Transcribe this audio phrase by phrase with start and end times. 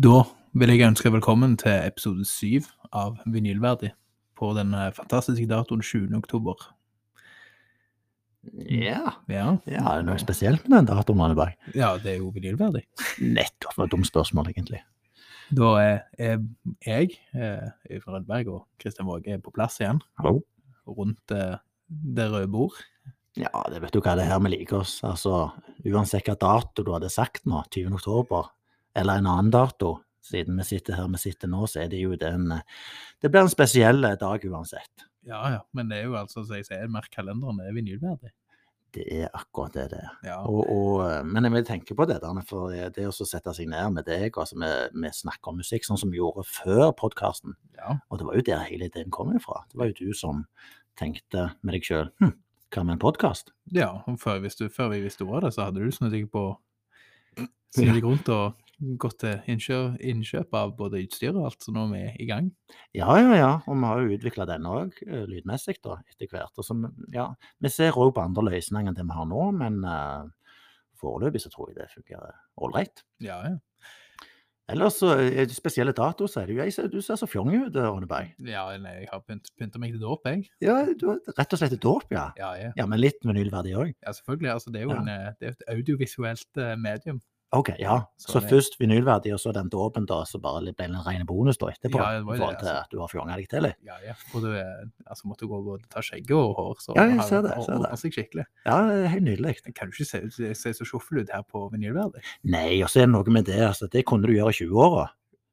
[0.00, 0.22] Da
[0.56, 3.90] vil jeg ønske velkommen til episode syv av Vinylverdig
[4.38, 6.14] på den eh, fantastiske datoen 20.
[6.16, 6.62] oktober.
[8.64, 9.10] Ja.
[9.28, 11.58] Ja, ja, er det noe spesielt med den datoen, Anneberg?
[11.76, 12.86] ja det er jo vinylverdig.
[13.20, 13.74] Nettopp.
[13.74, 14.80] Det var et dumt spørsmål, egentlig.
[15.58, 16.38] Da er, er
[16.86, 20.38] jeg, eh, Øyvind Rødberg og Kristian Våge på plass igjen Hallo?
[20.88, 21.58] rundt eh,
[21.90, 22.78] det røde bord.
[23.36, 25.02] Ja, det vet du hva det er her vi liker oss.
[25.04, 25.50] Altså,
[25.84, 28.00] uansett hva dato du hadde sagt nå, 20.
[28.00, 28.48] oktober,
[28.96, 32.16] eller en annen dato, siden vi sitter her vi sitter nå, så er det jo
[32.18, 32.50] den
[33.20, 35.06] Det blir en spesiell dag uansett.
[35.26, 38.32] Ja, ja, men det er jo altså, som jeg sier, merk kalenderen, er vinylverdig.
[38.90, 40.14] Det er akkurat det det er.
[40.26, 43.68] Ja, Og, og, men jeg vil tenke på det der, for det, å sette seg
[43.70, 44.70] ned med deg, altså vi,
[45.04, 48.46] vi snakker om musikk sånn som vi gjorde før podkasten, ja, og det var jo
[48.48, 49.62] der hele ideen kom ifra.
[49.70, 50.42] Det var jo du som
[50.98, 52.34] tenkte med deg sjøl hm,
[52.74, 53.54] hva med en podkast?
[53.74, 53.92] ja.
[54.18, 56.48] Før, hvis du, før vi visste ordet av det, så hadde du snudd deg på
[57.76, 58.58] Snudd deg rundt og
[59.00, 62.50] gått til innkjøp, innkjøp av både utstyr og alt, så nå er vi i gang.
[62.96, 66.52] Ja, ja, ja, og vi har jo utvikla den òg, lydmessig, da, etter hvert.
[66.56, 66.76] Og så,
[67.12, 67.28] ja,
[67.60, 70.28] vi ser òg på andre løsninger enn det vi har nå, men uh,
[71.00, 73.04] foreløpig så tror jeg det fungerer ålreit.
[73.24, 73.56] Ja, ja.
[74.70, 77.26] Ellers så er det spesielle datoer, så er det jo jeg ser, Du ser så
[77.26, 78.28] fjong ut, Ronneberg.
[78.46, 80.44] Ja, nei, jeg har pynt, pynta meg til dåp, jeg.
[80.62, 82.28] Ja, du rett og slett til dåp, ja.
[82.38, 82.68] Ja, ja.
[82.78, 83.90] Ja, Men litt vinylverdig òg.
[83.98, 84.52] ja selvfølgelig.
[84.52, 85.00] Altså, det er jo Ja.
[85.00, 87.18] en, eh, det er et audiovisuelt eh, medium.
[87.52, 87.96] OK, ja.
[88.16, 91.24] Så Så først vinylverdi, og så den dåpen, da, så bare ble det en ren
[91.26, 91.98] bonus da etterpå.
[91.98, 92.82] Ja, det var I forhold det, til altså.
[92.84, 93.76] at du har fjonga deg til litt.
[93.82, 94.14] Ja, ja.
[94.30, 97.26] For du eh, altså, måtte gå både ta skjegget og hår, så Ja, jeg har-
[97.28, 97.98] ser det, og- ser det.
[97.98, 98.44] seg skikkelig.
[98.66, 99.56] Ja, det er helt nydelig.
[99.66, 102.22] Jeg kan du ikke se, se så sjoffel ut her på vinylverdi?
[102.44, 103.88] Nei, og så er det noe med det, altså.
[103.90, 105.08] Det kunne du gjøre i 20-åra.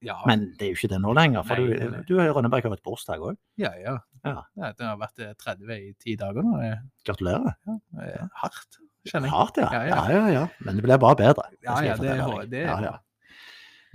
[0.05, 1.43] Ja, Men det er jo ikke det nå lenger.
[1.43, 3.37] For Nei, du, nei, Rønneberg har et bursdag òg.
[3.57, 3.97] ja, ja.
[4.23, 4.43] Ja.
[4.55, 4.71] ja.
[4.77, 6.59] Det har vært eh, 30 i ti dager nå.
[6.61, 7.55] Det Gratulerer.
[7.97, 8.77] er eh, hardt,
[9.09, 9.35] kjenner jeg.
[9.35, 9.67] Hardt, ja.
[9.73, 10.45] Ja, Ja, ja.
[10.63, 11.49] Men det blir bare bedre.
[11.65, 12.07] Ja, ja, det
[12.51, 12.95] det er ja, ja.
[12.95, 12.95] bra.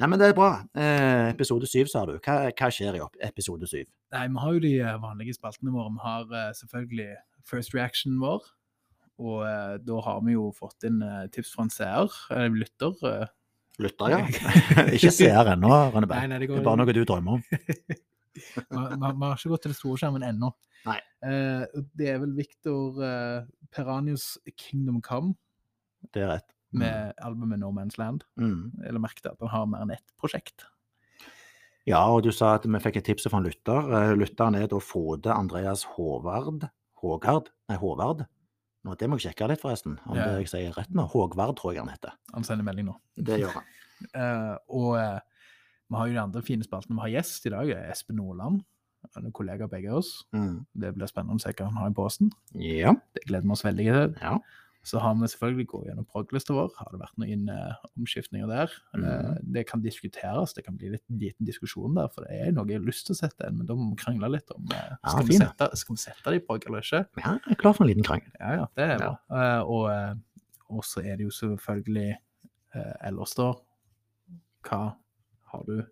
[0.00, 0.50] Nei, men det er bra.
[0.74, 2.16] Eh, episode syv, sa du.
[2.24, 3.86] Hva, hva skjer i episode syv?
[4.14, 5.92] Nei, vi har jo de eh, vanlige spaltene våre.
[5.94, 7.10] Vi har eh, selvfølgelig
[7.48, 8.48] first reaction vår.
[9.22, 11.02] Og eh, da har vi jo fått inn
[11.34, 12.16] tips fra en seer,
[12.56, 13.28] lytter.
[13.82, 14.22] Lytter, ja.
[14.96, 16.32] ikke seer ennå, Rønneberg.
[16.32, 17.44] det Det er bare noe du drømmer om.
[18.34, 20.52] Vi har ikke gått til den store skjermen ennå.
[20.88, 25.34] Eh, det er vel Victor eh, Peranius Kingdom Come
[26.12, 26.48] Det er rett.
[26.72, 28.24] med albumet No Man's Land.
[28.40, 28.72] Mm.
[28.88, 30.64] Eller merket at han har mer enn ett prosjekt.
[31.86, 33.88] Ja, og du sa at vi fikk et tips fra en lytter.
[33.98, 36.68] Eh, Lytteren er da Frode Andreas Håvard.
[37.02, 37.48] Hågard?
[37.68, 38.24] Nei, Håvard.
[38.82, 39.96] Nå, det må jeg sjekke litt, forresten.
[40.06, 40.24] Om Ja.
[40.26, 41.04] det jeg sier rett nå.
[41.10, 42.14] Hågvard, tror jeg han heter.
[42.34, 42.96] Han sender melding nå.
[43.14, 43.66] Det gjør han.
[44.18, 44.96] uh, og
[45.90, 46.96] vi har jo de andre fine spaltene.
[46.96, 48.62] Vi har gjest i dag, eh, Espen Nordland.
[49.16, 50.24] Han er kollega begge av oss.
[50.32, 50.64] Mm.
[50.78, 52.30] Det blir spennende å se hva han har i posten.
[52.54, 52.92] Ja.
[53.14, 54.14] Det gleder vi oss veldig til.
[54.22, 54.38] ja.
[54.84, 56.72] Så har vi selvfølgelig gått gjennom proglista vår.
[56.74, 58.72] Har det vært noen uh, omskiftninger der?
[58.98, 59.04] Mm.
[59.04, 62.66] Uh, det kan diskuteres, det kan bli litt liten diskusjon der, for det er noe
[62.66, 64.88] jeg har lyst til å sette inn, men da må vi krangle litt om eh,
[64.96, 67.04] Ja, skal, vi sette, skal vi sette det i prog eller ikke.
[67.22, 68.34] ja jeg er klar for en liten krangel.
[68.40, 68.98] Ja, ja, det er Ja.
[69.04, 69.38] bra.
[69.38, 72.16] Eh, og, så er det jo selvfølgelig
[73.06, 73.52] ellers, da.
[74.66, 74.82] Hva
[75.52, 75.82] har du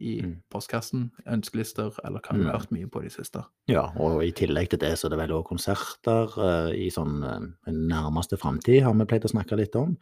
[0.00, 0.36] i Mm.
[0.50, 1.08] postkassen?
[1.26, 3.40] Ønskelister, eller hva du har hørt mye på de siste?
[3.66, 7.16] Ja, og i tillegg til det så er det vel også konserter uh, i sånn
[7.26, 7.40] uh,
[7.72, 9.96] nærmeste framtid, har vi pleid å snakke litt om.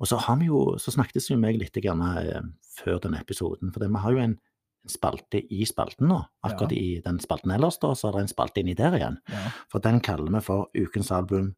[0.00, 2.40] Og så har vi jo, så snakkes jo meg litt grann, uh,
[2.80, 4.38] før denne episoden, for det, vi har jo en,
[4.84, 6.22] en spalte i spalten nå.
[6.48, 6.78] Akkurat Ja.
[6.80, 9.18] i den spalten ellers, da, så er det en spalte inni der igjen.
[9.28, 9.50] Ja.
[9.70, 11.52] For den kaller vi for Ukens album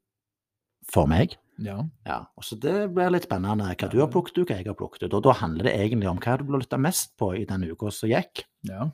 [0.90, 1.36] for meg.
[1.58, 1.78] ja.
[2.06, 4.78] Ja, og så Det blir litt spennende hva du har plukket ut, hva jeg har
[4.78, 5.14] plukket ut.
[5.14, 7.90] Og da handler det egentlig om hva du har lytta mest på i den uka
[7.90, 8.44] som gikk.
[8.68, 8.90] ja.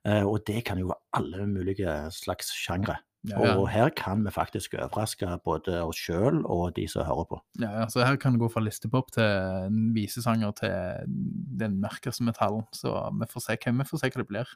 [0.00, 2.96] Uh, og det kan jo være alle mulige slags sjangre.
[3.28, 3.56] Ja, ja.
[3.60, 7.40] Og her kan vi faktisk overraske både oss sjøl og de som hører på.
[7.60, 11.12] Ja, ja, så her kan det gå fra listepop til visesanger til
[11.60, 12.64] den mørkeste metallen.
[12.72, 14.54] Så vi får se, hvem vi får se hva det blir.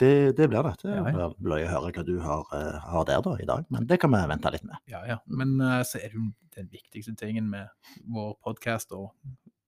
[0.00, 0.72] Det, det blir det.
[0.82, 1.28] Det Ja, ja.
[1.38, 4.10] blir å høre hva du har, eh, har der da i dag, men det kan
[4.14, 4.78] vi vente litt med.
[4.88, 5.18] Ja, ja.
[5.28, 7.68] Men uh, så er det jo den viktigste tingen med
[8.08, 9.10] vår podkast, og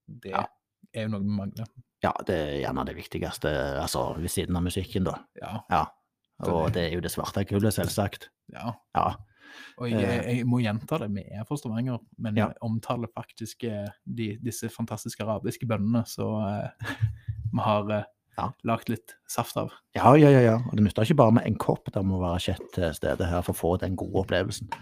[0.09, 0.47] det Ja.
[0.95, 1.67] er jo noe vi mangler.
[2.03, 5.19] Ja, det er gjerne det viktigste, altså ved siden av musikken, da.
[5.41, 5.85] Ja, Ja.
[6.43, 8.29] Og det- det er jo det svarte gullet, selvsagt.
[8.53, 8.73] ja.
[8.97, 9.15] Ja.
[9.79, 12.49] Og jeg, jeg, jeg må gjenta det, vi er fra Stavanger, men Ja.
[12.63, 16.05] omtaler faktisk eh, de, disse fantastiske arabiske bøndene.
[16.07, 16.69] så uh,
[17.53, 18.05] vi har eh,
[18.39, 18.49] Ja.
[18.65, 19.75] lagd litt saft av.
[19.97, 20.57] Ja, ja, ja, ja.
[20.71, 23.45] Og det nytter ikke bare med en kopp, det må være kjett til stede her
[23.45, 24.73] for å få den gode opplevelsen.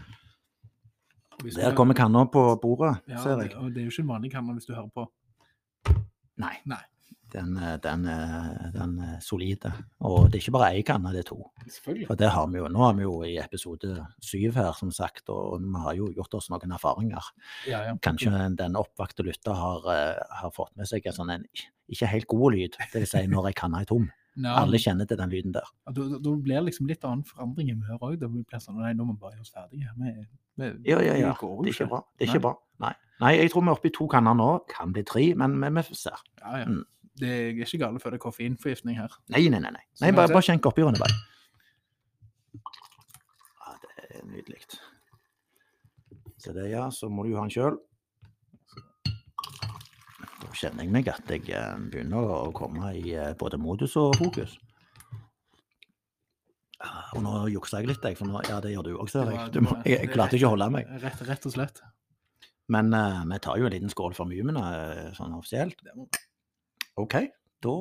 [1.56, 3.54] Der kommer kanna på bordet, ja, ser jeg.
[3.56, 5.08] og det er jo ikke en vanlig kanne hvis du hører på.
[6.40, 6.56] Nei.
[6.68, 6.82] Nei.
[7.30, 9.70] Den, eh, den, eh, den er solide.
[10.00, 11.38] Og det er ikke bare én kanne, det er to.
[12.08, 12.66] For det har vi jo.
[12.68, 16.34] Nå er vi jo i episode syv her, som sagt, og vi har jo gjort
[16.34, 17.30] oss noen erfaringer.
[17.70, 17.94] Ja, ja.
[18.02, 21.46] Kanskje den oppvakte lytter har, eh, har fått med seg en sånn en
[21.90, 22.76] ikke helt god lyd.
[22.94, 24.08] Vil si når ei kanne er tom.
[24.40, 25.66] Ja, Alle kjenner til den lyden der.
[25.90, 28.18] Da, da- da blir det liksom litt annen forandring i humøret òg.
[28.20, 29.90] Det blir sånn Nei, nå må vi bare gjøre oss ferdige.
[29.98, 30.12] Vi,
[30.56, 31.32] vi, Ja, ja, ja.
[31.34, 32.00] Det går Det er ikke bra.
[32.16, 32.34] Det er Nei.
[32.36, 32.54] ikke bra.
[32.80, 32.92] Nei.
[33.20, 34.48] Nei, jeg tror vi er oppe i to kanner nå.
[34.70, 36.22] Kan bli tre, men vi, vi ser.
[36.40, 36.64] Ja, ja.
[36.70, 36.84] Mm.
[37.20, 39.10] Det er ikke gale før det er koffeinforgiftning her.
[39.34, 39.70] Nei, nei, nei.
[39.74, 39.82] nei.
[40.00, 41.10] Nei bare, bare skjenk oppi, Rønneberg.
[42.54, 44.62] Ja, det er nydelig.
[46.40, 46.86] Se det, ja.
[46.94, 47.76] Så må du jo ha den sjøl.
[50.56, 54.56] Kjenner jeg meg at jeg eh, begynner å komme i eh, både modus og fokus.
[56.80, 58.16] Ah, Og nå juksa jeg litt, jeg.
[58.18, 59.50] For nå, ja, det gjør du òg, ser jeg.
[59.54, 60.90] Du må, jeg, jeg klarte ikke å holde meg.
[61.02, 61.82] Rett, rett og slett.
[62.72, 64.62] Men uh, vi tar jo en liten skål for mumene
[65.16, 65.82] sånn offisielt.
[67.00, 67.16] OK,
[67.60, 67.74] da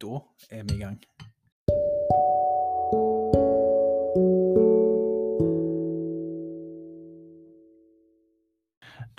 [0.00, 0.20] Da
[0.54, 0.96] er vi i gang.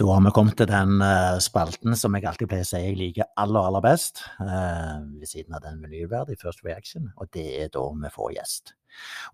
[0.01, 2.95] Da har vi kommet til den eh, spalten som jeg alltid pleier å si jeg
[2.97, 7.67] liker aller, aller best, eh, ved siden av den menyverdige First Reaction, og det er
[7.69, 8.71] da vi får gjest.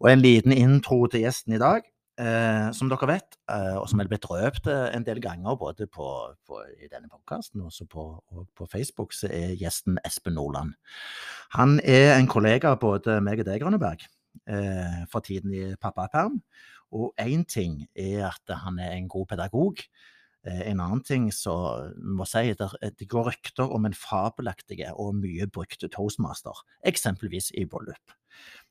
[0.01, 1.87] Og en liten intro til gjesten i dag.
[2.19, 3.35] eh, som dere vet,
[3.77, 6.07] og som er blitt røpt en del ganger både på,
[6.49, 7.71] på, i denne podkasten og
[8.57, 10.73] på, Facebook, så er gjesten Espen Nordland.
[11.53, 14.01] Han er en kollega av både meg og deg, Grønneberg,
[15.13, 16.41] fra tiden i pappaperm.
[16.91, 19.85] Og én ting er at han er en god pedagog.
[20.47, 25.47] Eh, En annen ting som må si, det går rykter om en fabelaktig og mye
[25.51, 26.55] brukt toastmaster,
[26.87, 28.15] eksempelvis i bryllup.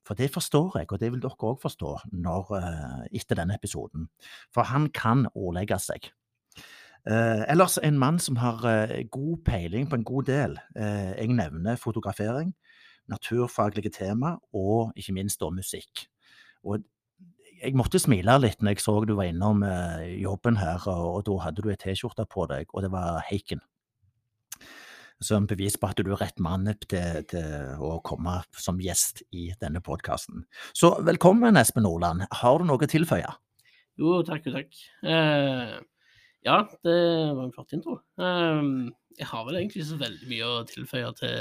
[0.06, 4.08] For det forstår jeg, og det vil dere òg forstå når, eh, etter denne episoden.
[4.54, 6.12] For han kan ordlegge seg.
[7.06, 10.58] Eh, ellers en mann som har eh, god peiling på en god del.
[10.74, 12.54] Eh, jeg nevner fotografering,
[13.08, 16.08] naturfaglige tema og ikke minst da musikk.
[16.64, 16.82] Og
[17.62, 21.24] jeg måtte smile litt når jeg så du var innom eh, jobben her, og, og
[21.28, 23.62] da hadde du ei T-skjorte på deg, og det var Heiken.
[25.24, 29.48] Som bevis på at du er rett mann til, til å komme som gjest i
[29.62, 30.44] denne podkasten.
[30.76, 32.26] Så velkommen, Espen Nordland.
[32.42, 33.30] Har du noe å tilføye?
[33.96, 34.76] Jo, takk og takk.
[35.08, 35.78] Eh,
[36.46, 36.56] ja,
[36.86, 36.96] det
[37.34, 37.98] var en flott intro.
[38.22, 41.36] Um, jeg har vel egentlig ikke så veldig mye å tilføye til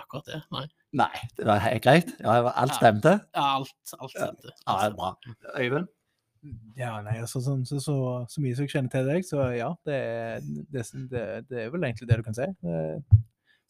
[0.00, 0.42] akkurat det.
[0.54, 0.66] Nei.
[1.00, 2.12] Nei, det var helt greit.
[2.22, 3.16] Ja, alt stemte?
[3.36, 4.52] Ja, alt, alt stemte.
[4.64, 5.10] Ja, det er bra.
[5.56, 5.90] Øyvind?
[6.78, 7.96] Ja, nei, altså, så, så, så,
[8.32, 9.98] så mye som jeg kjenner til deg, så ja, det,
[10.72, 12.46] det, det, det er vel egentlig det du kan si.
[12.64, 13.18] Eh,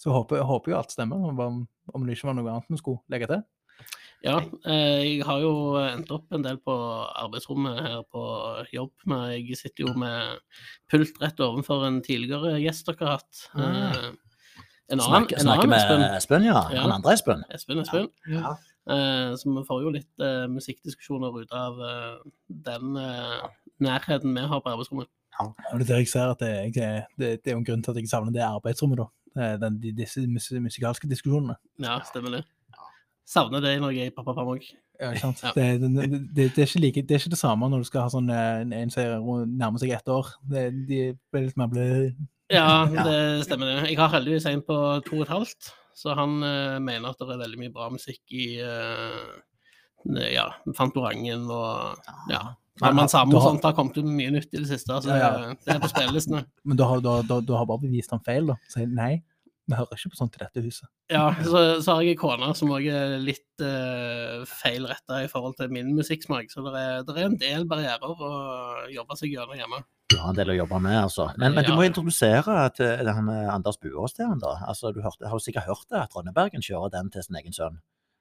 [0.00, 3.02] Så håper, håper jo alt stemmer, om, om det ikke var noe annet vi skulle
[3.12, 3.43] legge til.
[4.20, 4.37] Ja,
[4.69, 6.75] eh, jeg har jo endt opp en del på
[7.22, 8.22] arbeidsrommet her på
[8.75, 8.93] jobb.
[9.08, 10.40] Men jeg sitter jo med
[10.93, 13.44] pult rett ovenfor en tidligere gjest dere har hatt.
[13.55, 13.62] Mm.
[13.64, 16.05] en annen, Snakker, en snakker annen med Espen.
[16.19, 16.64] Espen, ja.
[16.75, 16.82] Ja.
[16.84, 17.46] Han andre Espen.
[17.55, 18.11] Espen, Espen.
[18.28, 18.43] Ja.
[18.43, 18.56] ja.
[19.40, 22.20] så vi får jo litt eh, musikkdiskusjoner ut av eh,
[22.69, 23.49] den eh,
[23.81, 25.08] nærheten vi har på arbeidsrommet.
[25.40, 27.94] Og det er jeg ser at det, jeg, det, det er jo en grunn til
[27.94, 29.08] at jeg savner det arbeidsrommet, da.
[29.38, 30.20] Eh, Den, de, disse
[30.61, 31.56] musikalske diskusjonene.
[31.81, 32.44] Ja, stemmer det.
[33.30, 34.64] Savner det jeg er i pappaperm òg.
[35.00, 35.42] Ja, ikke sant?
[35.44, 35.52] Ja.
[35.54, 36.06] Det, det,
[36.36, 38.64] det, er ikke like, det er ikke det samme når du skal ha sånn eh,
[38.66, 40.32] en, serie som er nærmer seg ett år.
[40.50, 40.98] Det, de
[41.30, 41.86] blir litt mer blø.
[42.50, 42.66] Ja,
[43.06, 43.92] det stemmer det.
[43.92, 47.30] Jeg har heldigvis en på to og et halvt, så han uh, mener at det
[47.36, 49.30] er veldig mye bra musikk i uh,
[50.26, 52.42] ja, Fantorangen og ja.
[52.80, 54.68] Men Man han- Samme du og har- sånt har kommet ut mye nytt i det
[54.68, 55.00] siste.
[55.04, 55.52] Så ja.
[55.52, 56.46] det, er på spillelistene.
[56.64, 58.56] Men da har, du, har, du har bare bevist han feil, da.
[58.72, 59.18] Si nei,
[59.70, 60.88] vi hører ikke på sånt i dette huset.
[61.12, 65.56] Ja, så, så har jeg ei kone som òg er litt uh, feilretta i forhold
[65.60, 66.50] til min musikksmak.
[66.52, 68.30] Så det er, det er en del barrierer å
[68.92, 69.82] jobbe seg gjennom hjemme.
[70.10, 71.28] Du har en del å jobbe med, altså.
[71.38, 71.76] Men, men du Ja.
[71.78, 74.56] må introdusere til han eh, Anders Buås til han, da.
[74.66, 77.54] Altså, du hørte, har jo sikkert hørt det, at Rønnebergen kjører den til sin egen
[77.54, 77.78] sønn.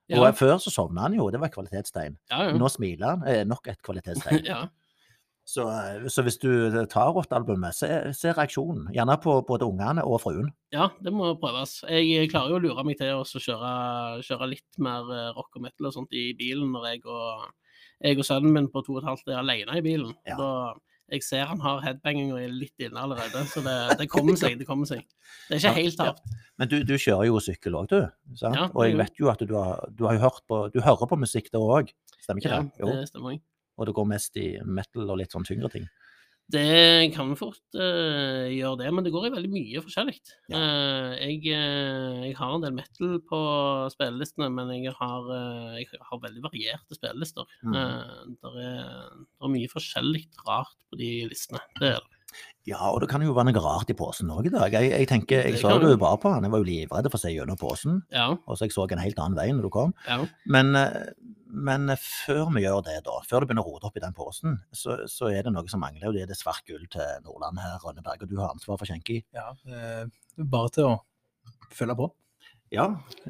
[0.10, 2.16] Ja, Og før så sovna han jo, det var et kvalitetstegn.
[2.32, 2.44] ja.
[2.50, 2.54] ja.
[2.58, 4.46] Nå smiler han, eh, nok et kvalitetstegn.
[4.54, 4.64] ja.
[5.50, 6.50] Så, eh, så hvis du
[6.92, 8.92] tar Rått-albumet, se, se reaksjonen.
[8.94, 10.52] Gjerne på både ungene og fruen.
[10.76, 11.80] Ja, det må prøves.
[11.90, 13.72] Jeg klarer jo å lure meg til å kjøre,
[14.28, 17.50] kjøre litt mer eh, rock og metal og sånt i bilen når jeg og,
[18.06, 20.14] jeg og sønnen min på to og et halvt er alene i bilen.
[20.30, 20.38] Ja.
[20.38, 20.52] Da,
[21.10, 24.60] jeg ser han har headbanging og er litt inne allerede, så det, det kommer seg.
[24.60, 25.02] Det kommer seg.
[25.50, 26.14] Det er ikke helt Ja.
[26.62, 28.36] Men du, du kjører jo sykkel òg, du.
[28.38, 28.54] Sant?
[28.54, 31.18] Ja, og jeg vet jo at du har, du har hørt på Du hører på
[31.18, 31.90] musikk der òg,
[32.22, 32.84] stemmer ikke Ja, det?
[32.84, 32.94] Jo.
[32.94, 33.40] det stemmer.
[33.80, 35.88] Og det går mest i metal og litt sånn tyngre ting.
[36.50, 40.16] Det kan fort uh, gjøre det, men det går i veldig mye forskjellig.
[40.50, 40.58] Ja.
[40.58, 43.42] Uh, jeg, uh, jeg har en del metal på
[43.94, 45.30] spillelistene, men jeg har,
[45.78, 47.46] jeg har veldig varierte spillelister.
[47.62, 47.78] Mm.
[48.42, 48.88] Der er,
[49.46, 51.62] er mye forskjellig rart på de listene.
[51.78, 52.19] Det er det.
[52.68, 54.72] Ja, og det kan jo være noe rart i posen òg i dag.
[54.76, 56.00] Jeg, jeg tenker, jeg Det så du det.
[56.02, 58.04] var på han, jeg var jo livredd for å se gjennom posen.
[58.14, 59.94] Ja, Og så jeg så en helt annen vei når du kom.
[60.08, 60.20] ja.
[60.46, 61.10] Men, eh,
[61.50, 64.60] men før vi gjør det, da, før du begynner å rote opp i den posen,
[64.72, 67.58] så, så er det noe som mangler, og det er det svart gull til Nordland
[67.58, 68.22] her, Rønneberg.
[68.22, 69.24] Og du har ansvar for skjenki.
[69.34, 70.06] Ja, eh,
[70.38, 70.98] bare til å
[71.74, 72.12] følge på.
[72.70, 72.84] Ja,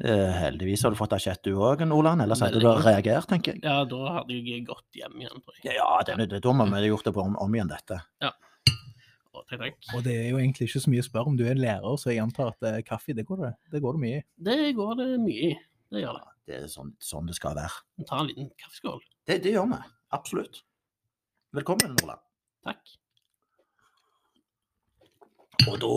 [0.04, 2.20] eh, heldigvis har du fått asjett du òg, Nordland.
[2.20, 3.62] Ellers hadde du reagert, tenker jeg.
[3.64, 5.78] Ja, da hadde jeg gått hjem igjen, tror jeg.
[5.78, 8.02] Ja, det, det, da må vi ha gjort det på om, om igjen, dette.
[9.40, 9.90] Å, takk, takk.
[9.96, 12.10] Og det er jo egentlig ikke så mye å spørre om du er lærer, så
[12.12, 14.24] jeg antar at eh, kaffe, det går det, det går det mye i.
[14.50, 15.52] Det går det mye i.
[15.90, 16.26] Det gjør det.
[16.50, 17.82] Det er sånn, sånn det skal være.
[18.08, 19.00] Ta en liten kaffeskål.
[19.28, 19.78] Det, det gjør vi.
[20.16, 20.60] Absolutt.
[21.56, 22.22] Velkommen, Nordland.
[22.66, 22.96] Takk.
[25.68, 25.92] Og da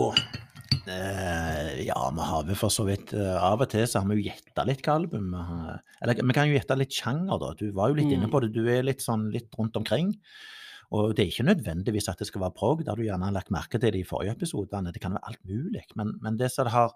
[0.92, 4.18] eh, Ja, vi har vel for så vidt eh, Av og til så har vi
[4.18, 7.52] jo gjetta litt hva album vi Eller vi kan jo gjette litt sjanger, da.
[7.58, 8.32] Du var jo litt inne Mm.
[8.34, 8.52] på det.
[8.56, 10.12] Du er litt sånn litt rundt omkring.
[10.92, 13.52] Og det er ikke nødvendigvis at det skal være prog, der du gjerne har lagt
[13.54, 14.92] merke til det i forrige episodene.
[14.92, 15.84] Det kan være alt mulig.
[15.96, 16.92] Men, men det som det har,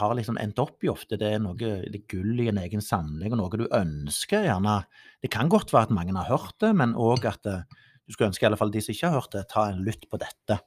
[0.00, 3.32] har liksom endt opp i ofte, det er noe litt gull i en egen samling,
[3.32, 4.78] og noe du ønsker gjerne.
[5.22, 7.66] Det kan godt være at mange har hørt det, men òg at eh,
[8.06, 10.08] du skulle ønske i alle fall de som ikke har hørt det, ta en lytt
[10.10, 10.60] på dette.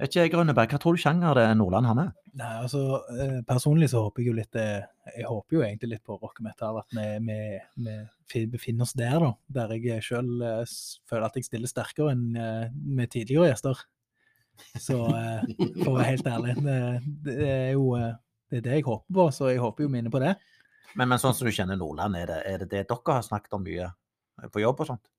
[0.00, 2.12] Vet ikke, Grønneberg, hva tror du sjanger det Nordland har med?
[2.40, 2.80] Nei, altså
[3.12, 4.86] eh, Personlig så håper jeg jo litt eh,
[5.18, 7.36] Jeg håper jo egentlig litt på rock metal, at vi,
[7.76, 7.96] vi,
[8.32, 9.32] vi befinner oss der, da.
[9.58, 13.84] Der jeg sjøl føler at jeg stiller sterkere enn eh, med tidligere gjester.
[14.80, 15.44] Så eh,
[15.82, 16.80] for å være helt ærlig, det,
[17.28, 18.12] det er jo eh,
[18.52, 20.34] det er det jeg håper på, så jeg håper jo mine på det.
[20.92, 23.56] Men, men sånn som du kjenner Nordland, er det, er det det dere har snakket
[23.56, 23.88] om mye
[24.52, 25.11] på jobb og sånt?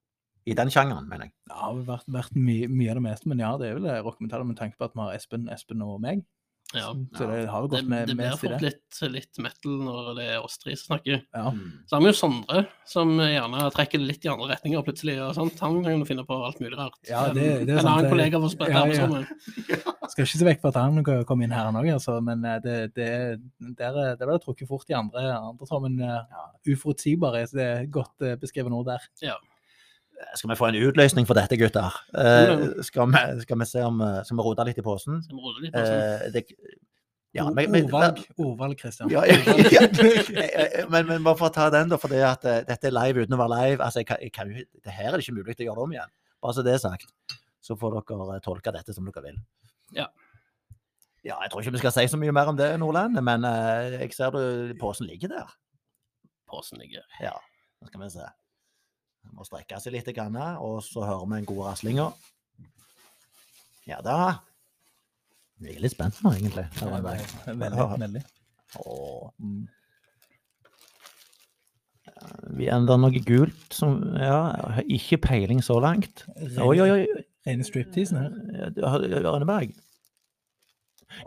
[0.46, 1.34] I den sjangeren, mener jeg.
[1.50, 3.86] Ja, det har vært, vært mye, mye av det meste, men ja, det er vel
[3.88, 6.26] eh, rock og med tanke på at vi har Espen, Espen og meg.
[6.74, 6.88] Ja.
[6.90, 8.54] Så, så det har jo Det, gått med, det blir mest i det.
[8.56, 11.20] fort litt, litt metal når det er oss tre som snakker.
[11.38, 11.52] Ja.
[11.86, 15.20] Så har vi jo Sondre, som gjerne trekker det litt i andre retninger plutselig.
[15.22, 15.60] og sånt.
[15.62, 16.98] Han kan jo finne på alt mulig rart.
[17.08, 19.08] Ja, det- det er en sant, annen det- kollega av oss på ja, ja.
[20.14, 22.58] Skal ikke se vekk fra at han kan komme inn her òg, altså, men eh,
[22.66, 23.12] det, det,
[23.78, 26.18] der, er- der ble det trukket fort i andre, andre tråd, Ja.
[26.26, 29.06] uh, uforutsigbar er det er godt eh, beskrevet ord der.
[30.36, 32.00] Skal vi få en utløsning for dette, gutter?
[32.18, 35.22] Eh, skal, vi, skal vi se om eh, Skal vi rote litt i posen?
[35.26, 35.94] Så vi litt sånn.
[35.94, 36.46] Eh, det,
[37.34, 39.10] ja, men, men, ordvalg, ordvalg, Christian.
[39.10, 39.38] Ja, ja,
[39.74, 39.88] ja.
[40.94, 43.24] Men, men bare for å ta den, da, for det at uh, dette er live
[43.24, 43.80] uten å være live.
[43.82, 45.96] altså jeg kan, jeg kan det Her er det ikke mulig å gjøre det om
[45.96, 46.12] igjen.
[46.46, 47.10] Bare så det er sagt.
[47.64, 49.42] Så får dere tolke dette som dere vil.
[49.98, 50.06] Ja.
[51.24, 53.98] Ja, Jeg tror ikke vi skal si så mye mer om det, Nordland, men uh,
[53.98, 55.58] jeg ser du, posen ligger der.
[56.54, 57.02] Posen ligger.
[57.24, 57.34] Ja,
[57.82, 58.30] nå skal vi se.
[59.32, 62.12] Må strekke seg litt, og så hører vi en god raslinger.
[63.88, 64.18] Ja da.
[65.64, 66.66] Jeg er litt spent nå, egentlig.
[66.82, 68.24] Veldig, veldig.
[69.44, 69.64] Mm.
[72.58, 76.26] vi ender noe gult som Ja, ikke peiling så langt.
[76.58, 77.24] Oi, oi, oi.
[77.48, 78.36] Rene stripteasen her.
[78.80, 79.74] Ja, Rønneberg.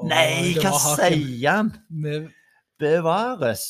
[0.03, 1.73] Nei, hva sier han?
[2.81, 3.69] Bevares.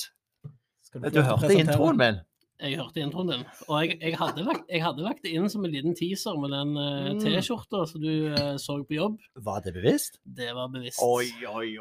[0.94, 2.22] Du hørte introen min?
[2.60, 3.44] Jeg hørte introen din.
[3.68, 6.50] Og jeg, jeg, hadde lagt, jeg hadde lagt det inn som en liten teaser med
[6.56, 7.20] den eh, Mm.
[7.20, 9.18] T-skjorta som du uh, så på jobb.
[9.36, 10.18] Var det bevisst?
[10.24, 11.00] Det var bevisst.
[11.04, 11.76] oi, oi.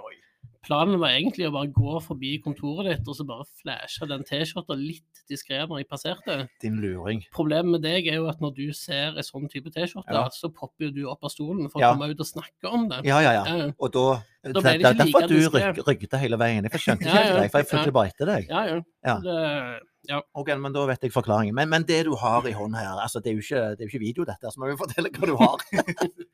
[0.65, 4.73] Planen var egentlig å bare gå forbi kontoret ditt og så bare flashe den T-skjorta
[4.79, 6.37] litt diskré når jeg passerte.
[6.63, 7.21] Din luring.
[7.35, 10.25] Problemet med deg er jo at når du ser en sånn type T-skjorte, Ja.
[10.33, 11.91] så popper jo du opp av stolen for Ja.
[11.93, 13.03] å komme ut og snakke om det.
[13.05, 13.43] Ja, ja, ja.
[13.45, 13.71] Ja.
[13.79, 15.85] Og da, Da ble det er ikke derfor like du diskret.
[15.87, 16.63] rygget hele veien.
[16.65, 17.91] Jeg skjønte ikke helt deg, for jeg fulgte Ja.
[17.99, 18.47] bare etter deg.
[18.49, 18.81] Ja, ja.
[19.05, 19.19] Ja.
[19.21, 20.21] Det, ja.
[20.33, 21.55] Ok, men Da vet jeg forklaringen.
[21.55, 23.85] Men, men det du har i hånden her, altså det er jo ikke, det er
[23.87, 25.57] jo ikke video, dette, så må vi fortelle hva du har.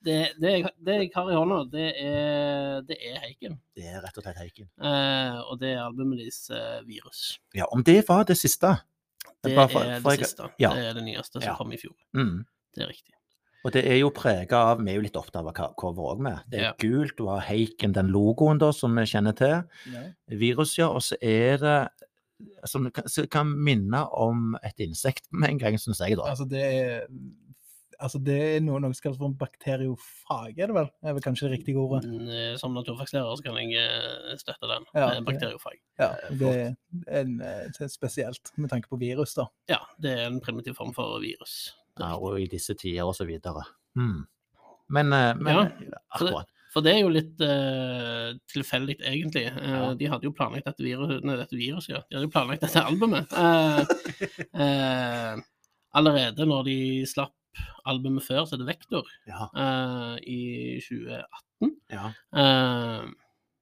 [0.00, 3.58] Det, det, det jeg har i hånda, det er, det er Heiken.
[3.76, 4.68] Det er rett og slett Heiken.
[4.80, 7.20] Eh, og det er albumet deres eh, Virus.
[7.52, 8.70] Ja, om det var det siste
[9.44, 10.48] Det Bare for- er for det jeg- siste.
[10.58, 10.70] ja.
[10.72, 11.54] Det er det nyeste som Ja.
[11.58, 11.92] kom i fjor.
[12.16, 12.44] mm.
[12.74, 13.12] Det er riktig.
[13.64, 16.20] Og det er jo prega av Vi er jo litt opptatt av hva cover òg
[16.20, 16.38] med.
[16.48, 16.72] Det er Ja.
[16.80, 19.64] gult, du har Heiken, den logoen da, som vi kjenner til.
[19.92, 20.02] Ja.
[20.28, 20.88] Virus, ja.
[20.88, 21.88] Og så er det
[22.64, 26.30] som kan, kan minne om et insekt med en gang, syns jeg, da.
[26.32, 27.06] Altså, det
[28.00, 30.86] Altså, det er noe, noe som kalles for en bakteriofag, er det vel?
[31.02, 32.06] Det Er vel kanskje det riktige ordet?
[32.08, 34.86] Eh, Som naturfagslærer så kan jeg eh, støtte den.
[34.94, 35.76] Ja, det- bakteriofag.
[35.98, 36.54] Ja, Eh, det
[37.06, 39.44] er en, eh, det er spesielt med tanke på virus, da.
[39.68, 41.74] Ja, det er en primitiv form for virus.
[41.98, 43.66] Ja, og i disse tider, og så videre.
[43.94, 44.24] Mm.
[44.88, 45.68] Men, eh, men Ja,
[46.14, 46.46] akkurat.
[46.70, 49.46] For det er jo litt uh, tilfeldig, egentlig.
[49.56, 49.78] Uh, Ja.
[49.98, 52.02] De hadde jo planlagt dette, virus, nei, dette viruset, ja.
[52.06, 53.32] De hadde jo planlagt dette albumet.
[54.54, 55.40] Uh,
[55.98, 56.76] allerede når de
[57.10, 57.34] slapp
[57.90, 59.48] albumet før, så er det Vektor, Ja,
[60.22, 62.12] i 2018, ja.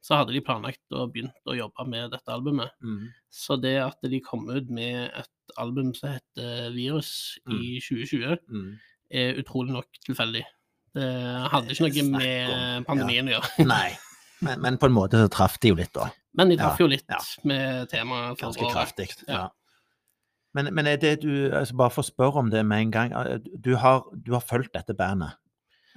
[0.05, 2.75] så hadde de planlagt og begynt å jobbe med dette albumet.
[2.85, 3.07] Mm.
[3.33, 8.77] Så det at de kom ut med et album som heter Virus i 2020, Mm.
[9.11, 10.45] er utrolig nok tilfeldig.
[10.99, 13.51] Det hadde ikke noe med pandemien å gjøre.
[13.73, 13.89] Nei.
[14.45, 16.11] Men, men på en måte så traff de jo litt, da.
[16.39, 17.19] Men de traff Ja, jo litt ja.
[17.49, 19.09] med temaet Ganske kraftig.
[19.27, 19.35] Ja.
[19.35, 19.47] Ja.
[20.55, 23.13] Men, men er det du altså Bare for å spørre om det med en gang.
[23.19, 25.35] eh, Du har, du har fulgt dette bandet.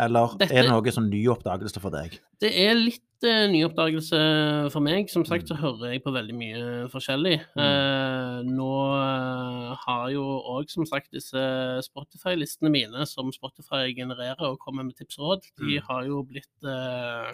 [0.02, 2.18] Eller Dette- er det noe sånn nyoppdagelse for deg?
[2.42, 4.22] Det er litt eh, nyoppdagelse
[4.74, 5.10] for meg.
[5.14, 5.62] Som sagt så Mm.
[5.62, 7.36] hører jeg på veldig mye forskjellig.
[7.56, 10.24] Eh, nå eh, har jo
[10.56, 11.38] òg som sagt disse
[11.86, 15.84] Spotify-listene mine, som Spotify genererer og kommer med tips og råd, de Mm.
[15.88, 17.32] har jo blitt uh,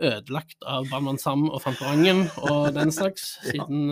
[0.00, 3.90] ødelagt av Brannmann Sam og Fantorangen og den slags, siden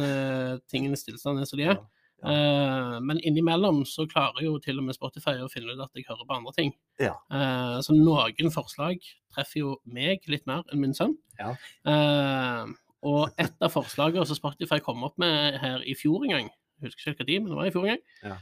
[0.71, 1.79] tingenes tilstand er som de er.
[2.23, 2.31] Ja.
[2.33, 6.07] Eh, men innimellom så klarer jo til og med Spotify å finne ut at jeg
[6.09, 6.73] hører på andre ting.
[7.03, 7.17] Ja.
[7.35, 9.03] Eh, så noen forslag
[9.35, 11.17] treffer jo meg litt mer enn min sønn.
[11.41, 11.55] Ja.
[11.89, 16.51] Eh, og et av forslagene som Spotify kom opp med her i fjor en gang,
[16.79, 18.37] jeg husker ikke hva tid, men det var i fjor en gang, Ja.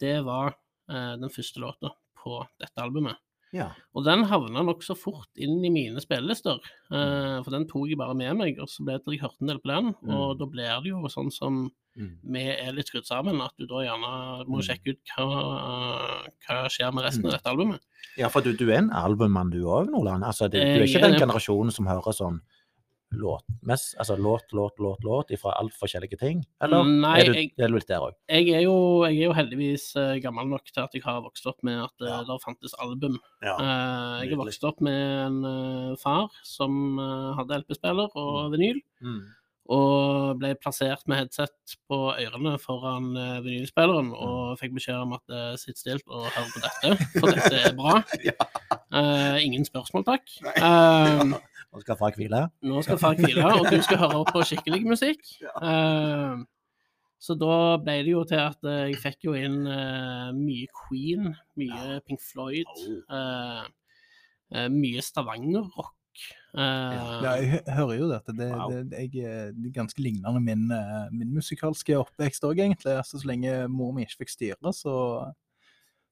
[0.00, 0.54] det var
[0.88, 3.16] den første låta på dette albumet.
[3.54, 3.68] Ja.
[3.94, 6.58] Og den havna nokså fort inn i mine spillelister,
[6.90, 6.96] Mm.
[6.98, 9.40] eh, for den tok jeg bare med meg, og så ble det at jeg hørte
[9.42, 10.38] en del på den, og Mm.
[10.40, 12.16] da blir det jo sånn som Mm.
[12.24, 14.66] vi er litt skrudd sammen, at du da gjerne må Mm.
[14.66, 17.80] sjekke ut hva, hva skjer med resten av dette albumet.
[18.18, 20.24] Ja, for du, du er en albummann du òg, Nordland.
[20.24, 22.40] Altså, du, du er ikke den generasjonen som hører sånn
[23.18, 26.42] låt, mest, altså låt, låt, låt, låt fra alt forskjellige ting?
[26.62, 28.14] Eller Nei, er, du, jeg- er du litt der òg?
[28.28, 31.78] Jeg jeg er jo heldigvis eh, gammel nok til at jeg har vokst opp med
[31.84, 32.18] at uh, Ja.
[32.24, 33.18] det fantes album.
[33.42, 33.54] Ja.
[33.56, 38.80] Eh, jeg har vokst opp med en eh, far som eh, hadde LP-spiller og vinyl,
[39.04, 39.22] Mm.
[39.68, 44.18] og ble plassert med headset på ørene foran uh, vinylspilleren Mm.
[44.20, 47.74] og fikk beskjed om at uh, sitt stilt og hør på dette, for dette er
[47.76, 48.02] bra.
[48.94, 50.22] Eh, ingen spørsmål, takk.
[50.54, 51.32] Eh,
[51.74, 52.40] Nå skal far hvile?
[52.62, 55.22] nå skal far hvile, og du skal høre på skikkelig musikk.
[55.64, 56.42] Eh,
[57.24, 61.30] så da ble det jo til at eh, jeg fikk jo inn eh, mye Queen,
[61.56, 62.68] mye Pink Floyd,
[63.08, 63.62] eh,
[64.52, 65.94] eh, mye Stavanger-rock.
[66.54, 68.34] Uh, Ja, jeg hører jo dette.
[68.38, 68.70] Det, Wow.
[68.70, 70.68] det, jeg, det er ganske lignende min,
[71.16, 72.92] min musikalske oppvekst òg, egentlig.
[73.00, 74.94] Altså, så lenge mor mi ikke fikk styre, så,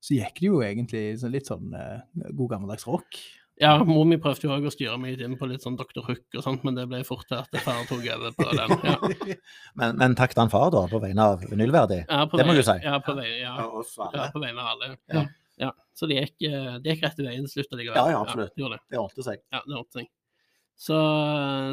[0.02, 1.70] så gikk det jo egentlig så litt sånn
[2.32, 3.20] god gammeldags rock.
[3.60, 6.00] Ja, mor mi prøvde jo òg å styre meg inn på litt sånn Dr.
[6.06, 8.72] Hook og sånt, men det ble fort til at far tok over på den.
[8.88, 8.96] Ja,
[9.78, 12.02] Men, men takk til han far, da, på vegne av nullverdig?
[12.08, 12.78] ja, Det må du si.
[12.84, 14.90] Ja, på, vei, ja, ja, på vegne av alle.
[15.12, 15.20] Ja.
[15.20, 15.26] Ja.
[15.66, 15.70] ja.
[15.96, 18.00] Så det gikk, de gikk rett i veien til slutt allikevel.
[18.00, 18.56] Ja, ja, absolutt.
[18.56, 18.82] det det.
[18.88, 19.46] Det ordnet seg.
[19.52, 20.10] Ja, det ordnet seg.
[20.82, 20.98] Så,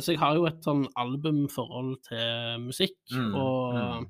[0.04, 4.04] så jeg har jo et sånn albumforhold til musikk, Mm, og, mm.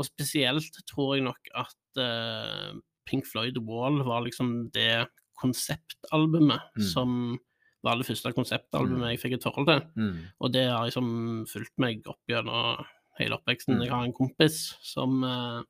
[0.00, 2.72] og spesielt tror jeg nok at uh,
[3.06, 5.04] Pink Floyd Wall var liksom det
[5.40, 6.82] konseptalbumet Mm.
[6.92, 7.38] som
[7.82, 9.80] var det første konseptalbumet jeg fikk et forhold til.
[9.96, 10.18] Mm.
[10.40, 12.84] Og det har liksom fulgt meg opp gjennom
[13.18, 13.76] hele oppveksten.
[13.76, 13.82] Mm.
[13.84, 15.62] Jeg har en kompis som eh,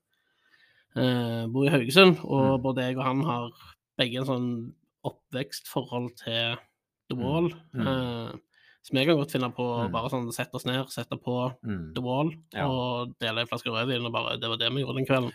[0.97, 2.63] eh, bor i Haugesund, og Mm.
[2.63, 3.51] både jeg og han har
[3.99, 6.57] begge en sånn oppvekstforhold til
[7.11, 7.51] The Wall.
[7.75, 7.87] Mm.
[7.87, 8.33] eh,
[8.83, 9.93] som jeg kan godt finne på å Mm.
[9.93, 11.95] bare sånn sette oss ned, sette på Mm.
[11.95, 12.67] The Wall Ja.
[12.67, 15.33] og dele en flaske rødvin, og bare det var det vi gjorde den kvelden.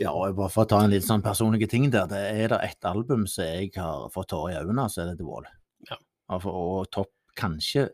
[0.00, 2.60] Ja, og bare for å ta en litt sånn personlige ting der, det er det
[2.66, 5.46] ett album som jeg har fått tårer i øynene, så er det The Wall.
[5.90, 5.98] Ja.
[6.36, 7.88] Og, og topp, kanskje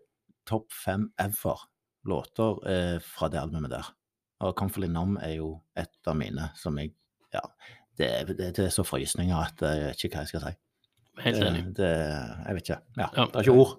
[0.49, 1.61] topp fem ever
[2.09, 3.91] låter eh, fra det albumet der.
[4.41, 6.95] Og Comfortably Nom er jo et av mine som jeg
[7.35, 7.43] Ja,
[7.99, 10.53] det, det, det er så frysninger at jeg vet ikke hva jeg skal si.
[11.25, 11.63] Helt Det, enig.
[11.77, 11.89] det,
[12.47, 12.81] jeg vet ikke.
[12.97, 13.25] Ja, Ja.
[13.27, 13.75] Det er ikke ord.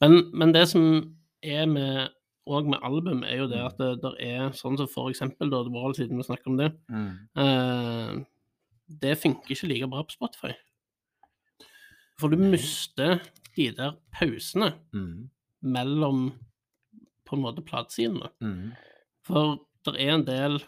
[0.00, 0.86] Men, men det som
[1.44, 2.08] er med
[2.50, 3.66] og med album, er jo det Mm.
[3.66, 6.56] at det der er sånn som for eksempel da The Wall, siden vi snakker om
[6.58, 6.72] det.
[6.90, 7.12] Mm.
[7.36, 8.24] Eh,
[9.00, 10.52] det funker ikke like bra på Spotify.
[12.20, 13.20] For du mister
[13.56, 15.30] de der pausene Mm.
[15.62, 16.32] mellom
[17.26, 18.28] på en måte platesidene.
[18.42, 18.72] Mm.
[19.24, 20.60] For det er en del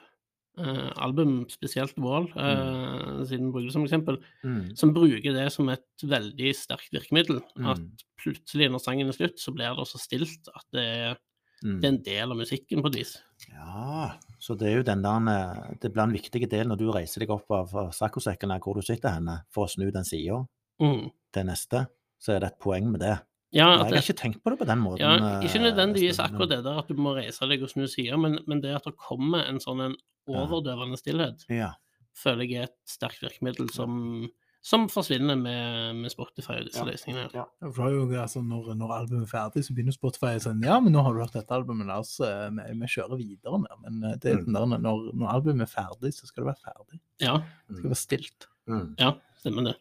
[0.58, 4.76] eh, album, spesielt Wall, eh, siden vi bruker det som eksempel, Mm.
[4.76, 7.40] som bruker det som et veldig sterkt virkemiddel.
[7.56, 7.66] Mm.
[7.70, 7.80] At
[8.20, 11.16] plutselig, når sangen er slutt, så blir det så stilt at det er,
[11.62, 11.80] Mm.
[11.80, 13.12] det er en del av musikken på et vis.
[13.52, 16.86] Ja, så det er jo den der eh, Det blir en viktig del når du
[16.90, 20.44] reiser deg opp av av saccosekken hvor du sitter henne, for å snu den sida
[20.82, 21.10] Mm.
[21.32, 21.86] til neste,
[22.18, 23.18] så er det et poeng med det.
[23.52, 25.00] Ja, jeg har det, ikke tenkt på det på den måten.
[25.04, 28.16] ja, eh, ikke nødvendigvis akkurat det der at du må reise deg og snu sida,
[28.16, 29.96] men, men det at det kommer en sånn en
[30.26, 31.74] overdøvende stillhet, Ja.
[32.16, 34.30] føler jeg er et sterkt virkemiddel som,
[34.62, 36.84] som forsvinner med, med Spotify og disse Ja.
[36.86, 37.30] løsningene.
[37.34, 37.44] Ja.
[37.72, 40.76] For det er jo, altså, når, når albumet er ferdig, så begynner Spotify sånn Ja,
[40.80, 43.80] men nå har du hørt dette albumet, la oss eh, vi, vi kjører videre med
[43.82, 44.44] Men eh, det er Mm.
[44.52, 47.00] den der, når, når albumet er ferdig, så skal det være ferdig.
[47.20, 47.34] Ja,
[47.68, 48.46] Det skal være stilt.
[48.70, 48.94] Mm.
[49.02, 49.74] ja, stemmer det.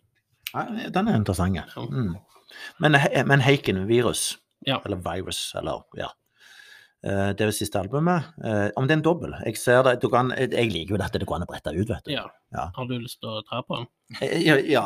[0.53, 1.55] Ja, Den er interessant.
[1.55, 1.63] ja.
[1.77, 2.15] Mm.
[2.81, 4.79] Men, men Heiken virus, Ja.
[4.85, 6.07] eller virus, eller ja.
[7.03, 8.27] Eh, Det er det siste albumet.
[8.43, 9.55] Uh, Om det er en dobbel Jeg
[10.51, 12.11] jeg liker jo dette det går an å brette ut, vet du.
[12.13, 12.27] Ja.
[12.53, 12.67] Ja.
[12.75, 13.87] Har du lyst til å ta på den?
[14.21, 14.85] Eh, Ja, ja.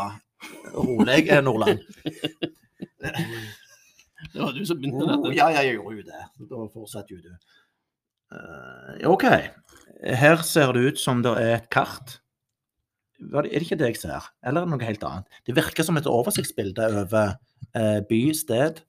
[0.75, 1.79] rolig, Nordland.
[4.33, 5.35] Det var du som begynte Oh, dette.
[5.37, 6.21] ja, jeg gjorde jo det.
[6.49, 7.33] Da fortsetter jo du.
[8.33, 9.25] Uh, OK.
[10.17, 12.19] Her ser det ut som det er et kart.
[13.21, 14.25] er det ikke det jeg ser?
[14.43, 15.27] Eller er det noe helt annet?
[15.45, 17.35] Det virker som et oversiktsbilde over
[18.09, 18.81] by, sted.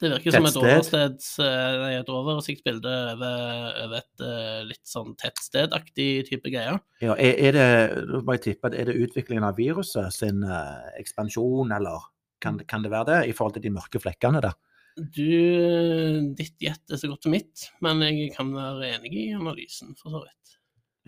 [0.00, 5.12] Det virker som et oversteds, eh, nei, et oversiktsbilde over, over et eh, litt sånn
[5.20, 6.78] tettstedaktig type greier.
[7.04, 11.74] Ja, er, er det må jeg tippe, er det utviklingen av viruset sin eh, ekspansjon,
[11.76, 12.06] eller
[12.40, 14.56] kan, kan det være det, i forhold til de mørke flekkene der?
[14.96, 15.28] Du,
[16.38, 20.16] ditt gjett er så godt som mitt, men jeg kan være enig i analysen, for
[20.16, 20.56] så vidt.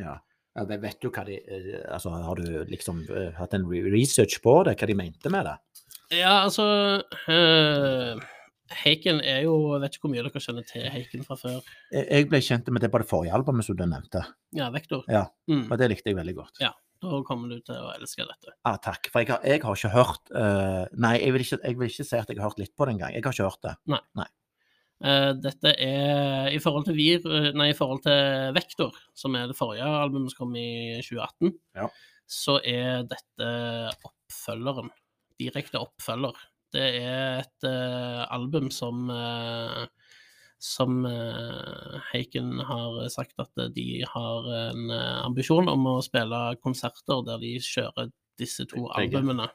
[0.05, 0.19] Ja.
[0.53, 1.41] ja det vet du hva de
[1.89, 3.03] Altså, har du liksom
[3.41, 5.57] hatt en research på det, hva de mente med det?
[6.13, 6.69] Ja, altså
[8.83, 11.59] Heiken er jo Jeg vet ikke hvor mye dere kjenner til Heiken fra før.
[11.93, 14.25] Jeg ble kjent med det på det forrige albumet som du nevnte,
[14.57, 15.05] Ja, Vektor.
[15.11, 15.27] Ja.
[15.51, 16.61] Mm, og det likte jeg veldig godt.
[16.63, 16.73] Ja.
[17.03, 18.53] da kommer du til å elske dette.
[18.69, 21.79] Ah, takk, for jeg har, jeg har ikke hørt uh, Nei, jeg vil, ikke, jeg
[21.81, 23.17] vil ikke si at jeg har hørt litt på det engang.
[23.17, 23.75] Jeg har ikke hørt det.
[25.03, 27.25] Eh, dette er i forhold til Vir,
[27.59, 31.89] nei, i forhold til Vektor, som er det forrige albumet som kom i 2018, Ja.
[32.31, 33.49] så er dette
[34.07, 34.93] oppfølgeren.
[35.43, 36.39] Direkte oppfølger.
[36.73, 39.85] Det er et uh, album som uh,
[40.63, 47.41] som eh, Heiken har sagt at de har en ambisjon om å spille konserter der
[47.43, 49.49] de kjører disse to albumene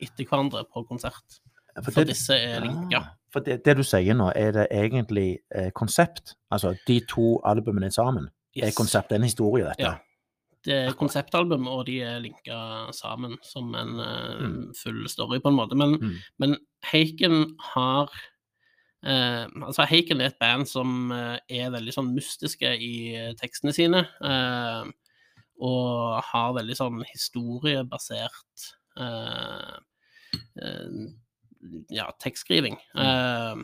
[0.00, 1.40] etter hverandre på konsert.
[1.78, 2.88] For For disse er linka.
[2.92, 3.02] Ja,
[3.32, 6.34] For det, det du sier nå, er det egentlig eh, konsept?
[6.50, 8.28] Altså de to albumene sammen?
[8.56, 8.74] Yes.
[8.74, 9.86] konsept det er en historie, dette?
[9.86, 10.09] Ja.
[10.64, 14.74] Det er konseptalbum, og de er linka sammen som en eh, Mm.
[14.76, 15.74] full story, på en måte.
[15.76, 16.16] Men, Mm.
[16.38, 18.10] men Heiken har
[19.02, 23.72] eh, Altså, Haken er et band som eh, er veldig sånn mystiske i eh, tekstene
[23.72, 24.06] sine.
[24.22, 24.84] eh,
[25.62, 29.76] og har veldig sånn historiebasert eh,
[30.62, 31.08] eh,
[31.90, 32.76] ja, tekstskriving.
[32.96, 33.56] Eh,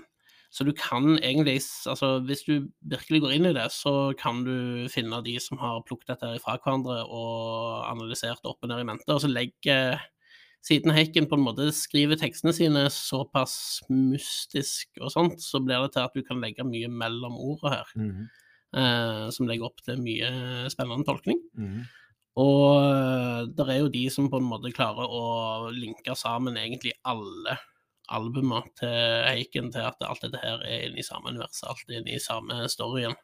[0.57, 4.87] så du kan egentlig altså Hvis du virkelig går inn i det, så kan du
[4.89, 9.13] finne de som har plukket dette fra hverandre og analysert opp og ned i mente,
[9.13, 10.01] og så legger
[10.67, 15.93] Siden Heiken på en måte skriver tekstene sine såpass mystisk og sånt, så blir det
[15.95, 18.25] til at du kan legge mye mellom ordene her, Mhm,
[18.75, 21.39] eh, som legger opp til mye spennende tolkning.
[21.55, 21.85] mhm.
[22.37, 27.57] Og det er jo de som på en måte klarer å linke sammen egentlig alle
[28.13, 28.93] albumer til
[29.27, 32.67] Heiken til at alt dette her er inne i samme univers, alt inne i samme
[32.73, 33.17] storyen.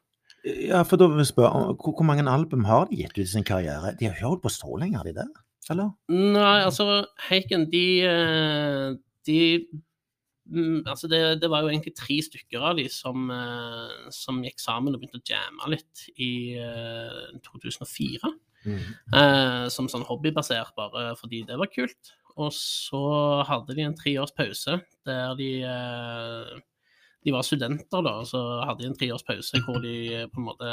[0.42, 3.31] Ja, for da vil jeg spørre, hvor, hvor mange album har de gitt ut i
[3.31, 3.95] sin karriere?
[3.99, 5.29] De har ikke holdt på så lenge, har de det?
[5.71, 5.92] Eller?
[6.11, 8.88] Nei, altså, Heiken, de, eh,
[9.29, 9.38] de
[10.51, 14.59] mm, Altså, det, det var jo egentlig tre stykker av de som, eh, som gikk
[14.62, 18.33] sammen og begynte å jamme litt i eh, 2004.
[18.62, 18.83] Mm.
[19.18, 22.12] Eh, som sånn hobbybasert, bare fordi det var kult.
[22.37, 23.01] Og så
[23.49, 26.61] hadde de en treårs pause der de eh,
[27.25, 30.40] De var studenter, da, og så hadde de en treårs pause hvor de eh, på
[30.40, 30.71] en måte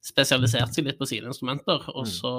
[0.00, 1.82] spesialiserte seg litt på sine instrumenter.
[1.92, 2.12] Og Mm.
[2.14, 2.32] så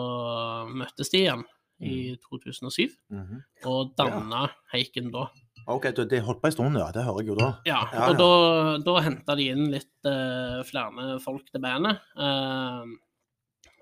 [0.74, 1.44] møttes de igjen
[1.82, 3.44] i 2007 Mhm.
[3.66, 5.28] og danna Heiken da.
[5.68, 6.92] Ok, det de holdt på en stund, ja.
[6.92, 7.52] Det hører jeg jo da.
[7.66, 12.00] Ja, Ja, og da, da henta de inn litt uh, flere folk til bandet.
[12.18, 12.86] Uh,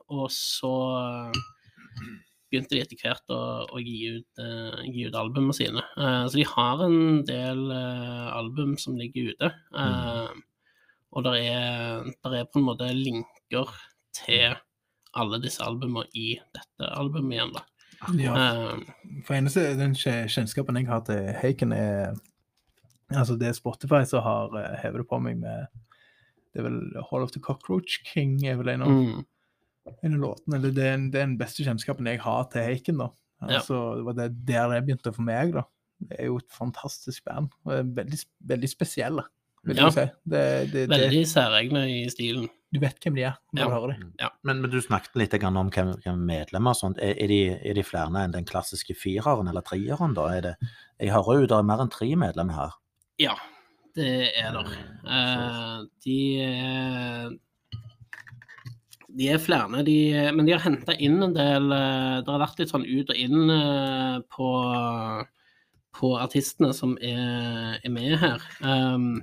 [0.09, 1.31] og så
[2.49, 5.83] begynte de etter hvert å, å gi, ut, uh, gi ut albumene sine.
[5.97, 9.51] Uh, så de har en del uh, album som ligger ute.
[9.75, 10.45] Mm.
[11.09, 13.71] Og det er, der er på en måte linker
[14.13, 14.57] til
[15.17, 17.65] alle disse albumene i dette albumet igjen, da.
[18.15, 18.33] Ja,
[19.27, 22.13] for eneste den kjennskapen jeg har til Haken, er
[23.09, 25.65] Altså, det er Spotify som har hevet det på meg med
[26.53, 29.23] Det er vel Hall of the Cockroach King er vel en av, mm,
[30.04, 30.56] en av låtene.
[30.60, 33.10] Eller det er, den- det er den beste kjennskapen jeg har til Haken, da.
[33.41, 33.58] Ja.
[33.60, 35.63] Altså, det var det der det begynte for meg, da.
[35.99, 37.49] Det er jo et fantastisk band.
[37.65, 39.23] Og er veldig, veldig spesielle,
[39.65, 39.84] vil Ja.
[39.89, 40.06] jeg si.
[40.30, 42.49] Det, det, det, veldig særegne i stilen.
[42.71, 43.65] du vet hvem de er når Ja.
[43.65, 44.13] du hører dem.
[44.43, 46.99] Men, men du snakket litt om hvem, hvem medlemmer og sånt.
[47.02, 50.28] Er, er, de, er de flere enn den klassiske fireren eller treeren, da?
[50.38, 50.56] Er det,
[50.99, 52.71] jeg hører jo det er mer enn tre medlemmer her.
[53.19, 53.34] Ja,
[53.95, 54.69] det er der.
[55.04, 57.30] Uh, de er
[59.19, 59.97] De er flere, de,
[60.32, 63.17] men de har henta inn en del eh, Det har vært litt sånn ut og
[63.19, 64.51] inn eh, på,
[65.99, 68.45] på artistene som er, er med her.
[68.63, 69.17] Um,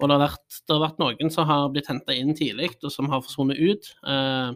[0.00, 2.90] og det har, vært, det har vært noen som har blitt henta inn tidlig, og
[2.90, 3.92] som har forsvunnet ut.
[4.02, 4.50] Uh,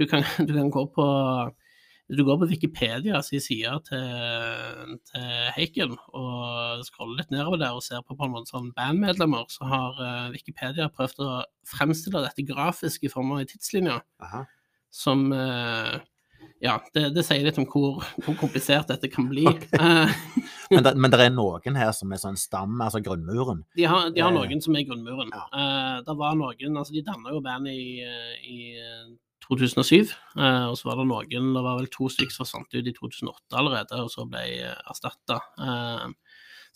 [0.00, 1.08] du, kan, du kan gå på
[2.08, 5.24] du går på Wikipedia sin side til, til
[5.56, 10.30] Heiken og scroller litt nedover der og ser på på sånn bandmedlemmer, så har eh,
[10.32, 11.32] Wikipedia prøvd å
[11.68, 13.98] fremstille dette grafisk i form av en tidslinje
[14.94, 15.98] som eh,
[16.64, 19.44] Ja, det, det sier litt om hvor, hvor komplisert dette kan bli.
[19.50, 19.68] Ok.
[19.76, 20.16] Eh,
[20.68, 23.62] Men, det, men det er noen her som er sånn stam, altså grunnmuren.
[23.72, 25.30] de, har, de har noen som er grunnmuren.
[25.32, 25.46] ja.
[25.48, 28.04] Uh, det var noen Altså, de danna jo band i,
[28.44, 28.58] i
[29.48, 30.12] 2007.
[30.36, 32.94] eh, og så var det noen, det var vel to stykker som forsvant ut i
[32.96, 35.40] 2008 allerede, og så ble erstatta.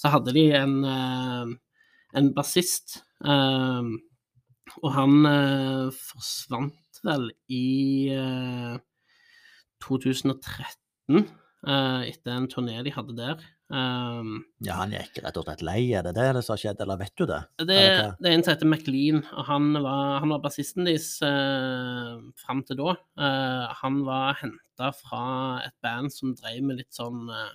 [0.01, 1.53] så hadde de en, eh,
[2.19, 3.93] en bassist, eh,
[4.83, 8.77] og han eh, forsvant vel i eh,
[9.83, 11.27] 2013,
[11.67, 13.43] eh, etter en turné de hadde der.
[13.73, 16.81] Um, Ja, han gikk rett og slett lei, er det det det som har skjedd,
[16.85, 17.41] eller vet du det?
[17.63, 17.79] det,
[18.19, 22.61] det er en som heter McLean, og han var, han var bassisten deres uh, fram
[22.69, 22.97] til da.
[23.17, 25.25] Uh, han var henta fra
[25.65, 27.53] et band som drev med litt sånn uh,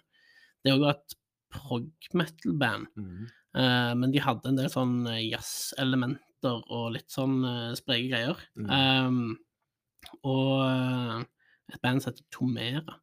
[0.63, 1.17] Det er jo et
[1.53, 3.27] prog metal-band, mm.
[3.59, 6.23] uh, men de hadde en del sånn jazz-elementer
[6.65, 7.41] og litt sånn
[7.77, 8.41] spreke greier.
[8.57, 8.67] Mm.
[8.69, 11.25] Um, og
[11.73, 13.01] et band som heter Tomera.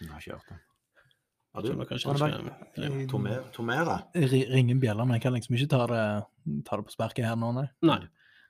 [0.00, 0.58] Jeg har ikke hørt det.
[1.56, 2.42] Har du, ja.
[2.92, 3.08] meg?
[3.10, 3.96] Tomer- Tomera?
[4.14, 4.44] Ri-
[4.80, 6.04] bjeller, men jeg kan liksom ikke ta det,
[6.68, 7.66] ta det på sparket her nå, nei.
[7.88, 8.00] Nei.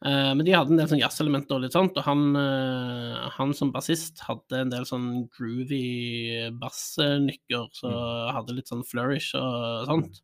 [0.05, 3.55] Eh, men de hadde en del sånn jazzelementer og litt sånt, og han, eh, han
[3.57, 7.93] som bassist hadde en del sånn groovy bassnykker, så
[8.37, 10.21] hadde litt sånn flourish og sånt.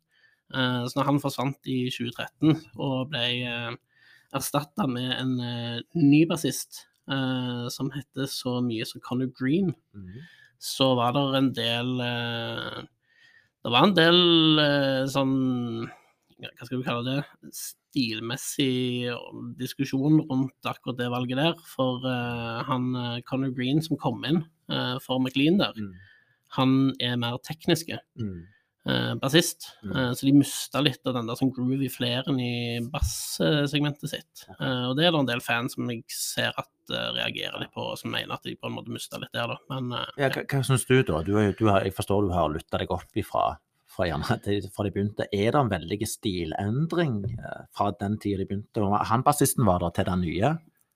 [0.53, 3.73] Eh, så når han forsvant i 2013 og ble uh,
[4.37, 10.21] erstatta med en eh, ny bassist eh, som heter så mye som Connor Green, Mhm.
[10.61, 12.81] Så var det en del eh,
[13.63, 14.19] Det var en del
[14.63, 15.35] eh, sånn
[16.43, 17.51] Hva skal vi kalle det?
[17.55, 19.13] Stilmessig
[19.59, 21.53] diskusjon rundt akkurat det valget der.
[21.75, 24.43] For eh, han Connor Conor Green som kom inn
[25.03, 25.91] for McLean der, Mm.
[26.55, 26.71] han
[27.03, 27.97] er mer tekniske.
[28.17, 28.45] Mm.
[28.83, 29.95] Uh, bassist, Mm.
[29.95, 34.45] Eh, så de mista litt av den der sånn groovy fleren i basssegmentet sitt.
[34.57, 37.73] Eh, og det er det en del fans som jeg ser at eh, reagerer litt
[37.75, 39.59] på, og som mener at de på en måte mista litt der, da.
[39.71, 41.19] Men eh, Ja, hva, hva syns du, da?
[41.23, 43.53] Du, du har, jeg forstår du har lytta deg opp ifra
[43.93, 44.37] fra, gjerne,
[44.75, 45.27] fra de begynte.
[45.31, 48.85] Er det en veldig stilendring eh, fra den tida de begynte?
[49.09, 50.53] Han bassisten var der til den nye?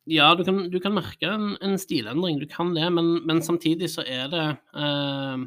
[0.08, 3.91] Ja, du kan, du kan merke en, en stilendring, du kan det, men, men samtidig
[3.91, 5.45] så er det eh,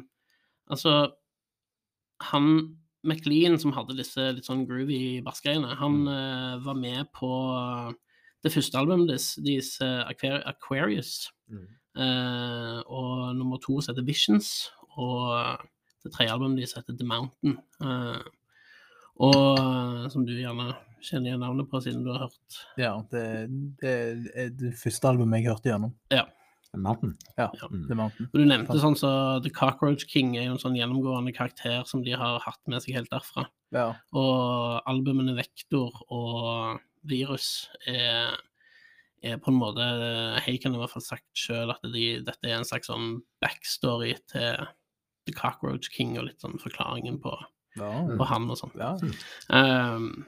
[0.71, 0.91] Altså,
[2.29, 7.29] han McLean som hadde disse litt sånn groovy bassgreiene, han eh, var med på
[8.45, 11.29] det første albumet deres, eh, Aquar- Aquarius,
[11.97, 15.65] eh, og nummer to heter Visions, og
[16.03, 17.57] det tredje albumet deres heter The Mountain.
[17.81, 18.21] eh,
[19.21, 23.25] og eh, som du gjerne kjenner igjen navnet på, siden du har hørt Ja, det,
[23.81, 23.95] det
[24.37, 25.93] er det første albumet jeg hørte gjennom.
[26.79, 27.17] Mountain?
[27.37, 27.67] Ja, Ja.
[27.67, 27.87] Mm.
[27.87, 28.29] The Mountain.
[28.33, 32.03] Og du nevnte sånn så The Cockroach King er jo en sånn gjennomgående karakter som
[32.03, 33.47] de har hatt med seg helt derfra.
[33.75, 33.95] Ja.
[34.13, 38.37] Og albumene Vektor og Virus er,
[39.23, 39.85] er på en måte
[40.45, 44.15] Haken har i hvert fall sagt sjøl at de, dette er en slags sånn backstory
[44.31, 44.67] til
[45.27, 47.35] The Cockroach King og litt sånn forklaringen på,
[47.77, 47.91] Ja.
[48.17, 48.71] på han og sånn.
[48.79, 48.95] ja.
[49.49, 50.25] Um,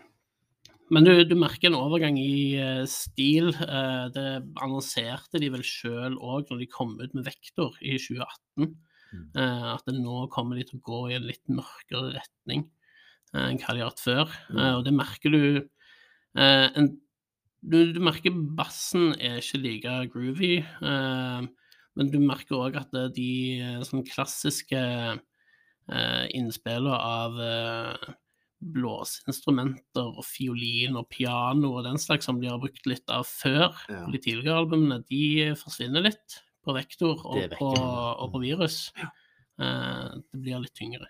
[0.92, 3.54] men du, du merker en overgang i uh, stil.
[3.56, 4.26] Uh, det
[4.64, 8.74] annonserte de vel sjøl òg når de kom ut med Vektor i 2018.
[9.14, 9.28] Mm.
[9.38, 12.64] eh, at det nå kommer de til å gå i en litt mørkere retning
[13.38, 14.32] enn hva de har hatt før.
[14.50, 14.62] Mm.
[14.64, 15.44] Og det merker du,
[16.34, 16.88] en,
[17.62, 23.30] du Du merker bassen er ikke like groovy, men du merker òg at det- de
[23.86, 24.82] sånn klassiske
[26.34, 27.38] innspillene av
[28.74, 33.74] blåseinstrumenter og fiolin og piano og den slags som de har brukt litt av før
[33.90, 34.06] Ja.
[34.10, 38.94] de tidligere albumene, de forsvinner litt på Vektor og, på, og på Virus.
[39.60, 41.10] Eh, det blir litt tyngre.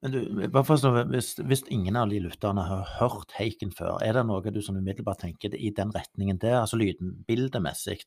[0.00, 4.16] Men du, bare for hvis, hvis ingen av de lytterne har hørt Haken før, er
[4.16, 7.98] det noe du som umiddelbart tenker i den retningen der, altså lydbildemessig?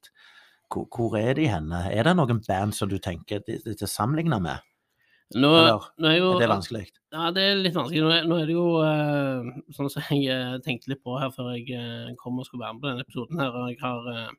[0.73, 1.83] Hvor, hvor er de henne?
[1.93, 4.63] Er det noen band som du tenker de, de, de sammenligner med?
[5.39, 6.83] Nå, Eller nå er jo Er det vanskelig?
[7.13, 8.01] Ja, det er litt vanskelig.
[8.01, 11.29] Nå er, nå er det jo uh, sånn som jeg eh, tenkte litt på her
[11.35, 13.53] før jeg uh, kom og skulle være med på denne episoden her.
[13.53, 14.31] og Jeg har Uh,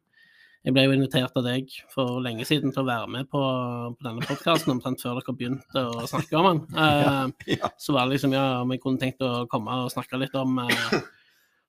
[0.64, 3.40] jeg ble jo invitert av deg for lenge siden til å være med på,
[3.98, 6.62] på denne podkasten, omtrent før dere begynte å snakke om den.
[6.72, 7.68] Uh, Ja.
[7.76, 10.56] Så var det liksom, ja, om jeg kunne tenkt å komme og snakke litt om,
[10.64, 10.96] eh,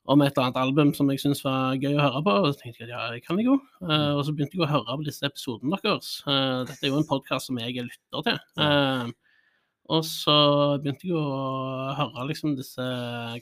[0.05, 2.33] om et eller annet album som jeg syntes var gøy å høre på.
[2.45, 3.57] Og så tenkte jeg at ja, det kan jeg jo.
[3.81, 6.11] Uh, og så begynte jeg å høre på disse episodene deres.
[6.27, 8.39] Uh, dette er jo en podkast som jeg er lytter til.
[8.61, 9.09] Uh,
[9.95, 10.37] og så
[10.81, 12.85] begynte jeg å høre liksom disse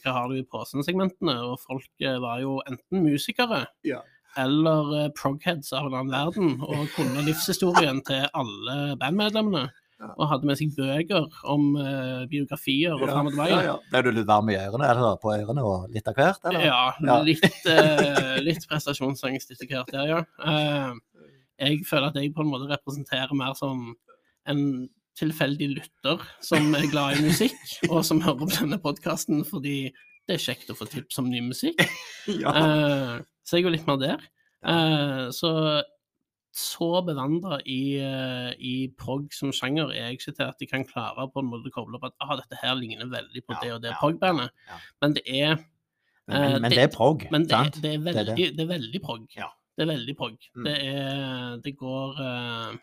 [0.04, 4.02] Hva har du i posen-segmentene, og folk var jo enten musikere Ja.
[4.36, 9.70] eller progheads av en annen verden, og kunne livshistorien til alle bandmedlemmene.
[10.02, 10.10] Ja.
[10.18, 13.54] Og hadde med seg bøker om uh, biografier og fram og tilbake.
[13.54, 13.76] Ja, ja.
[13.92, 16.42] Ble du litt varm i ørene, eller på ørene og litt av hvert?
[16.50, 16.66] Eller?
[16.68, 17.20] Ja, Ja.
[17.24, 20.24] litt, uh, litt prestasjonsangst etter hvert der, ja.
[20.44, 20.98] Uh,
[21.62, 23.94] jeg føler at jeg på en måte representerer mer som
[24.50, 24.64] en
[25.20, 27.60] tilfeldig lytter som er glad i musikk,
[27.92, 29.92] og som hører på denne podkasten fordi
[30.28, 31.80] det er kjekt å få tips om ny musikk.
[32.44, 32.52] Ja.
[32.56, 34.22] uh, så jeg er jo litt mer der.
[34.64, 35.50] Uh, så
[36.54, 40.84] så bevandra i, eh, i prog som sjanger er jeg ikke til at de kan
[40.86, 43.60] klare på en måte å koble opp at ah, dette her ligner veldig på Ja,
[43.64, 44.54] det og det ja, prog-bandet.
[44.70, 44.78] ja.
[45.02, 45.66] Men det er Men,
[46.28, 47.82] men, Eh, det- det er prog, men det, sant?
[47.82, 49.26] det, er Det er veldig, det er veldig prog.
[49.36, 49.50] Ja.
[49.76, 50.38] Det er veldig prog.
[50.56, 50.64] Mm.
[50.64, 52.78] Det, er, det går uh,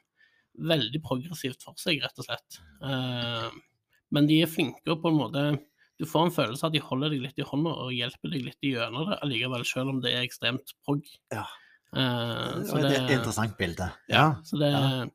[0.59, 2.59] veldig progressivt for seg, rett og slett.
[2.83, 3.49] Uh,
[4.11, 5.45] men de er flinke på en måte
[6.01, 8.45] Du får en følelse av at de holder deg litt i hånda og hjelper deg
[8.47, 11.05] litt gjennom det allikevel, selv om det er ekstremt prog.
[11.31, 11.45] Ja.
[11.97, 13.89] Eh, Det er et interessant bilde.
[14.09, 15.07] ja, så det, ja.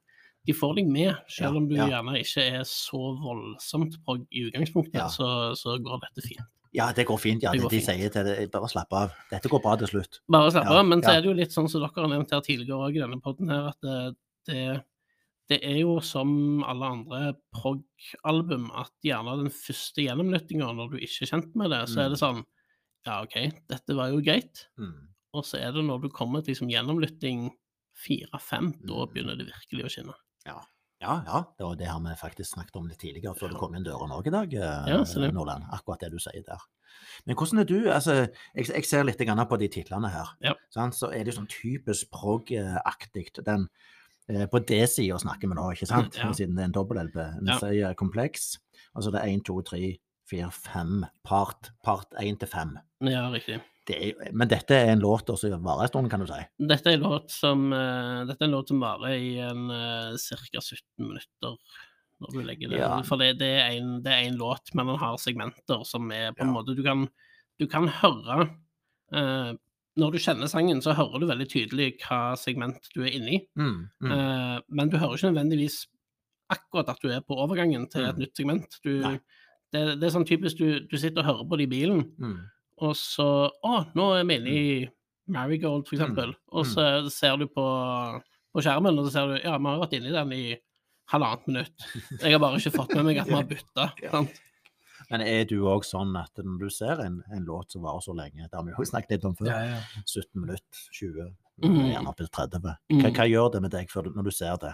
[0.46, 1.88] de får deg med, selv om du ja.
[1.88, 6.44] gjerne ikke er så voldsomt prog i utgangspunktet, så, så går dette fint.
[6.76, 7.44] Ja, det går fint.
[7.44, 7.54] ja.
[7.54, 7.88] Det De, går de fint.
[7.88, 9.14] sier til det, bare slapp av.
[9.32, 10.20] Dette går bra til slutt.
[10.28, 10.82] Bare slapp av.
[10.84, 13.22] Men så er det jo litt sånn som dere har nevnt her tidligere i denne
[13.24, 14.18] podden her, at det,
[14.52, 14.66] det,
[15.54, 16.36] det er jo som
[16.68, 17.22] alle andre
[17.56, 22.12] prog-album at gjerne den første gjennomlyttinga, når du ikke er kjent med det, så er
[22.12, 22.44] det sånn
[23.06, 23.36] Ja, OK,
[23.70, 24.66] dette var jo greit.
[24.82, 24.96] Mm.
[25.36, 27.50] Og så er det når du kommer til liksom gjennomlytting
[27.96, 29.12] fire-fem, da Mm.
[29.14, 30.16] begynner det virkelig å skinne.
[30.46, 30.62] Ja,
[31.28, 31.42] ja.
[31.60, 34.28] Det, det har vi faktisk snakket om litt tidligere, før du kom inn døren òg
[34.28, 35.66] i dag, eh, Ja, Nordland.
[35.76, 36.62] Akkurat det du sier der.
[37.28, 37.90] Men hvordan er du?
[37.92, 38.14] Altså,
[38.56, 40.28] jeg, jeg ser litt på de titlene her.
[40.42, 40.54] Ja.
[40.72, 43.44] Så er det sånn typisk prog-aktig.
[43.44, 43.68] Den
[44.30, 46.16] eh, På D-sida snakker vi nå, ikke sant?
[46.18, 46.32] Ja.
[46.32, 47.16] Siden det er en dobbel-LP.
[47.42, 47.60] Vi Ja.
[47.60, 48.58] sier kompleks.
[48.96, 49.98] Altså det er én, to, tre,
[50.30, 51.06] fire, fem.
[51.28, 52.76] Part, part én til fem.
[53.06, 53.60] Ja, riktig.
[53.86, 56.40] Det er, men dette er en låt som varer en stund, kan du si.
[56.72, 60.16] Dette er en låt som, uh, dette er en låt som varer i en uh,
[60.18, 60.62] ca.
[60.62, 61.60] 17 minutter.
[62.24, 62.80] Når du legger det.
[62.80, 63.02] Ja.
[63.06, 66.32] For det, det, er en, det er en låt, men den har segmenter som er
[66.34, 66.54] på en Ja.
[66.56, 67.06] måte Du kan,
[67.60, 68.46] du kan høre
[69.14, 69.52] uh,
[70.00, 73.42] Når du kjenner sangen, så hører du veldig tydelig hva segment du er inne i.
[73.60, 74.12] Mm, mm.
[74.16, 75.82] Uh, men du hører ikke nødvendigvis
[76.52, 78.24] akkurat at du er på overgangen til et Mm.
[78.26, 78.80] nytt segment.
[78.84, 79.20] Du, Nei.
[79.76, 82.38] Det, det er sånn typisk du, du sitter og hører på det i bilen, mm.
[82.88, 84.70] og så Å, nå er vi inne i
[85.36, 86.34] Marigold, for eksempel.
[86.36, 86.50] Mm.
[86.54, 87.66] Og så ser du på,
[88.54, 90.44] på skjermen, og så ser du Ja, vi har vært inne i den i
[91.12, 91.88] halvannet minutt.
[92.22, 93.88] Jeg har bare ikke fått med meg at vi har bytta.
[94.06, 94.26] Ja.
[95.12, 98.14] Men er du òg sånn at når du ser en, en låt som varer så
[98.18, 100.04] lenge, det har vi jo snakket litt om før, Ja, ja.
[100.08, 101.34] 17 minutter, 20,
[101.64, 101.76] Mm.
[101.88, 103.04] gjerne opp til 30, hva, Mm.
[103.16, 104.74] hva gjør det med deg når du ser det?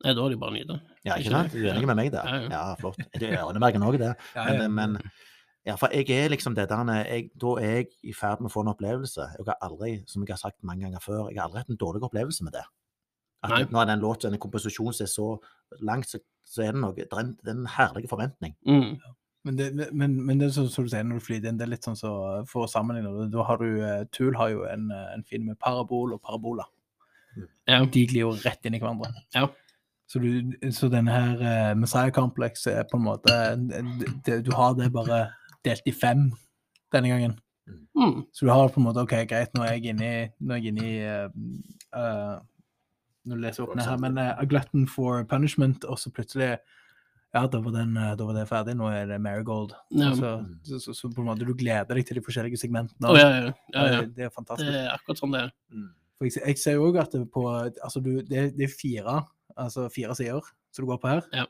[0.00, 0.78] Nei, da er det bare nyter.
[1.04, 1.52] Ja, Ikke sant?
[1.52, 2.24] Du er enig med meg der?
[2.24, 2.48] Ja, ja.
[2.54, 3.00] Ja, flott.
[3.12, 4.14] Det er øremerken òg, det.
[4.36, 4.68] Men, ja.
[4.68, 4.96] men
[5.68, 8.54] ja, for jeg er liksom det der jeg, Da er jeg i ferd med å
[8.54, 9.26] få en opplevelse.
[9.36, 11.80] Jeg har aldri, som jeg har sagt mange ganger før, jeg har aldri hatt en
[11.80, 12.64] dårlig opplevelse med det.
[13.44, 13.62] At Nei.
[13.72, 15.28] når den låten, en komposisjon som er så
[15.84, 18.56] langt, så, så er det noe Det er en, det er en herlig forventning.
[18.68, 18.96] Mm.
[19.44, 21.64] Men det, men, men det er sånn som du sier når du flyr inn, det
[21.64, 22.10] er litt sånn så
[22.48, 25.48] for å sammenligne det, Da har du eh, Tool har jo en, eh, en film
[25.48, 26.66] med parabol og parabola.
[27.68, 27.80] Ja.
[27.84, 29.12] De glir jo rett inn i hverandre.
[29.36, 29.46] Ja.
[30.10, 33.34] Så, du, så denne her uh, Messiah-komplekset er på en måte
[34.26, 35.28] det, Du har det bare
[35.62, 36.32] delt i fem
[36.90, 37.36] denne gangen.
[37.94, 38.22] Mm.
[38.32, 40.60] Så du har på en måte OK, greit, nå er jeg inne i Nå er
[40.60, 41.28] jeg inni uh,
[41.94, 42.36] uh, eh,
[43.30, 46.54] Nå leser jeg opp ned her, men uh, A Glutton for Punishment, og så plutselig
[47.34, 48.72] Ja, da var, den, eh, da var det ferdig.
[48.74, 49.76] Nå er det Marigold.
[49.94, 50.08] Ja.
[50.18, 50.30] Så,
[50.82, 53.06] så, så, på en måte du gleder deg til de forskjellige segmentene.
[53.06, 53.28] Oh, ja,
[53.70, 54.00] ja.
[54.02, 54.66] Det, er fantastisk.
[54.66, 55.52] Det er akkurat sånn det er.
[56.18, 59.20] For jeg, jeg ser jo òg at det på Altså, du, det, det er fire,
[59.60, 60.40] altså fire sider
[60.72, 61.28] som du går på her.
[61.36, 61.44] Ja.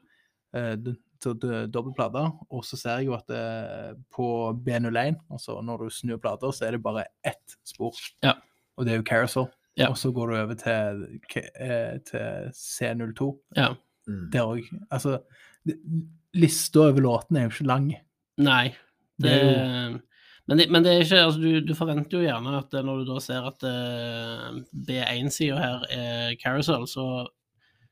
[0.56, 2.22] Uh, du- så det- dobbel plate.
[2.50, 6.64] Og så ser jeg jo at det, på B01, altså når du snur plater, så
[6.66, 7.92] er det bare ett spor.
[8.24, 8.32] Ja.
[8.78, 9.50] Og det er jo Carousel.
[9.76, 9.90] Ja.
[9.90, 11.02] Og så går du over til,
[11.60, 13.28] eh, til C02.
[13.56, 13.74] Ja.
[14.08, 14.30] Mm.
[14.32, 14.64] Der òg.
[14.90, 15.18] Altså,
[16.34, 17.90] lista over låtene er jo ikke lang.
[18.40, 18.68] Nei.
[19.20, 19.98] Det, Det er
[20.48, 23.12] men, det, men det er ikke altså, du, du forventer jo gjerne at når du
[23.12, 24.56] da ser at uh,
[24.88, 27.04] B1-sida her er Carousel, så,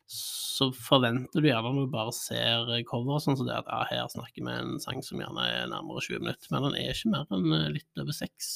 [0.08, 3.82] så forventer du gjerne når du bare ser coveret, cover sånn som det at ja,
[3.90, 7.12] her snakker vi en sang som gjerne er nærmere 20 minutter, men den er ikke
[7.12, 8.48] mer enn eh, litt over seks.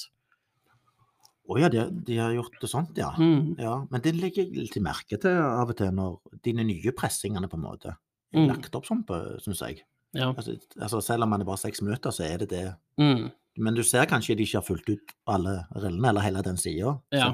[1.52, 3.10] Å ja, de, de har gjort det sånt, ja.
[3.18, 3.56] Mm.
[3.60, 3.74] ja.
[3.90, 7.58] Men det legger jeg litt merke til av og til når dine nye pressingene på
[7.60, 8.00] en måte er
[8.32, 8.46] Mm.
[8.48, 9.02] lagt opp sånn,
[9.44, 9.82] syns jeg.
[10.16, 10.30] Ja.
[10.32, 12.62] Altså, altså, selv om man er bare seks minutter, så er det det.
[12.96, 13.26] Mm.
[13.60, 16.94] Men du ser kanskje de ikke har fulgt ut alle rillene, eller hele den sida.
[17.12, 17.28] Ja.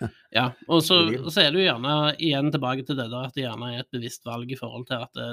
[0.36, 3.46] Ja, og så, og så er jo gjerne igjen tilbake til det der at det
[3.46, 5.28] gjerne er et bevisst valg i forhold til at det,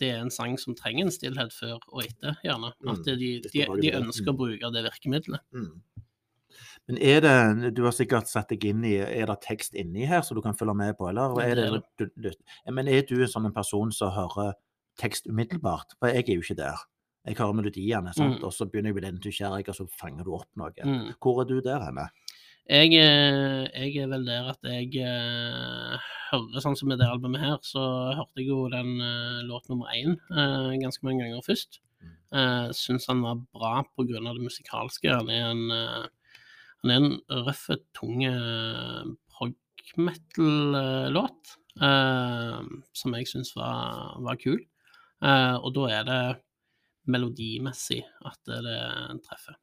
[0.00, 2.72] det er en sang som trenger en stillhet før og etter, gjerne.
[2.88, 4.40] At det, de, de, de ønsker å Mm.
[4.40, 5.40] bruke det virkemidlet.
[5.56, 5.80] Mm.
[6.86, 10.22] Men er det Du har sikkert satt deg inn i Er det tekst inni her
[10.22, 12.30] som du kan følge med på, eller er det du, du,
[12.72, 14.54] Men er du en sånn en person som hører
[15.00, 15.96] tekst umiddelbart?
[15.98, 16.84] For jeg er jo ikke der.
[17.26, 18.38] Jeg hører melodiene, sant?
[18.38, 18.44] Mm.
[18.46, 20.70] og så begynner jeg å bli litt nysgjerrig, og så fanger du opp noe.
[20.86, 21.08] Mm.
[21.18, 22.04] Hvor er du der henne?
[22.66, 27.38] Jeg, eh, jeg er vel der at jeg uh, hører sånn som med det albumet
[27.38, 27.82] her, så
[28.18, 31.78] hørte jeg jo den uh, låt nummer én uh, ganske mange ganger først.
[32.02, 32.16] Mm.
[32.34, 35.12] Uh, Syns han var bra av det musikalske.
[35.14, 35.62] Han er en,
[36.82, 37.14] han er en
[37.46, 38.24] røff, tung
[39.30, 39.54] prog
[40.02, 44.58] metal-låt som jeg syns var, var kul.
[45.22, 46.20] Og da er det
[47.14, 48.80] melodimessig at det, det
[49.28, 49.54] treffer.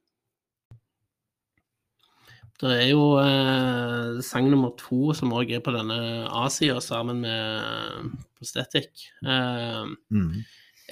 [2.64, 5.98] Det er jo eh, sang nummer to som òg er på denne
[6.32, 9.10] A-sida sammen med Prosthetic.
[9.26, 10.44] Eh, Mm.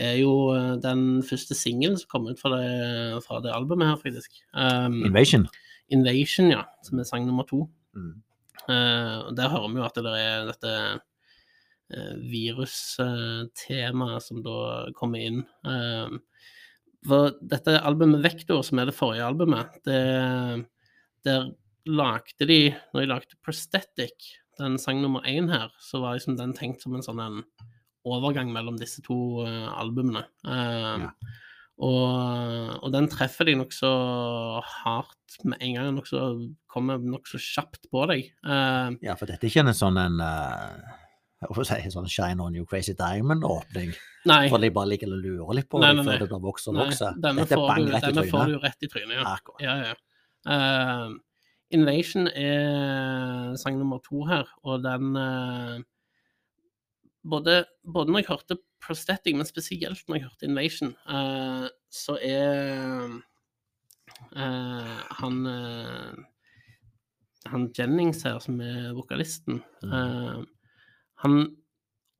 [0.01, 3.95] er jo eh, den første singelen som kom ut fra det, fra det albumet her,
[4.01, 4.32] faktisk.
[4.53, 5.47] Um, Invasion.
[5.91, 7.69] Invasion, ja, som er sang nummer to.
[7.95, 8.22] Mm.
[8.67, 10.74] Eh, der hører vi jo at det er dette
[12.32, 14.57] virustemaet som da
[14.97, 15.41] kommer inn.
[15.67, 16.09] Eh,
[17.07, 20.65] for dette albumet Vektor, som er det forrige albumet, det,
[21.26, 21.49] der
[21.89, 22.59] lagde de
[22.93, 26.93] Når de lagde Prosthetic, den sang nummer én her, så var liksom den tenkt som
[26.95, 27.43] en sånn en
[28.05, 30.25] overgang mellom disse to uh, albumene.
[30.45, 31.11] Uh, Ja.
[31.82, 33.89] og, og den treffer de nokså
[34.61, 35.91] hardt med en gang.
[35.95, 36.23] Nokså,
[36.69, 38.32] kommer nokså kjapt på deg.
[38.45, 40.19] Uh, Ja, for dette er ikke en sånn en
[41.49, 43.95] får si, sånn Shine on you crazy diamond-åpning.
[44.27, 46.75] For de bare ligger og lurer litt på Nei, nei, nei, før det blir vokser
[46.75, 47.17] og vokser.
[47.17, 49.23] denne, får du, denne får du rett i trynet, ja.
[49.32, 49.63] Akkurat.
[49.65, 49.95] ja, ja.
[51.72, 55.80] Invasion er sang nummer to her, og den eh,
[57.30, 63.22] både, både når jeg hørte Prosthetic, men spesielt når jeg hørte Invasion, eh, så er
[64.36, 65.47] eh, han
[67.51, 70.43] Han Jennings her, som er vokalisten, eh,
[71.24, 71.39] han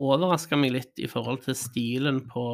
[0.02, 2.46] overraska meg litt i forhold til stilen på,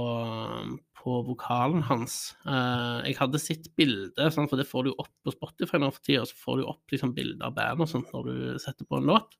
[0.99, 2.35] på vokalen hans.
[2.43, 6.03] Uh, jeg hadde sett bilde, sånn, for det får du opp på Spotify nå for
[6.05, 8.99] tida, så får du opp liksom, bilder av band og sånt når du setter på
[8.99, 9.39] en låt.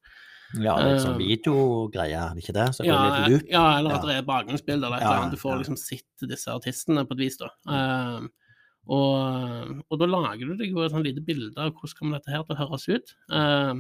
[0.56, 2.68] Ja, litt sånn Eh, er det ikke det?
[2.72, 4.08] Så går Ja, det litt ja, eller at Ja.
[4.08, 5.36] det er bakgrunnsbilder eller et Ja, eller annet.
[5.36, 7.50] Du får liksom sett disse artistene på et vis, da.
[7.68, 8.28] Uh,
[8.88, 12.32] og, og da lager du deg jo et sånn lite bilde av hvordan kommer dette
[12.32, 13.12] her til å høres ut.
[13.36, 13.74] Eh,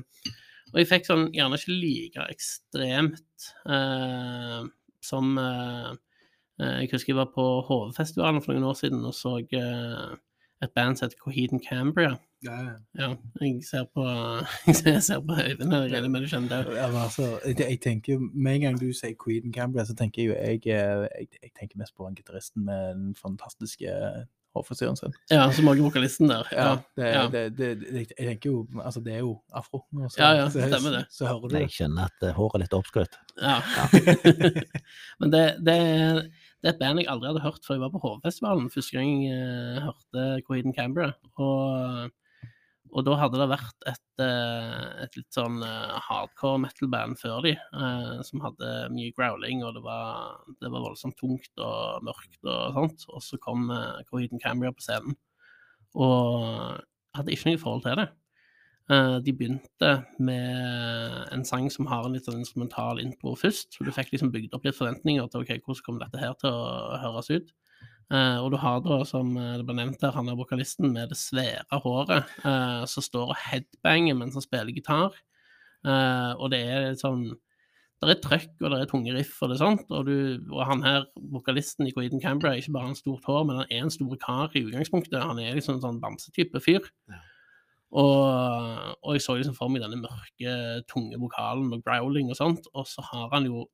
[0.73, 4.61] og jeg fikk sånn gjerne ikke like ekstremt eh,
[5.07, 5.91] som eh,
[6.61, 10.15] eh, Jeg husker jeg var på HV-festivalen for noen år siden og så eh,
[10.65, 12.15] et band som heter Coheed Cambria.
[12.45, 12.75] Ja,
[13.41, 14.03] jeg ser på
[14.67, 16.75] Jeg ser- på øynene jeg regner med du skjønner det.
[16.77, 20.29] Ja, altså, jeg, jeg tenker, Med en gang du sier Queen Cambria, så tenker jeg
[20.31, 23.93] jo jeg, eh, jeg, jeg tenker mest på han gitaristen med den fantastiske
[24.57, 25.13] hårfrisyren sin.
[25.31, 26.49] Ja, som er vokalisten der.
[26.51, 26.67] Ja,
[26.99, 27.23] det, ja.
[27.33, 29.83] Det, det, det, jeg tenker jo Altså, det er jo afro.
[30.09, 31.03] Så, Ja, ja, det stemmer det.
[31.09, 33.17] Så, så hører du Jeg skjønner kjenner at eh, håret er litt oppskrytt.
[33.39, 33.57] ja.
[35.21, 36.21] Men det, det, er-
[36.57, 38.69] det er et band jeg aldri hadde hørt før jeg var på HV-festivalen.
[38.73, 39.41] Første gang jeg
[39.77, 41.11] eh, hørte Coheed Cambria.
[41.37, 42.09] Og,
[42.95, 47.53] og da hadde det vært et, eh, et litt sånn eh, hardcore metal-band før de,
[47.55, 52.77] eh, som hadde mye growling, og det var, det var voldsomt tungt og mørkt og
[52.77, 53.07] sånt.
[53.11, 53.67] Og så kom
[54.09, 55.17] Coheed Cambria på scenen,
[55.97, 56.79] og
[57.17, 58.09] hadde ikke noe forhold til det.
[58.87, 59.87] De begynte
[60.23, 64.31] med en sang som har en litt sånn instrumental intro først, så du fikk liksom
[64.31, 67.51] bygd opp litt forventninger til ok, hvordan kommer dette her til å høres ut.
[68.07, 71.17] Eh, og du har da, som det ble nevnt her, han er vokalisten med det
[71.19, 75.17] svære håret, uh, som står og headbanger mens han spiller gitar.
[75.83, 77.29] Uh, og det er sånn
[77.97, 79.87] Det er trøkk, og det er tunge riff, og det er sånt.
[79.89, 83.47] Og, du, og han her, vokalisten i Coeden Cambra, er ikke bare en stort hår,
[83.49, 85.17] men han er en stor kar i utgangspunktet.
[85.17, 86.85] Han er liksom en sånn bamsetype fyr.
[87.09, 87.23] Ja.
[87.95, 90.53] Og, og jeg så liksom for meg denne mørke,
[90.91, 93.65] tunge vokalen og growling og sånt, og så har han jo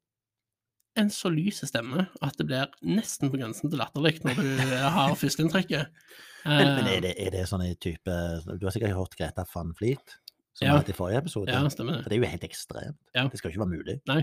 [0.99, 5.15] en så lys stemme at det blir nesten på grensen til latterlig når du har
[5.19, 5.89] førsteinntrykket.
[6.43, 8.11] Men, men Eh, er, det, er det sånn i type
[8.59, 10.17] Du har sikkert hørt Greta van Fleet,
[10.51, 10.73] som Ja.
[10.75, 11.53] var i forrige episode?
[11.55, 12.01] Ja, stemmer det.
[12.03, 12.97] For det er jo helt ekstremt.
[13.15, 13.23] Ja.
[13.31, 13.95] Det skal jo ikke være mulig.
[14.11, 14.17] Nei.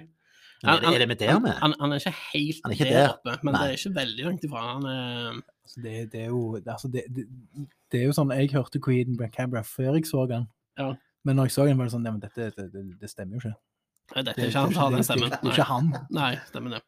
[0.61, 1.55] Men er, det, er det med der med?
[1.62, 3.14] Han, han er ikke helt Han er ikke der, der.
[3.14, 3.62] oppe, men Nei.
[3.62, 4.64] det er ikke veldig langt ifra.
[4.75, 7.25] Han er Altså, det, det er jo altså, det, det,
[7.93, 10.45] det er jo sånn Jeg hørte Queen Cabra før jeg så han.
[10.77, 10.91] Ja.
[11.25, 13.41] Men når jeg så han, var det sånn Nei, men dette det, det, det stemmer
[13.41, 13.57] jo ikke.
[14.14, 15.32] Nei, Det, er ikke han som har den stemmen.
[15.34, 15.52] Nei.
[15.52, 15.90] ikke han.
[16.16, 16.82] Nei, stemmen det.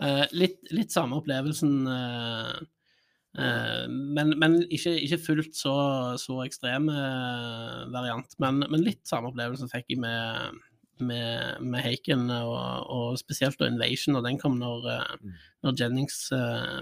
[0.00, 2.56] Uh, litt, litt samme opplevelsen, uh,
[3.36, 5.74] uh, men, men ikke, ikke fullt så,
[6.20, 6.88] så ekstrem
[7.92, 8.34] variant.
[8.42, 10.58] Men, men litt samme opplevelsen fikk jeg med,
[11.04, 12.56] med, med Haken, og,
[12.88, 14.90] og spesielt da Invasion, og den kom når,
[15.20, 15.36] Mm.
[15.66, 16.18] når Jennings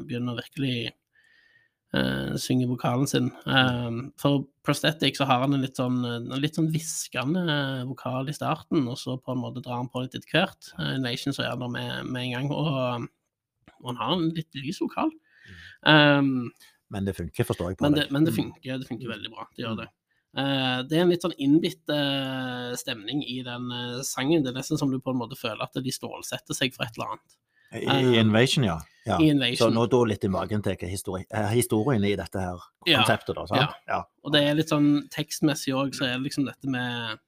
[0.06, 0.92] begynner å virkelig
[1.97, 3.30] eh, synger vokalen sin.
[3.47, 7.45] Eh, for Prosthetic så har han en litt sånn, en litt sånn hviskende
[7.89, 10.72] vokal i starten, og så på en måte drar han på litt etter hvert.
[10.78, 13.09] Uh, Invasion så er han der med, med en gang, og,
[13.80, 15.12] og han har en litt lys vokal.
[15.86, 16.51] Um,
[16.93, 18.12] Men det funker, forstår jeg på men, det, deg.
[18.12, 18.39] men det Mm.
[18.43, 19.49] funker, det funker veldig bra.
[19.57, 19.89] Det gjør det.
[20.39, 24.45] Uh, det er en litt sånn innbitt uh, stemning i den uh, sangen.
[24.45, 26.97] Det er nesten som du på en måte føler at de stålsetter seg for et
[26.99, 27.39] eller annet.
[27.72, 28.78] I, I Invasion, ja.
[29.04, 29.18] ja.
[29.20, 33.36] I Så nå da litt i magen til histori eh, historien i dette her konseptet,
[33.36, 33.46] da.
[33.50, 33.78] sant?
[33.88, 34.02] Ja.
[34.24, 37.18] Og det er litt sånn tekstmessig òg, så er det liksom dette med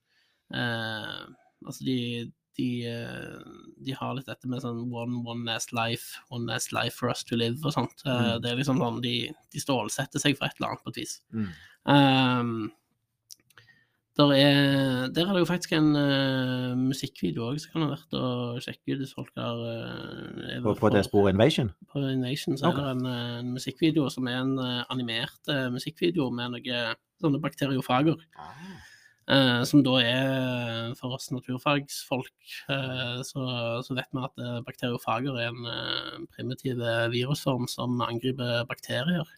[0.55, 1.21] eh,
[1.61, 3.41] Altså, de, de, eh,
[3.85, 7.21] de har litt dette med sånn one, one last life, one last life for us
[7.29, 8.01] to live og sånt.
[8.07, 8.41] Eh, Mm.
[8.41, 9.15] Det er liksom sånn de,
[9.53, 11.19] de stålsetter seg for et eller annet på et vis.
[11.37, 11.51] Mm.
[11.85, 12.55] Um,
[14.21, 18.17] der, er, der er det jo faktisk en uh, musikkvideo òg, som kan ha vært
[18.19, 18.25] å
[18.63, 21.73] sjekke ut hvis folk har uh, På, på det sporet Invasion?
[21.91, 22.83] på Invasion så okay.
[22.83, 24.53] er det en, eh, en musikkvideo som er en
[24.93, 28.21] animert uh, musikkvideo med noen sånne bakteriofager.
[29.31, 32.33] eh, som da er for oss naturfagsfolk,
[32.71, 33.45] uh, så,
[33.87, 36.83] så vet vi at bakteriofager er en primitiv
[37.15, 39.29] virusform som angriper bakterier.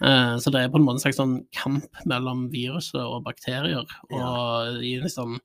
[0.00, 3.84] Eh, så det er på en måte en slags sånn kamp mellom viruset og bakterier,
[4.10, 5.36] og i liksom,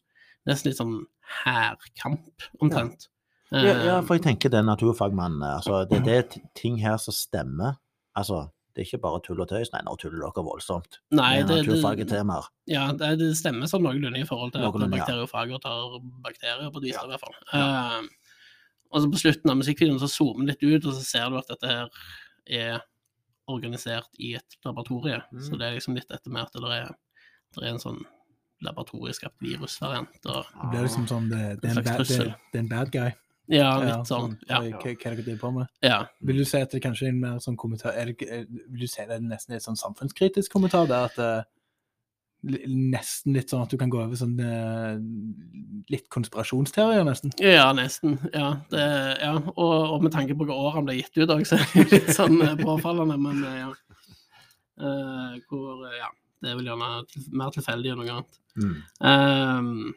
[0.48, 0.96] nesten litt sånn
[1.44, 3.10] hærkamp, omtrent.
[3.52, 6.24] Ja, ja, Eh, for jeg tenker det naturfagmannen altså, Det det er
[6.60, 7.76] ting her som stemmer.
[8.18, 9.70] Altså, det er ikke bare tull og tøys.
[9.72, 10.98] Nei, nå tuller dere voldsomt.
[11.16, 12.50] Nei, det er naturfaget naturfagetemaer.
[12.68, 16.82] Ja, det, det stemmer sånn noenlunde i forhold til Noenlunde, at bakteriofager tar bakterier på
[16.82, 17.06] et vis, Ja.
[17.06, 17.38] i hvert fall.
[17.54, 18.10] Eh,
[18.92, 21.38] og så på slutten av musikkvideoen så zoomer den litt ut, og så ser du
[21.40, 21.88] at dette her
[22.48, 22.84] er
[23.52, 25.22] organisert i et laboratorie.
[25.32, 25.42] Mm.
[25.42, 26.94] Så det er liksom litt dette med at det er,
[27.56, 28.02] det er en sånn
[28.66, 30.18] laboratorieskapt virusvariant.
[30.32, 32.92] Og, Det blir liksom sånn det, det, er En bad, det, det er en bad
[32.94, 33.10] guy.
[33.52, 34.38] ja, litt sånn.
[34.50, 34.62] Ja.
[34.64, 35.74] Hva, hva er det dere driver på med?
[35.86, 36.00] ja.
[36.26, 38.88] Vil du si at det kanskje er en mer sånn kommentar er det, er, Vil
[38.88, 41.52] du si det er nesten et sånn samfunnskritisk kommentar, der at eh,
[42.46, 45.00] Nesten litt sånn at du kan gå over sånn eh,
[45.90, 47.34] litt konspirasjonsteorier, nesten?
[47.42, 48.20] Ja, nesten.
[48.36, 48.84] Ja, det,
[49.22, 49.34] ja.
[49.56, 51.88] Og, og med tanke på hva år han ble gitt ut òg, så er det
[51.94, 53.74] litt sånn eh, påfallende, men eh, ja.
[54.76, 56.10] Uh, hvor Ja,
[56.44, 56.90] det er vel gjerne
[57.32, 58.42] mer tilfeldig enn noe annet.
[58.60, 58.74] Mm.
[59.00, 59.94] Um,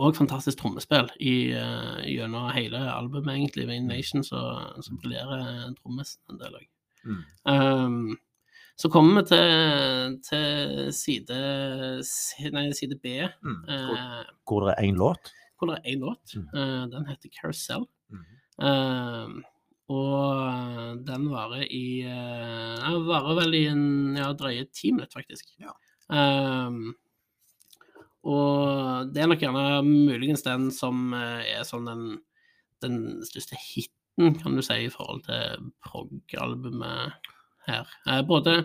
[0.00, 3.68] og fantastisk trommespill i, uh, gjennom hele albumet, egentlig.
[3.70, 4.42] Ved Invasion så,
[4.82, 6.68] så briljerer trommisen en del òg.
[7.04, 7.22] Mm.
[7.46, 8.18] Um,
[8.76, 11.40] så kommer vi til, til side,
[12.54, 13.60] nei, side B, Mm.
[13.68, 15.30] Hvor, eh, hvor det er én låt.
[15.58, 16.34] hvor det er én låt.
[16.34, 16.48] Mm.
[16.54, 17.86] Uh, den heter Carousel.
[18.10, 18.24] Mm.
[18.58, 19.42] Uh,
[19.94, 25.50] og den varer i Den varer vel i en ja, drøye ti minutter, faktisk.
[25.60, 25.74] Ja.
[26.08, 26.94] Um,
[28.24, 32.06] og det er nok gjerne muligens den som er sånn den,
[32.80, 32.96] den
[33.28, 37.12] største hiten, kan du si, i forhold til prog-albumet
[37.68, 37.86] her.
[38.06, 38.56] Eh, både,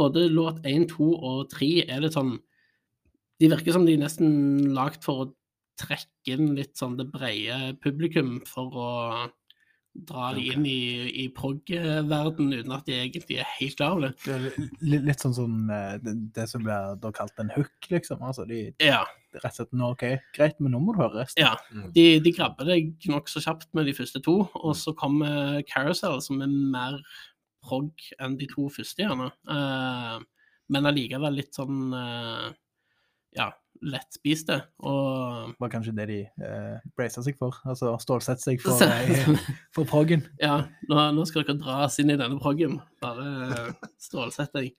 [0.00, 2.38] både låt 1, 2 og 3 er litt sånn
[3.40, 5.30] De virker som de er nesten lagd for å
[5.80, 8.88] trekke inn litt sånn det brede publikum for å
[10.06, 14.10] dra de inn i, i prog-verden uten at de egentlig er helt klar over det.
[14.22, 14.44] Det er
[14.84, 18.20] litt, litt sånn som eh, det, det som blir da kalt en hook, liksom.
[18.22, 19.00] Altså, de Ja.
[19.34, 20.04] rett og slett nå, OK,
[20.36, 21.42] greit, men nå må du høre resten.
[21.42, 21.56] ja.
[21.74, 21.88] Mm.
[21.96, 26.44] De, de grabber deg nokså kjapt med de første to, og så kommer Carousel, som
[26.44, 27.00] er mer
[27.64, 29.30] prog enn de to første, gjerne.
[29.48, 30.20] Uh,
[30.70, 32.50] men allikevel litt sånn uh,
[33.36, 33.48] ja,
[33.80, 34.58] lettspiste.
[34.84, 37.56] Og Det var kanskje det de uh, bracer seg for.
[37.68, 40.26] Altså stålsette seg for, eh, for proggen.
[40.46, 42.78] ja, nå, nå skal dere dras inn i denne proggen.
[43.02, 44.74] Bare stålsett deg.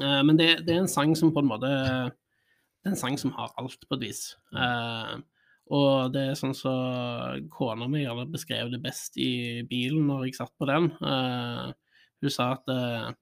[0.00, 3.18] Eh, men det, det er en sang som på en måte Det er en sang
[3.20, 4.22] som har alt, på et vis.
[4.56, 5.16] Eh,
[5.70, 10.38] og det er sånn som kona mi gjerne beskrev det best i bilen når jeg
[10.40, 10.90] satt på den.
[10.98, 11.70] Uh,
[12.22, 13.12] hun sa at uh,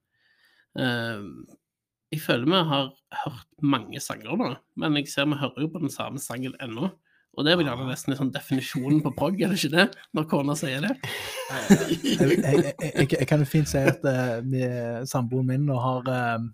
[2.11, 2.91] jeg føler vi har
[3.23, 6.91] hørt mange sanger nå, men jeg ser vi hører jo på den samme sangen ennå.
[7.39, 9.85] Og det er vel gjerne nesten sånn definisjonen på prog, er det ikke det?
[10.19, 10.97] Når kona sier det?
[11.51, 16.07] Jeg, jeg, jeg, jeg, kan jo fint si at uh, med samboeren min nå har
[16.07, 16.45] uh,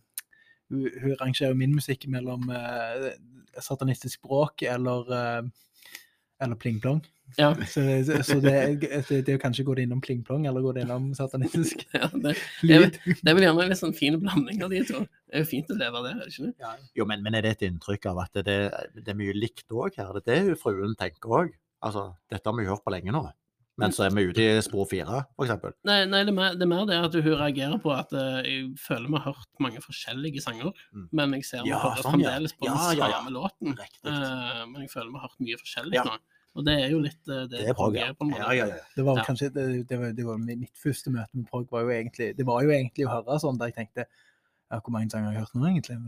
[0.73, 3.11] hun, hun rangerer min musikk mellom uh,
[3.61, 5.51] satanistisk språk eller uh,
[6.43, 7.01] eller pling-plong.
[7.37, 7.55] Ja.
[7.73, 7.83] Så,
[8.23, 11.09] så det, det, det er jo kanskje gå det innom pling-plong eller gå det innom
[11.19, 12.99] satanistisk Ja, det, det, lyd.
[13.03, 15.03] det er vel gjerne en litt sånn fin blanding av de to.
[15.27, 16.77] Det er jo fint å leve av det, er det ikke det?
[17.01, 18.61] Jo, men, men er det et inntrykk av at det,
[19.01, 20.21] det er mye likt òg her?
[20.23, 21.51] Det er det fruen tenker òg?
[21.87, 23.27] Altså, dette har vi hørt på lenge nå.
[23.79, 25.75] Men så er vi ute i spor fire, eksempel.
[25.85, 28.39] Nei, nei det, er mer, det er mer det at hun reagerer på at uh,
[28.41, 31.09] jeg føler vi har hørt mange forskjellige sanger, Mm.
[31.13, 33.19] men jeg ser Ja, sånn, fremdeles på Ja, den ja, ja.
[33.19, 33.75] samme låten.
[33.77, 36.05] Eh, men jeg føler vi har hørt mye forskjellig Ja.
[36.09, 36.17] nå.
[36.57, 38.07] Og det er jo litt uh, det, Det er prog, ja.
[38.17, 38.41] på en måte.
[38.41, 38.81] Ja, ja, ja.
[38.97, 39.25] Det var Ja.
[39.29, 42.31] kanskje det, det, var, det var mitt mitt første møte med prog var jo egentlig
[42.39, 44.07] Det var jo egentlig å høre sånn der jeg tenkte
[44.73, 45.99] ja, Hvor mange sanger har jeg hørt nå, egentlig?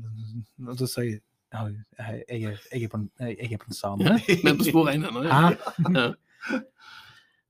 [0.72, 1.20] Og så sa jeg
[1.52, 2.88] ja, jeg, jeg, er- jeg,
[3.20, 4.16] er jeg er på den samme.
[4.44, 6.12] Men på spor én ennå, ja.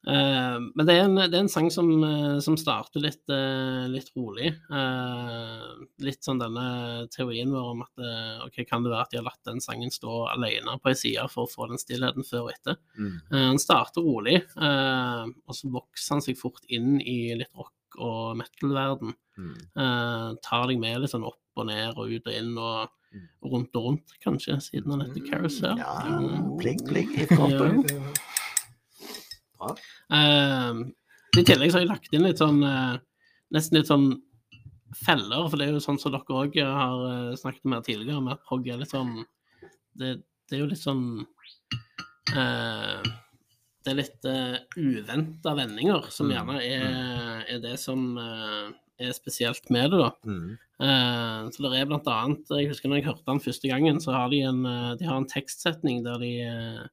[0.06, 3.88] Eh, men det er, en, det er en sang som, eh, som starter litt, eh,
[3.90, 4.52] litt rolig.
[4.70, 5.64] Eh,
[6.06, 8.04] litt sånn denne teorien vår om at
[8.46, 11.26] ok, kan det være at de har latt den sangen stå alene på ei side
[11.32, 12.78] for å få den stillheten før og etter.
[12.98, 13.16] Mm.
[13.32, 17.74] Eh, han starter rolig, eh, og så vokser han seg fort inn i litt rock
[17.98, 19.14] og metal-verden.
[19.38, 19.54] Mm.
[19.78, 22.90] Uh, tar deg med litt sånn opp og ned og ut og inn, og
[23.48, 25.72] rundt og rundt, kanskje, siden han heter Carousel.
[25.72, 26.58] Mm, Ja, Mm.
[26.60, 27.80] pling, pling i fronten.
[29.58, 29.74] Bra.
[30.12, 30.86] Uh,
[31.38, 32.96] I tillegg så har jeg lagt inn litt sånn uh,
[33.54, 34.10] Nesten litt sånn
[34.96, 38.24] feller, for det er jo sånn som dere òg har uh, snakket om her tidligere,
[38.24, 39.14] med at prog er litt sånn
[39.98, 41.04] Det, det er jo litt sånn
[42.36, 43.08] eh,
[43.84, 49.14] Det er litt uh, uventa vendinger, som Mm, gjerne er, er det som eh, er
[49.16, 50.10] spesielt med det, da.
[50.26, 50.56] Mm.
[50.78, 54.14] Uh, så det er blant annet Jeg husker når jeg hørte den første gangen, så
[54.14, 56.84] har de en, eh, de har en tekstsetning der de, eh,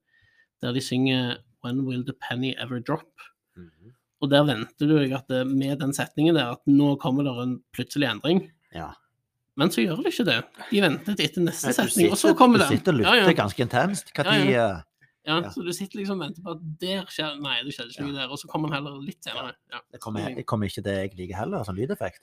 [0.63, 3.09] der de synger When will the penny ever drop?
[3.57, 3.93] Mhm.
[4.24, 7.34] Og der venter du deg at det, med den setningen der, at nå kommer det
[7.43, 8.45] en plutselig endring.
[8.74, 8.93] Ja.
[9.59, 10.38] Men så gjør det ikke det.
[10.72, 12.68] De venter til etter neste du setning, og så kommer den.
[12.72, 13.38] Du sitter og Ja, lytter ja.
[13.43, 14.11] ganske intenst.
[14.16, 14.66] Hva Ja, tid ja.
[14.78, 14.84] eh,
[15.26, 15.49] Ja, Ja.
[15.49, 18.13] Så du sitter liksom og venter på at der skjer Nei, det skjedde ikke noe
[18.20, 18.30] der.
[18.30, 19.55] Og så kommer den heller litt senere.
[19.74, 19.80] Ja.
[19.91, 22.22] det kommer, det kommer ikke det jeg liker heller, som lydeffekt?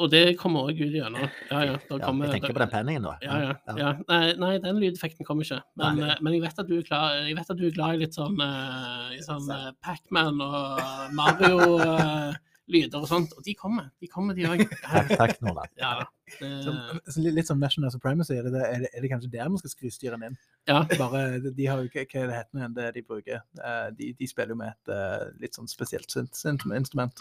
[0.00, 1.26] Og det kommer òg ut gjennom.
[1.50, 1.74] Ja, ja.
[1.76, 3.12] Ja, kommer, jeg tenker på den penningen, da.
[3.20, 3.54] Ja, ja.
[3.76, 3.90] ja.
[4.08, 5.58] Nei, nei, den lydeffekten kommer ikke.
[5.76, 6.08] Men, Nei.
[6.14, 8.00] eh, men jeg, vet at du er glad, jeg vet at du er glad i
[8.06, 10.80] litt sånn, uh, sånn uh, Pac-Man og
[11.18, 13.34] Mario-lyder og sånt.
[13.36, 13.90] Og de kommer.
[14.00, 14.62] De kommer, de òg.
[15.20, 15.72] Takk, Nordland.
[15.80, 15.92] Ja,
[16.38, 16.72] Så,
[17.10, 19.58] så litt, som National Supremacy, er det, det- er det, er det kanskje der vi
[19.64, 20.36] skal skru styren inn?
[20.70, 20.84] ja.
[21.00, 23.42] Bare, de har jo ikke, hva det heter det de bruker?
[23.58, 27.20] Eh, De, de spiller jo med et litt sånn spesielt synt- synt- instrument.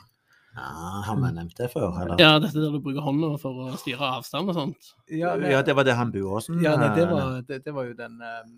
[0.59, 2.19] Ja, har vi nevnt det før, eller?
[2.19, 4.93] ja, dette der du bruker hånda for å styre avstand og sånt.
[5.07, 7.73] Ja, nei, Ja, det var det han Buåsen ja nei, det, eh, var, det, det
[7.75, 8.57] var jo den um,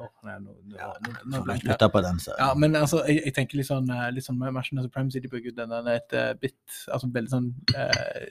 [0.00, 0.94] Åh, nei, nå, nå, Ja,
[1.28, 4.38] nå, på den, så Ja, men altså, jeg, jeg tenker litt sånn, eh, litt sånn
[4.40, 6.56] med National Supremacy, de bruker jo denne et uh, bit,
[6.88, 8.26] altså veldig sånn uh,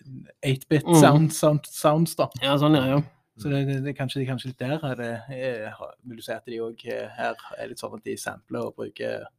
[0.49, 0.97] 8-bit Mm.
[1.03, 2.29] sound, sound, sounds, da.
[2.41, 3.01] Ja, sånn, ja, ja.
[3.39, 6.47] Så det, det, det, kanskje, kanskje litt der er det, er, vil du si at
[6.49, 9.29] de òg her er litt sånn at de sampler og bruker,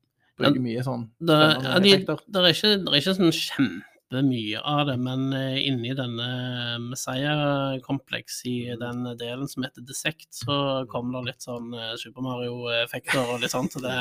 [0.41, 4.82] bruker mye sånn Det, ja, de, det, er ikke, det er ikke sånn kjempemye av
[4.88, 6.28] det, men eh, inni denne
[6.88, 12.26] Messiah-kompleks, i den delen som heter The Sect, så kommer det litt sånn eh, Super
[12.26, 13.76] Mario-effekter og litt sånt.
[13.76, 13.97] Så det,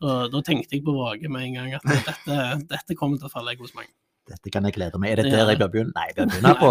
[0.00, 2.38] da, da tenkte jeg på Våge med en gang at dette,
[2.70, 3.82] dette kommer til å falle i god.
[4.30, 5.12] Dette kan jeg glede meg.
[5.14, 5.94] Er det der jeg bør begynne?
[5.96, 6.68] Nei, jeg bør begynne på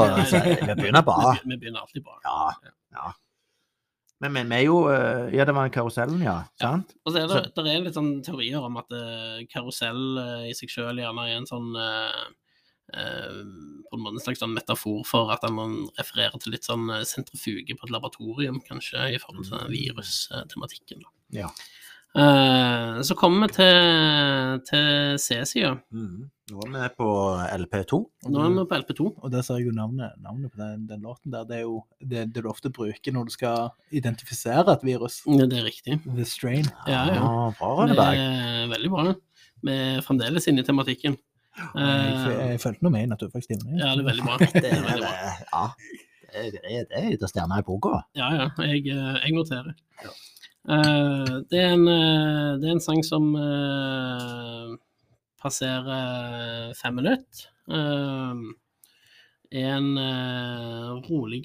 [1.09, 1.33] på A.
[1.35, 2.21] Vi, vi begynner alltid bra.
[2.23, 2.73] Ja.
[2.95, 3.11] ja.
[4.19, 6.41] Men, men vi er jo eh, Ja, det var karusellen, ja.
[6.59, 6.91] Sant?
[7.05, 10.55] Og så er det, der er litt sånn teorier om at eh, karusell eh, i
[10.57, 11.71] seg selv gjerne er en sånn
[12.89, 17.75] På en måte en slags sånn metafor for at man refererer til litt sånn sentrifuge
[17.77, 21.05] på et laboratorium, kanskje, i forhold til den virustematikken.
[21.37, 21.51] Ja.
[22.17, 25.75] Eh, så kommer vi til, til C-sida.
[25.93, 26.23] Mm.
[26.49, 27.07] Nå er vi på
[27.61, 27.99] LP2.
[28.33, 29.05] Nå er vi på LP2.
[29.21, 31.45] Og der ser jeg jo navnet, navnet på den, den låten der.
[31.45, 35.19] Det er jo det, det du ofte bruker når du skal identifisere et virus.
[35.29, 35.99] Ja, det er riktig.
[36.07, 36.65] The strain.
[36.89, 37.21] Ja, ja.
[37.21, 38.17] Ah, bra, Rønneberg.
[38.25, 39.05] er veldig bra.
[39.69, 41.17] Vi er fremdeles inne i tematikken.
[41.19, 41.25] Jeg,
[41.75, 43.73] Eh, jeg følte noe med i naturfagstimen.
[43.81, 44.35] ja, det er veldig bra.
[44.39, 45.31] Det Det er er, veldig bra.
[45.51, 45.63] ja.
[46.29, 47.97] Det er, det er, det er stjerner i boka.
[48.15, 48.45] Ja, ja.
[48.63, 49.73] Jeg, eh, jeg noterer.
[50.05, 50.13] Eh,
[51.49, 54.73] det, er en, eh, det er en sang som eh,
[55.41, 57.45] passerer fem minutter.
[57.69, 58.51] Uh,
[59.49, 61.41] en uh, rolig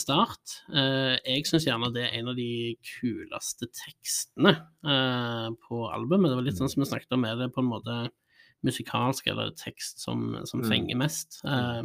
[0.00, 0.54] start.
[0.72, 6.30] Eh, jeg syns gjerne det er en av de kuleste tekstene eh, på albumet.
[6.32, 7.96] Det var litt sånn som vi snakket om, er det på en måte
[8.64, 10.68] musikalsk eller tekst som, som Mm.
[10.70, 11.42] fenger mest.
[11.44, 11.82] Eh,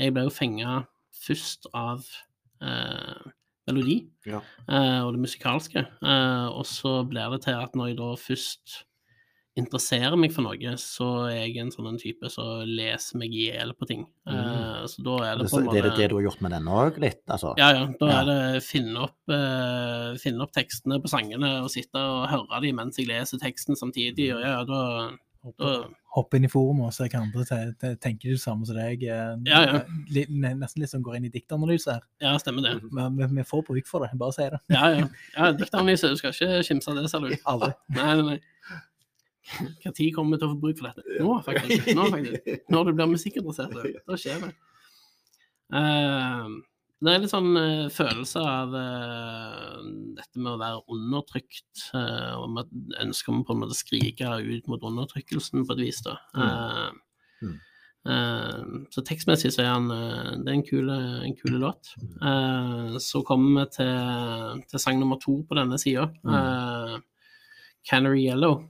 [0.00, 0.78] jeg ble jo fenga
[1.12, 2.06] først av
[2.64, 3.20] eh,
[3.66, 4.40] melodi Ja.
[4.68, 5.86] eh, og det musikalske.
[6.02, 8.82] Eh, og så blir det til at når jeg da først
[9.56, 13.72] interesserer meg for noe, så er jeg en sånn type som leser meg i hjel
[13.72, 14.02] på ting.
[14.28, 16.68] Eh, så da er det på en det er det, du har gjort med den
[16.68, 17.22] òg, litt?
[17.32, 17.54] Altså.
[17.56, 17.86] ja, ja.
[17.98, 18.18] Da Ja.
[18.20, 22.76] er det finne opp, eh, finne opp tekstene på sangene og sitte og høre dem
[22.76, 24.28] mens jeg leser teksten samtidig.
[24.36, 25.16] Og ja, da,
[26.16, 29.02] Hoppe inn i forumet og se hva andre te- te- tenker det samme som deg.
[29.04, 29.80] eh, Ja, ja.
[30.32, 32.02] Nesten litt sånn går inn i diktanalyse her.
[32.24, 32.72] Ja, stemmer det.
[32.92, 34.60] Men vi, vi får bruk for det, bare si det.
[34.72, 35.08] Ja, ja.
[35.36, 37.36] ja Diktanalyse, du skal ikke kimse av det, ser du.
[37.52, 37.72] Aldri.
[37.98, 38.40] Nei, nei, nei.
[39.84, 41.18] Når kommer vi til å få bruk for dette?
[41.22, 41.92] Nå, faktisk.
[41.94, 42.64] Nå, faktisk.
[42.72, 43.76] Når du blir musikkinteressert.
[44.08, 44.54] Da skjer det.
[45.76, 46.48] Eh,
[47.04, 49.80] det er litt sånn uh, følelse av uh,
[50.16, 52.70] dette med å være undertrykt, uh, og med
[53.04, 56.00] ønsker om på en måte å skrike ut mot undertrykkelsen på et vis.
[56.06, 56.16] da.
[56.36, 56.86] Eh,
[57.42, 57.58] Mm.
[58.08, 61.90] eh, så tekstmessig så er han Det er en kul, en kul låt.
[62.00, 66.06] Eh, så kommer vi til, til sang nummer to på denne sida.
[66.24, 67.02] Mm.
[67.84, 68.62] Canary Yellow.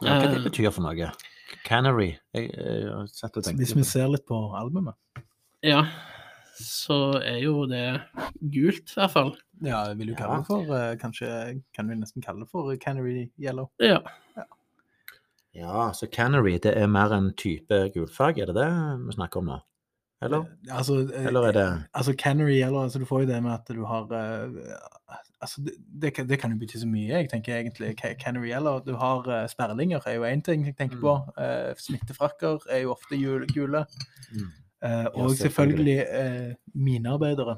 [0.00, 1.10] Ja, hva det betyr for noe?
[1.66, 2.16] Canary?
[2.32, 4.96] Jeg, jeg har sett og tenkt Hvis vi ser litt på albumet.
[5.62, 5.84] Ja,
[6.58, 8.00] så er jo det
[8.40, 9.32] gult, i hvert fall.
[9.64, 10.38] Ja, vil jo kalle Ja.
[10.42, 11.30] det for eh, Kanskje
[11.74, 13.70] kan vi nesten kalle det for Canary Yellow.
[13.80, 14.00] Ja.
[15.56, 18.68] Ja, så Canary det er mer en type gulfarge, er det det
[19.06, 19.58] vi snakker om nå?
[20.24, 20.44] Eller?
[20.72, 23.68] Altså, eh, Eller er det Altså Canary, yellow, altså, du får jo det med at
[23.68, 24.76] du har eh,
[25.42, 27.90] Altså, det, det, kan, det kan jo bety så mye, jeg tenker egentlig.
[28.00, 31.02] Ca- Canary, yellow, du har uh, sperlinger, er jo én ting jeg tenker Mm.
[31.02, 31.12] på.
[31.38, 33.18] Eh, smittefrakker er jo ofte
[33.52, 33.84] gule.
[34.32, 34.48] Mm.
[34.84, 37.56] Eh, og Ja, selvfølgelig uh, minearbeidere.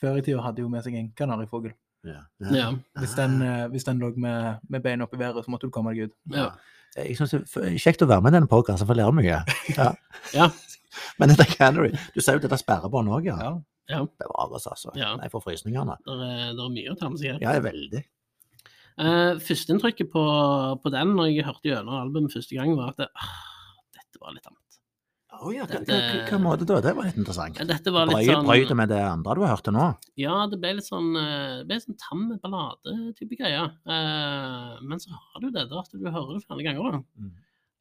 [0.00, 1.72] Før i tida hadde jo med seg en kanarifugl.
[2.06, 2.22] Ja.
[2.52, 2.70] Ja.
[3.00, 5.74] Hvis den, eh, hvis den lå med, med beina opp i været, så måtte du
[5.74, 6.16] komme deg ut.
[6.34, 6.50] Ja.
[6.96, 9.40] Jeg synes det er kjekt å være med i denne podkasten, for jeg lærer mye.
[9.78, 9.92] Ja.
[10.34, 10.50] Ja.
[11.20, 13.36] Men dette Canary Du sier jo dette sperrebåndet sperrebånd òg, ja.
[13.42, 13.54] Ja.
[13.86, 14.04] Ja.
[14.22, 14.92] Bevares, altså.
[14.98, 15.14] Ja.
[15.22, 15.98] Jeg får frysningene.
[16.06, 17.42] Det er, er mye å ta med seg her.
[17.42, 18.02] Ja, jeg er veldig.
[18.96, 20.22] Uh, Førsteinntrykket på,
[20.82, 24.32] på den når jeg hørte gjennom albumet første gang, var at det, uh, dette var
[24.32, 24.65] litt tamt.
[25.36, 26.80] Å ja, hva, Dette- hva, hva, måte da?
[26.84, 27.58] Det var litt interessant.
[27.68, 29.86] Dette var litt Brøy- sånn Brøy det med det andre du har hørt til nå?
[30.20, 33.72] Ja, det ble litt sånn eh, Det ble sånn tam ballade-type greier.
[33.86, 37.02] Uh, men så har du det der at du hører det flere ganger.
[37.18, 37.32] Mm.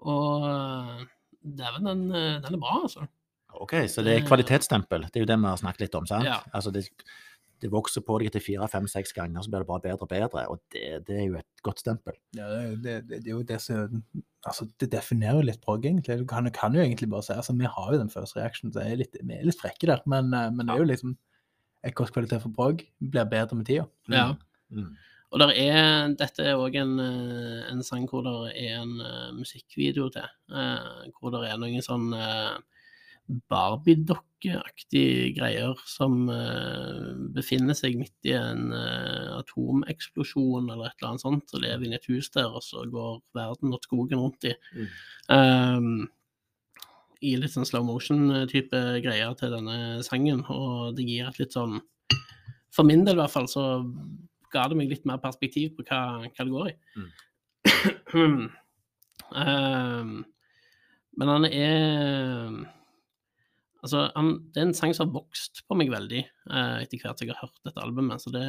[0.06, 1.06] Og uh,
[1.46, 3.08] dæven, den, eh, den er bra, altså.
[3.56, 5.08] Ok, så det er kvalitetsstempel.
[5.08, 6.28] Det er jo det vi har snakket litt om, sant?
[6.28, 6.42] Ja.
[6.52, 6.90] Altså det,
[7.64, 10.12] det vokser på deg etter fire, fem, seks ganger, så blir det bare bedre og
[10.12, 10.46] bedre.
[10.52, 12.18] Og det, det er jo et godt stempel.
[12.38, 14.02] Ja, det, det, det, er jo det som
[14.46, 16.20] Altså, det definerer jo litt prog, egentlig.
[16.22, 18.84] Du kan, kan jo egentlig bare si altså, Vi har jo den first reaction, så
[18.84, 20.04] er litt, vi er litt frekke der.
[20.06, 21.16] Men, eh, men det er jo liksom
[21.86, 23.84] Et godt kvalitet for prog blir bedre med tida.
[24.10, 24.32] Ja.
[24.74, 24.96] Mm.
[25.36, 29.34] Og der er, dette er òg en, eh, en sang hvor det er en eh,
[29.36, 30.30] musikkvideo til.
[30.50, 32.56] eh, hvor det er noen sånn uh,
[33.26, 41.24] Barbie-dokkeaktige greier som uh, befinner seg midt i en uh, atomeksplosjon eller et eller annet
[41.24, 44.54] sånt, og lever inni et hus der, og så går verden og skogen rundt i.
[44.78, 44.88] Mm.
[45.34, 46.10] Um,
[47.26, 51.82] I litt sånn slow motion-type greier til denne sangen, og det gir et litt sånn
[52.76, 53.82] For min del i hvert fall, så
[54.54, 56.76] ga det meg litt mer perspektiv på hva, hva det går i.
[58.14, 58.50] um,
[61.18, 62.50] men han er
[63.86, 67.22] Altså, han, det er en sang som har vokst på meg veldig eh, etter hvert
[67.22, 68.24] jeg har hørt dette albumet.
[68.24, 68.46] Så det,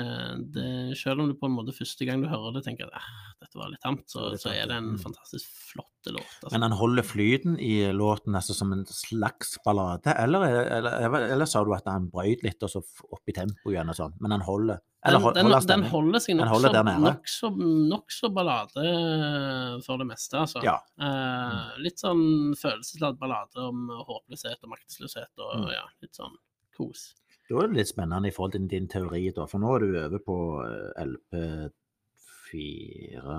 [0.55, 3.35] det, selv om du på en måte første gang du hører det tenker at eh,
[3.45, 5.03] dette var litt tamt, så, så er det en mm.
[5.05, 6.33] fantastisk flott låt.
[6.41, 6.55] Altså.
[6.55, 11.51] Men han holder flyten i låten altså som en slags ballade, eller, eller, eller, eller
[11.51, 14.37] sa du at han brøyt litt og så opp i tempo igjen og sånn, men
[14.39, 14.81] han holder
[15.13, 16.71] den, hold, den, den holder seg nokså
[17.03, 18.87] nok så, nok så ballade
[19.87, 20.63] for det meste, altså.
[20.67, 20.77] Ja.
[21.01, 25.71] Eh, litt sånn følelsesladd ballade om håpløshet og maktesløshet og Mm.
[25.73, 26.35] ja, litt sånn
[26.77, 27.15] kos.
[27.49, 29.99] Da er det litt spennende i forhold til din teori, da, for nå er du
[30.05, 31.71] over på eh,
[32.51, 33.37] LP4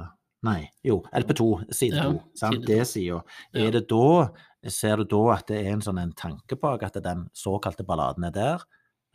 [0.48, 2.20] Nei, jo, LP2, side Ja, 2.
[2.38, 2.66] sant?
[2.68, 3.24] Det sida.
[3.58, 4.30] Er det da
[4.70, 8.26] Ser du da at det er en sånn en tanke bak at den såkalte balladen
[8.28, 8.64] er der,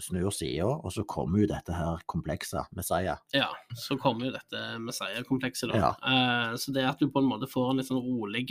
[0.03, 3.19] snur sida, og så kommer jo dette her komplekse Messiah?
[3.35, 3.49] Ja,
[3.79, 5.79] så kommer jo dette Messiah-komplekset, da.
[5.79, 5.91] Ja.
[6.03, 8.47] Eh, så det at du på en måte får en litt sånn rolig,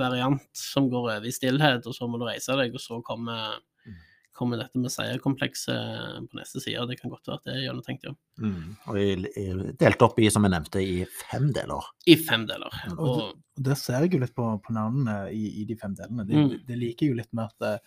[0.00, 3.56] variant som går over i stillhet, og så må du reise deg, og så kommer,
[3.84, 3.94] Mm.
[4.34, 6.86] kommer dette Messiah-komplekset på neste side.
[6.88, 8.14] Det kan godt være at det er gjennomtenkt, ja.
[8.40, 8.76] Mm.
[8.88, 11.84] Og jeg, jeg delt opp i, som jeg nevnte, i fem deler.
[12.10, 12.72] I fem deler.
[12.96, 13.20] Og, Og,
[13.56, 16.26] og der ser jeg jo litt på, på navnene i, i de fem delene.
[16.26, 16.48] Det, Mm.
[16.50, 17.80] det, det liker jo litt med at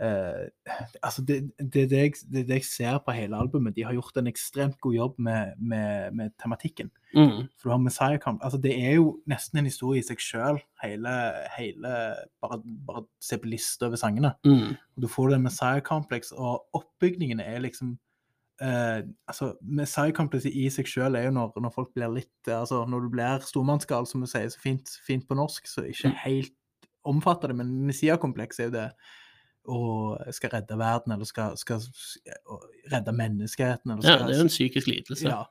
[0.00, 0.46] eh,
[1.02, 4.16] altså det, det, det, jeg, det, det jeg ser på hele albumet, de har gjort
[4.20, 6.90] en ekstremt god jobb med, med, med tematikken.
[7.14, 10.20] mm, For du har Messiah Camp altså Det er jo nesten en historie i seg
[10.20, 11.14] sjøl, hele,
[11.56, 11.92] hele
[12.42, 14.34] bare, bare se på lista over sangene.
[14.44, 17.96] mm, Og du får det Messiah Complex, og oppbygningene er liksom
[18.56, 22.86] Uh, altså Messiah Complex i seg sjøl er jo når, når folk blir litt altså
[22.88, 26.14] Når du blir stormannsgal, som vi sier så fint, fint på norsk, så ikke Mm.
[26.22, 26.54] helt
[27.04, 28.86] omfatter det, men Messiah Complex er jo det
[29.68, 31.80] og skal redde verden, eller skal, skal
[32.92, 33.90] redde menneskeheten.
[33.90, 35.28] Eller ja, det er jo en psykisk lidelse.
[35.28, 35.42] ja.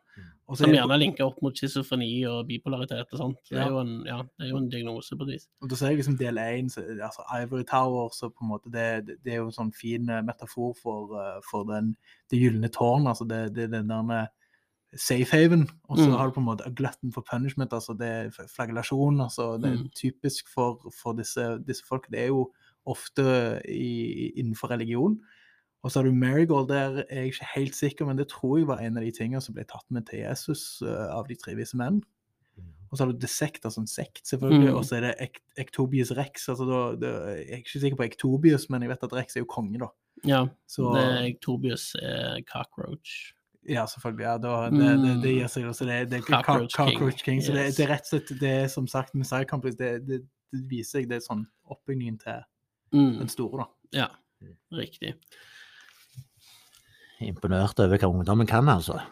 [0.45, 3.39] Også som gjerne er linka opp mot schizofreni og bipolaritet og sånt.
[3.49, 5.47] Det er jo en, ja, det er jo en diagnose på et vis.
[5.65, 6.69] Og da ser jeg liksom del én,
[7.01, 10.21] altså Ivory Tower, så på en måte det, det, er jo en sånn fin eh,
[10.21, 11.95] metafor for, eh, for den,
[12.29, 14.27] det gylne tårn, altså det, det er den der
[14.95, 16.15] safe haven, og så Mm.
[16.17, 19.21] har du på en måte a glutton for punishment, altså det er flagellasjon.
[19.21, 19.89] altså det er Mm.
[19.97, 22.51] typisk for, for disse, disse folk, det er jo
[22.85, 23.25] ofte
[23.69, 25.17] i, innenfor religion.
[25.85, 28.67] Og så har du Marigold, der er jeg ikke helt sikker, men det tror jeg
[28.67, 31.53] var en av de tingene som ble tatt med til Jesus eh, av de tre
[31.57, 32.01] vise menn.
[32.91, 34.69] Og så har du The som altså sekt, selvfølgelig.
[34.69, 34.75] Mm.
[34.79, 36.49] Og så er det Ek Ektobius Rex.
[36.49, 39.43] altså da, det, Jeg er ikke sikker på Ektobius, men jeg vet at Rex er
[39.43, 39.89] jo konge, da.
[40.25, 43.33] Ja, Så det er Ectobius er cockroach.
[43.69, 44.23] ja, selvfølgelig.
[44.23, 45.65] ja, da, det, det, det gir seg.
[45.65, 45.85] også.
[45.85, 47.43] det, det er Cockroach Cockroach, King, King.
[47.43, 47.75] Så det, yes.
[47.75, 49.75] det er rett og slett det som sagt Messiah Complex.
[49.75, 50.21] Det, det,
[50.51, 52.41] det viser seg det er sånn oppbyggingen til
[52.93, 53.99] Mm, den store, da.
[54.03, 54.07] ja,
[54.75, 55.15] riktig.
[57.25, 58.99] Imponert over hva ungdommen kan, altså.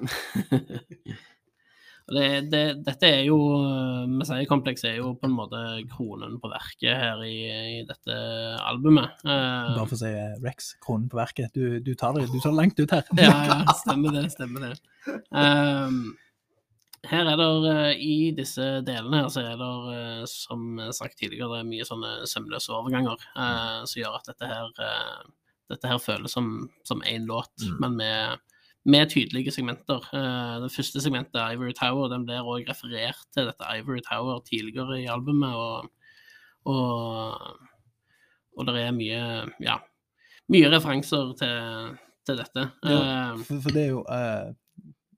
[2.03, 5.59] Det, det, dette er jo eh, Messiah-komplekset er jo på en måte
[5.93, 8.17] kronen på verket her i, i dette
[8.59, 9.21] albumet.
[9.23, 11.55] Uh, Bare for å si eh, Rex, kronen på verket.
[11.55, 13.07] Du, du, tar det, du tar det langt ut her.
[13.15, 14.73] ja, ja, stemmer det, stemmer det.
[15.31, 16.01] Ehm,
[17.09, 21.49] her er det, eh, i disse delene her, så er det, eh, som sagt tidligere,
[21.51, 25.25] det er mye sånne sømløse overganger eh, som gjør at dette her, eh,
[25.73, 27.75] dette her føles som, som én låt, Mm.
[27.81, 28.39] men med,
[28.85, 30.07] med tydelige segmenter.
[30.15, 35.01] Eh, det første segmentet, Ivory Tower, den blir også referert til dette Ivory Tower tidligere
[35.01, 35.91] i albumet, og,
[36.65, 37.59] og,
[38.57, 39.21] og det er mye,
[39.63, 39.77] ja,
[40.51, 41.95] mye referanser til,
[42.27, 42.69] til dette.
[42.87, 44.51] Ja, for, for det er jo eh,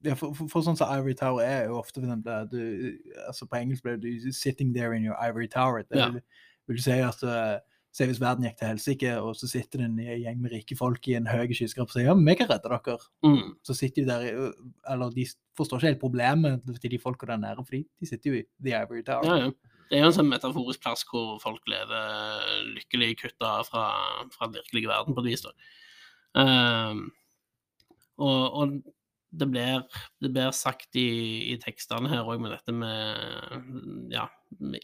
[0.05, 2.97] ja, for, for, for sånn som Ivory Tower er jo ofte for eksempel, du,
[3.27, 5.83] altså På engelsk blir det du 'sitting there in your ivory tower'.
[5.89, 6.09] Det Ja.
[6.11, 6.21] vil,
[6.67, 7.57] vil si at uh,
[7.95, 11.07] Se hvis verden gikk til helsike, og så sitter det en gjeng med rike folk
[11.07, 12.99] i en høy skyskraper og sier 'ja, vi kan redde dere'.
[13.23, 13.53] mm.
[13.63, 14.51] Så sitter de der
[14.91, 15.25] Eller de
[15.57, 18.81] forstår ikke helt problemet til de folka der nære, for de sitter jo i The
[18.83, 19.25] Ivory Tower.
[19.25, 19.51] Ja, ja.
[19.89, 23.85] Det er jo en sånn metaforisk plass hvor folk lever lykkelig kutta fra,
[24.33, 25.41] fra den virkelige verden, på et vis.
[25.45, 25.51] da.
[26.35, 27.11] Um,
[28.17, 28.81] og, og
[29.39, 29.83] det blir,
[30.23, 31.07] det blir sagt i,
[31.53, 34.27] i tekstene her òg med dette med ja,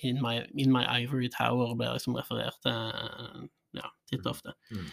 [0.02, 3.48] in my, in my ivory tower blir liksom referert til
[3.78, 4.56] ja, titt og ofte.
[4.74, 4.90] Mm.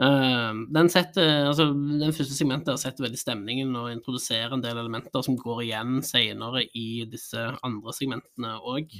[0.00, 5.24] Uh, den, setter, altså, den første segmentet setter veldig stemningen og introduserer en del elementer
[5.26, 8.94] som går igjen senere i disse andre segmentene òg.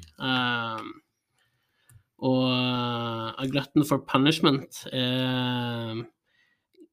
[2.20, 6.02] og A Glutton for Punishment er,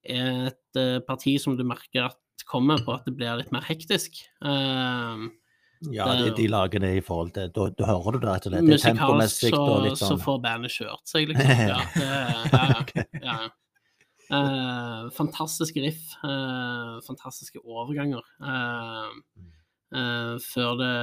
[0.07, 2.19] et eh, parti som du merker at
[2.49, 4.17] kommer på at det blir litt mer hektisk.
[4.45, 5.29] Ehm,
[5.93, 8.47] Ja, Det de, de lager det i forhold til Da, da hører du det rett
[8.47, 8.65] og slett.
[8.65, 11.51] Det er tempomessig så, og litt så sånn får bandet kjørt seg, liksom.
[11.69, 12.07] Ja, det,
[12.55, 13.37] ja, ja, ja.
[14.27, 18.25] Uh, fantastiske riff, uh, fantastiske overganger.
[18.41, 19.13] Uh,
[20.43, 20.95] før det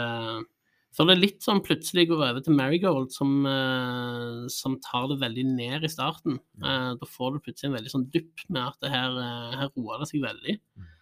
[0.95, 5.43] før det litt sånn plutselig går over til Marigold, som, eh, som tar det veldig
[5.57, 6.37] ned i starten.
[6.63, 9.17] Da får du plutselig en veldig sånn dupp med at det her,
[9.59, 10.55] her roer det seg veldig.
[10.55, 10.94] eh,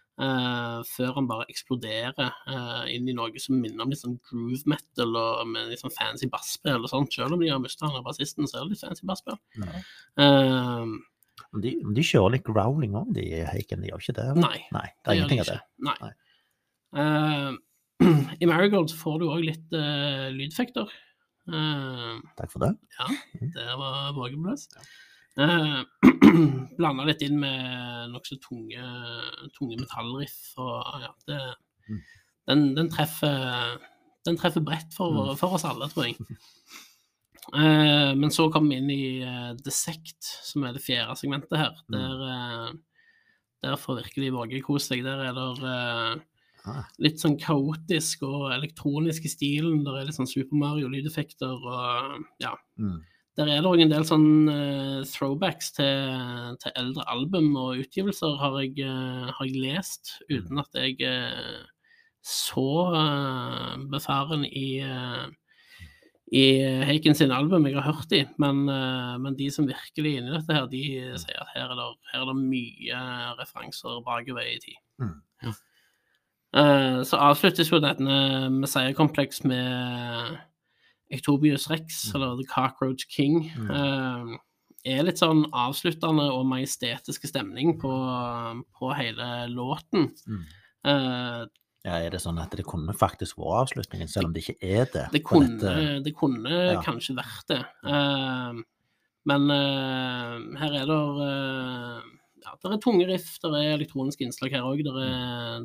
[0.87, 5.15] før han bare eksploderer eh, inn i noe som minner om litt sånn groove metal
[5.19, 7.13] og med litt sånn fancy basspill og sånt.
[7.15, 9.39] Selv om de har mista han av bassisten, så er det litt fancy basspill.
[9.61, 9.83] Ja.
[10.25, 10.93] Eh,
[11.63, 13.81] De, de kjører litt growling òg, de Haken.
[13.83, 14.27] De gjør ikke det?
[14.41, 14.57] nei.
[14.73, 15.59] Nei, det er ingenting de av det.
[15.85, 15.95] Nei.
[16.01, 16.13] Nei.
[16.93, 17.51] Uh,
[18.41, 20.89] I Marigold får du òg litt uh, lydfekter.
[21.49, 22.71] Uh, Takk for det.
[22.99, 23.07] Ja,
[23.57, 24.67] det var vågebløs.
[25.39, 25.81] Uh,
[26.77, 28.81] Blanda litt inn med nokså tunge,
[29.57, 30.39] tunge metallriff.
[30.61, 31.39] Og ja, det,
[31.89, 31.97] Mm.
[32.47, 33.79] den, den, treffer,
[34.25, 35.37] den treffer bredt for, Mm.
[35.37, 36.17] for oss alle, tror jeg.
[37.53, 41.57] Eh, men så kom vi inn i eh, The Sect, som er det fjerde segmentet
[41.59, 41.73] her.
[41.91, 41.97] Mm.
[41.97, 42.69] Der, eh,
[43.65, 45.03] der får virkelig Våge kose seg.
[45.03, 46.21] Der er det eh,
[46.65, 46.85] Ah.
[47.03, 49.81] litt sånn kaotisk og elektronisk i stilen.
[49.83, 52.53] Der er litt sånn Super Mario-lydeffekter og ja.
[52.79, 53.01] Mm.
[53.33, 58.35] Der er det òg en del sånn eh, throwbacks til, til eldre album og utgivelser,
[58.37, 61.63] har jeg, eh, har jeg lest, uten at jeg er
[62.23, 62.67] så
[62.99, 64.67] eh, befaren i
[66.33, 66.43] i
[66.87, 68.63] Haken sin album jeg har hørt de, men,
[69.21, 70.79] men de som virkelig er inne i dette her, de
[71.21, 73.01] sier at her er det, her er det mye
[73.37, 74.79] referanser bakover i tid.
[75.03, 75.19] Mm.
[75.43, 75.53] Ja.
[77.05, 80.41] Så avsluttes jo denne Messiah-kompleks med
[81.11, 82.15] Ectobius rex, Mm.
[82.15, 83.51] eller The Cockroach King.
[83.57, 83.71] Mm.
[83.71, 84.37] Eh,
[84.97, 87.91] er litt sånn avsluttende og majestetiske stemning på,
[88.77, 90.11] på hele låten.
[90.27, 90.45] Mm.
[90.85, 91.45] Eh,
[91.85, 94.85] Ja, er det sånn at det kunne faktisk vært avslutningen, selv om det ikke er
[94.85, 95.09] det?
[95.11, 96.03] Det kunne, dette?
[96.05, 96.81] det kunne Ja.
[96.81, 97.59] kanskje vært det.
[97.83, 98.61] Uh,
[99.25, 101.99] men uh, her er det uh,
[102.43, 104.79] ja, det er tunge riff, det er elektroniske innslag her òg.
[104.83, 104.93] Det,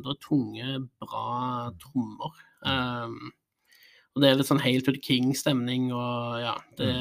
[0.02, 2.34] det er tunge, bra trommer.
[2.66, 3.08] Eh,
[4.16, 6.92] og det er litt sånn Hail to the King-stemning, og ja det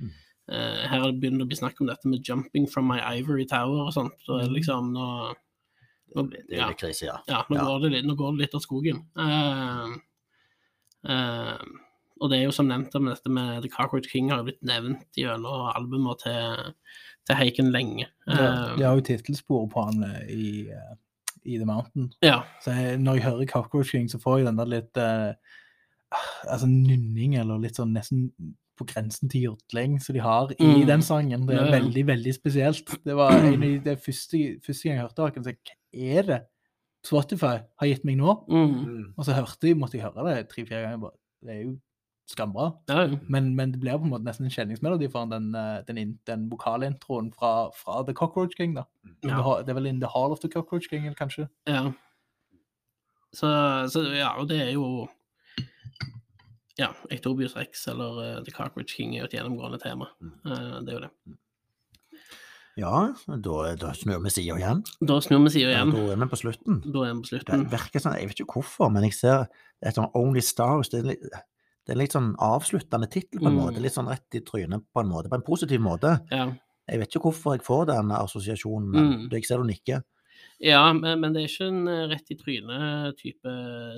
[0.00, 0.10] Mm.
[0.50, 3.86] uh, Her begynner det å bli snakk om dette med 'jumping from my ivory tower'
[3.86, 4.12] og sånt.
[4.26, 5.34] Så det liksom nå,
[6.16, 7.18] nå Det er litt krise, ja.
[7.28, 7.64] Ja, nå, Ja.
[7.64, 9.04] Går det nå går det litt av skogen.
[9.16, 9.94] Uh,
[11.08, 11.58] uh,
[12.20, 14.62] og det er jo som nevnt med dette med The Cockroach King har jo blitt
[14.62, 16.74] nevnt gjennom albumer til,
[17.26, 18.06] til Heiken lenge.
[18.28, 20.68] Ja, de har jo tittelsporet på han i,
[21.44, 22.12] i The Mountain.
[22.22, 22.42] ja.
[22.62, 25.34] Så jeg, når jeg hører Cockroach King, så får jeg den der litt eh,
[26.48, 28.30] altså nynning, eller litt sånn nesten
[28.76, 30.86] på grensen til jodling som de har i Mm.
[30.86, 31.46] den sangen.
[31.46, 32.96] Det er veldig, veldig spesielt.
[33.04, 35.34] Det var en av de første, første gang jeg hørte det.
[35.34, 36.40] Jeg tenkte, Hva er det
[37.04, 38.34] Spotify har gitt meg nå?
[38.48, 40.98] Mm, Og så hørte jeg, måtte jeg høre det tre-fire ganger.
[40.98, 41.74] bare, Det er jo
[42.26, 42.70] skambra.
[43.28, 46.46] Men, men det blir på en måte nesten en kjenningsmelodi for den, den, den, den
[46.50, 48.74] vokalintroen fra, fra The Cockroach King.
[48.74, 48.86] da.
[49.22, 49.38] Ja.
[49.62, 51.48] Det er vel In The Hall of the Cockroach King, kanskje?
[51.68, 51.92] ja.
[53.34, 53.48] Så,
[53.90, 55.08] så ja, og det er jo
[56.76, 60.08] Ja, Ectobius Rex eller eh, The Cockroach King er jo et gjennomgående tema.
[60.22, 61.10] Eh, det er jo det.
[62.76, 64.80] Ja, da, da snur vi sida igjen.
[65.06, 65.92] Da snur vi sida Ja, igjen.
[65.94, 66.80] da er vi på slutten.
[66.90, 67.62] Da er vi på slutten.
[67.68, 69.44] Det virker sånn, jeg vet ikke hvorfor, men jeg ser
[69.80, 70.90] et sånn Only Stars.
[70.90, 71.22] Det er litt,
[71.86, 73.60] det er litt sånn avsluttende tittel på en Mm.
[73.62, 73.80] måte.
[73.84, 75.28] Litt sånn rett i trynet på en måte.
[75.30, 76.16] På en positiv måte.
[76.32, 76.48] Ja.
[76.90, 79.30] Jeg vet ikke hvorfor jeg får den assosiasjonen, men Mm.
[79.30, 80.02] jeg ser du nikker.
[80.62, 83.54] Ja, men, men det er ikke en eh, rett i trynet-type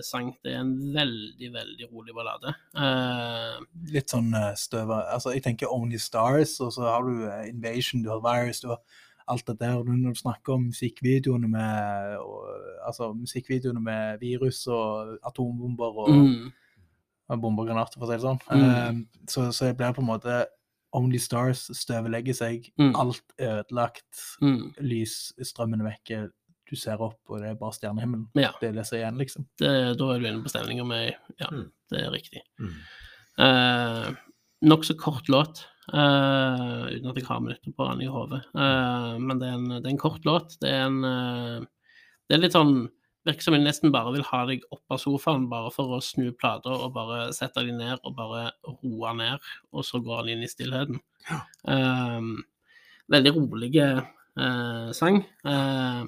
[0.07, 0.31] sang.
[0.43, 2.55] Det er en veldig, veldig rolig ballade.
[2.77, 3.61] Uh,
[3.93, 8.11] Litt sånn eh, støva Altså, jeg tenker Only Stars, og så har du Invasion, du
[8.15, 8.81] har Virus, du har
[9.29, 9.83] alt det der.
[9.85, 12.49] Når du snakker om musikkvideoene med og,
[12.87, 16.53] Altså, musikkvideoene med virus og atombomber og, mm,
[17.35, 18.63] og bomber og granater, for å si det sånn, Mm.
[18.63, 20.45] uh, så, så blir det på en måte
[20.97, 22.95] Only Stars støvlegger seg, Mm.
[22.97, 24.75] alt ødelagt, mm.
[24.81, 26.33] lysstrømmene vekker vekke,
[26.71, 28.27] du ser opp, og det er bare stjernehimmelen.
[28.39, 28.51] Ja.
[28.61, 29.47] Det er det som er igjen, liksom.
[29.61, 31.67] Det, da er du inne på stemninga med Ja, Mm.
[31.93, 32.43] det er riktig.
[32.59, 32.75] Mm.
[33.39, 34.15] Uh,
[34.67, 35.61] Nokså kort låt,
[35.93, 38.43] uh, uten at jeg har minutter på den i hodet.
[38.57, 40.57] Uh, men det er, en, det er en kort låt.
[40.63, 41.67] Det er en uh,
[42.27, 42.89] Det er litt sånn
[43.27, 46.29] Virker som jeg nesten bare vil ha deg opp av sofaen bare for å snu
[46.39, 49.43] plater og bare sette deg ned og bare roe ned,
[49.75, 51.01] og så går han inn i stillheten.
[51.67, 52.29] Eh,
[53.11, 55.19] veldig rolige eh, sang.
[55.43, 56.05] Eh,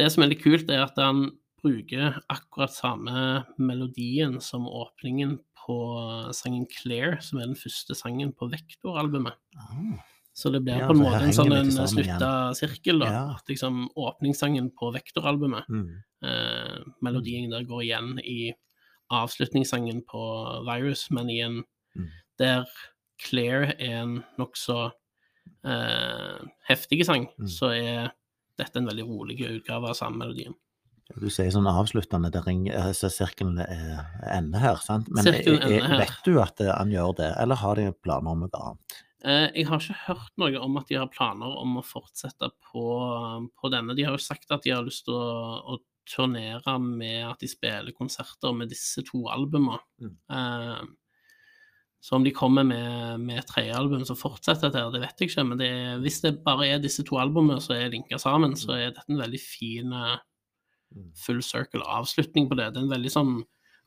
[0.00, 1.26] det som er litt kult, er at han
[1.60, 5.76] bruker akkurat samme melodien som åpningen på
[6.32, 9.36] sangen 'Claire', som er den første sangen på Vektor-albumet.
[9.60, 10.00] Ah.
[10.32, 13.06] Så det blir Ja, på en måte en sånn slutta sirkel, da.
[13.12, 13.34] Ja.
[13.36, 16.02] At liksom åpningssangen på Vektor-albumet, Mm.
[16.22, 18.52] eh, melodien der går igjen i
[19.10, 21.64] avslutningssangen på Virus, men i en
[21.96, 22.08] Mm.
[22.38, 22.64] der
[23.18, 24.92] Claire er en nokså
[25.64, 26.38] eh,
[26.70, 27.46] heftig sang, Mm.
[27.48, 28.12] så er
[28.60, 30.56] dette er en veldig rolig utgave av samme melodien.
[31.18, 35.08] Du sier sånn avsluttende, der ring- eh, så sirkelen er ende her, sant?
[35.10, 35.98] Men ender her.
[36.04, 39.00] vet du at eh, han gjør det, eller har de planer om noe annet?
[39.24, 42.84] Eh, jeg har ikke hørt noe om at de har planer om å fortsette på,
[43.58, 43.96] på denne.
[43.98, 45.80] De har jo sagt at de har lyst til å, å
[46.10, 49.82] turnere med at de spiller konserter med disse to albumene.
[50.00, 50.14] Mm.
[52.00, 55.28] Så om de kommer med, med et tredje album som fortsetter dette, det vet jeg
[55.30, 55.44] ikke.
[55.44, 58.72] Men det er, hvis det bare er disse to albumene som er linka sammen, så
[58.78, 60.18] er dette en veldig fin eh,
[60.90, 61.12] Mm.
[61.14, 62.72] full circle avslutning på det.
[62.74, 63.34] Det er en veldig sånn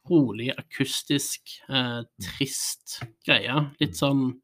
[0.09, 3.57] rolig, akustisk, eh, trist greie.
[3.81, 4.39] Litt sånn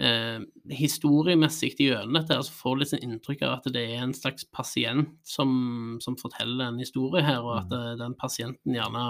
[0.00, 4.14] eh, historiemessig gjennom dette, så får du litt sånn inntrykk av at det er en
[4.14, 9.06] slags pasient som, som forteller en historie her, og at eh, den pasienten gjerne,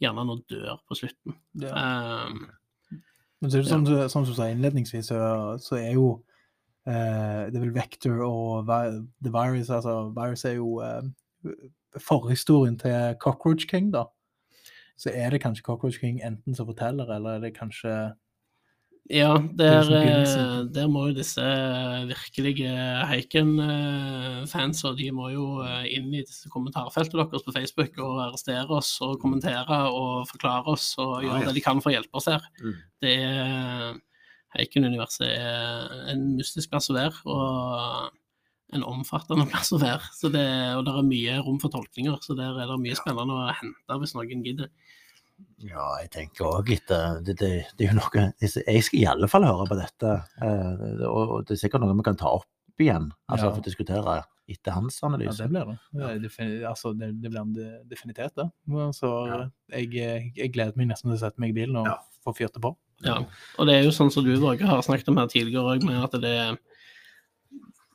[0.00, 1.36] gjerne nå dør på slutten.
[1.60, 2.38] Eh,
[3.44, 5.18] Men så er det som- sånn som du sa innledningsvis, så,
[5.60, 6.22] så er jo
[6.86, 11.02] eh, Det er vel Vector og The Virus altså Virus er jo eh,
[12.00, 14.04] forhistorien til Cockroach King, da.
[14.96, 18.14] Så er det kanskje Cockroach King enten som forteller, eller er det kanskje
[19.12, 20.68] Ja, er der, liksom eh, begynnelsen.
[20.72, 21.48] der må jo disse
[22.08, 22.72] virkelige
[23.10, 28.78] Heiken-fans og de må jo eh, inn i disse kommentarfeltene deres på Facebook og arrestere
[28.78, 31.50] oss og kommentere og forklare oss og gjøre ja.
[31.50, 32.48] det de kan for å hjelpe oss her.
[32.62, 32.74] Mm.
[33.04, 34.02] Det er
[34.54, 40.12] Heiken-universet er en mystisk plass å være, og en omfattende plass å være.
[40.16, 40.46] Så det,
[40.78, 43.98] og det er mye rom for tolkninger, så der er det mye spennende å hente
[44.00, 44.70] hvis noen gidder.
[45.64, 49.28] Ja, jeg tenker òg etter det, det, det er jo noe Jeg skal i alle
[49.30, 50.10] fall høre på dette,
[50.42, 52.48] eh, og det er sikkert noe vi kan ta opp
[52.82, 53.52] igjen, altså Ja.
[53.54, 54.16] for å diskutere
[54.50, 55.78] etter hans Ja, det blir det.
[55.94, 58.48] Det, er altså, det, det blir definitivt, det.
[58.98, 59.48] Så Ja.
[59.72, 61.98] jeg, jeg gleder meg nesten til å sette meg i bilen og Ja.
[62.26, 62.74] få fyrt det på.
[63.04, 63.18] Ja,
[63.58, 66.02] og det er jo sånn som du Børge, har snakket om her tidligere òg, med
[66.04, 66.58] at det,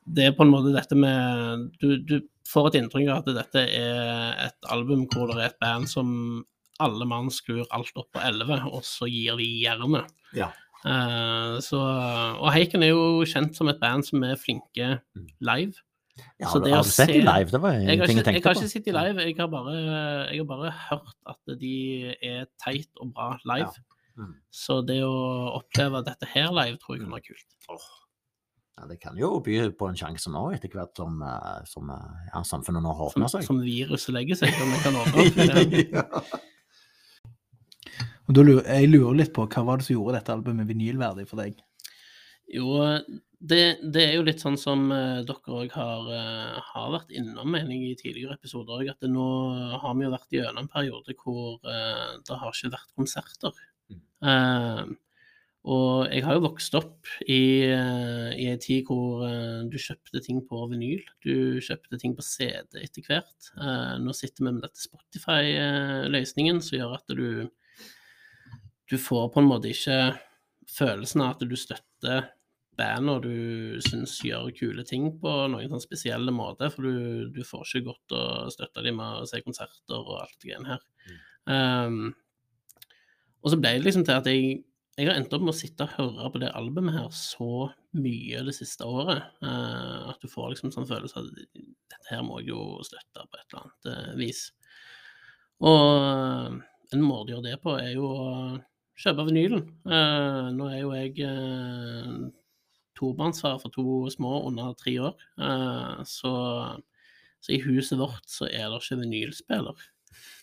[0.08, 3.64] det er på en måte dette med du, du får et inntrykk av at dette
[3.70, 6.46] er et album hvor det er et band som
[6.80, 10.10] alle mann skrur alt opp på 11, og så gir de jernet.
[10.38, 10.52] Ja.
[10.86, 11.76] Uh, så,
[12.40, 14.94] og Heiken er jo kjent som et band som er flinke
[15.44, 15.76] live.
[16.40, 17.52] Ja, har, det du- å har du sett se- de live?
[17.52, 19.36] Det var en Jeg har ting ikke, jeg jeg har ikke sett de live, jeg
[19.40, 19.76] har, bare,
[20.32, 21.76] jeg har bare hørt at de
[22.24, 23.72] er teit og bra live.
[23.72, 24.24] Ja.
[24.24, 24.34] Mm.
[24.52, 25.14] Så det å
[25.62, 27.88] oppleve dette her live tror jeg kan være kult.
[28.80, 32.28] Ja, det kan jo by på en sjanse nå, etter hvert som, eh, som eh,
[32.34, 33.44] ja, samfunnet nå Som, åpner seg.
[33.48, 35.36] som viruset legger seg, om vi kan åpne opp.
[35.36, 35.90] det.
[35.92, 36.06] ja.
[38.30, 41.26] Og da lurer, jeg lurer litt på hva var det som gjorde dette albumet vinylverdig
[41.30, 41.58] for deg?
[42.50, 42.78] Jo,
[43.40, 43.62] det,
[43.94, 47.74] det er jo litt sånn som eh, dere òg har, eh, har vært innom, mener
[47.74, 49.28] jeg, i tidligere episoder òg, at det nå
[49.82, 53.62] har vi jo vært gjennom en periode hvor uh, det har ikke vært konserter.
[53.90, 54.02] Mm.
[54.26, 54.98] Uh,
[55.70, 59.26] Og jeg har jo vokst opp i, uh, i en tid hvor
[59.70, 61.02] du kjøpte ting på vinyl.
[61.26, 63.50] Du kjøpte ting på CD etter hvert.
[63.60, 67.50] Eh, nå sitter vi med dette Spotify-løsningen som gjør at du
[68.90, 70.00] Du får på en måte ikke
[70.70, 72.30] følelsen av at du støtter
[72.80, 77.44] band og du syns gjør kule ting på noen sånn spesielle måter, for du, du
[77.46, 78.24] får ikke godt å
[78.54, 80.86] støtte dem med å se konserter og alt det greiene her.
[81.50, 82.02] Um,
[83.44, 84.60] og så ble det liksom til at jeg
[85.00, 88.42] jeg har endt opp med å sitte og høre på det albumet her så mye
[88.44, 92.42] det siste året uh, at du får liksom sånn følelse av at dette her må
[92.42, 94.42] jeg jo støtte på et eller annet uh, vis.
[95.64, 96.58] Og eh,
[96.96, 98.28] en måte å gjøre det på er jo å
[99.00, 99.64] kjøpe vinylen.
[99.88, 102.28] Uh, nå er jo jeg uh,
[103.00, 106.34] tobarnsfar for to små under tre år, uh, så,
[107.40, 109.88] så i huset vårt så er det ikke vinylspiller.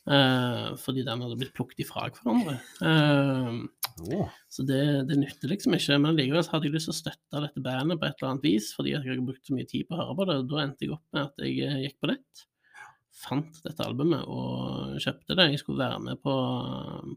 [0.06, 2.60] Uh, fordi den hadde blitt plukket ifra hverandre.
[3.96, 4.32] Åh.
[4.52, 5.96] så det, det nytter liksom ikke.
[6.04, 8.70] Men likevel hadde jeg lyst til å støtte dette bandet på et eller annet vis,
[8.76, 10.36] fordi jeg har brukt så mye tid på å høre på det.
[10.52, 12.46] Da endte jeg opp med at jeg gikk på nett,
[13.16, 15.46] fant dette albumet og kjøpte det.
[15.54, 16.34] Jeg skulle være med på,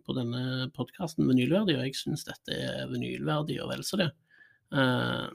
[0.05, 4.09] på denne podkasten Vinylverdig, og jeg syns dette er vinylverdig og vel så det.
[4.69, 5.25] Uh,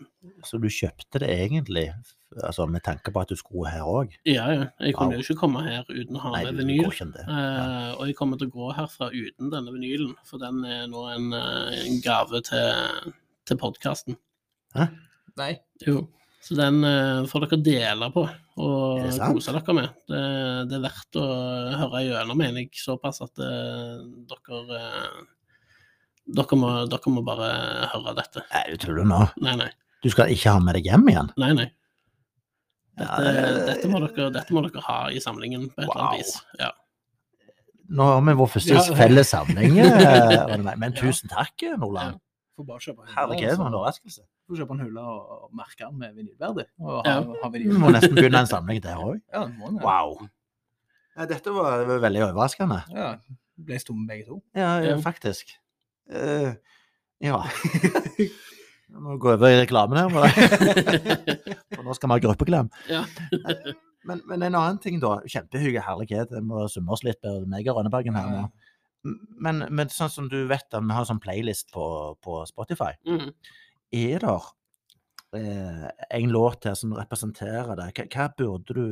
[0.46, 1.88] Så du kjøpte det egentlig
[2.46, 4.12] altså med tanke på at du skulle her òg?
[4.30, 4.68] ja, ja.
[4.78, 5.18] Jeg kunne Wow.
[5.18, 6.86] jo ikke komme her uten å ha Nei, med vinyl.
[7.12, 7.24] det.
[7.26, 7.34] Ja.
[7.34, 11.02] Uh, og jeg kommer til å gå herfra uten denne vinylen, for den er nå
[11.16, 13.12] en, eh, en gave til,
[13.44, 14.16] til podkasten.
[15.36, 15.52] Nei.
[15.86, 16.06] Jo.
[16.44, 18.26] Så den eh, får dere dele på
[18.60, 19.94] og kose dere med.
[20.10, 20.18] Det,
[20.68, 21.22] det er verdt å
[21.80, 23.94] høre gjennom, mener jeg, såpass at eh,
[24.28, 25.22] dere eh,
[26.36, 27.48] dere må, dere må bare
[27.94, 28.44] høre dette.
[28.52, 29.22] Nei, du tuller nå.
[29.44, 29.70] Nei, nei.
[30.04, 31.32] Du skal ikke ha med deg hjem igjen?
[31.40, 31.70] nei, nei.
[32.94, 36.04] Dette, Ja, det- dette, må dere, dette må dere ha i samlingen på et eller
[36.04, 36.36] annet vis.
[36.60, 36.68] Ja.
[37.94, 38.84] Nå har vi vår første Ja.
[39.00, 39.80] felles samling,
[40.84, 42.20] men tusen takk, Nordland.
[42.60, 43.56] Herregud, altså.
[43.58, 44.22] for en overraskelse.
[44.44, 46.66] Får kjøpe en hule og, merke den med vinylverdi.
[47.04, 47.20] Ja.
[47.48, 47.78] vinyl.
[47.80, 49.20] må nesten begynne en samling der òg.
[49.32, 49.70] Ja, ja.
[49.80, 50.26] Wow.
[51.14, 52.82] Ja, dette var, var veldig overraskende.
[52.92, 53.14] Ja,
[53.64, 54.40] ble stumme begge to.
[54.56, 54.98] Ja, ja Ja.
[55.00, 55.54] faktisk.
[56.10, 56.52] Uh,
[57.24, 57.40] ja.
[58.94, 60.10] Jeg må gå over i reklamen her.
[61.74, 62.68] For nå skal vi ha gruppeklem.
[62.90, 63.00] Ja.
[64.06, 65.16] Men, men en annen ting, da.
[65.26, 66.30] Kjempehyggelig herlighet.
[66.36, 68.44] Jeg må summe oss litt med meg og Rønnebergen her nå.
[69.42, 71.86] Men, men sånn som du vet, vi har sånn playlist på,
[72.22, 72.92] på Spotify.
[73.08, 73.32] Mhm.
[73.94, 74.34] Er det
[75.38, 75.88] eh,
[76.18, 77.90] en låt her som representerer det?
[77.94, 78.86] Hva, hva burde du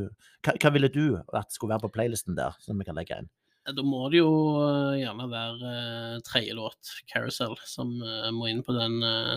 [0.46, 3.30] hva, hva ville du at skulle være på playlisten der, som vi kan legge inn?
[3.62, 5.72] Da må det jo eh, gjerne være
[6.16, 8.96] uh, tredje låt, 'Carousel', som eh, må inn på den,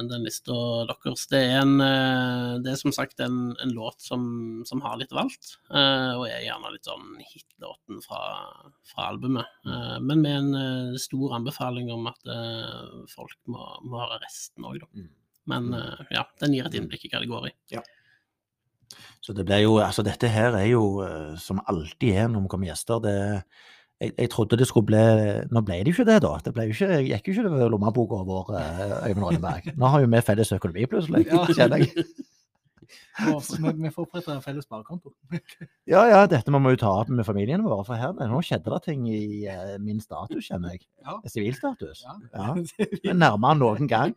[0.09, 0.55] den lista
[0.89, 1.27] deres.
[1.29, 5.13] Det er, en, eh, det er som sagt en, en låt som, som har litt
[5.13, 8.23] valgt, eh, og er gjerne litt sånn hitlåten fra,
[8.89, 9.51] fra albumet.
[9.69, 14.65] Eh, men med en eh, stor anbefaling om at eh, folk må, må høre resten
[14.65, 15.05] òg, da.
[15.45, 15.51] Mm.
[15.53, 17.55] Men eh, ja, den gir et innblikk i hva det går i.
[19.25, 22.51] Så det blir jo, altså dette her er jo eh, som alltid er når vi
[22.53, 23.01] kommer gjester.
[23.01, 23.17] det
[24.01, 25.01] jeg, jeg trodde det skulle bli
[25.55, 26.35] Nå ble det jo ikke det, da.
[26.43, 29.69] Det ble jo ikke, jeg gikk jo ikke over lommeboka vår, eh, Øyvind Rønneberg.
[29.79, 31.45] Nå har jo vi felles økonomi plutselig, Ja.
[31.47, 32.07] kjenner jeg.
[33.15, 35.13] Vi, får opprette en felles sparekonto.
[35.89, 38.69] Ja, ja, dette må vi jo ta opp med familien vår, for her nå skjedde
[38.75, 39.47] det ting i
[39.81, 40.83] min status, kjenner jeg.
[41.01, 41.17] Ja.
[41.31, 42.03] Sivilstatus.
[42.05, 42.19] Ja.
[42.35, 42.51] Ja.
[43.09, 44.13] Er nærmere enn noen gang.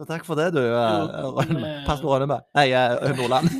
[0.00, 2.46] Så takk for det, du, eh, eh, pastor Rønneberg.
[2.56, 3.50] Nei, eh, Nordland.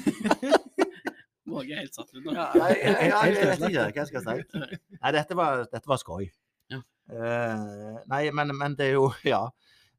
[1.50, 2.32] Våge er helt satt ut nå.
[2.32, 2.46] Ja.
[2.56, 4.78] Nei, jeg, jeg, jeg vet ikke hva jeg skal si.
[4.94, 6.30] Nei, dette var, dette var skøy.
[6.72, 6.80] Ja.
[7.10, 9.42] Uh, nei, men, men det er jo Ja.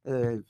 [0.01, 0.41] Uh,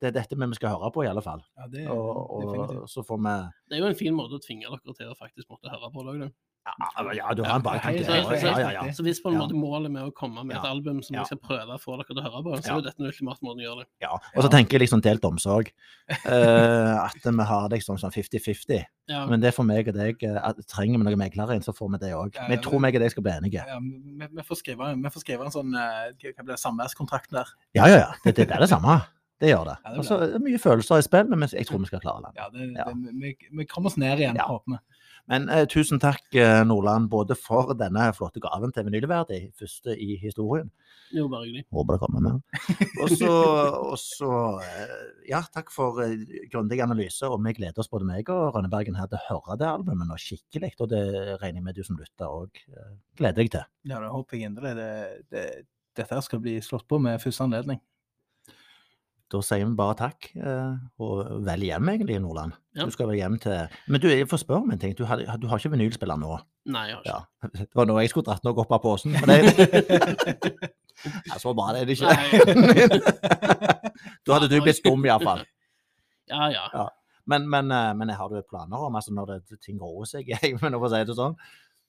[0.00, 1.44] det er dette vi skal høre på, i alle fall.
[1.60, 2.80] Ja, det er Og, definitivt.
[2.86, 3.34] og så får vi
[3.68, 6.06] Det er jo en fin måte å tvinge dere til å faktisk måtte høre på
[6.06, 6.30] det òg, da.
[6.64, 8.84] Ja, ja, du har en baktanke Ja, Ja, ja, ja.
[8.96, 11.28] Så hvis på en måte målet med å komme med et album som vi jeg
[11.28, 13.44] skal prøve å få dere til å høre på, så er jo dette den ultimate
[13.44, 13.88] måten å gjøre det.
[14.06, 14.12] ja.
[14.32, 15.68] Og så tenker jeg liksom delt omsorg.
[16.24, 18.84] Uh, at vi har liksom sånn 50-50.
[19.12, 21.74] Ja, Men det er for meg og deg eh, Trenger vi noe meglere inn, så
[21.76, 22.30] får vi det òg.
[22.32, 23.64] Ja, Men ja, jeg tror meg og deg skal bli enige.
[23.68, 27.52] Ja, vi, vi, får skrive, vi får skrive en sånn eh, Hva blir samværskontrakt der?
[27.76, 28.08] Ja, ja, ja.
[28.24, 29.02] Det, det, det er det samme.
[29.42, 29.76] Det gjør det.
[29.82, 32.24] Ja, det Altså, det er mye følelser i spill, men jeg tror vi skal klare
[32.30, 32.32] det.
[32.38, 32.86] Ja, det, Ja.
[32.88, 34.46] det, vi, vi kommer oss ned igjen, Ja.
[34.48, 34.80] håper vi.
[35.30, 40.18] Men eh, tusen takk, eh, Nordland, både for denne flotte gaven til vinylverdi, første i
[40.20, 40.68] historien.
[41.14, 41.64] jo, bare hyggelig.
[41.72, 42.40] Håper det kommer mer.
[43.00, 44.32] Og så,
[44.66, 44.94] eh,
[45.30, 47.24] ja, takk for eh, grundig analyse.
[47.24, 50.18] Og vi gleder oss både meg og Rønnebergen her til å høre det albumet nå
[50.20, 50.74] skikkelig.
[50.84, 51.04] Og det
[51.40, 52.60] regner jeg med du som lytter òg
[53.16, 53.70] gleder deg til.
[53.88, 54.76] Ja, det håper jeg inderlig.
[54.76, 54.92] Det,
[55.32, 55.48] det,
[55.96, 57.80] dette skal bli slått på med første anledning.
[59.34, 62.54] Da sier vi bare takk, eh, og vel hjem egentlig, Nordland.
[62.76, 62.86] Ja.
[62.86, 64.94] Du skal vel hjem til Men du, jeg får spørre om en ting.
[64.98, 66.36] Du har, du har ikke vinylspiller nå?
[66.70, 67.16] Nei, jeg har ikke.
[67.16, 67.48] Ja.
[67.64, 69.16] Det var nå jeg skulle dratt noe opp av posen.
[69.18, 70.52] Men det,
[71.28, 72.14] Ja, så bra det er det ikke.
[74.24, 75.42] da hadde du blitt stum, iallfall.
[76.30, 76.86] Ja, ja.
[77.28, 80.30] Men, men, eh, men har du planer om altså når det, ting roer seg,
[80.62, 81.36] men å si det sånn?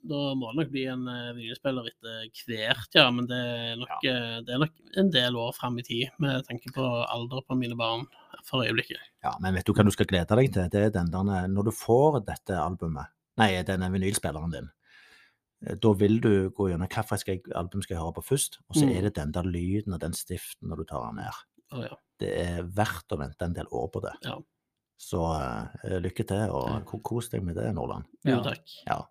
[0.06, 3.08] Da må det nok bli en uh, vinylspiller etter hvert, ja.
[3.16, 6.46] Men det er nok, eh, det er nok en del år fram i tid, med
[6.46, 8.06] tanke på alder på mine barn
[8.46, 9.02] for øyeblikket.
[9.26, 10.70] Ja, men vet du hva du skal glede deg til?
[10.70, 13.10] Det er den der, når du får dette albumet,
[13.42, 14.70] nei, denne vinylspilleren din,
[15.66, 18.86] eh, da vil du gå gjennom hvilket album skal jeg høre på først, og så
[18.86, 18.96] Mm.
[18.98, 21.42] er det den der lyden og den stiften når du tar den ned.
[21.74, 21.96] Oh, ja.
[22.22, 24.14] Det er verdt å vente en del år på det.
[24.24, 24.38] Ja.
[24.98, 25.68] Så uh,
[26.00, 28.06] lykke til, og kos deg med det, Nordland.
[28.24, 28.44] Jo, Ja.
[28.46, 28.70] takk.
[28.88, 29.02] Ja.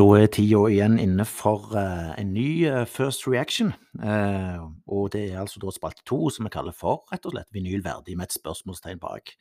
[0.00, 3.74] Da er tida igjen inne for eh, en ny eh, First Reaction.
[4.00, 7.50] Eh, og det er altså da spalte to, som vi kaller for rett og slett
[7.52, 9.34] vinyl verdig, med et spørsmålstegn bak.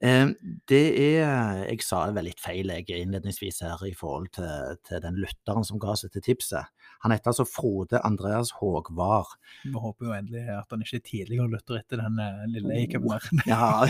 [0.00, 5.18] Det er Jeg sa vel litt feil jeg innledningsvis her i forhold til, til den
[5.20, 6.70] lytteren som ga seg til tipset.
[7.04, 9.28] Han heter altså Frode Andreas Hågvar.
[9.64, 13.48] Vi håper jo endelig at han ikke tidligere lytter etter den eh, lille Acapen der.
[13.48, 13.86] Ja,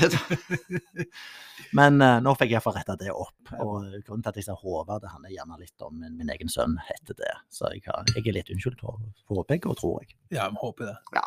[1.78, 3.54] Men eh, nå fikk jeg iallfall retta det opp.
[3.58, 6.52] Og grunnen til at jeg sa Håvard, det handler gjerne litt om min, min egen
[6.52, 7.34] sønn heter det.
[7.50, 10.14] Så jeg, har, jeg er litt unnskyldt for, jeg, begge, tror jeg.
[10.36, 10.98] Ja, vi håper det.
[11.18, 11.26] Ja.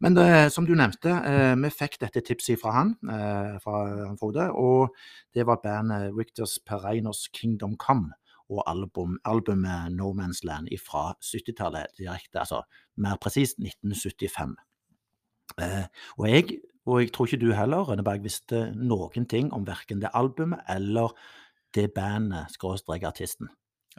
[0.00, 3.84] Men det, som du nevnte, eh, vi fikk dette tipset fra han, eh, fra
[4.20, 4.50] Frode.
[4.52, 4.94] Og
[5.34, 8.12] det var bandet Victors Pereinos Kingdom Come.
[8.50, 12.60] Og album, albumet No Man's Land fra 70-tallet direkte, altså
[12.96, 14.56] mer presist 1975.
[15.60, 15.86] Eh,
[16.18, 20.12] og, jeg, og jeg tror ikke du heller, Rønneberg, visste noen ting om verken det
[20.12, 21.16] albumet eller
[21.74, 23.48] det bandet, skråstrek artisten.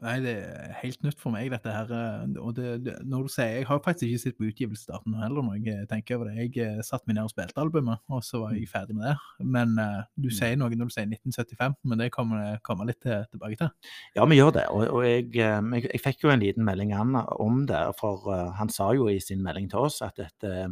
[0.03, 1.91] Nei, det er helt nytt for meg, dette her.
[1.95, 5.45] eh, Og det, det, når du sier Jeg har faktisk ikke sett på utgivelsesdaten heller,
[5.45, 6.49] når jeg tenker over det.
[6.49, 9.15] Jeg eh, satte meg ned og spilte albumet, og så var jeg ferdig med det.
[9.55, 13.23] Men uh, du sier noe når du sier 1975, men det kommer kommer litt til,
[13.31, 13.71] tilbake til.
[14.17, 14.65] Ja, vi gjør det.
[14.73, 18.27] Og, og jeg, jeg, jeg fikk jo en liten melding om det, for
[18.59, 20.67] han sa jo i sin melding til oss at dette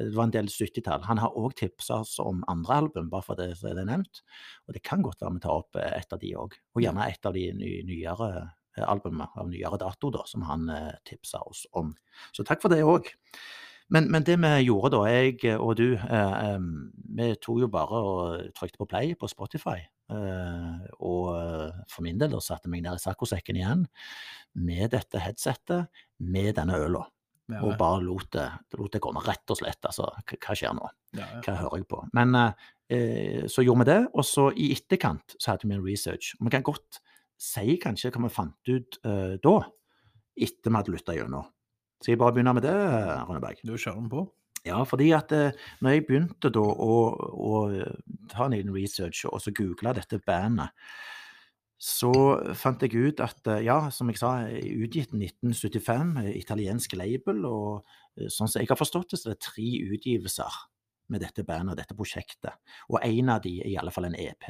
[0.00, 1.04] det var en del 70-tall.
[1.04, 4.22] Han har òg tipsa oss om andre album, bare for det det er nevnt.
[4.66, 6.56] Og det kan godt være vi tar opp et av de òg.
[6.72, 8.30] Og gjerne et av de ny, nyere
[8.76, 11.92] eh, albumene av nyere dato da, som han eh, tipsa oss om.
[12.32, 13.10] Så takk for det òg.
[13.92, 16.58] Men, men det vi gjorde da, jeg og du, eh,
[17.18, 19.80] vi tok jo bare og trykte på play på Spotify.
[20.12, 23.84] eh, og eh, for min del da satte jeg meg ned i saccosekken igjen
[24.54, 25.90] med dette headsetet,
[26.20, 27.04] med denne øla.
[27.52, 28.46] Ja, Og bare lot det,
[28.78, 29.82] lot det komme, rett og slett.
[29.84, 30.88] Altså, hva skjer nå?
[31.18, 31.40] ja, ja.
[31.44, 32.00] Hva hører jeg på?
[32.16, 36.32] Men eh, så gjorde vi det, og så i etterkant så hadde vi en research.
[36.40, 37.02] Vi kan godt
[37.42, 39.56] si kanskje hva vi fant ut uh, da,
[40.36, 41.48] etter vi hadde lytta gjennom.
[42.02, 42.76] Skal jeg bare begynne med det,
[43.28, 43.62] Rønneberg?
[43.66, 44.26] Du kjører den på?
[44.66, 45.50] Ja, fordi at uh,
[45.82, 46.98] når jeg begynte da å,
[47.34, 47.96] å eh,
[48.30, 50.70] ta en egen research og så google dette bandet,
[51.82, 52.12] så
[52.54, 58.46] fant jeg ut at ja, som jeg sa, utgitt 1975, eh, italiensk label, og sånn
[58.46, 60.60] som jeg har forstått det, så er det tre utgivelser
[61.12, 62.58] med dette bandet og dette prosjektet.
[62.90, 64.48] Og en av de er i alle fall en EP.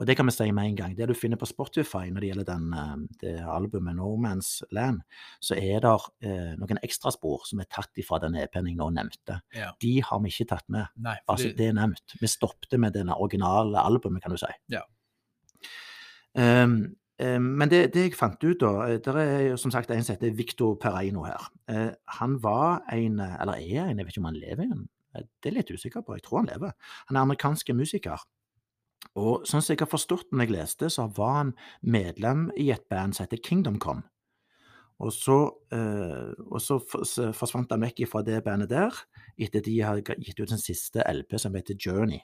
[0.00, 0.96] Og det kan vi si med en gang.
[0.98, 5.02] Det du finner på Spotify når det gjelder den, eh, det albumet No Man's Land,
[5.44, 5.94] så er det
[6.26, 9.40] eh, noen ekstraspor som er tatt ifra den EP-en jeg nå nevnte.
[9.56, 9.72] Ja.
[9.80, 10.90] De har vi ikke tatt med.
[10.96, 12.18] Nei, Bare så det er nevnt.
[12.20, 14.50] Vi stoppet med det originale albumet, kan du si.
[14.74, 14.84] Ja.
[16.38, 16.96] Ehm,
[17.58, 20.76] men det, det jeg fant ut, da Det er som sagt en som heter Victor
[20.78, 21.48] Pereino her.
[21.68, 21.90] Eh,
[22.20, 24.86] han var en, eh, eller er en, jeg vet ikke om han lever igjen.
[25.14, 26.16] Eh, Det er litt usikker på.
[26.16, 26.72] Jeg tror han lever.
[27.08, 28.18] Han er amerikansk musiker.
[29.14, 32.88] Og sånn som jeg har forstått når jeg leste, så var han medlem i et
[32.90, 34.02] band som heter Kingdom Come.
[34.98, 36.80] Og så, eh, og så
[37.32, 38.90] forsvant han vekk fra det bandet der,
[39.38, 42.18] etter de har gitt ut sin siste LP som heter Journey.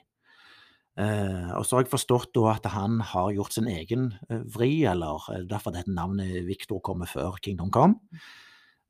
[0.97, 4.85] Eh, og så har jeg forstått da at han har gjort sin egen eh, vri,
[4.87, 7.95] eller derfor derfor dette navnet Victor kommer før Kingdom Come.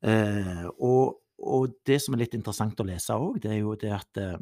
[0.05, 3.91] Eh, og, og det som er litt interessant å lese òg, det er jo det
[3.95, 4.37] at eh,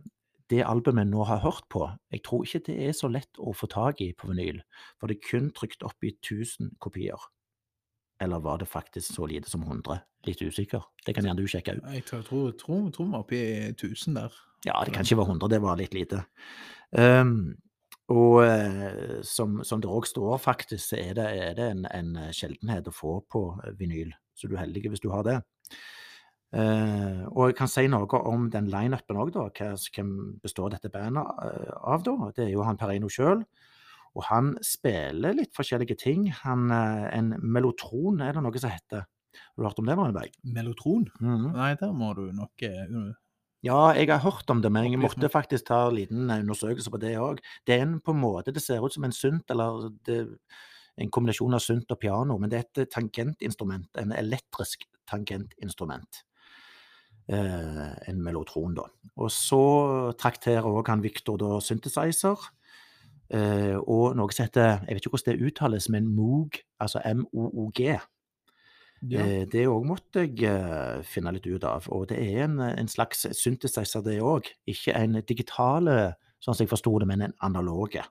[0.52, 3.54] det albumet jeg nå har hørt på, jeg tror ikke det er så lett å
[3.58, 4.62] få tak i på vinyl,
[5.00, 7.30] for det er kun trykt opp i 1000 kopier.
[8.22, 10.04] Eller var det faktisk så lite som 100?
[10.28, 10.86] Litt usikker.
[11.04, 11.88] Det kan gjerne du sjekke ut.
[11.92, 14.38] jeg tror, tror, tror, tror vi er oppe i 1000 der.
[14.64, 16.22] Ja, det kan ikke være 100, det var litt lite.
[16.92, 17.56] Um,
[18.14, 22.14] og eh, som, som det òg står, faktisk, så er det, er det en, en
[22.36, 23.44] sjeldenhet å få på
[23.80, 24.14] vinyl.
[24.38, 25.40] Så du er heldig hvis du har det.
[26.54, 29.48] Eh, og jeg kan si noe om den lineupen òg, da.
[29.90, 30.12] Hvem
[30.44, 32.30] består dette bandet eh, av, da?
[32.36, 33.42] Det er jo han Perino sjøl.
[34.14, 36.28] Og han spiller litt forskjellige ting.
[36.44, 39.08] Han, uh, en melotron er det noe som heter.
[39.34, 40.36] Har du hørt om det, Rønneberg?
[40.46, 41.08] Melotron?
[41.18, 41.48] Mhm.
[41.56, 42.62] Nei, der må du nok
[43.66, 47.00] Ja, jeg har hørt om det, men jeg måtte faktisk ta en liten undersøkelse på
[47.02, 47.42] det òg.
[47.66, 50.38] Det er en på en måte Det ser ut som en synt, eller det,
[51.02, 53.90] en kombinasjon av synt og piano, men det er et tangentinstrument.
[53.98, 56.22] En elektrisk tangentinstrument.
[57.32, 58.84] Eh, en melotron, da.
[59.16, 62.40] Og så trakterer òg han Victor da synthesizer.
[63.34, 67.80] Eh, og noe som heter Jeg vet ikke hvordan det uttales, men Moog, altså M-O-O-G.
[69.10, 69.24] Ja.
[69.24, 71.88] Eh, Det òg måtte jeg finne litt ut av.
[71.96, 74.52] Og det er en, en slags synthesizer, det òg.
[74.68, 75.88] Ikke en digital,
[76.44, 78.04] sånn som jeg forsto det, men en analoge.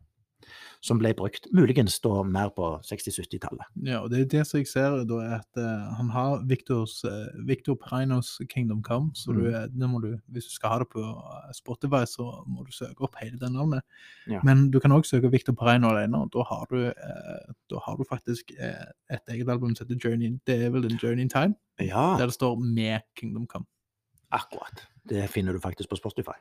[0.83, 3.67] Som ble brukt muligens da mer på 60-70-tallet.
[3.87, 6.99] Ja, og det er det som jeg ser, da, er at uh, han har Victors,
[7.05, 10.01] uh, Victor Perinos Kingdom Come, så du, Mm.
[10.03, 13.39] du, hvis du skal ha det på eh, Spotify, så må du søke opp hele
[13.39, 13.83] det navnet.
[14.29, 14.41] Ja.
[14.45, 17.97] Men du kan også søke Victor Perino alene, og da har du, uh, da har
[17.97, 22.17] du faktisk et eget album som heter Journey, det er vel Journey in Time, Ja,
[22.19, 23.67] der det står med Kingdom Come
[24.33, 24.87] akkurat.
[25.09, 26.39] Det finner du faktisk på Spotify.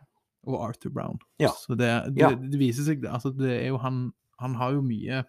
[0.48, 1.20] Og Arthur Brown.
[1.40, 1.50] Ja.
[1.54, 2.30] Så det, det, Ja.
[2.30, 5.24] det viser seg, altså det er jo han, han har jo mye,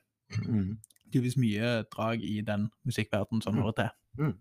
[0.49, 0.79] Mm.
[1.13, 3.63] tydeligvis mye drag i den musikkverdenen som Mm.
[3.63, 3.91] hører til.
[4.19, 4.35] Mm.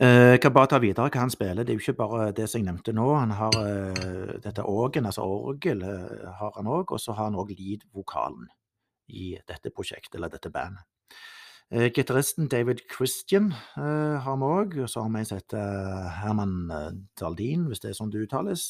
[0.00, 1.64] Jeg kan bare ta videre hva han spiller.
[1.64, 3.18] Det er jo ikke bare det som jeg nevnte nå.
[3.18, 6.92] Han har eh, dette orgen, altså orgel, eh, har han òg.
[6.92, 8.46] Og så har han òg lead-vokalen
[9.08, 10.80] i dette prosjektet, eller dette bandet.
[11.72, 14.72] Eh, Gitaristen David Christian eh, har vi òg.
[14.82, 16.88] Og så har vi en som heter Herman eh,
[17.20, 18.64] Daldin, hvis det er sånn det uttales.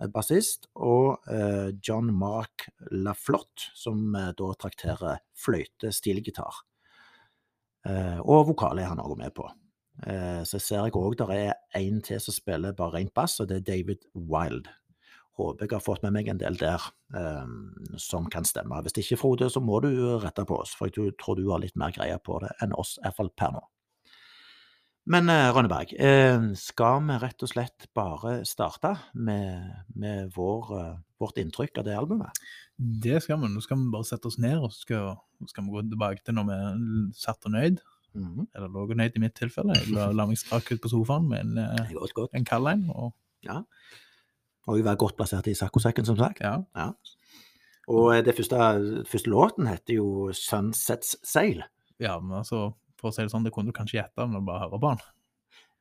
[0.00, 0.66] eh, Bassist.
[0.74, 6.64] Og eh, John Mark Laflotte, som eh, da trakterer fløyte, stilgitar.
[7.86, 9.46] Eh, og vokal er han òg med på.
[10.06, 13.48] Eh, Så ser jeg òg der er en til som spiller bare rent bass, og
[13.50, 14.66] det er David Wild.
[15.38, 16.82] Håper jeg har fått med meg en del der
[17.16, 18.82] um, som kan stemme.
[18.84, 21.78] Hvis ikke, Frode, så må du rette på oss, for jeg tror du har litt
[21.80, 23.62] mer greie på det enn oss, i hvert fall per nå.
[25.12, 30.68] Men eh, Rønneberg, eh, skal vi rett og slett bare starte med, med vår,
[31.18, 32.42] vårt inntrykk av det albumet?
[32.76, 33.50] Det skal vi.
[33.50, 35.16] Nå skal vi bare sette oss ned, og skal,
[35.50, 36.60] skal vi gå tilbake til når vi
[37.18, 37.82] satt og nøyd.
[38.14, 38.46] -hmm.
[38.54, 39.76] Eller lå og nøyd i mitt tilfelle.
[39.78, 41.60] Jeg la, la meg strak ut på sofaen med en,
[41.94, 42.34] godt, godt.
[42.36, 42.86] en kald en.
[42.90, 43.12] Og
[44.68, 46.40] Og hun var godt plassert i saccosekken, som sagt.
[46.40, 46.92] ja,
[47.88, 51.64] Og eh, det første, første låten heter jo 'Sunsets Sail'.
[51.98, 54.46] ja, men altså, for å si det sånn, det kunne du kanskje gjette når du
[54.46, 55.04] bare hører på den.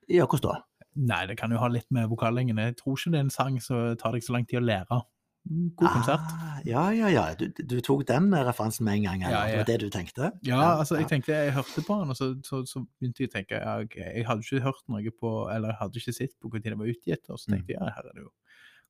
[0.09, 0.65] Ja, hvordan da?
[0.95, 2.57] Nei, det kan jo ha litt med vokallinjen.
[2.57, 5.01] Jeg tror ikke det er en sang som tar deg så lang tid å lære.
[5.49, 6.33] God konsert.
[6.37, 7.23] Ah, ja, ja, ja.
[7.33, 9.37] Du, du tok den referansen med en gang, eller?
[9.37, 9.51] Ja, ja.
[9.51, 10.31] Det var det du tenkte?
[10.45, 13.33] Ja, altså, jeg tenkte, jeg hørte på den, og så, så, så begynte jeg å
[13.37, 16.51] tenke, ja, okay, jeg hadde ikke hørt noe på, eller jeg hadde ikke sett på
[16.51, 18.29] når det var utgitt, og så tenkte jeg, ja, her er det jo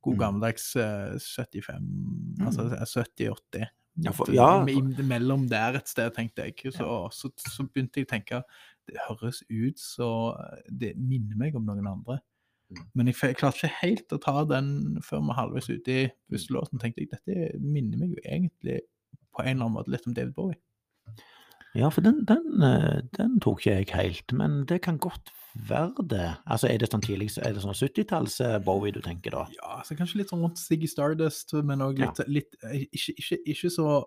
[0.01, 0.19] god Mm.
[0.19, 1.85] gammeldags uh, 75,
[2.45, 3.69] altså 70-80.
[4.01, 4.63] Ja, ja,
[5.03, 6.71] Mellom der et sted, tenkte jeg.
[6.73, 8.43] Så, så, så begynte jeg å tenke,
[8.87, 10.07] det høres ut så
[10.71, 12.21] det minner meg om noen andre.
[12.71, 12.85] Mm.
[12.95, 14.71] Men jeg, jeg klarte ikke helt å ta den
[15.03, 16.79] før vi halvveis ute i busselåten.
[16.79, 18.79] tenkte jeg, dette minner meg jo egentlig
[19.35, 20.59] på en eller annen måte litt om David Bowie.
[21.75, 25.31] Ja, for den, den, eh, den tok ikke jeg helt, men det kan godt
[25.67, 26.37] være det.
[26.47, 29.45] Altså, Er det sånn tidlig, er det sånn 70-talls-Bowie du tenker da?
[29.57, 33.37] Ja, altså, kanskje litt sånn rundt Ziggy Stardust, men òg litt, litt eh, ikke, ikke,
[33.45, 34.03] ikke så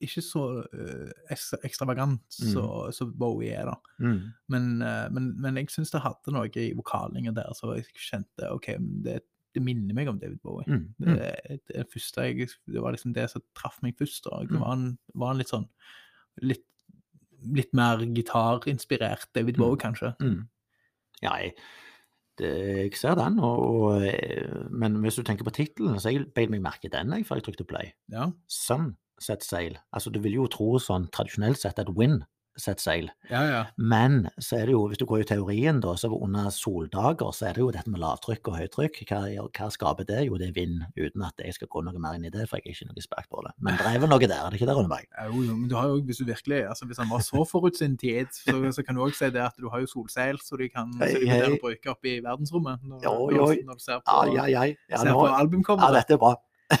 [0.00, 2.52] ikke så uh, ekstra, ekstravagant Mm.
[2.54, 3.74] så- som Bowie er, da.
[4.00, 4.32] Mm.
[4.48, 8.48] Men, uh, men, men jeg syns det hadde noe i vokalingen der, så jeg kjente
[8.50, 9.18] OK, det,
[9.52, 10.64] det minner meg om David Bowie.
[10.66, 10.94] Mm.
[10.98, 11.06] Det,
[11.50, 11.58] Mm.
[11.68, 14.24] det, første jeg, det var liksom det som traff meg først.
[14.24, 14.40] da.
[14.40, 14.60] Det Mm.
[14.60, 15.68] var en, var en litt sånn
[16.40, 16.64] litt,
[17.44, 19.58] litt mer gitarinspirert David Mm.
[19.60, 20.14] Bowie, kanskje.
[20.18, 20.48] Mm.
[21.24, 21.54] Ja, jeg,
[22.40, 26.30] det, jeg ser den, og, og, eh, men hvis du tenker på tittelen, så jeg
[26.34, 27.92] beit meg merke i den jeg, før jeg trykte play.
[28.12, 29.78] Ja, Sunset Sail.
[29.92, 32.24] Altså, du vil jo tro sånn tradisjonelt sett at Wind
[32.58, 33.10] set seil.
[33.30, 33.42] ja.
[33.46, 33.60] ja.
[33.76, 37.48] Men så er det jo, hvis du går i teorien, da, så under soldager så
[37.48, 39.00] er det jo dette med lavtrykk og høytrykk.
[39.08, 39.20] Hva,
[39.56, 40.24] hva skaper det?
[40.26, 42.58] Jo, det er vind, uten at jeg skal gå noe mer inn i det, for
[42.58, 43.54] jeg er ikke noe ekspert på det.
[43.62, 45.08] Men det er vel noe der, er det ikke det, Rønneberg?
[45.30, 47.76] Jo, jo, men du har jo, hvis du virkelig, altså hvis han var så forut
[47.78, 50.58] sin tid, så, så kan du også si det at du har jo solseil, så
[50.60, 52.82] de kan så de kan bruke opp i verdensrommet.
[52.82, 53.48] Når, Jo, jo.
[53.68, 54.76] når du ser på, Ja, ja, ja.
[54.90, 56.34] ja, ser nå, på ja dette er bra.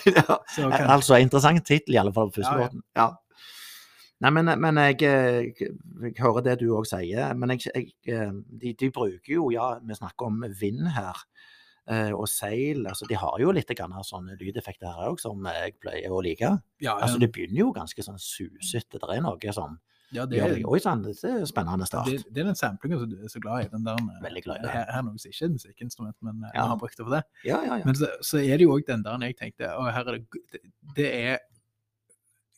[0.06, 0.24] ja.
[0.54, 2.84] så kan, Altså, interessant tittel, i alle fall på første Ja, ja.
[3.00, 3.08] Ja.
[4.20, 5.70] Nei, men, men jeg, jeg,
[6.04, 7.30] jeg hører det du òg sier.
[7.40, 11.22] Men jeg, eh, de, de bruker jo, ja, vi snakker om vind her.
[11.88, 12.84] eh, Og seil.
[12.86, 16.50] altså De har jo litt grann sånne lydeffekter her òg, som jeg pleier å like.
[16.84, 19.00] ja, Altså Det begynner jo ganske sånn susete.
[19.00, 19.78] Det er noe som
[20.12, 22.08] ja, det, er, Oi sann, det er spennende start.
[22.10, 23.68] det, det er den samplingen som du er så glad i.
[23.70, 24.70] den der, eh, Veldig glad i det.
[24.74, 26.64] Her, her er noe som ikke er et musikkinstrument, men eh, Ja.
[26.66, 27.20] har brukt det for det.
[27.46, 27.84] Ja, ja, ja.
[27.86, 30.60] Men så, så er det jo òg den der jeg tenkte å, her er det,
[30.98, 31.38] det er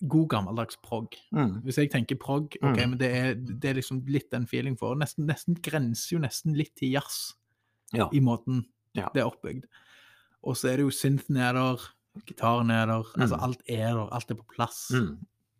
[0.08, 1.14] god gammeldags prog.
[1.32, 1.60] Mm.
[1.62, 2.90] Hvis jeg tenker prog, ok, Mm.
[2.90, 4.94] men det er, det er liksom litt den feeling for.
[4.94, 7.34] Nesten, nesten grenser jo nesten litt til jazz
[7.94, 8.08] Ja.
[8.12, 8.64] i måten
[8.94, 9.08] Ja.
[9.14, 9.64] det er oppbygd.
[10.44, 11.76] Og så er det jo synthen er der,
[12.26, 13.42] gitaren er der, altså Mm.
[13.42, 14.90] alt er der, alt er på plass.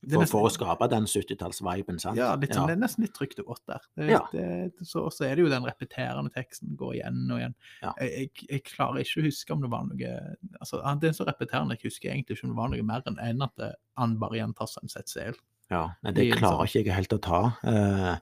[0.02, 2.18] For, for å skape den 70-talls-viben, sant?
[2.18, 3.84] Ja, litt sånn, det er nesten litt trygt og godt der.
[3.94, 4.20] Det, Ja.
[4.32, 4.46] det,
[4.88, 7.54] så, så er det jo den repeterende teksten går igjen og igjen.
[7.84, 7.92] Ja.
[8.00, 10.14] Jeg, jeg, jeg klarer ikke å huske om det var noe
[10.58, 13.20] altså, Det er så repeterende, jeg husker egentlig ikke om det var noe mer enn
[13.22, 13.68] enn at
[14.00, 15.38] han bare gjentar Sunset Sail.
[15.70, 17.42] Ja, nei, det klarer ikke jeg helt å ta.
[17.62, 18.16] Uh,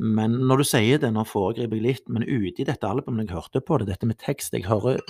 [0.00, 3.36] Men når du sier det, nå foregriper jeg litt, men ute i dette albumet jeg
[3.36, 5.04] hørte på det, dette med tekst Jeg hører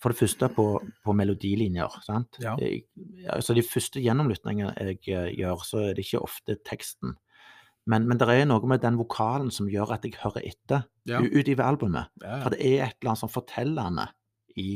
[0.00, 0.64] for det første på,
[1.04, 1.98] på melodilinjer.
[2.06, 2.38] sant?
[2.40, 2.54] Ja.
[2.58, 2.86] Jeg,
[3.28, 7.16] altså De første gjennomlytningene jeg eh, gjør, så er det ikke ofte teksten.
[7.90, 11.20] Men, men det er noe med den vokalen som gjør at jeg hører etter Ja,
[11.24, 12.10] utover albumet.
[12.22, 14.04] ja, For det er et eller annet sånn fortellende
[14.60, 14.66] i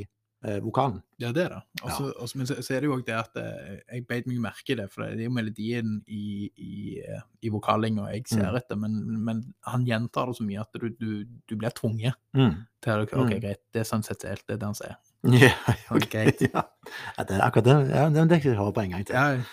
[0.44, 1.02] eh, vokalen.
[1.20, 1.60] ja det er det.
[1.84, 4.40] Også, også, men så, så er det jo òg det at eh, jeg beit meg
[4.44, 6.74] merke i det, for det er jo melodien i, i,
[7.04, 8.58] eh, i vokallinja jeg ser Mm.
[8.60, 11.10] etter, men, men han gjentar det så mye at du, du,
[11.48, 12.56] du blir tvunget Mm.
[12.84, 13.40] til å OK, Mm.
[13.40, 14.96] greit, det er sånn sett er det han sier.
[15.32, 15.52] Ja,
[15.96, 16.32] okay.
[16.44, 16.64] ja.
[17.16, 17.78] ja, det er akkurat det.
[17.94, 19.14] Ja, det det jeg hører på en gang til.
[19.16, 19.44] Ja,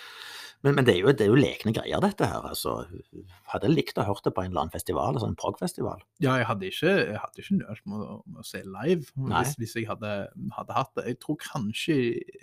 [0.64, 2.44] Men, men det, er jo, det er jo lekne greier, dette her.
[2.46, 2.84] altså.
[3.50, 6.04] Hadde jeg likt å hørt det på en eller annen festival, altså en prog-festival.
[6.22, 9.74] Ja, jeg hadde ikke, jeg hadde ikke nølt med, med å se live hvis, hvis
[9.80, 10.12] jeg hadde,
[10.60, 11.08] hadde hatt det.
[11.10, 11.96] Jeg tror kanskje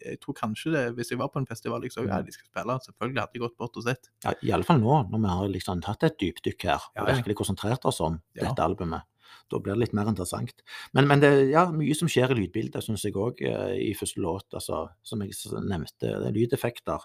[0.02, 2.10] jeg tror kanskje det, hvis jeg var på en festival jeg så Mm.
[2.10, 4.10] ja, de skal spille, selvfølgelig hadde jeg gått bort og sett.
[4.26, 8.00] Ja, Iallfall nå, når vi har liksom tatt et dypdykk her og virkelig konsentrert oss
[8.02, 9.06] om dette albumet.
[9.50, 10.62] Da blir det litt mer interessant.
[10.92, 14.20] Men, men det er ja, mye som skjer i lydbildet, syns jeg òg, i første
[14.20, 14.46] låt.
[14.54, 15.32] Altså, som jeg
[15.64, 17.04] nevnte, det er lydeffekter.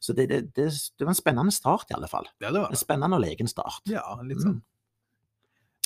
[0.00, 0.68] Så det, det, det,
[0.98, 2.26] det var en spennende start, i alle fall.
[2.40, 3.82] Ja, det var En spennende og legen start.
[3.90, 4.44] Ja, litt Mm.
[4.44, 4.62] sånn.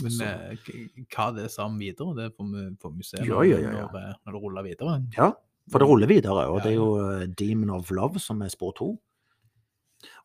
[0.03, 3.35] Men Så- eh, hva det sa om videre, det får vi får vi se Ja,
[3.35, 3.87] når, ja, ja, ja.
[3.87, 4.97] når, eh, når det ruller videre.
[5.17, 5.31] Ja,
[5.73, 6.89] for det ruller videre, og det er jo
[7.23, 8.91] eh, Demon of Love som er spor to.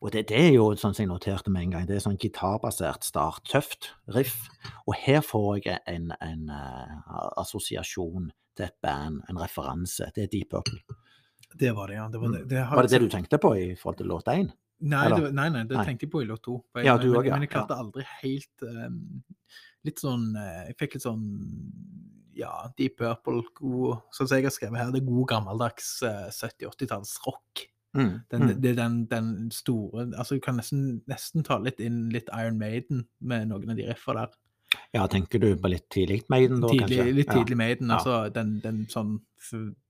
[0.02, 2.20] Og det, det er jo sånn som jeg noterte med en gang, det er sånn
[2.22, 4.48] gitarbasert start, tøft riff.
[4.88, 6.95] Og her får jeg en, en eh,
[7.41, 10.10] assosiasjon til et band, en referanse.
[10.16, 10.82] Det er Deep Purple.
[11.52, 12.08] Det var det, ja.
[12.10, 12.76] Det var, det, det har Mm.
[12.76, 14.52] Var det det du tenkte på i forhold til låt én?
[14.82, 15.86] Nei, det, nei, nei, det Nei.
[15.86, 16.58] tenkte jeg på i låt to.
[16.82, 19.22] Ja, du men, også, ja, men jeg klarte aldri helt um,
[19.86, 21.28] Litt sånn eh, Jeg fikk litt sånn
[22.38, 26.30] Ja, Deep Purple, god Sånn som jeg har skrevet her, det er god gammeldags uh,
[26.34, 27.68] 70-80-talls rock.
[27.95, 28.22] Mm.
[28.31, 28.61] Den, mm.
[28.61, 32.57] Det er den, den store Altså, du kan nesten, nesten ta litt inn litt Iron
[32.57, 34.30] Maiden med noen av de riffa der.
[34.95, 37.13] Ja, tenker du på litt tidlig Maiden da, Tidlig, kanskje?
[37.18, 37.34] litt Ja.
[37.34, 37.89] tidlig Maiden.
[37.89, 37.97] Ja.
[37.97, 39.18] Altså den, den sånn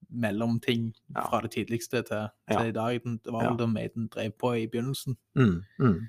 [0.10, 1.28] mellomting Ja.
[1.30, 2.57] fra det tidligste til, Ja.
[2.57, 3.03] til i dag.
[3.03, 5.15] Den- Det var vel da Maiden drev på i begynnelsen.
[5.38, 6.07] Mm, mm.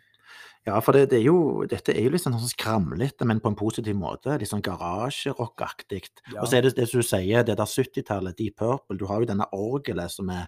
[0.67, 3.49] Ja, for det, det er jo, dette er jo litt sånn sånn skramlete, men på
[3.49, 4.39] en positiv måte.
[4.39, 6.09] Litt sånn garasjerockaktig.
[6.33, 6.41] Ja.
[6.41, 8.97] Og så er det det som du sier, det der 70-tallet, Deep Purple.
[8.97, 10.47] Du har jo denne orgelet som er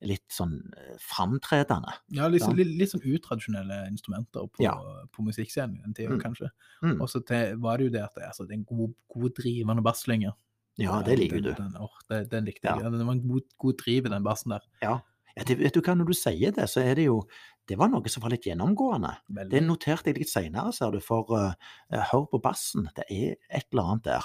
[0.00, 1.92] litt sånn eh, framtredende.
[2.14, 2.48] Ja, litt, Ja.
[2.48, 4.74] sånn- litt, litt sånn utradisjonelle instrumenter på, Ja.
[5.12, 6.20] på musikkscenen i den tida, Mm.
[6.22, 6.50] kanskje.
[6.82, 7.00] Mm.
[7.00, 7.22] Og så
[7.60, 10.32] var det jo det at altså, det er en god, god drivende basslinje.
[10.78, 11.52] Ja, det liker du.
[11.52, 12.78] Den, åh, det, den likte Ja.
[12.78, 12.92] jeg.
[12.92, 14.60] Det var en god, god driv i den bassen der.
[14.80, 15.00] Ja,
[15.44, 17.22] det, vet du hva, når du sier det, så er det jo
[17.66, 19.14] Det var noe som var litt gjennomgående.
[19.30, 19.50] Veldig.
[19.50, 21.52] Det noterte jeg litt seinere, ser du, for eh,
[21.92, 22.88] eh, hør på bassen.
[22.96, 24.22] Det er et eller annet der.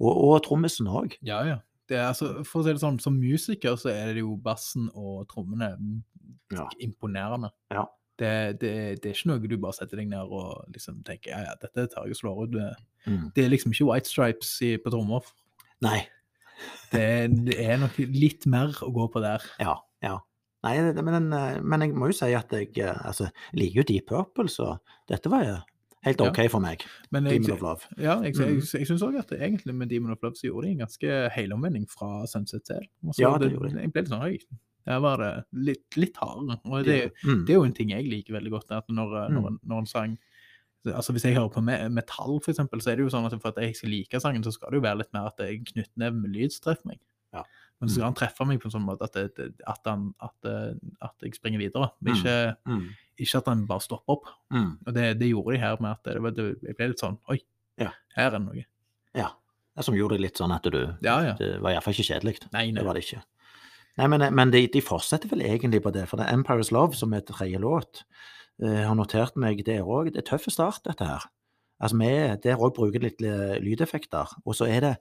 [0.00, 1.16] Og, og trommisen òg.
[1.22, 1.58] Ja, ja.
[1.90, 5.24] Det altså, for å si det sånn, som musiker så er det jo bassen og
[5.32, 5.96] trommene mm,
[6.54, 6.68] Ja.
[6.82, 7.50] imponerende.
[7.74, 7.84] Ja.
[8.20, 8.30] Det,
[8.60, 11.54] det, det er ikke noe du bare setter deg ned og liksom tenker ja, ja,
[11.62, 12.54] dette tar jeg og slår ut.
[12.56, 12.70] Det,
[13.08, 13.30] Mm.
[13.32, 15.24] det er liksom ikke White Stripes i, på trommer.
[15.80, 16.02] Nei.
[16.92, 17.04] Det,
[17.46, 19.40] det er nok litt mer å gå på der.
[19.58, 19.78] Ja.
[20.04, 20.18] ja.
[20.66, 23.86] Nei, det- men, eh, men jeg må jo si at jeg eh, altså, liker jo
[23.88, 24.74] Deep Purple, så
[25.08, 25.54] dette var jo
[26.04, 26.20] helt.
[26.20, 26.84] OK for meg.
[27.10, 27.80] Men jeg, Demon of Love.
[27.98, 28.78] ja, jeg, jeg, Mhm.
[28.78, 31.30] jeg syns òg at det, egentlig med Demon of Love så gjorde de en ganske
[31.34, 32.86] helomvending fra Sunset Sail.
[33.18, 33.80] Ja, det gjorde de.
[33.80, 34.38] Jeg ble litt sånn høy.
[34.86, 36.58] der var det litt, litt hardere.
[36.64, 37.44] Og det, Mm.
[37.46, 38.70] det er jo en ting jeg liker veldig godt.
[38.72, 39.58] At når, eh, når, Mm.
[39.66, 40.18] når en sang
[40.86, 41.60] Altså Hvis jeg hører på
[41.92, 44.42] metall, for eksempel, så er det jo sånn at for at jeg skal like sangen,
[44.42, 46.86] så skal det jo være litt mer at det er knyttneve med lyd som treffer
[46.86, 46.98] meg.
[47.34, 47.42] Ja.
[47.80, 50.34] Men så skal han treffe meg på en sånn måte at, det, at, han, at,
[50.44, 51.90] eh, at jeg springer videre.
[52.00, 52.18] Men Mm.
[52.20, 52.88] ikke, Mm.
[53.18, 54.26] ikke at han bare stopper opp.
[54.52, 54.78] Mm.
[54.86, 57.38] Og det, det gjorde de her med at det, det, jeg ble litt sånn Oi,
[57.80, 57.90] Ja.
[58.16, 58.64] her er det noe.
[59.14, 59.30] Ja.
[59.76, 61.32] Det som gjorde det litt sånn at du Ja, ja.
[61.38, 62.38] Det var iallfall ikke kjedelig.
[62.52, 62.80] Nei, nei.
[62.82, 63.22] Det var det ikke.
[63.98, 66.94] Nei, men, men de, de fortsetter vel egentlig på det, for det er Empire's Love,
[66.94, 68.04] som er tredje låt,
[68.60, 70.12] jeg har notert meg det òg.
[70.12, 71.24] Det er tøff start, dette her.
[71.80, 72.10] Altså, vi
[72.44, 74.92] der òg bruker litt eh, lydeffekter, og så er det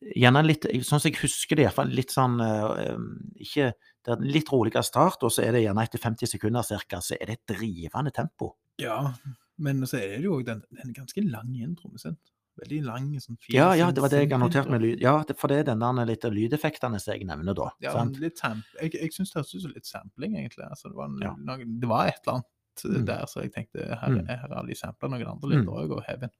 [0.00, 2.96] gjerne litt Sånn som jeg husker det, iallfall litt sånn eh,
[3.44, 3.72] Ikke
[4.04, 7.00] Det er en litt roligere start, og så er det gjerne etter 50 sekunder ca.
[7.00, 8.54] så er det et drivende tempo.
[8.78, 9.12] Ja,
[9.58, 11.98] men så er det jo den, den ganske lang introen.
[11.98, 12.18] sant?
[12.58, 15.00] Veldig lang, sånn fin Ja, ja, det var det jeg har notert med lyd.
[15.02, 17.68] Ja, for det er den der litt lydeffektene som jeg nevner da.
[17.84, 20.64] Ja, litt jeg, jeg syns det høres ut som litt sampling, egentlig.
[20.66, 21.34] Altså, det, var en, Ja.
[21.38, 23.04] noe, det var et eller annet Mm.
[23.06, 24.26] der, så jeg tenkte her, Mm.
[24.28, 26.30] her har de sampla noen andre lyder òg, og hevet.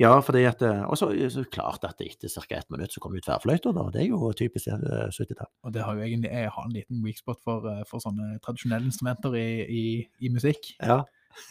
[0.00, 2.56] Ja, fordi at eh, Og så er klart at etter ca.
[2.56, 3.72] ett minutt så kommer jo tverrfløyta.
[3.92, 5.50] Det er jo typisk eh, 70-tall.
[5.68, 8.38] Og det har jo egentlig, jeg har en liten weak spot for, eh, for sånne
[8.40, 9.84] tradisjonelle instrumenter i, i,
[10.24, 10.72] i musikk.
[10.80, 11.02] Ja.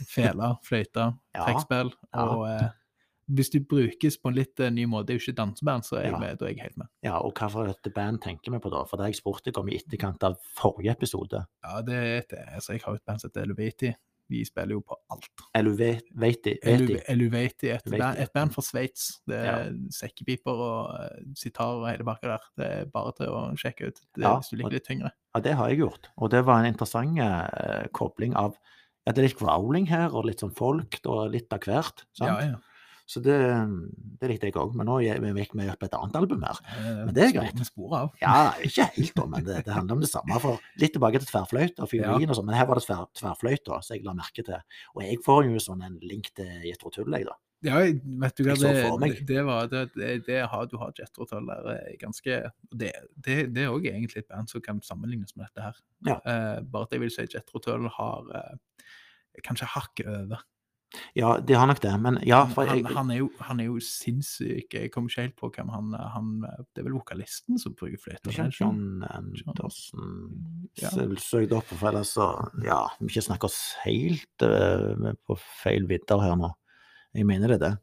[0.10, 1.46] Fele, fløyte, Ja.
[1.46, 1.94] trekkspill.
[2.14, 2.26] Ja.
[2.26, 2.68] Og eh,
[3.30, 6.00] hvis de brukes på en litt eh, ny måte, det er jo ikke danseband, så
[6.00, 6.20] er jeg, Ja.
[6.26, 6.88] med, da er jeg helt med.
[7.06, 8.82] ja, og hva for et band tenker vi på da?
[8.90, 11.46] For det har jeg spurt deg om i etterkant av forrige episode.
[11.64, 13.94] Ja, det er et, altså, jeg har et band som heter Eluvati.
[14.30, 15.44] De spiller jo på alt.
[15.58, 16.54] Eluveti.
[16.64, 19.08] Elu- Eluvati, et, et band fra Sveits.
[19.28, 19.56] Det Ja.
[19.66, 22.46] er sekkepiper og eh, sitar og hele bakka der.
[22.58, 25.12] Det er bare til å sjekke ut det, Ja, hvis du liker litt tyngre.
[25.36, 26.10] Ja, det har jeg gjort.
[26.18, 28.56] Og det var en interessant eh, kobling av
[29.08, 32.04] ja, det er litt growling her, og litt sånn folk, og litt av hvert.
[32.14, 32.30] Sant?
[32.30, 32.58] Ja, ja.
[33.10, 33.36] Så det,
[34.22, 34.76] det likte jeg òg.
[34.78, 36.62] Men nå vi gikk vi på et annet album her.
[36.76, 37.58] Eh, Men det er greit.
[38.22, 40.38] Ja, ikke helt, da, men det, det handler om det samme.
[40.44, 43.80] For litt tilbake til tverrfløyta og fiolin og sånn, men her var det tver, tverrfløyta
[43.82, 44.62] så jeg la merke til.
[44.94, 47.38] Og jeg får jo sånn en link til Jetro Tull, jeg, da.
[47.66, 49.82] Ja, vet du hva, det, det, var det,
[50.24, 52.38] det, har, Du har Jetro Tull der er ganske
[52.72, 55.82] Det, det, det er òg egentlig et band som kan sammenlignes med dette her.
[56.08, 56.16] Ja.
[56.24, 58.94] Uh, bare at jeg vil si Jetro Tull har uh,
[59.44, 60.46] kanskje hakket over.
[61.14, 63.68] Ja, de har nok det, men ja, for jeg, han, han, er jo, han er
[63.68, 64.74] jo sinnssyk.
[64.74, 68.34] Jeg kommer ikke helt på hvem han, han Det er vel vokalisten som bruker fløyte?
[68.50, 69.54] John Anderson
[70.80, 70.90] Ja.
[70.90, 72.32] Så Søk det opp, for ellers så
[72.66, 76.52] Ja, vi ikke snakker oss helt uh, på feil vidder her nå.
[77.14, 77.76] Jeg mener det er det.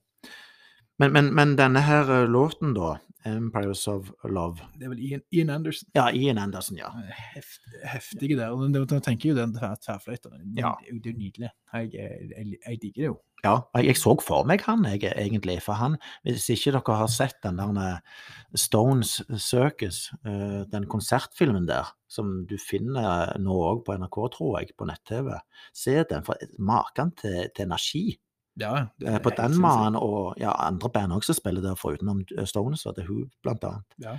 [0.99, 2.95] Men, men, men denne her eh, låten, da,
[3.27, 5.89] 'Empires of Love' Det er vel Ian, Ian Anderson.
[5.95, 6.89] Ja, Ian Anderson, ja.
[7.35, 8.49] Heftig heftige der.
[8.55, 10.29] og Da tenker jeg jo den tver- tverrfløyta.
[10.57, 10.75] Ja.
[10.81, 11.51] det, er jo- nydelig.
[11.75, 13.17] Jeg, jeg, jeg digger det jo.
[13.45, 17.07] Ja, jeg, jeg så for meg han jeg, egentlig, for han Hvis ikke dere har
[17.07, 17.99] sett den der eh,
[18.55, 24.71] Stones Circus, eh, den konsertfilmen der, som du finner nå òg på NRK, tror jeg,
[24.79, 25.39] på nett-TV,
[25.75, 26.25] se den.
[26.25, 28.17] For maken til, til energi
[28.59, 32.25] Ja, det eh, er på den mannen, og ja, andre band også spiller der forutenom
[32.39, 33.85] eh, Stones, og The Who, blant annet.
[34.01, 34.15] Ja.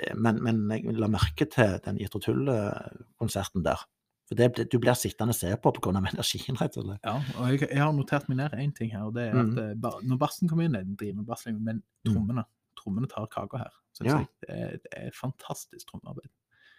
[0.00, 3.82] Eh, Men, men jeg la merke til den Jethro Tull-konserten der.
[4.28, 5.90] For det, du blir sittende og se på pga.
[6.14, 7.04] energien, rett og slett.
[7.04, 9.58] Ja, og jeg, jeg har notert meg ned én ting her, og det er Mhm.
[9.58, 9.80] at mm.
[9.80, 12.14] bar, når bassen kommer inn, er det drivende basslinje, men Mm.
[12.14, 12.44] trommene
[12.82, 13.72] trommene tar kaka her.
[13.94, 14.18] Synes Ja.
[14.18, 14.26] jeg.
[14.40, 16.30] Det, er, det er fantastisk trommearbeid.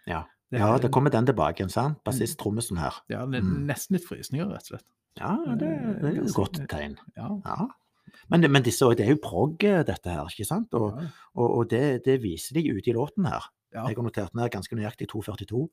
[0.06, 0.24] Ja.
[0.50, 2.02] Det Ja, det kommer den tilbake igjen, sant?
[2.04, 2.92] Bassist Trommesen her.
[3.08, 3.66] Ja, det er Mm.
[3.66, 4.84] nesten litt frysninger, rett og slett.
[5.20, 5.70] Ja, det,
[6.02, 6.98] det er et godt tegn.
[7.16, 7.70] Ja, Ja.
[8.30, 10.74] Men, men disse, det er jo prog, dette her, ikke sant?
[10.78, 13.50] Og, ja, og, og det, det viser de ute i låten her.
[13.74, 13.88] ja.
[13.88, 15.66] Jeg har notert ned ganske nøyaktig 2,42.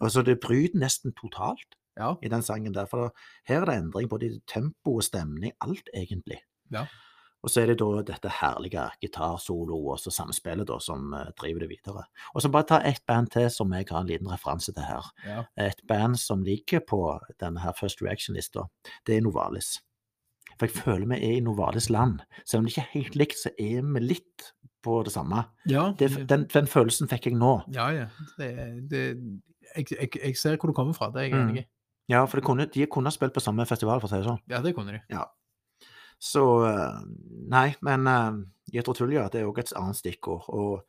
[0.00, 2.14] Og så det bryter nesten totalt ja.
[2.22, 2.88] i den sangen der.
[2.90, 3.12] For
[3.48, 6.40] her er det endring både i tempo og stemning, alt egentlig.
[6.72, 6.86] Ja.
[7.42, 11.68] Og så er det da dette herlige gitarsoloet og samspillet da som eh, driver det
[11.72, 12.04] videre.
[12.34, 15.08] Og så bare ta ett band til som jeg har en liten referanse til her.
[15.26, 15.44] ja.
[15.56, 17.00] Et band som ligger på
[17.42, 18.68] denne her First Reaction-lista,
[19.06, 19.80] det er Novalis.
[20.58, 22.20] For jeg føler vi er i Novalis land.
[22.44, 24.52] Selv om det ikke er helt likt, så er vi litt
[24.82, 25.44] på det samme.
[25.70, 25.92] ja.
[25.98, 27.52] Det, den, den følelsen fikk jeg nå.
[27.74, 28.06] Ja, ja.
[28.38, 28.48] Det,
[28.90, 29.02] det,
[29.76, 31.48] jeg, jeg, jeg ser hvor du kommer fra, det er jeg Mm.
[31.48, 31.68] enig i.
[32.10, 34.26] Ja, for det kunne, de kunne ha spilt på samme festival, for å si det
[34.26, 34.40] sånn.
[34.50, 35.00] Ja, det kunne de.
[36.22, 37.00] Så eh,
[37.52, 38.06] Nei, men
[38.72, 40.46] Jethro Tull, ja, det er òg et annet stikkord.
[40.54, 40.84] Og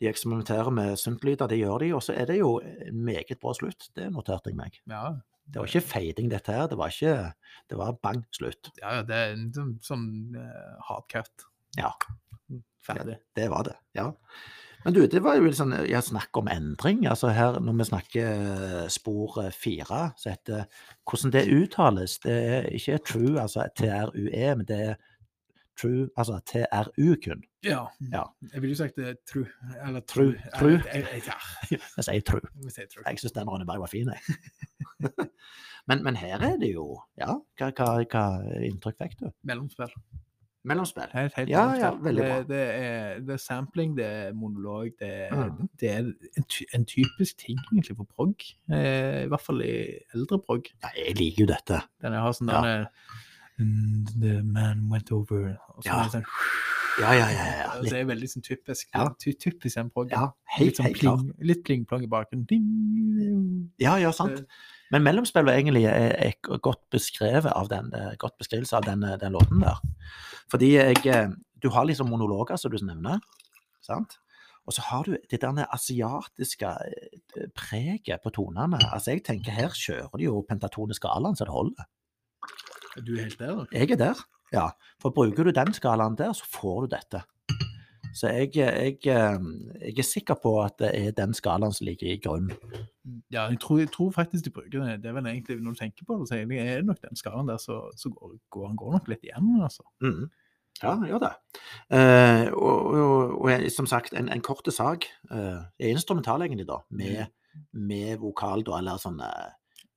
[0.00, 1.90] de eksperimenterer med syntlyder, det gjør de.
[1.94, 3.90] Og så er det jo en meget bra slutt.
[3.94, 4.80] Det noterte jeg meg.
[4.90, 5.12] Ja,
[5.44, 6.66] Det var ikke fading, dette her.
[6.72, 7.14] Det var ikke
[7.70, 8.72] Det var bang, slutt.
[8.80, 10.08] ja, ja, det er en sånn,
[10.88, 11.28] hard cut.
[11.28, 11.44] hardcut.
[11.76, 11.92] Ja.
[12.84, 13.18] Ferdig.
[13.36, 14.10] Det var det, ja.
[14.84, 17.06] Men du, det var jo litt sånn ja, snakk om endring.
[17.08, 20.66] Altså her, når vi snakker eh, spor eh, fire, så heter
[21.08, 24.94] Hvordan det uttales, det er ikke true, altså TRUE, men det er
[25.80, 27.42] true, altså TRU kun.
[27.64, 27.86] Ja.
[28.12, 28.22] Ja.
[28.52, 29.48] Jeg ville jo sagt det er true.
[29.86, 30.78] Eller True, true.
[30.78, 32.44] Jeg, jeg, jeg, ja, Jeg sier true.
[32.52, 32.74] vi.
[32.76, 34.36] Jeg syns den Ronneberg var fin, jeg.
[35.88, 38.24] men, men her er det jo Ja, hva, hva, hva
[38.68, 39.28] inntrykk fikk du?
[39.48, 39.92] Mellomspill.
[40.64, 41.10] Mellomspill.
[41.12, 42.36] Helt, helt Ja, ja, veldig bra.
[42.38, 45.68] Det, det, er, det er sampling, det er monolog, det Mm.
[45.80, 45.98] det er
[46.38, 48.34] en, ty en typisk ting egentlig for prog.
[48.72, 49.74] Eh, I hvert fall i
[50.14, 50.64] eldre prog.
[50.82, 51.82] Ja, jeg liker jo dette.
[52.02, 52.62] Den jeg har sånn Ja.
[52.62, 52.88] denne
[54.20, 56.08] The man went over og så Ja.
[56.08, 56.24] sånn,
[57.00, 57.44] Ja, ja, ja.
[57.58, 57.80] ja.
[57.82, 59.08] Litt, det er veldig sånn typisk, Ja.
[59.18, 60.10] ty typisk en prog.
[60.10, 60.30] ja
[60.60, 61.18] litt sånn helt klart.
[61.20, 62.46] pling, litt pling-plong i baken.
[62.46, 63.70] Ding.
[63.78, 64.36] Ja, ja, sant.
[64.36, 64.46] Det-
[64.94, 69.02] Men mellomspill var egentlig er, er godt beskrevet av den, eh, godt beskrivelse av den,
[69.02, 69.80] eh, den låten der.
[70.50, 71.28] Fordi jeg eh,
[71.64, 73.22] Du har liksom monologer, som du nevner,
[73.80, 74.18] sant?
[74.68, 78.78] Og så har du det der asiatiske eh, preget på tonene.
[78.92, 81.88] Altså, jeg tenker her kjører de jo pentatonisk skalaen så det holder.
[83.00, 83.64] Du er helt der?
[83.72, 84.20] Jeg er der,
[84.52, 84.68] ja.
[85.02, 87.24] For bruker du den skalaen der, så får du dette.
[88.14, 89.46] Så jeg, jeg, eh,
[89.82, 92.52] jeg er sikker på at det er den skalaen som ligger i grunn.
[93.34, 95.00] Ja, jeg tror, jeg tror faktisk de bruker det.
[95.02, 97.50] Det er vel egentlig, når du tenker på det, så er det nok den skalaen
[97.50, 99.82] der, så, så går, går han går nok litt igjen, altså.
[100.04, 100.30] Mm.
[100.82, 101.32] Ja, gjør det.
[101.94, 105.06] Eh, og, og, og som sagt, en, en korte sak.
[105.30, 107.28] Eh, er instrumental egentlig, da, med,
[107.72, 109.52] med vokal, da, eller sånn eh,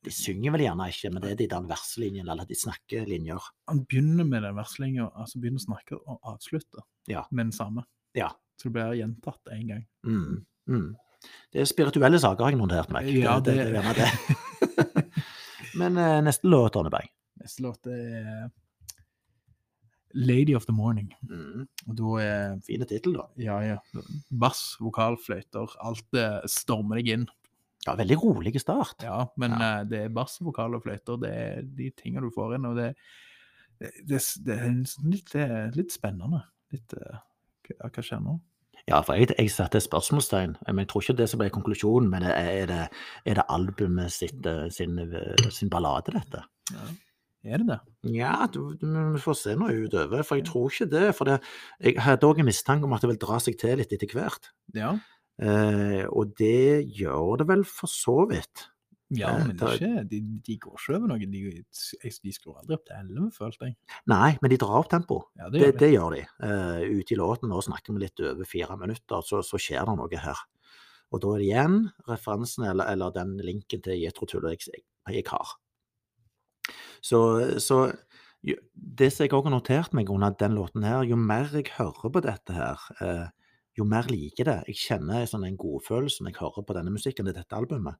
[0.05, 3.49] De synger vel gjerne ikke, men det er de der verselinjene, eller de snakker linjer.
[3.69, 7.25] Han begynner med den verslinga, altså begynner å snakke og avslutter Ja.
[7.31, 7.83] med den samme.
[8.15, 8.29] Ja.
[8.57, 9.83] Så det blir gjentatt én gang.
[10.05, 10.45] Mm.
[10.69, 10.95] Mm.
[11.51, 13.07] Det er spirituelle saker, har jeg notert meg.
[13.13, 15.11] Ja, det, det, det- det det.
[15.81, 17.09] men eh, neste låt, Arneberg.
[17.41, 18.49] Neste låt er
[20.13, 21.11] Lady of the Morning.
[21.29, 21.67] Mm.
[21.89, 23.27] Og da er Fine tittel, da.
[23.41, 23.77] ja, ja,
[24.31, 27.27] bass, vokal, fløyter, alt eh, stormer deg inn.
[27.85, 29.03] Ja, veldig rolig start.
[29.05, 29.81] Ja, men Ja.
[29.81, 32.75] eh, det er bass, vokal og fløyter, det er de tingene du får inn, og
[32.79, 32.89] det,
[33.79, 34.73] det, det, det er
[35.05, 36.41] litt, er litt spennende.
[36.73, 37.19] Litt eh,
[37.67, 38.37] hva, hva skjer nå?
[38.87, 42.07] Ja, for jeg, jeg satte spørsmålstegn, men jeg tror ikke det som ble konklusjonen.
[42.11, 42.83] Men er det,
[43.27, 46.45] er det albumet sitt, eh, sin, eh, sin ballade, dette?
[46.71, 46.87] Ja.
[47.47, 47.77] Er det det?
[48.15, 51.03] Ja, vi får se nå utover, for jeg tror ikke det.
[51.15, 51.37] For det,
[51.83, 54.49] jeg hadde òg en mistanke om at det vil dra seg til litt etter hvert.
[54.75, 54.95] Ja.
[55.37, 58.69] Eh, og det gjør det vel for så vidt.
[59.15, 61.27] Ja, Eh, men det ikke, de, de går ikke over noe.
[61.31, 61.51] De,
[62.27, 63.77] de skrur aldri opp til 11, følte jeg.
[64.11, 65.21] Nei, men de drar opp tempo.
[65.39, 65.79] Ja, Det, det gjør de.
[65.79, 66.23] det gjør de.
[66.43, 69.95] Uh, ute i låten, nå snakker vi litt over fire minutter, så, så skjer det
[69.99, 70.41] noe her.
[71.15, 71.77] Og da er det igjen
[72.09, 75.53] referansen eller, eller den linken til Jetro Tull jeg, har.
[76.99, 77.21] Så,
[77.63, 77.85] så
[78.43, 81.71] jo, det som jeg òg har notert meg under den låten her, jo mer jeg
[81.77, 83.31] hører på dette her, uh,
[83.77, 84.59] jo mer liker det.
[84.73, 87.95] Jeg kjenner sånn en godfølelse når jeg hører på denne musikken til dette albumet.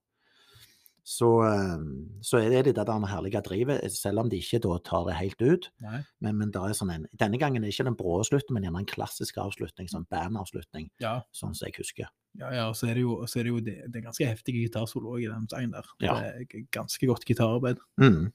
[1.07, 1.77] Så, eh,
[2.19, 5.13] så er det det der med herlige drivet, selv om de ikke da tar det
[5.15, 5.69] helt ut.
[5.79, 6.01] Nei.
[6.19, 8.65] Men, men det er sånn en, denne gangen er det ikke den brå slutten, men
[8.67, 12.09] gjerne en klassisk avslutning, sånn bandavslutning, Ja, sånn som jeg husker.
[12.38, 14.27] ja, ja, og så er det jo, så er det, jo det, det er ganske
[14.27, 15.88] heftige gitarsolo i den sangen der.
[16.03, 16.17] Ja.
[16.19, 17.79] Det er ganske godt gitararbeid.
[18.03, 18.27] Mm.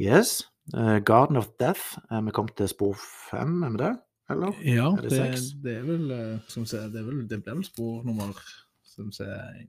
[0.00, 0.48] Yes.
[0.72, 1.98] Uh, Garden of Death.
[2.10, 2.96] eh, vi kom til spor
[3.30, 3.92] fem, er vi det?
[4.32, 4.56] Eller?
[4.64, 7.58] Ja, Er det det, det er vel eh, som sier, det, er vel, det blir
[7.60, 8.32] vel spor nummer
[8.88, 9.66] som sier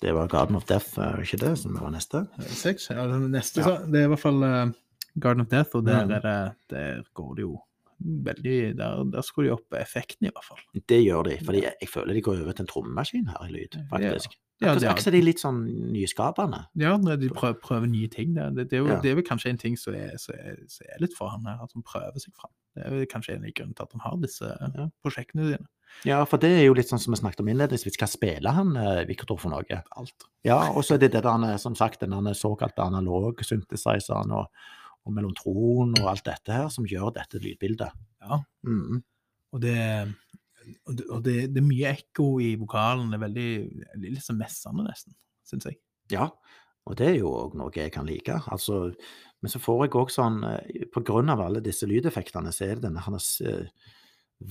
[0.00, 2.26] Det var Garden of Death, ikke det, som var neste?
[2.52, 2.90] seks.
[2.90, 3.64] Ja, neste, Ja.
[3.64, 4.72] så- det er i hvert fall uh,
[5.20, 6.08] Garden of Death, og der, Mm.
[6.08, 7.60] der, der går det jo
[8.00, 10.58] veldig Der, der skulle de opp effekten, i hvert fall.
[10.88, 13.52] Det gjør de, fordi jeg, jeg føler de går over til en trommemaskin her i
[13.52, 14.36] lyd, faktisk.
[14.60, 16.66] Ja, det er- ikke de litt sånn nyskapende.
[16.80, 18.34] Ja, når de prøver, prøver nye ting.
[18.34, 19.00] Det, det, det, er jo, Ja.
[19.00, 21.44] det er vel kanskje en ting som er, som er, som er litt for han
[21.44, 22.50] her, at han prøver seg fram.
[22.74, 24.86] Det er vel kanskje en av grunnene til at han har disse Ja.
[25.04, 25.66] prosjektene sine.
[26.04, 27.96] Ja, for det er jo litt sånn som vi snakket om innledningsvis.
[28.00, 29.82] Hva spiller han, eh, Victor, for noe?
[29.96, 30.24] Alt.
[30.44, 34.32] Ja, og så er det det der, han er, som sagt, den såkalte analog synthesizeren
[34.32, 34.48] og,
[35.06, 37.92] og mellomtron og alt dette her, som gjør dette lydbildet.
[38.22, 38.40] Ja.
[38.66, 39.02] Mm.
[39.52, 40.14] Og det,
[40.90, 43.10] og det, det er mye ekko i vokalen.
[43.12, 43.50] Det er veldig,
[44.06, 45.16] litt sånn messende, nesten,
[45.46, 45.78] syns jeg.
[46.12, 46.30] Ja,
[46.86, 48.38] og det er jo òg noe jeg kan like.
[48.52, 48.92] Altså,
[49.42, 52.78] men så får jeg òg sånn eh, På grunn av alle disse lydeffektene, så er
[52.78, 53.66] det denne hans eh,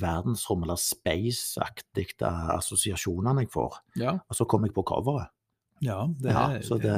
[0.02, 3.80] verdensrom- eller space-aktige assosiasjonene jeg får.
[4.02, 5.32] Ja, Og så kommer jeg på coveret.
[5.81, 6.93] Ja, det, Ja, er- så, det,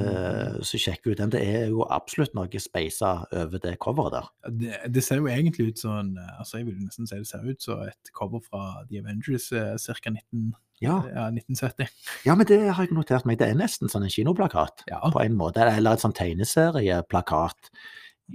[0.65, 1.29] så sjekk ut den.
[1.33, 4.29] Det er jo absolutt noe speisa over det coveret der.
[4.59, 7.43] det, det ser jo egentlig ut som en, altså Jeg vil nesten si det ser
[7.49, 10.09] ut som et cover fra The Avengers eh, ca.
[10.09, 11.87] 19, Ja, ja, 1970.
[12.25, 13.39] ja, men det har jeg notert meg.
[13.39, 14.83] Det er nesten sånn en kinoplakat.
[14.87, 17.71] Ja, på en måte, eller et sånn tegneserieplakat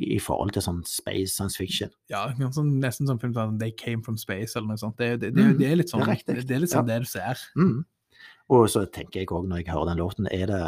[0.02, 1.90] i forhold til sånn space science fiction.
[2.10, 4.96] ja sånn, nesten som film som They Came From Space eller noe sånt.
[4.98, 6.94] Det, det, det, Mm, det er litt sånn det er det er litt sånn Ja.
[6.98, 7.38] det du ser.
[7.56, 7.84] Mm.
[8.50, 10.62] Og så tenker jeg òg når jeg hører den låten, er det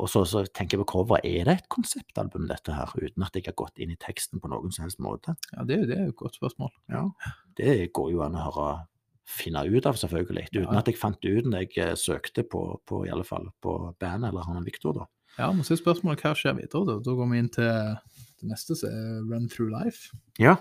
[0.00, 3.34] Og så, så tenker jeg på coveret, er det et konseptalbum dette her, uten at
[3.36, 5.34] jeg har gått inn i teksten på noen som helst måte?
[5.52, 6.70] Ja, Det, er det er jo et godt spørsmål.
[6.88, 7.02] Ja,
[7.56, 8.86] Det går jo an å høre
[9.28, 10.46] finne ut av, selvfølgelig.
[10.54, 10.78] Uten Ja.
[10.78, 14.30] at jeg fant ut når jeg eh, søkte på, på i alle fall på bandet
[14.32, 15.06] eller han Victor, da.
[15.38, 16.84] Ja, men så er spørsmålet hva skjer videre.
[16.86, 20.16] Da Da går vi inn til det neste, som er Run Through Life.
[20.38, 20.56] Ja,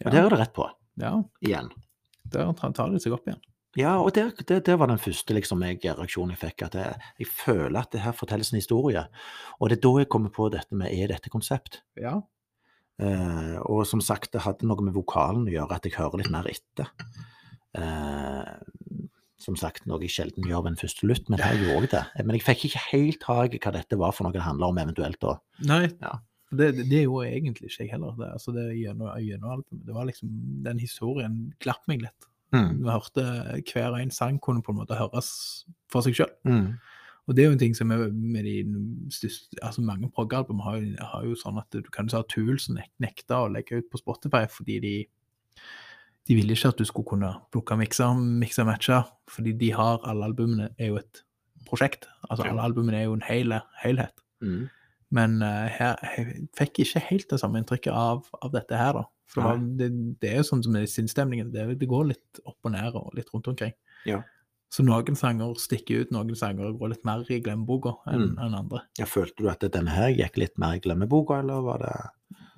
[0.00, 0.64] Ja, og der er det rett på,
[0.96, 1.12] ja
[1.44, 1.68] igjen.
[2.24, 3.40] der tar de seg opp igjen.
[3.78, 6.64] Ja, og det, det, det var den første liksom, jeg, reaksjonen jeg fikk.
[6.66, 9.04] At jeg, jeg føler at det her fortelles en historie.
[9.60, 11.82] Og det er da jeg kommer på dette med er dette konsept?
[12.00, 12.16] Ja.
[13.00, 16.32] Eh, og som sagt, det hadde noe med vokalen å gjøre, at jeg hører litt
[16.34, 16.90] mer etter.
[17.78, 18.50] Eh,
[19.40, 22.24] som sagt, noe jeg sjelden gjør ved en første lytt, men her gjorde jeg det.
[22.26, 24.80] Men jeg fikk ikke helt tak i hva dette var for noe det handla om,
[24.82, 25.20] eventuelt.
[25.22, 25.36] da.
[25.70, 26.16] Nei, Ja.
[26.50, 28.18] det, det, det gjorde egentlig ikke jeg heller.
[28.18, 29.86] Det, altså det gjennom, gjennom albumet.
[29.86, 30.34] Det var liksom,
[30.66, 32.26] Den historien glapp meg litt.
[32.54, 32.80] Mm.
[32.82, 33.26] Vi hørte
[33.72, 35.30] hver en sang kunne på en måte høres
[35.92, 36.32] for seg sjøl.
[36.48, 36.72] Mm.
[37.28, 38.56] Og det er jo en ting som er med de
[39.14, 40.80] største altså Mange prog-album har,
[41.12, 43.90] har jo sånn at du kan jo si at som nek nekter å legge ut
[43.92, 44.94] på Spotify fordi de
[46.28, 50.28] de ville ikke at du skulle kunne plukke mikser, mikser matcher, fordi de har alle
[50.28, 51.22] albumene er jo et
[51.66, 52.06] prosjekt.
[52.28, 54.22] Altså alle albumene er jo en hele, helhet.
[54.44, 54.68] Mm.
[55.10, 59.08] Men uh, her jeg fikk ikke helt det samme inntrykket av, av dette her, da.
[59.30, 59.88] For det,
[60.22, 63.12] det, er jo sånn som med sinnsstemningen, det, det går litt opp og ned og
[63.14, 63.74] litt rundt omkring.
[64.08, 64.22] Ja.
[64.70, 68.36] Så noen sanger stikker ut, noen sanger går litt mer i glemmeboka enn Mm.
[68.46, 68.82] en andre.
[68.98, 71.94] Ja, følte du at denne her gikk litt mer i glemmeboka, eller var det,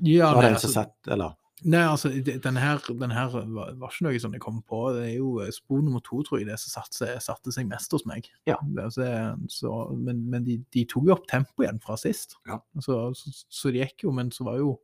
[0.05, 1.37] Ja, var det en som altså, satt, eller?
[1.65, 2.11] nei, altså,
[2.43, 4.81] denne her, denne her var, var ikke noe som jeg kom på.
[4.97, 7.93] Det er jo eh, spor nummer to, tror jeg, det som satte satte seg mest
[7.95, 8.27] hos meg.
[8.51, 8.57] Ja.
[8.83, 9.07] Altså,
[9.49, 12.37] så, men men de, de tok jo opp tempoet igjen fra sist.
[12.51, 12.59] Ja.
[12.81, 14.75] Så, så, så det gikk jo, men så var jo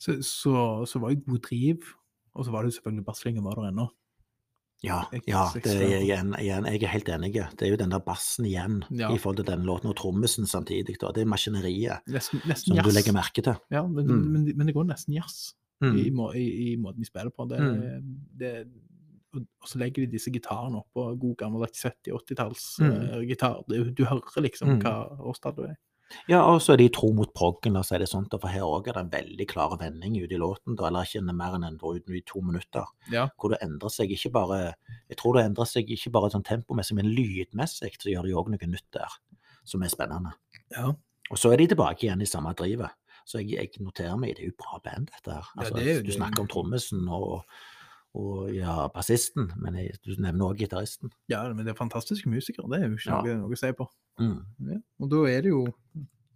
[0.00, 0.52] så, så,
[0.88, 1.88] så var jo god driv,
[2.34, 3.88] og så var det selvfølgelig basslinga var der ennå.
[4.82, 7.34] Ja, ja det igjen, igjen, jeg er helt enig.
[7.36, 9.10] Det er jo den der bassen igjen Ja.
[9.12, 10.96] i forhold til den låten, og trommisen samtidig.
[11.02, 11.10] Da.
[11.12, 13.58] Det er maskineriet Nesten, nesten som du legger merke til.
[13.70, 14.22] Ja, men, Mm.
[14.32, 15.52] men, men det går nesten jazz
[15.82, 15.96] Mm.
[15.96, 16.08] i,
[16.38, 17.44] i, i måten de spiller på.
[17.48, 18.16] Det, Mm.
[18.38, 18.66] det,
[19.34, 23.64] og, så legger de disse gitarene oppå god gammeldags 70-80-tallsgitar.
[23.68, 23.80] Mm.
[23.80, 23.92] Uh.
[23.96, 24.80] Du hører liksom Mm.
[24.82, 25.76] hva årstall du er.
[26.28, 28.62] Ja, og så er de tro mot proggen, la oss si det sånn, for her
[28.66, 31.64] òg er det en veldig klar vending ute i låten, da, eller ikke mer enn
[31.68, 33.28] en drøyt i to minutter, Ja.
[33.38, 34.74] hvor det endrer seg ikke bare
[35.08, 38.48] Jeg tror det endrer seg ikke bare sånn tempomessig, men lydmessig så gjør de òg
[38.50, 39.08] noe nytt der,
[39.64, 40.32] som er spennende.
[40.76, 40.92] ja.
[41.30, 42.90] Og så er de tilbake igjen i samme drivet.
[43.24, 45.44] Så jeg, jeg noterer meg, det er jo bra band, dette her.
[45.54, 47.44] Ja, Altså, det er du snakker om trommisen og,
[48.14, 51.12] og ja, bassisten, men jeg, du nevner òg gitaristen.
[51.30, 52.66] ja, men det er fantastiske musikere.
[52.70, 53.20] Det er jo ikke Ja.
[53.22, 53.86] noe, noe å si på.
[54.20, 54.44] Mm.
[54.68, 54.78] Ja.
[55.00, 55.64] Og da er det jo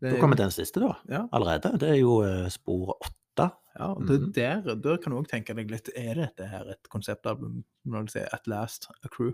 [0.01, 0.95] det Da er kommer jo- den siste, da.
[1.09, 1.29] Ja.
[1.33, 1.79] Allerede.
[1.79, 3.51] Det er jo eh, spor åtte.
[3.77, 4.33] Ja, og det, mm.
[4.33, 8.13] der, der kan du òg tenke deg litt Er dette her et konseptalbum når du
[8.13, 9.33] sier At Last A Crew?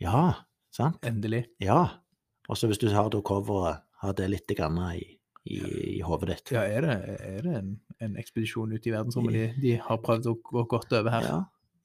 [0.00, 0.32] Ja,
[0.72, 0.98] sant?
[1.06, 1.46] Endelig.
[1.60, 2.00] Ja.
[2.48, 5.13] Og så hvis du har da coveret, har det litt grann i,
[5.44, 5.58] i,
[5.98, 6.54] i hodet ditt.
[6.56, 10.30] Ja, er det, er det en, en ekspedisjon ute i verdensrommet de, de har prøvd
[10.30, 11.28] å gå godt over her?
[11.28, 11.40] Ja,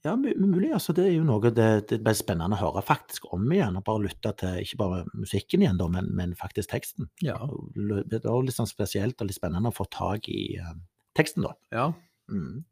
[0.07, 0.71] ja mulig.
[0.75, 3.75] altså Det er jo noe det, det blir spennende å høre faktisk om igjen.
[3.79, 7.11] og Bare lytte til ikke bare musikken igjen, da, men, men faktisk teksten.
[7.25, 7.37] Ja.
[7.75, 10.75] Det også litt sånn spesielt og litt spennende å få tak i uh,
[11.19, 11.55] teksten, da.
[11.75, 11.89] ja.
[12.29, 12.63] Mm.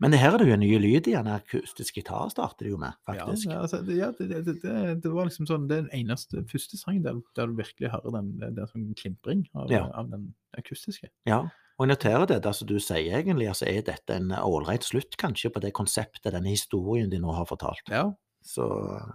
[0.00, 1.28] Men her er det jo en ny lyd igjen.
[1.30, 3.46] Akustisk gitar starter det jo med, faktisk.
[3.50, 4.74] ja, altså, det, ja det, det, det,
[5.04, 8.16] det var liksom sånn Det er den eneste første sangen der, der du virkelig hører
[8.18, 9.84] den, det, det er sånn klimpring av, Ja.
[9.94, 11.08] av den akustiske.
[11.28, 11.42] Ja,
[11.78, 15.16] og jeg noterer det, det som du sier egentlig, altså er dette en ålreit slutt
[15.18, 17.88] kanskje på det konseptet, denne historien de nå har fortalt.
[17.90, 18.10] Ja.
[18.44, 18.66] Så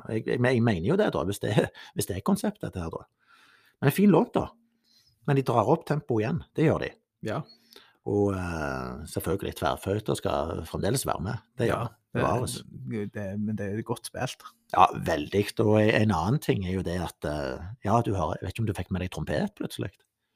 [0.09, 1.53] jeg, jeg, jeg mener jo det, da, hvis det,
[1.95, 3.05] hvis det er konseptet dette her, da.
[3.81, 4.47] Men en fin låt, da.
[5.27, 6.91] Men de drar opp tempoet igjen, det gjør de.
[7.29, 7.41] ja.
[8.07, 11.93] Og uh, selvfølgelig tverrføyter skal fremdeles være med, det gjør det.
[12.17, 12.53] Bevares.
[12.89, 14.45] det, det, men det er godt spilt.
[14.73, 15.43] Ja, veldig.
[15.61, 18.63] Og en annen ting er jo det at eh, Ja, du har, jeg vet ikke
[18.63, 19.91] om du fikk med deg trompet plutselig?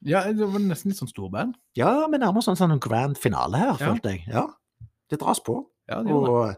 [0.06, 1.56] Ja, det var nesten litt sånn storband.
[1.78, 3.90] Ja, men nærmere sånn, sånn en grand finale her, Ja.
[3.90, 4.24] følte jeg.
[4.30, 4.46] Ja,
[5.10, 5.58] det dras på.
[5.90, 6.14] Ja, det.
[6.14, 6.54] Og,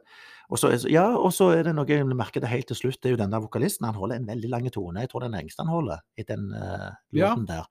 [0.50, 3.10] og, så, ja, og så er det noe jeg merker det helt til slutt, det
[3.10, 3.86] er jo den der vokalisten.
[3.88, 5.06] Han holder en veldig lang tone.
[5.06, 7.34] Jeg tror den lengste han holder i den uh, Ja.
[7.48, 7.68] der.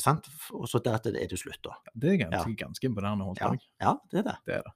[0.00, 0.28] Sant?
[0.56, 1.74] Og så deretter er det slutt, da.
[1.94, 3.50] Det er ganske, ganske imponerende holdt Ja,
[3.80, 4.36] ja, det er det.
[4.46, 4.72] Det er det.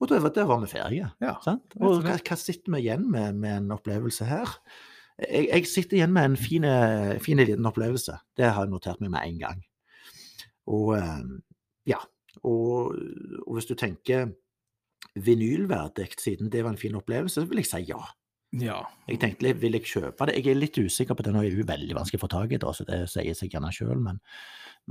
[0.00, 1.10] Og da var- var vi ferdige.
[1.20, 1.34] Ja.
[1.80, 4.48] Og hva, hva sitter vi igjen med med en opplevelse her?
[5.20, 6.62] Jeg, jeg sitter igjen med en fin,
[7.36, 8.18] liten opplevelse.
[8.36, 9.64] Det har jeg notert meg med en gang.
[10.66, 11.24] Og eh,
[11.86, 11.98] ja.
[12.44, 12.94] Og,
[13.46, 14.32] og hvis du tenker
[15.16, 18.00] vinylverdig, siden det var en fin opplevelse, så vil jeg si ja.
[18.58, 18.80] Ja.
[19.06, 20.34] Jeg tenkte litt, vil jeg kjøpe det?
[20.40, 22.50] Jeg er litt usikker på det, nå er det jo veldig vanskelig å få tak
[22.50, 24.18] i, da, så det sier seg gjerne sjøl, men,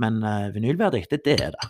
[0.00, 1.68] men uh, vinylverdig, det, det er det.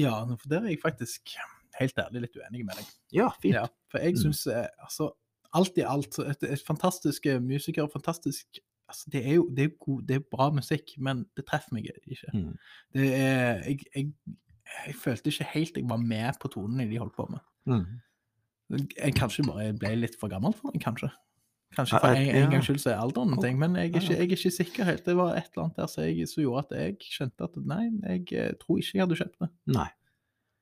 [0.00, 1.36] ja, for der er jeg faktisk
[1.78, 2.90] helt ærlig litt uenig med deg.
[3.14, 3.54] Ja, fint.
[3.54, 4.66] Ja, for jeg Mm.
[4.82, 5.12] altså
[5.54, 10.02] alt i alt et, et fantastisk musiker, fantastisk altså, det, er jo, det, er god,
[10.08, 12.30] det er bra musikk, men det treffer meg ikke.
[12.34, 12.52] Mm.
[12.94, 14.12] Det er, jeg, jeg,
[14.86, 17.42] jeg følte ikke helt jeg var med på tonene de holdt på med.
[17.70, 18.00] Mm.
[18.70, 21.10] Jeg kanskje bare ble litt for gammel for den, kanskje.
[21.76, 24.14] Kanskje for en, en gangs skyld så er alderen en ting, men jeg er, ikke,
[24.16, 25.04] jeg er ikke sikker helt.
[25.06, 28.52] Det var et eller annet der som gjorde at jeg skjønte at nei, jeg eh,
[28.58, 29.50] tror ikke jeg hadde kjøpt det.
[29.76, 29.86] Nei.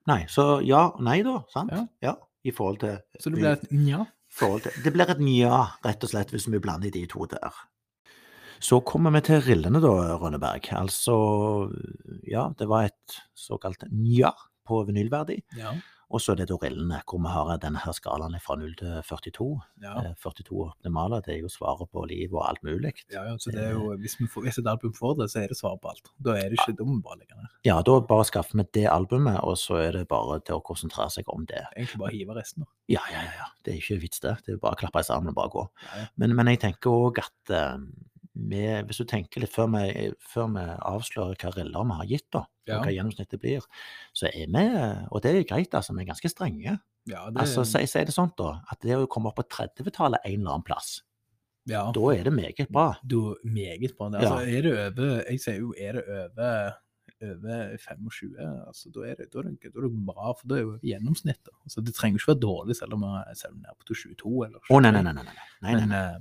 [0.09, 1.39] Nei, så ja og nei, da.
[1.53, 1.73] Sant?
[1.73, 1.87] Ja.
[2.05, 2.15] Ja.
[2.47, 4.05] I forhold til Så det blir et nja.
[4.39, 7.57] til, Det blir et nja, rett og slett, hvis vi blander de to der.
[8.61, 10.69] Så kommer vi til rillene, da, Rønneberg.
[10.75, 11.17] Altså,
[12.27, 14.33] ja, det var et såkalt nja
[14.67, 15.41] på vinylverdi.
[15.59, 15.73] Ja.
[16.09, 19.49] Og så er det Dorillene, hvor vi har denne her skalaen fra 0 til 42.
[19.85, 19.93] Ja.
[20.01, 22.95] Eh, 42 optimale, det er jo svaret på liv og alt mulig.
[23.13, 25.43] Ja, ja, så det er jo, hvis, vi får, hvis et album får det, så
[25.43, 26.09] er det svaret på alt.
[26.25, 27.53] Da er det ikke, vi bare legge ned.
[27.69, 31.13] Ja, da bare skaffer vi det albumet, og så er det bare til å konsentrere
[31.13, 31.67] seg om det.
[31.77, 32.65] Egentlig bare hive resten.
[32.65, 32.73] da.
[32.97, 33.35] Ja, ja, ja.
[33.43, 33.51] ja.
[33.65, 34.39] Det er ikke vits, det.
[34.47, 35.67] Det er bare å klappe sammen og bare gå.
[35.85, 36.13] Ja, ja.
[36.17, 37.59] Men, men jeg tenker òg at
[38.39, 42.27] vi, hvis du tenker litt før vi, før vi avslører hva riller vi har gitt,
[42.35, 42.79] da, Ja.
[42.79, 43.65] og hva gjennomsnittet blir,
[44.15, 44.65] så er vi,
[45.11, 46.79] og det er greit, altså, vi er ganske strenge
[47.09, 50.21] Ja, det, Altså, Si si det sånn, da, at det å komme opp på 30-tallet
[50.25, 51.01] en eller annen plass,
[51.69, 52.95] ja, da er det meget bra.
[53.05, 54.09] da meget bra.
[54.11, 54.21] Det.
[54.21, 56.05] Altså, er det over Jeg sier jo, er det
[56.39, 56.77] over
[57.21, 58.37] over 25,
[58.69, 60.67] altså, da, er det, da, er det, da er det bra, for da er det
[60.69, 61.51] jo gjennomsnittet.
[61.67, 64.81] Altså, det trenger ikke være dårlig selv om vi er nede på 22 eller Å,
[64.85, 65.13] nei, nei, nei.
[65.17, 65.35] nei, nei.
[65.63, 66.19] nei, nei, Men, eh,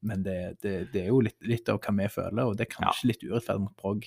[0.00, 2.72] men det, det, det er jo litt, litt av hva vi føler, og det er
[2.74, 4.06] kanskje litt urettferdig mot prog.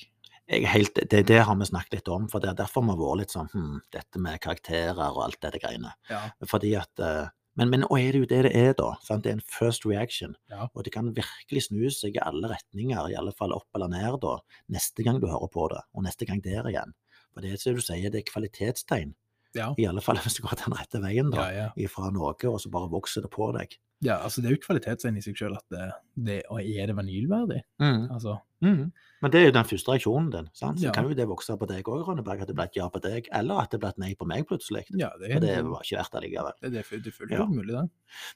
[0.49, 3.19] Helt, det, det har vi snakket litt om, for det er derfor vi har vært
[3.21, 5.91] litt sånn hm, Dette med karakterer og alt dette greiene.
[6.09, 6.23] Ja.
[6.49, 7.27] Fordi at eh,
[7.59, 8.93] Men, men er det jo det det er, da?
[9.03, 9.25] Sant?
[9.25, 10.33] Det er en first reaction.
[10.49, 10.69] Ja.
[10.73, 14.21] Og det kan virkelig snu seg i alle retninger, i alle fall opp eller ned,
[14.23, 14.37] da,
[14.73, 16.95] neste gang du hører på det, og neste gang der igjen.
[17.33, 19.11] For det er som du sier, det er kvalitetstegn.
[19.57, 19.73] Ja.
[19.77, 21.45] I alle fall hvis du går den rette veien, da.
[21.45, 21.69] Ja, ja.
[21.85, 23.77] Ifra noe, og så bare vokser det på deg.
[24.01, 27.61] Ja, altså det er jo kvalitetstegn i seg selv at det, det er det vanilverdig.
[27.81, 28.91] Altså, Mm.
[29.21, 30.47] Men det er jo den første reaksjonen din.
[30.53, 30.80] sant?
[30.81, 30.91] Så Ja.
[30.91, 33.30] kan jo det vokse på deg òg, Rønneberg, at det ble et ja på deg,
[33.31, 34.84] eller at det ble et nei på meg plutselig.
[34.99, 36.51] ja, det er, det var ikke verdt det likevel.
[36.61, 37.45] det, det, er det er fullt Ja.
[37.45, 37.89] mulig, det.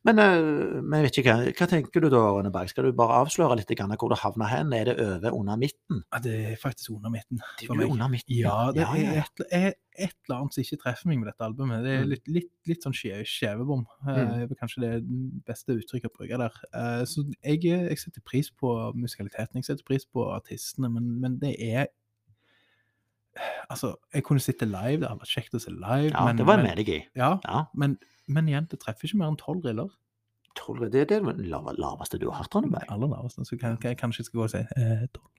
[0.06, 2.70] Men, øh, men vet ikke, hva, hva tenker du da, Rønneberg?
[2.70, 4.72] Skal du bare avsløre litt hvor du havner hen?
[4.72, 6.04] Er det over, under midten?
[6.14, 7.42] Ja, det er faktisk under midten.
[7.60, 8.34] Det er under midten.
[8.38, 11.44] Ja, det ja, er et, er et eller annet som ikke treffer meg med dette
[11.44, 11.84] albumet.
[11.84, 12.10] Det er Mm.
[12.10, 13.86] litt, litt, litt sånn skjevebom.
[14.08, 14.42] Eh, Mm.
[14.52, 15.04] er kanskje det
[15.54, 16.62] beste uttrykket å bruke der.
[16.74, 21.40] Eh, Så jeg, jeg setter pris på musikaliteten, jeg setter pris på artistene, men, men
[21.42, 21.92] det er
[23.70, 26.46] Altså, jeg kunne sitte live, det hadde vært kjekt å se live, Ja, men, det
[26.46, 27.98] var jeg men, med ja, Ja, men,
[28.28, 29.90] men igjen, det treffer ikke mer enn tolv riller.
[30.60, 32.86] Tolv det er det laveste du har hatt, Rønneberg?
[32.94, 33.46] Aller laveste.
[33.48, 35.32] Så kan, kan jeg kanskje skal gå og si eh, tolv.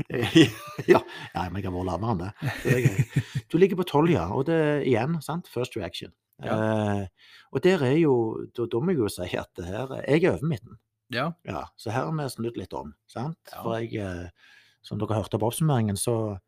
[0.92, 1.00] ja,
[1.34, 3.24] ja, men jeg har vært lavere enn det.
[3.50, 4.28] du ligger på tolv, ja.
[4.30, 6.14] Og det igjen, sant, first reaction.
[6.42, 7.06] Eh,
[7.52, 8.14] og der er jo,
[8.56, 10.78] da, da må jeg jo si at det her, jeg er over midten.
[11.10, 11.32] Ja.
[11.44, 13.38] Ja, så her har vi snudd litt om, sant?
[13.50, 13.62] Ja.
[13.64, 14.54] For jeg, eh,
[14.86, 16.38] som dere hørte på oppsummeringen, så,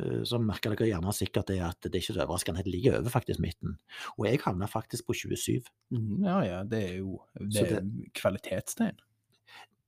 [0.00, 2.98] eh, så merker dere gjerne sikkert det at det er ikke så overraskende, det ligger
[2.98, 3.76] over faktisk midten.
[4.16, 5.68] Og jeg havna faktisk på 27.
[5.92, 8.96] Mhm, Ja, ja, det er jo det er det, kvalitetstegn.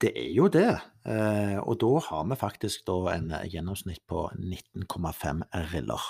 [0.00, 5.42] Det er jo det, eh, og da har vi faktisk da en gjennomsnitt på 19,5
[5.74, 6.00] riller.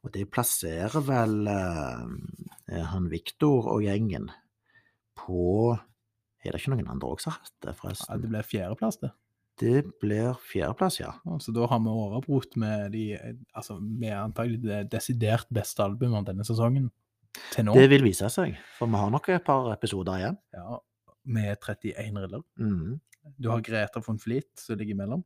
[0.00, 4.30] Og det plasserer vel eh, han Viktor og gjengen
[5.18, 5.74] på
[6.40, 7.74] Er det ikke noen andre også som har hatt det,
[8.08, 9.10] Ja, det blir fjerdeplass, det.
[9.60, 11.10] Det blir fjerdeplass, ja.
[11.26, 13.04] Ja, Så da har vi overbrutt med de
[13.52, 16.88] Altså, med antagelig det desidert beste albumet av denne sesongen
[17.52, 17.76] til nå.
[17.76, 20.38] Det vil vise seg, for vi har nok et par episoder igjen.
[20.56, 20.80] Ja,
[21.30, 22.42] med 31 riller.
[22.58, 22.96] Mm.
[23.38, 25.22] Du har Greta von Flit som ligger imellom.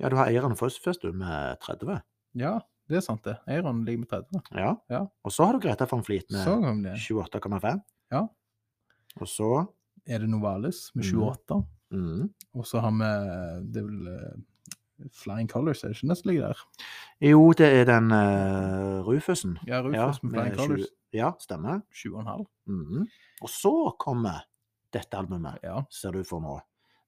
[0.00, 2.00] Ja, du har eieren først, først du, med 30.
[2.38, 2.56] Ja,
[2.88, 3.36] det er sant, det.
[3.48, 4.42] Eiron ligger med 30.
[4.56, 4.74] Ja.
[4.90, 5.00] Ja.
[5.24, 6.94] Og så har du Greta von Fleet med Så kom det.
[6.98, 7.82] 28,5.
[8.12, 8.26] Ja.
[9.20, 9.66] Og så
[10.06, 11.20] Er det Novalis med Mhm.
[11.20, 11.66] 28.
[11.90, 12.30] Mm.
[12.54, 13.08] Og så har vi
[13.72, 16.62] det er vel eh, Flying Colors, er det ikke den som ligger der?
[17.20, 19.58] Jo, det er den uh, Rufusen.
[19.66, 20.80] Ja, Rufus med Flying med Colors.
[20.80, 21.80] 20 Ja, stemmer.
[21.94, 22.46] 7,5.
[22.66, 23.06] Mm.
[23.42, 24.42] Og så kommer
[24.92, 25.82] dette albumet, Ja.
[25.90, 26.58] ser du for nå,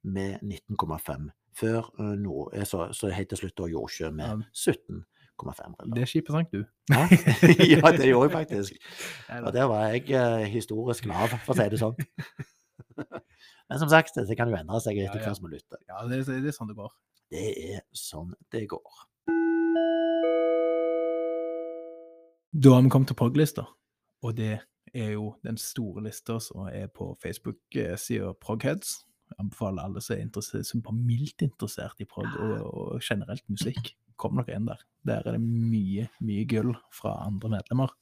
[0.05, 1.31] med 19,5.
[1.55, 4.37] Før uh, nå, eh, så, så helt til slutt da Jordskjø med Ja.
[5.41, 6.03] 17,5 Det riller.
[6.03, 6.65] er skipet du.
[6.91, 7.03] Ja.
[7.73, 8.73] ja, det gjorde jeg faktisk.
[9.47, 11.97] Og der var jeg eh, historisk lav, for å si det sånn.
[13.71, 15.35] Men som sagt, det kan jo endre seg etter ja.
[15.35, 15.79] som er lytte.
[15.89, 16.91] Ja, det, er- det er sånn det går.
[17.31, 17.47] Det
[17.77, 18.99] er sånn det går.
[22.51, 23.63] Da har vi kommet til POG-lista,
[24.27, 24.57] og det
[24.91, 29.05] er jo den store lista som er på Facebook-sida Progheads.
[29.31, 33.93] Jeg anbefaler alle som er som er mildt interessert i prog og, og generelt musikk.
[34.21, 34.83] Kom dere inn der.
[35.09, 37.95] Der er det mye, mye gull fra andre medlemmer.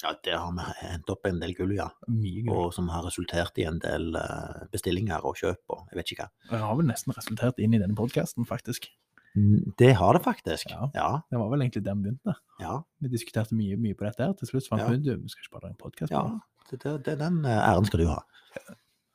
[0.00, 1.90] Ja, der har vi hentet opp en del gull, ja.
[2.08, 2.56] Mye gull.
[2.56, 6.24] Og som har resultert i en del eh, bestillinger og kjøp og jeg vet ikke
[6.24, 6.30] hva.
[6.54, 8.88] Det har vel nesten resultert inn i denne podkasten, faktisk.
[9.36, 10.72] Mm, Det har det faktisk.
[10.72, 10.88] Ja.
[10.96, 11.10] Ja.
[11.30, 12.34] Det var vel egentlig der vi begynte.
[12.64, 12.78] Ja.
[13.04, 14.32] Vi diskuterte mye, mye på dette her.
[14.40, 14.88] Til slutt fant Ja.
[14.88, 16.10] vi ut vi skal ikke bare ha en podkast.
[16.16, 16.24] ja.
[16.70, 18.18] Det, det, det, den eh, æren skal du ha.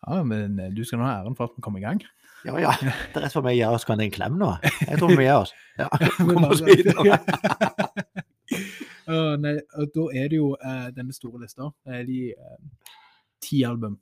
[0.06, 2.02] ja, men eh, du skal nå ha æren for at vi kom i gang.
[2.46, 2.72] Ja, ja.
[2.80, 4.50] Det er rett for meg å gi oss hverandre en klem nå.
[4.86, 5.54] Jeg tror vi gir oss.
[5.80, 5.88] Ja.
[6.18, 7.18] Kom oss videre.
[9.10, 11.72] uh, nei, og da er det jo uh, denne store lista.
[11.86, 12.92] Det er de uh,
[13.44, 13.98] ti album.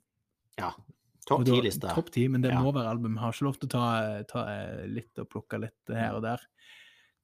[0.60, 0.72] Ja.
[1.24, 1.88] Topp ti-liste.
[1.96, 2.60] Topp ti, men det Ja.
[2.60, 3.16] må være album.
[3.16, 4.42] Jeg har ikke lov til å ta, eh, ta
[4.92, 6.42] litt og plukke litt her og der.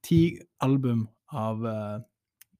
[0.08, 0.20] Ti
[0.64, 1.02] album
[1.36, 1.60] av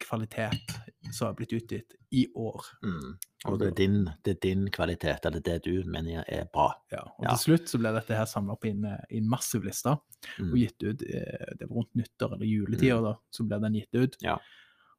[0.05, 0.74] kvalitet
[1.09, 2.69] som har blitt utgitt i år.
[2.85, 3.15] Mm.
[3.49, 3.95] Og det er, din,
[4.25, 6.75] det er din kvalitet, eller det du mener er bra.
[6.93, 7.31] Ja, og Ja.
[7.37, 9.97] til slutt så ble dette her samla opp i en, eh, i en massiv liste
[10.39, 10.51] Mm.
[10.53, 13.95] og gitt ut eh, Det var rundt nyttår eller juletider, da, så ble den gitt
[13.97, 14.17] ut.
[14.21, 14.37] Ja.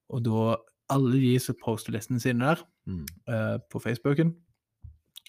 [0.09, 0.55] Og da
[0.89, 3.05] alle de som poster listene sine der Mm.
[3.29, 4.35] uh, på Facebooken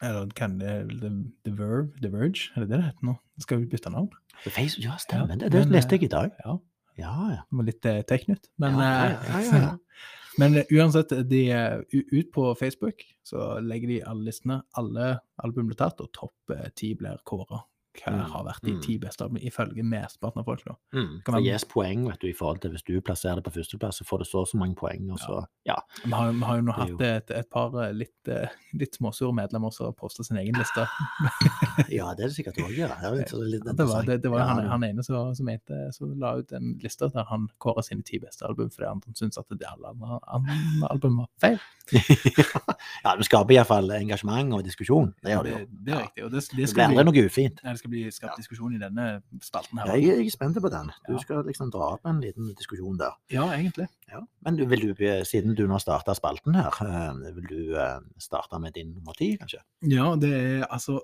[0.02, 1.10] Eller kan det The,
[1.44, 1.92] The Verve?
[2.00, 2.48] The Verge?
[2.56, 3.18] Er det det det heter nå?
[3.38, 4.08] Skal vi bytte navn?
[4.48, 5.52] Face, ja, stemmer Ja, det.
[5.52, 6.30] Det men, leste eh, jeg i dag.
[6.46, 6.56] Ja.
[6.98, 7.42] Ja, ja.
[7.50, 8.48] Det var litt eh, teknytt.
[8.58, 9.76] Men eh, ja, ja, ja.
[10.40, 14.62] Men eh, uansett, de, er ut på Facebook så legger de alle listene.
[14.78, 17.62] Alle album blir tatt, og topp eh, ti blir kåra.
[17.92, 18.80] Hva Mm, har vært de mm.
[18.82, 20.62] ti beste albumene, ifølge mesteparten av folk.
[20.64, 20.74] da.
[20.94, 21.08] Mm.
[21.24, 23.52] Kan Det man- gis poeng vet du, i forhold til hvis du plasserer det på
[23.52, 25.10] førsteplass, så får du så og så mange poeng.
[25.12, 25.74] og så, ja.
[26.04, 29.34] Vi har, vi har jo nå hatt et, et par eh, litt, eh, litt småsure
[29.36, 30.86] medlemmer som har postet sin egen liste.
[31.92, 32.88] ja, det er det sikkert òg, ja.
[32.88, 36.18] Det litt Det var, det, det var Ja, han, han ene som, som, mente, som
[36.18, 39.46] la ut en liste der han kåra sine ti beste album fordi han syntes at
[39.52, 41.60] det alle andre, andre album var feil.
[43.04, 45.12] ja, det skaper iallfall engasjement og diskusjon.
[45.22, 45.58] Det gjør det jo.
[45.58, 46.24] Det, det er riktig.
[46.24, 47.62] Og det, det, Det blir aldri noe ufint.
[47.64, 49.06] nei, skal bli skapt diskusjon i denne
[49.42, 49.90] spalten her.
[49.98, 50.92] Jeg, jeg er spent på den.
[51.08, 53.18] Du skal liksom dra opp en liten diskusjon der.
[53.34, 53.88] Ja, egentlig.
[54.12, 54.22] Ja.
[54.46, 58.60] Men du, vil du, siden du nå starta spalten her, eh, vil du eh, starte
[58.62, 59.60] med din nummer ti, kanskje?
[59.90, 61.00] Ja, det er altså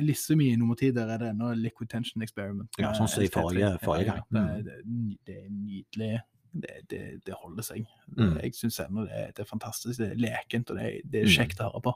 [0.00, 2.70] Lisse mi nummer ti, der er det ennå Liquid Tension Experiment.
[2.80, 4.22] Ja, sånn som i Eh, forrige- forrige gang.
[4.30, 4.46] Mm.
[4.64, 6.12] Det, det, er det nydelig.
[6.54, 7.84] Det, det, det holder seg.
[8.16, 8.36] Mm.
[8.42, 9.98] Jeg syns ennå det, det er fantastisk.
[10.00, 11.34] Det er lekent, og det er, det er Mm.
[11.36, 11.94] kjekt å høre på.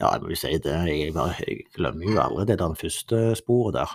[0.00, 0.78] Ja, jeg må jo si det.
[0.88, 3.92] Jeg, jeg glemmer jo aldri det der første sporet der.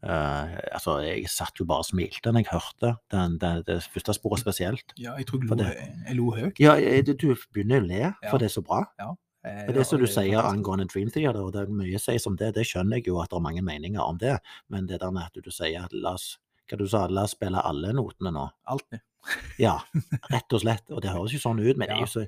[0.00, 4.14] Uh, altså, jeg satt jo bare og smilte når jeg hørte den, det, det første
[4.16, 4.94] sporet spesielt.
[4.96, 5.74] Ja, jeg tror jeg lo, det-
[6.06, 6.60] jeg lo høyt.
[6.62, 8.30] Ja, jeg- du begynner å le, Ja.
[8.30, 8.86] for det er så bra.
[9.44, 10.52] Eh, Det er det som ja, du sier fantastisk.
[10.56, 13.20] angående Dream Theater, og det er mye å si som det, det skjønner jeg jo
[13.20, 14.38] at det er mange meninger om det,
[14.70, 16.38] men det der med at du sier at la oss,
[16.70, 18.50] hva du sa, la oss spille alle notene nå.
[18.68, 19.00] Alltid.
[19.58, 19.78] Ja,
[20.32, 22.26] rett og slett, og det høres jo sånn ut, men det er jo så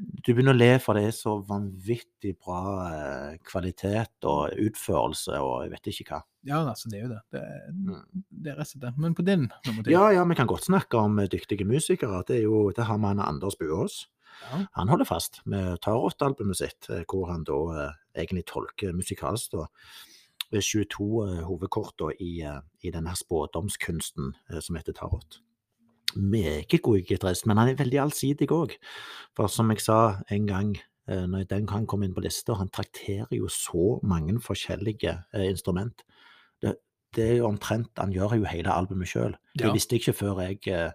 [0.00, 5.66] Du begynner å le, for det er så vanvittig bra eh, kvalitet og utførelse og
[5.66, 6.20] jeg vet ikke hva.
[6.48, 7.20] Ja, altså, det er jo det.
[7.36, 8.24] Det Mm.
[8.30, 8.92] det er rett og slett det.
[8.96, 12.22] Men på din nummer Ja, ja, vi kan godt snakke om eh, dyktige musikere.
[12.26, 14.06] Det jo, det har vi Anders Buås.
[14.50, 14.64] Ja.
[14.72, 19.66] Han holder fast med Tarot-albumet sitt, eh, hvor han da eh, egentlig tolker musikalsk da,
[20.50, 22.40] 22 eh, hovedkort da, i,
[22.82, 25.40] i denne spådomskunsten eh, som heter Tarot.
[26.16, 28.76] Meget god gitarist, men han er veldig allsidig òg.
[29.36, 29.98] For som jeg sa
[30.32, 30.72] en gang
[31.08, 35.46] eh, når den han kom inn på lista, han trakterer jo så mange forskjellige eh,
[35.50, 36.02] instrument.
[36.62, 36.74] Det,
[37.16, 39.36] det er jo omtrent Han gjør jo hele albumet sjøl.
[39.54, 39.72] Det Ja.
[39.72, 40.94] visste jeg ikke før jeg jeg,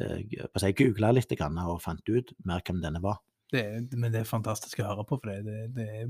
[0.00, 3.20] eh, å si, googla litt og fant ut mer hvem denne var.
[3.52, 6.06] Det men det er fantastisk å høre på, for det, det, er,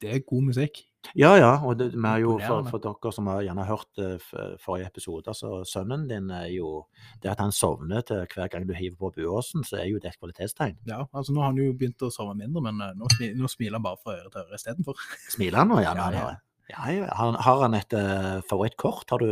[0.00, 0.84] det er god musikk.
[1.16, 2.70] Ja, ja, og det, vi er jo for, Imponerende.
[2.70, 6.84] for dere som har gjerne hørt eh, f- forrige episode, så sønnen din er jo
[7.22, 10.10] Det at han sovner til hver gang du hiver på buåsen, så er jo det
[10.10, 10.76] et kvalitetstegn.
[10.90, 13.48] Ja, altså Nå har han jo begynt å sove mindre, men eh, nå, smi, nå
[13.48, 15.06] smiler han bare fra øre til øre istedenfor.
[15.30, 16.04] Smiler han nå gjerne?
[16.08, 16.26] Ja, ja.
[16.26, 16.44] eller?
[16.68, 17.06] Ja, ja.
[17.16, 19.30] Har, har han et eh, favorittkort har du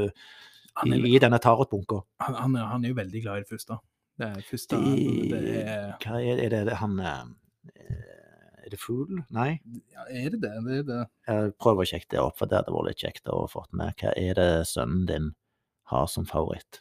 [0.80, 1.98] Han i, er, i denne tarotbunka?
[2.24, 3.76] han, han, er, han er jo veldig glad i det første.
[4.16, 7.24] Det er første det er, Hva er, er det, det han eh,
[8.66, 9.20] Er det fugl?
[9.30, 9.60] Nei?
[9.94, 10.50] ja, er det det?
[10.66, 11.02] Det er det.
[11.30, 13.94] Jeg prøver å sjekke det opp, for det hadde vært litt kjekt å få med.
[14.00, 15.28] Hva er det sønnen din
[15.92, 16.80] har som favoritt?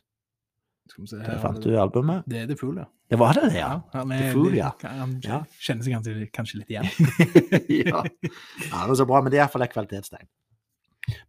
[0.90, 2.26] Se her, fant du du albumet?
[2.30, 2.88] Det er The Fool, ja.
[3.10, 3.70] Det var det, det, ja.
[3.94, 4.72] han, The er, Fool, ja.
[4.82, 6.90] han kjenner seg kanskje, kanskje litt igjen.
[7.90, 8.02] ja.
[8.02, 10.30] ja, det er så bra, men det er iallfall et kvalitetstegn.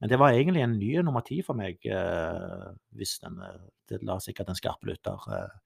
[0.01, 4.01] Men det var egentlig en ny nummer ti for meg, eh, hvis den eh, Det
[4.09, 5.57] la sikkert en skarpe lytter eh,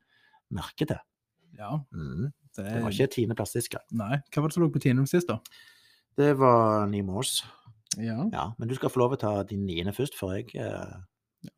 [0.59, 0.99] merke til.
[1.59, 2.31] Ja, Mm.
[2.59, 3.85] Det, Det var ikke tiendeplass sist gang.
[3.93, 4.17] Nei.
[4.31, 5.39] Hva var det som lå på tiende sist, da?
[6.19, 7.45] Det var Ni Morse.
[7.99, 8.25] Ja.
[8.33, 10.99] Ja, men du skal få lov å ta din niende først, før jeg eh,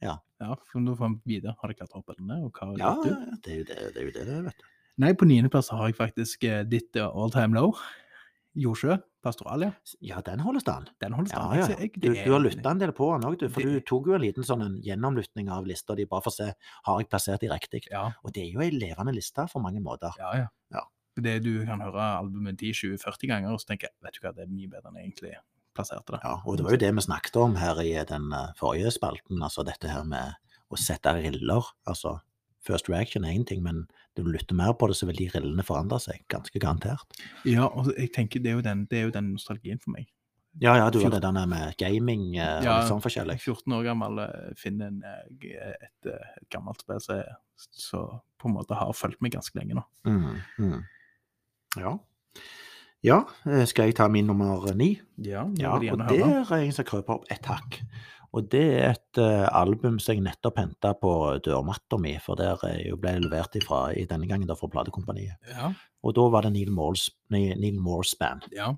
[0.05, 1.53] ja for nå får vi vite.
[1.61, 2.45] Har du klart opp eller ned?
[2.47, 3.11] Og hva Ja, du?
[3.45, 4.69] det det, det, er jo det, det vet du.
[5.03, 7.77] Nei, på niendeplass har jeg faktisk eh, ditt all time low.
[8.59, 9.73] Jordsjø, Pastoralia.
[10.01, 10.91] Ja, Ja, den holder stand.
[11.01, 11.55] Den holder Ja, stand.
[11.61, 11.67] ja.
[11.69, 13.49] Jeg- jeg- Du, du har lytta en del på den òg, du.
[13.49, 16.31] For Det- du tok jo en liten sånn en gjennomlytting av lista di, bare for
[16.31, 16.53] å se
[16.85, 17.87] har jeg plassert de riktig.
[17.91, 20.13] Ja, Og det er jo ei levende liste for mange måter.
[20.19, 20.47] ja, ja.
[20.73, 20.81] Ja.
[21.17, 24.21] Det du kan høre albumet 10, 20, 40 ganger, og så tenker jeg vet du
[24.27, 25.35] hva, det er mye bedre enn jeg egentlig
[25.75, 26.21] plasserte det.
[26.25, 29.41] Ja, og det var jo det vi snakket om her i den eh, forrige spalten,
[29.43, 30.35] altså dette her med
[30.71, 31.63] å sette riller.
[31.87, 32.21] Altså,
[32.67, 33.85] first reaction er én ting, men
[34.17, 37.23] når du lytter mer på det, så vil de rillene forandre seg, ganske garantert.
[37.49, 40.11] Ja, og jeg tenker det er jo den, det er jo den nostalgien for meg.
[40.61, 43.39] Ja, ja, du har det der med gaming eh, og Ja, litt sånn forskjellig.
[43.41, 47.23] 14 år gammel eh, finner en, et, et, eh, et gammelt spill som
[47.57, 48.03] så
[48.43, 49.85] på en måte har fulgt meg ganske lenge nå.
[50.05, 50.81] Mm, mm.
[51.81, 51.95] Ja.
[53.03, 53.19] Ja,
[53.49, 54.95] eh, skal jeg ta min nummer ni?
[55.25, 57.81] Ja, Ja, og der er jeg som krøper opp et hakk.
[58.33, 61.11] Og det er et uh, album som jeg nettopp henta på
[61.45, 65.37] dørmatta mi, for der jeg jo ble levert ifra i denne gangen da fra platekompaniet.
[65.51, 65.73] Ja,
[66.03, 68.73] Og da var det Neil Moores, Neil Moores Band ja.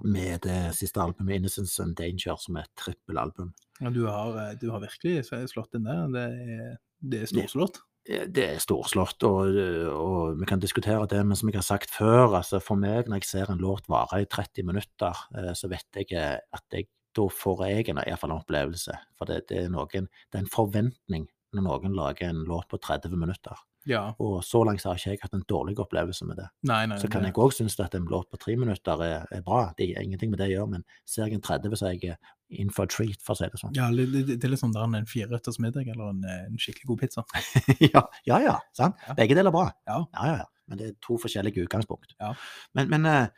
[0.00, 3.52] med det siste albumet, 'Innocence and Danger', som er et trippelalbum.
[3.80, 6.06] ja du, har, eh, du har virkelig slått inn der.
[6.14, 6.26] Det
[6.56, 7.82] er, det er storslått.
[8.08, 9.58] Eh, Det er storslått, og,
[9.92, 13.20] og vi kan diskutere det, men som jeg har sagt før, altså for meg når
[13.20, 16.88] jeg ser en låt vare i 30 minutter, eh, så vet jeg eh, at jeg,
[17.16, 18.94] da får jeg en, i hvert fall en opplevelse.
[19.18, 22.78] For det, det, er noen, det er en forventning når noen lager en låt på
[22.78, 23.58] 30 minutter.
[23.88, 24.02] Ja.
[24.20, 26.46] Og så langt har ikke jeg hatt en dårlig opplevelse med det.
[26.68, 29.26] Nei, nei, Så kan det- jeg òg synes at en låt på tre minutter er,
[29.32, 31.86] er bra, det er ingenting med det å gjøre, men ser jeg en 30, så
[31.88, 32.16] er jeg
[32.50, 33.74] in for a treat, for å si det sånn.
[33.74, 37.00] Ja, det, er litt sånn der en fireretters middag eller en, eh, en skikkelig god
[37.00, 37.24] pizza.
[37.94, 38.96] ja, ja, ja, sant?
[39.08, 39.14] Ja.
[39.14, 39.72] Begge deler er bra.
[39.86, 40.04] Ja.
[40.14, 40.44] Ja, ja, ja.
[40.68, 42.14] Men det er to forskjellige utgangspunkt.
[42.20, 42.34] Ja.
[42.74, 43.28] Men, men, eh,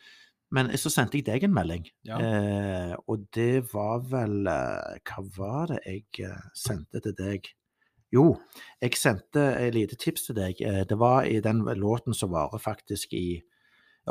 [0.53, 2.19] men så sendte jeg deg en melding, Ja.
[2.21, 7.49] eh, og det var vel eh, Hva var det jeg eh, sendte til deg?
[8.13, 8.37] Jo,
[8.83, 10.61] jeg sendte et lite tips til deg.
[10.61, 13.41] Eh, det var i den låten som varer faktisk i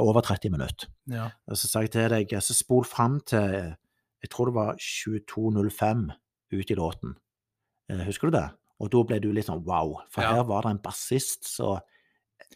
[0.01, 0.87] over 30 minutter.
[1.11, 1.29] Ja.
[1.53, 3.75] Så sa jeg til deg, så spol fram til
[4.21, 6.09] jeg tror det var 22.05
[6.53, 7.15] ut i låten.
[8.07, 8.47] Husker du det?
[8.81, 10.35] Og da ble du litt sånn wow, for Ja.
[10.35, 11.79] her var det en bassist så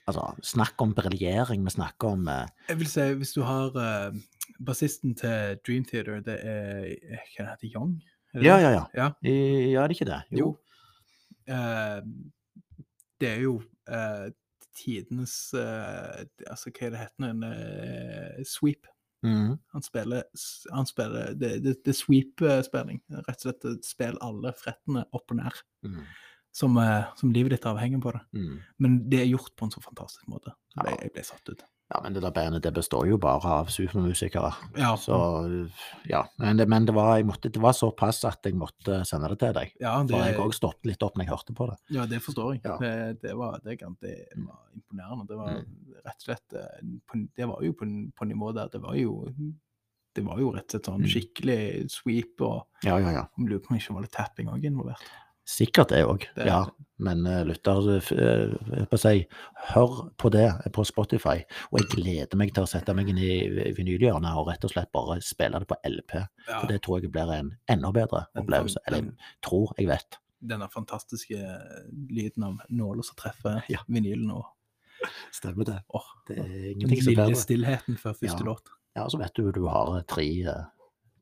[0.07, 4.15] Altså, snakk om briljering, vi snakker om uh, Jeg vil si, hvis du har uh,
[4.65, 7.71] bassisten til Dream Theater, det er eh, Hva heter?
[7.73, 7.95] Young?
[8.33, 8.83] Er det Ja, ja, ja.
[8.95, 9.07] Ja.
[9.23, 10.21] I- Ja, er det ikke det?
[10.39, 10.51] Jo.
[11.47, 12.01] Eh,
[13.21, 13.61] det er jo
[14.75, 18.87] tidenes Altså, hva er det heter en eh, sweep.
[19.25, 19.55] Mm.
[19.73, 20.23] Han spiller,
[20.73, 22.99] han spiller Det, det, det er sweep-spilling.
[23.25, 25.63] Rett og slett et spill alle frettene opp og ned.
[25.87, 26.05] Mhm.
[26.55, 28.21] Som, eh, som livet ditt avhenger på det.
[28.33, 28.59] Mm.
[28.79, 30.53] Men det er gjort på en så fantastisk måte.
[30.77, 30.97] Jeg Ja.
[31.01, 31.63] jeg ble satt ut.
[31.91, 34.53] Ja, men det der bandet det består jo bare av supermusikere.
[34.79, 35.69] Ja, Så
[36.09, 36.23] ja.
[36.39, 39.37] Men det, men det, var, jeg måtte, det var såpass at jeg måtte sende det
[39.43, 39.73] til deg.
[39.81, 41.75] ja, det, For jeg òg stoppet litt opp når jeg hørte på det.
[41.97, 42.61] ja, det forstår jeg.
[42.65, 42.77] Ja.
[42.81, 45.27] Det, det, var, det, det var imponerende.
[45.27, 45.93] Det var Mm.
[46.05, 49.27] rett og slett eh, Det var jo på, på nivå der det var jo
[50.15, 51.11] det var jo rett og slett sånn Mm.
[51.11, 53.25] skikkelig sweep, og Ja, ja, ja.
[53.37, 55.03] lurer på om det ikke var litt tapping òg involvert.
[55.45, 56.63] Sikkert det òg, ja.
[56.97, 59.25] Men uh, lytter, uh, på si,
[59.73, 61.41] hør på det på Spotify.
[61.71, 63.33] Og jeg gleder meg til å sette meg inn i
[63.75, 66.15] vinylhjørnet og rett og slett bare spille det på LP.
[66.47, 68.79] Ja, For det tror jeg blir en enda bedre Den opplevelse.
[68.87, 70.17] Eller den- jeg tror, jeg vet.
[70.45, 71.37] denne fantastiske
[72.09, 73.79] lyden av nåler som treffer Ja.
[73.89, 74.45] vinylen, og
[75.31, 75.79] Stemmer det.
[75.93, 78.45] Oh, Det er ingenting som er lille stillheten før første Ja.
[78.45, 78.69] låt.
[78.95, 80.25] Ja, så vet du du har tre,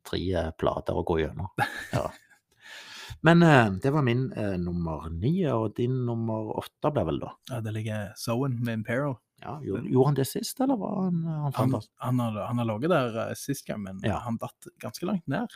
[0.05, 1.47] tre plater å gå gjennom.
[1.93, 2.07] Ja.
[3.23, 7.29] Men uh, det var min uh, nummer ni, og din nummer åtte ble vel da?
[7.51, 9.15] Ja, det ligger Zoen med Imperial.
[9.43, 12.61] Ja, gjorde, gjorde han det sist, eller var han, eh, han Han, han, har, han
[12.61, 14.21] har ligget der sist gang, men Ja.
[14.23, 15.51] han datt ganske langt ned.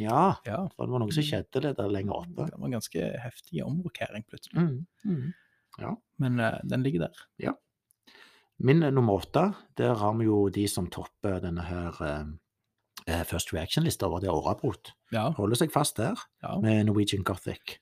[0.00, 2.46] Ja, Ja, det var noe som skjedde det der lenger oppe.
[2.48, 4.56] det var en ganske heftig omrokering plutselig.
[4.56, 5.96] Mm, mm.
[6.18, 7.54] Men uh, den ligger der.
[8.58, 12.24] Min eh, nummer åtte, der har vi jo de som topper denne her eh,
[13.28, 14.92] First Reaction-lista over det årabrot.
[15.14, 16.56] Ja, Holder seg fast der ja.
[16.60, 17.78] med Norwegian Gothic.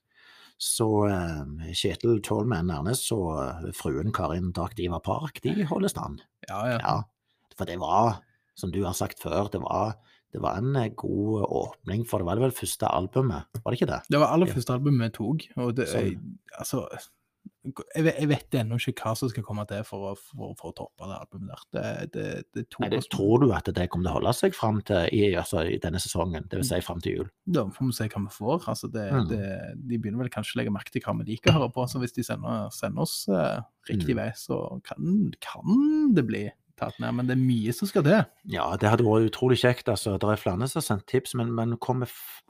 [0.57, 6.23] Så eh, Kjetil Tolman Ernes og eh, fruen Karin Dark Diva Park, de holder stand.
[6.49, 6.97] ja, ja.
[7.57, 8.19] For det var,
[8.57, 9.95] som du har sagt før, det var,
[10.33, 13.91] det var en eh, god åpning, for det var vel første albumet, var det ikke
[13.93, 14.01] det?
[14.13, 16.27] Det var aller første albumet vi tok, og det, Sånn.
[16.57, 16.87] altså
[17.97, 21.09] jeg, vet- ennå ikke hva som skal komme til for å, for, for å toppe
[21.11, 21.63] det albumet der.
[21.73, 24.81] Det, det, det Nei, det, tror du at det kommer til å holde seg fram
[24.87, 27.31] til i, altså, i denne sesongen, det vil si fram til jul?
[27.59, 28.69] Da får vi se hva vi får.
[28.75, 29.29] Altså det, Mm.
[29.31, 29.43] det,
[29.89, 32.01] de begynner vel kanskje å legge merke til hva vi liker å høre på, så
[32.03, 33.61] hvis de sender, sender oss eh,
[33.91, 34.21] riktig Mm.
[34.23, 36.45] vei, så kan, kan det bli
[36.79, 37.15] tatt ned.
[37.17, 38.25] Men det er mye som skal til.
[38.53, 39.89] Ja, det hadde vært utrolig kjekt.
[39.93, 40.17] altså.
[40.21, 42.05] Det er flere som har sendt tips, men, men kom,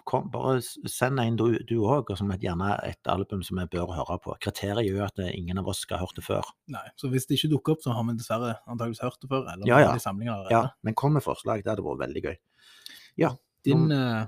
[0.08, 4.18] kom, bare send en du òg, som et, gjerne et album som vi bør høre
[4.24, 4.36] på.
[4.42, 6.46] Kriteriet er jo at eh, ingen av oss skal ha hørt det før.
[6.72, 9.46] Nei, Så hvis det ikke dukker opp, så har vi dessverre antakeligvis hørt det før.
[9.52, 9.94] Eller Ja, ja.
[9.94, 10.52] i samlingen allerede.
[10.58, 12.36] Ja, Men kom med forslag, det hadde vært veldig gøy.
[13.66, 14.26] Din eh,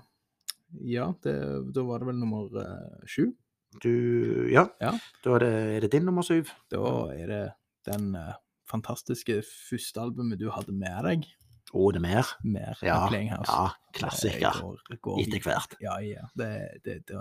[0.84, 1.34] Ja, det,
[1.72, 3.28] da var det vel nummer eh, sju.
[3.82, 4.92] Du Ja, Ja.
[5.24, 6.50] da er det, er det din nummer syv.
[6.72, 6.82] Da
[7.14, 7.42] er det
[7.86, 8.34] den eh,
[8.70, 11.28] fantastiske første albumet du hadde med deg.
[11.68, 12.30] Å, det er mer?
[12.48, 13.64] Mer Ja, av ja
[13.98, 14.60] klassiker.
[15.20, 15.74] Etter hvert.
[15.84, 16.24] Ja, ja.
[16.38, 17.18] Det, det, det,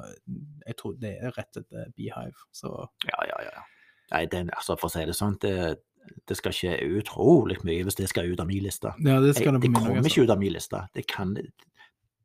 [0.68, 2.72] jeg tror det er rett etter Beehive, så
[3.10, 3.66] Ja, ja, ja.
[4.14, 5.82] Nei, den, altså, for å si det sånn, det,
[6.30, 8.94] det skal ikke utrolig mye hvis det skal ut av min liste.
[9.04, 10.86] Ja, det skal det det på min kommer ikke ut av min liste.
[10.96, 11.36] Det kan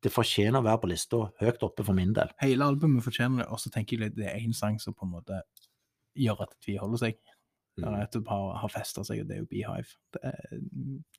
[0.03, 2.31] Det fortjener å være på lista høyt oppe for min del.
[2.43, 5.07] Hele albumet fortjener det, og så tenker jeg litt det er én sang som på
[5.07, 5.43] en måte
[6.19, 7.19] gjør at det tviholder seg.
[7.81, 7.93] Mm.
[7.99, 9.95] nettopp har, har festa seg, og det er jo Beehive.
[10.13, 10.59] Det er,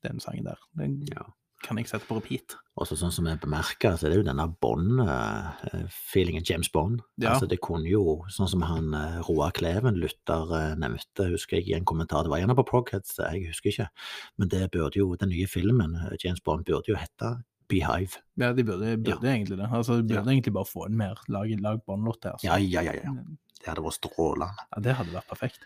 [0.08, 0.58] den sangen der.
[0.78, 1.24] Den Ja.
[1.64, 2.56] kan jeg sette på repeat.
[2.76, 7.00] Og sånn som jeg bemerker, så er det jo denne Bond-feelingen, James Bond.
[7.18, 7.32] Ja.
[7.32, 11.68] Altså det kunne jo, sånn som han eh, Roar Kleven, lytter, eh, nevnte, husker jeg
[11.70, 13.88] i en kommentar, det var gjerne på Progheads, jeg husker ikke,
[14.38, 17.34] men det burde jo, den nye filmen, eh, James Bond, burde jo hette
[17.70, 18.20] Beehive.
[18.36, 19.70] Ja, de burde, burde egentlig det.
[19.72, 20.30] Altså, De burde Ja.
[20.36, 22.30] egentlig bare få en mer lag, lag båndlåt til.
[22.34, 22.44] Altså.
[22.44, 23.12] Ja, ja, ja, ja.
[23.64, 24.52] Det hadde vært strålende.
[24.74, 25.64] Ja, det hadde vært perfekt.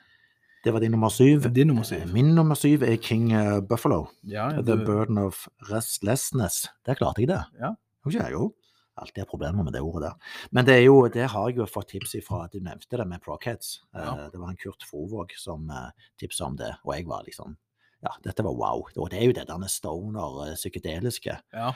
[0.65, 1.41] Det var din nummer syv.
[1.55, 2.03] Din nummer syv.
[2.03, 4.07] Eh, Min nummer syv er King eh, Buffalo.
[4.27, 6.67] Ja, The du- Burden of Restlessness.
[6.87, 7.45] Der klarte jeg det.
[7.61, 7.75] Ja.
[8.07, 8.51] Ikke jeg?
[8.99, 10.17] Alltid har problemer med det ordet der.
[10.51, 13.81] Men det jo, det har jeg jo fått tips ifra, du nevnte det med Prockheads.
[13.95, 14.17] Ja.
[14.25, 15.71] Eh, Det var en Kurt Frovåg som
[16.19, 17.57] tipsa om det, og jeg var liksom
[18.03, 18.85] Ja, dette var wow.
[18.97, 21.73] Og det er jo det der stoner, psykedeliske, Ja.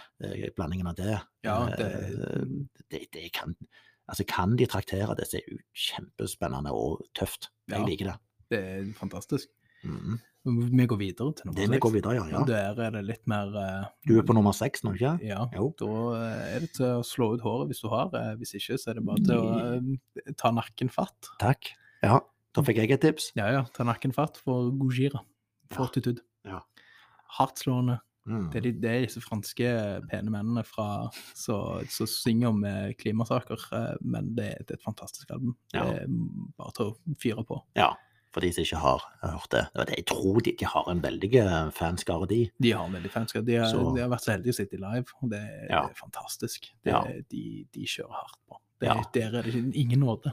[0.56, 1.20] blandingen av det.
[1.44, 3.56] Ja, det- det, det kan
[4.08, 7.48] Altså, kan de traktere det, så er jo kjempespennende og tøft.
[7.68, 7.86] Jeg Ja.
[7.86, 8.14] liker det.
[8.52, 9.50] Det er fantastisk.
[9.82, 10.18] Mm.
[10.44, 11.70] Vi går videre til nummer seks.
[11.70, 12.24] vi går videre, ja.
[12.30, 12.42] ja.
[12.46, 15.44] Der er det litt mer uh, Du er på nummer seks nå, ikke Ja.
[15.54, 15.68] Jo.
[15.78, 18.10] Da eh, er det til å slå ut håret hvis du har.
[18.18, 21.30] eh, Hvis ikke, så er det bare til å uh, ta nakken fatt.
[21.42, 21.70] Takk.
[22.02, 22.18] Ja,
[22.54, 23.30] da fikk jeg et tips.
[23.38, 23.64] Ja, ja.
[23.74, 25.22] Ta nakken fatt for Gojira.
[25.74, 26.26] Fortitude.
[26.46, 26.64] Ja.
[27.38, 28.00] Hardtslående.
[28.26, 28.50] Mm.
[28.50, 29.70] Det er, de, det er disse franske
[30.10, 30.62] pene mennene
[31.34, 32.60] som synger om
[33.00, 33.64] klimasaker,
[33.98, 35.56] men det, det er et fantastisk album.
[35.74, 35.86] Ja.
[35.88, 36.12] Det er
[36.58, 37.58] bare til å fyre på.
[37.78, 37.88] Ja,
[38.32, 39.66] for de som ikke har hørt det.
[39.96, 42.50] Jeg tror de, de har en veldig eh, fanskare, de.
[42.60, 43.44] De har en veldig fanskare.
[43.44, 45.82] De, har- de har vært så heldige å sitte live, og det, Ja.
[45.86, 46.70] det er fantastisk.
[46.84, 47.02] Det, Ja.
[47.30, 48.56] de, de kjører hardt på.
[48.80, 49.02] Det, Ja.
[49.14, 50.32] Der er det ingen nåde.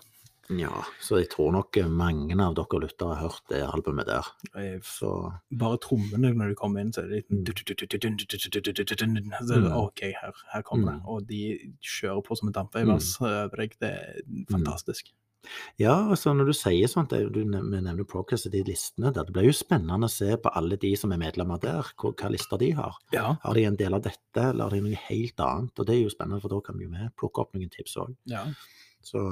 [0.49, 4.25] Ja, så jeg tror nok eh, mange av dere lyttere har hørt det albumet der.
[4.57, 7.35] Eh, Så Bare trommene når de kommer inn, så er det litt så
[9.55, 9.77] er det, Mm.
[9.77, 11.01] OK, her, her kommer det.
[11.01, 11.07] Mm.
[11.07, 13.75] Og de kjører på som en dampveivers over deg.
[13.79, 15.11] Det er fantastisk.
[15.79, 18.51] Ja, altså når du sier sånt, det, er jo- du nev- vi nevner Progress og
[18.51, 21.59] de listene der, det blir jo spennende å se på alle de som er medlemmer
[21.63, 22.97] der, hva, hva lister de har.
[23.13, 23.37] Ja.
[23.43, 25.71] Har de en del av dette, eller har de noe helt annet?
[25.79, 27.95] Og det er jo spennende, for da kan vi jo vi plukke opp noen tips
[27.97, 28.15] òg.
[28.25, 28.45] Ja,
[29.01, 29.23] Så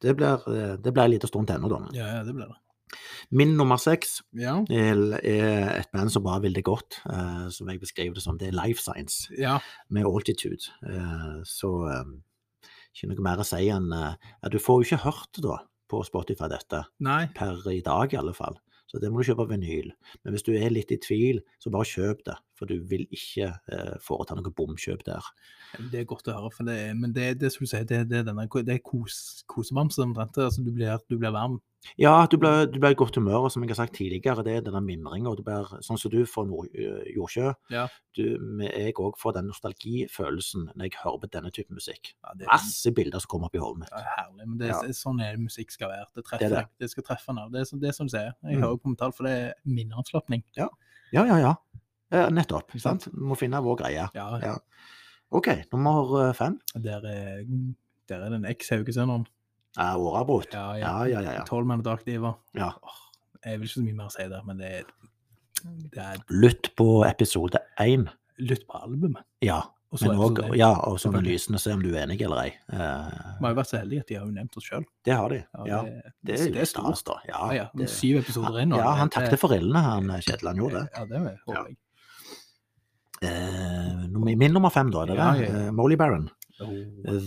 [0.00, 1.82] det blir, eh, det blir en liten stund til ennå, da.
[1.92, 2.56] ja, ja, det blir det.
[3.30, 4.64] Min nummer seks Ja.
[4.68, 8.36] er er et band som bare vil det godt, eh, som jeg beskriver det som.
[8.36, 9.58] Det er Life Science ja.
[9.90, 10.68] med Altitude.
[10.86, 12.04] Eh, så eh,
[12.92, 15.58] ikke noe mer å si enn at Du får jo ikke hørt det da
[15.92, 17.26] på Spotify, dette, Nei.
[17.36, 18.56] per i dag i alle fall.
[18.88, 19.90] Så det må du kjøpe vinyl.
[20.24, 22.36] Men hvis du er litt i tvil, så bare kjøp det.
[22.62, 25.26] For du vil ikke eh, foreta noe bomkjøp der.
[25.90, 28.28] Det er godt å høre, for det er, men det, det sier, det, det er
[28.28, 30.38] denne det er kos, kosebamse omtrent.
[30.38, 31.58] Altså, du, blir, du blir varm.
[31.98, 34.52] Ja, du blir, du blir i godt humør, og som jeg har sagt tidligere, det
[34.54, 35.32] er denne mimringa.
[35.32, 36.68] og du blir Sånn som du får nord,
[37.16, 37.48] Jordsjø.
[37.74, 37.88] Ja.
[38.14, 38.22] Du,
[38.62, 42.12] jeg òg får den nostalgifølelsen når jeg hører på denne type musikk.
[42.22, 43.90] Ja, det, Masse bilder som kommer opp i hodet mitt.
[43.96, 44.78] Ja, herlig, men det, Ja.
[44.86, 46.06] er sånn er musikk skal være.
[46.14, 46.84] Det, treffer, det, det.
[46.86, 46.92] det.
[46.94, 47.50] skal treffe ned.
[47.50, 48.30] Det er, det er som du sier.
[48.46, 48.62] Jeg Mm.
[48.68, 50.44] hører på metall, for det er minneavslapning.
[50.56, 50.68] Ja,
[51.12, 51.38] ja, ja.
[51.48, 51.54] ja
[52.12, 52.70] nettopp.
[52.74, 53.06] Ikke Sant?
[53.12, 54.08] Vi må finne vår greie.
[54.14, 54.56] Ja, Ja.
[55.32, 56.58] OK, nummer øh, fem.
[56.76, 57.44] Der er,
[58.08, 59.26] der er den eks-Haugesunderen.
[59.78, 60.52] Ja, Åravbrot.
[60.52, 61.32] Ja, Ja, ja, ja.
[61.38, 61.44] ja.
[61.48, 62.34] Tolv Dark Diva.
[62.54, 62.70] ja.
[63.44, 64.82] Jeg vil ikke så mye mer si der, men det er,
[65.90, 68.04] det er Lytt på episode én.
[68.38, 69.22] lytt på albumet.
[69.42, 69.62] Ja.
[69.90, 72.52] Og så Men også, ja, og så analysene, se om du er enig eller ei.
[72.72, 74.84] Eh, Vi har jo vært så heldige at de har jo nevnt oss sjøl.
[75.04, 75.40] det har de.
[75.66, 77.04] Ja, det, det er det er stas, stort.
[77.26, 77.32] da.
[77.32, 77.66] Ja, Ja, ja.
[77.76, 78.70] det- Syv episoder inn.
[78.70, 80.48] Ja, han takket for rillene, han Kjetil.
[80.48, 80.88] Han gjorde det.
[80.96, 81.64] Ja, det håper Ja.
[81.68, 81.76] jeg.
[83.22, 85.48] Eh, min nummer fem, da, er det Ja, det?
[85.48, 85.66] ja, ja.
[85.68, 86.30] Eh, Molly Baron,
[86.62, 86.68] Oh.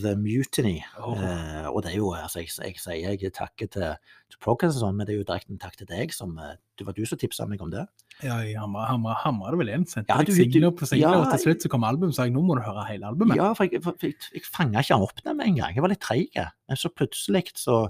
[0.02, 0.78] The Mutiny.
[1.02, 1.12] Oh.
[1.18, 3.96] Uh, og det er jo, altså, jeg, jeg sier jeg takker til,
[4.32, 6.86] til Progress og sånn, men det er jo direkte en takk til deg, som Det
[6.88, 7.84] var du som tipsa meg om det.
[8.24, 9.84] Ja, jeg hamra, hamra, hamra det vel inn.
[9.92, 12.32] Sendte Ja, du- singler på singler, ja, og til slutt så kom album, så jeg
[12.38, 13.36] nå må du høre hele albumet.
[13.36, 15.76] Ja, for jeg, for, jeg, jeg fanga ikke opp det med en gang.
[15.76, 16.32] Jeg var litt treig.
[16.70, 17.90] Men så plutselig så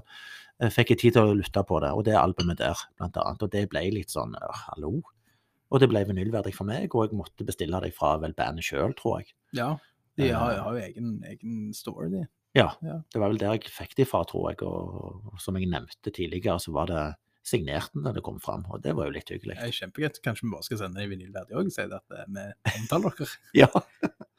[0.72, 3.42] fikk jeg tid til å lytte på det, og det albumet der, blant annet.
[3.46, 5.02] Og det ble litt sånn hallo.
[5.70, 8.92] Og det ble vinylverdig for meg, og jeg måtte bestille det fra vel bandet sjøl,
[8.94, 9.32] tror jeg.
[9.58, 9.72] Ja,
[10.16, 10.62] de har, Eh.
[10.62, 12.26] har jo egen, egen story, de.
[12.54, 13.00] Ja, Ja.
[13.12, 14.62] det var vel der jeg fikk de fra, tror jeg.
[14.62, 17.02] Og, som jeg nevnte tidligere, så var det
[17.46, 19.54] signert da det kom fram, og det var jo litt hyggelig.
[19.58, 20.20] Det er kjempegøy.
[20.22, 23.28] Kanskje vi bare skal sende det i vinylverdig òg, si at eh, vi omtaler dere.
[23.54, 23.68] Ja.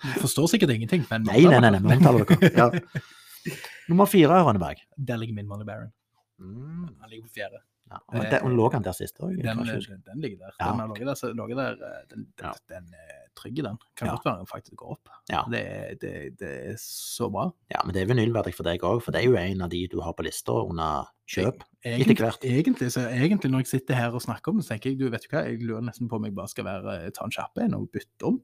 [0.03, 2.51] Vi forstår sikkert ingenting, men Nei, nei, nei, nei, vi omtaler dere.
[2.55, 2.71] Ja.
[3.89, 4.81] Nummer fire, Rønneberg.
[4.97, 5.91] Der ligger min Molly Baron.
[6.39, 6.89] Mm.
[7.01, 7.61] Han ligger på fjerde.
[7.87, 7.97] Ja.
[8.11, 9.37] og Den lå han der sist òg?
[9.39, 9.61] Den,
[10.05, 10.55] den ligger der.
[10.59, 13.77] Ja, Den har ligget der, så- ligget der eh, den, den, den er trygg den.
[13.95, 15.09] Kan godt være den faktisk går opp.
[15.31, 15.43] Ja.
[15.51, 15.63] Det,
[16.01, 17.45] det, det er så bra.
[17.71, 19.85] Ja, men det er vinylverdig for deg òg, for det er jo en av de
[19.87, 21.63] du har på lista under kjøp.
[21.85, 22.43] Egentlig, hvert.
[22.43, 25.09] egentlig, så egentlig når jeg sitter her og snakker om det, så tenker jeg du
[25.13, 27.63] vet du hva, jeg lurer nesten på om jeg bare skal være, ta en kjapp
[27.63, 28.41] en og bytte om.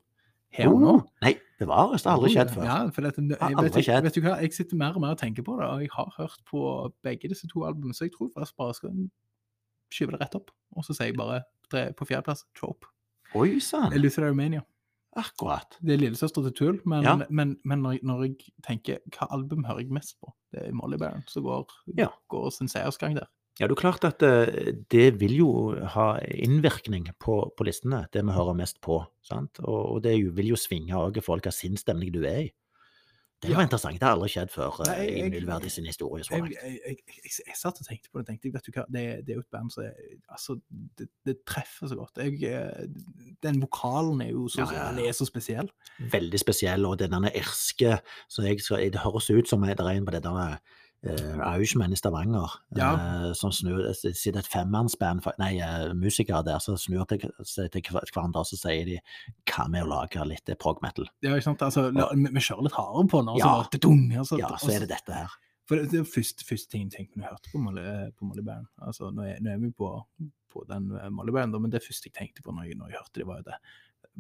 [0.54, 0.92] Her og nå.
[1.00, 2.66] Oh, Nei, bevares, det har aldri skjedd før.
[2.70, 4.04] Ja, for dette, jeg, Har vet, skjedd.
[4.06, 6.12] vet du hva, jeg sitter mer og mer og tenker på det, og jeg har
[6.20, 6.62] hørt på
[7.04, 8.94] begge disse to albumene, så jeg tror faktisk bare jeg skal
[9.94, 10.52] skyve det rett opp.
[10.76, 12.90] Og så sier jeg bare tre, på fjerdeplass Trope.
[13.38, 14.62] Oi sann, Luther Romania.
[15.16, 15.76] akkurat.
[15.82, 17.16] Det er lillesøster til Tool, men, Ja.
[17.30, 20.74] men, men når, jeg, når jeg tenker hva album hører jeg mest på, det er
[20.74, 21.68] Molly Baron, så går,
[21.98, 22.08] Ja.
[22.34, 23.28] går sin seiersgang der.
[23.60, 25.50] Ja, det er klart at eh, det vil jo
[25.94, 29.04] ha innvirkning på, på listene, det vi hører mest på.
[29.22, 29.60] sant?
[29.62, 32.52] Og, og det vil jo svinge òg i forhold til hva sinnsstemning du er i.
[33.44, 33.64] Det Ja.
[33.68, 36.24] interessant, det har aldri skjedd før Nei, jeg, i jeg- sin historie.
[36.24, 36.54] så Jeg, langt.
[36.64, 39.34] jeg, jeg, jeg, jeg satt og tenkte på det, tenkte vet du hva, det, det
[39.34, 39.84] er jo et band som
[40.30, 40.60] altså,
[40.98, 42.18] det, det treffer så godt.
[42.18, 42.88] Eh,
[43.44, 45.70] den vokalen er jo så, Ja, ja, er så spesiell.
[46.00, 48.00] veldig spesiell, og den irske
[48.30, 50.58] så jeg, så Det høres ut som det er en på det der
[51.06, 52.90] uh, Irishman i Stavanger Ja.
[52.94, 57.84] eh, som snur det sitter et femmannsband, nei, eh, musikere der, som snur til, til
[57.92, 59.00] hverandre og så sier de
[59.50, 61.10] hva med å lage litt eh, prog metal?
[61.26, 61.66] Ja, ikke sant?
[61.66, 63.38] Altså, la, vi, vi kjører litt hardere på nå.
[63.42, 63.56] Ja.
[63.68, 65.40] Så, dung, altså, Ja, så er det dette her.
[65.70, 67.62] For det, det er første, første ting jeg tenkte når jeg hørte på
[68.28, 68.68] Molly, Band.
[68.84, 69.90] Altså, nå er, nå er vi på,
[70.52, 73.00] på den eh, Molly Band, men det første jeg tenkte på når jeg, når jeg
[73.04, 73.60] hørte det, var jo det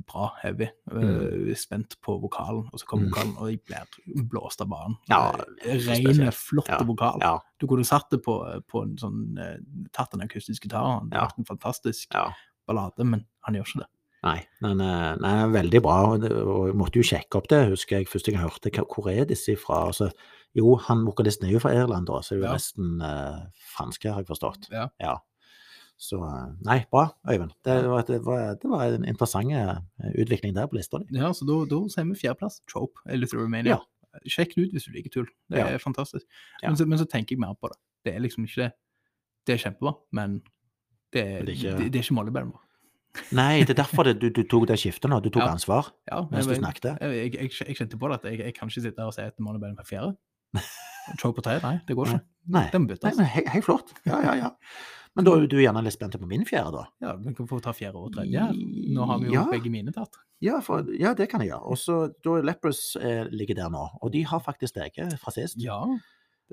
[0.07, 0.67] bra heavy.
[0.91, 3.09] eh, spent på vokalen, og så kom Mm.
[3.11, 4.97] vokalen, og jeg ble blåst av banen.
[5.09, 5.31] Ja,
[5.65, 6.33] Eh, så Ren, spesielt.
[6.33, 7.19] flott Ja, vokal.
[7.21, 9.57] Ja, Du kunne satt det på, på en sånn eh,
[9.93, 11.27] Tatt en akustisk gitar, det Ja.
[11.27, 12.31] vært en fantastisk ja.
[12.67, 13.87] ballade, men han gjør ikke det.
[14.23, 16.13] Nei, men eh, nei, veldig bra.
[16.13, 16.21] Og,
[16.67, 18.85] jeg måtte jo sjekke opp det, husker jeg første gang jeg hørte.
[18.87, 19.87] Hvor er disse fra?
[19.87, 20.11] Altså,
[20.55, 22.53] jo, han vokalisten er jo fra Irland, da, så er jo Ja.
[22.53, 23.45] resten uh,
[23.75, 24.69] franske, har jeg forstått.
[24.71, 24.87] Ja.
[25.01, 25.17] Ja.
[26.03, 27.53] Så eh, nei, bra, Øyvind.
[27.63, 29.77] Det var, det var, det var en interessant eh,
[30.19, 31.15] utvikling der på lista di.
[31.15, 32.59] Ja, så da, da sier vi fjerdeplass.
[32.67, 33.77] Trope, eller Through Romania.
[33.77, 34.19] Ja.
[34.29, 35.29] Sjekk det ut hvis du liker tull.
[35.49, 35.69] Det Ja.
[35.71, 36.25] er fantastisk.
[36.61, 36.67] Ja.
[36.69, 37.79] Men, så, men så tenker jeg mer på det.
[38.05, 38.71] Det er liksom ikke det.
[39.47, 40.35] Det er kjempebra, men
[41.13, 42.59] det er, det er ikke- ikke målebæren vår.
[43.37, 45.21] Nei, det er derfor du, du tok det skiftet nå.
[45.23, 45.51] Du tok Ja.
[45.55, 46.97] ansvar Ja, mens du snakket.
[47.01, 49.21] jeg, jeg, jeg kjente på det at jeg, jeg kan ikke sitte her og si
[49.21, 50.15] at målebæren er fjerde.
[51.19, 52.21] Trope på tre, nei, det går ikke.
[52.55, 53.19] Nei, nei byttes.
[53.19, 53.91] hei, hei, flott.
[54.07, 54.49] Ja, ja, ja.
[55.15, 56.85] Men da er du gjerne litt spent på min fjerde, da?
[57.05, 58.47] Ja, vi kan få ta fjerde og tredje.
[58.95, 59.43] Nå har vi jo Ja.
[59.51, 60.17] begge mine tatt.
[60.41, 61.69] Ja, for, ja, det kan jeg gjøre.
[61.69, 65.61] Og så da Lepros eh, ligger der nå, og de har faktisk deg fra sist.
[65.61, 65.83] Ja.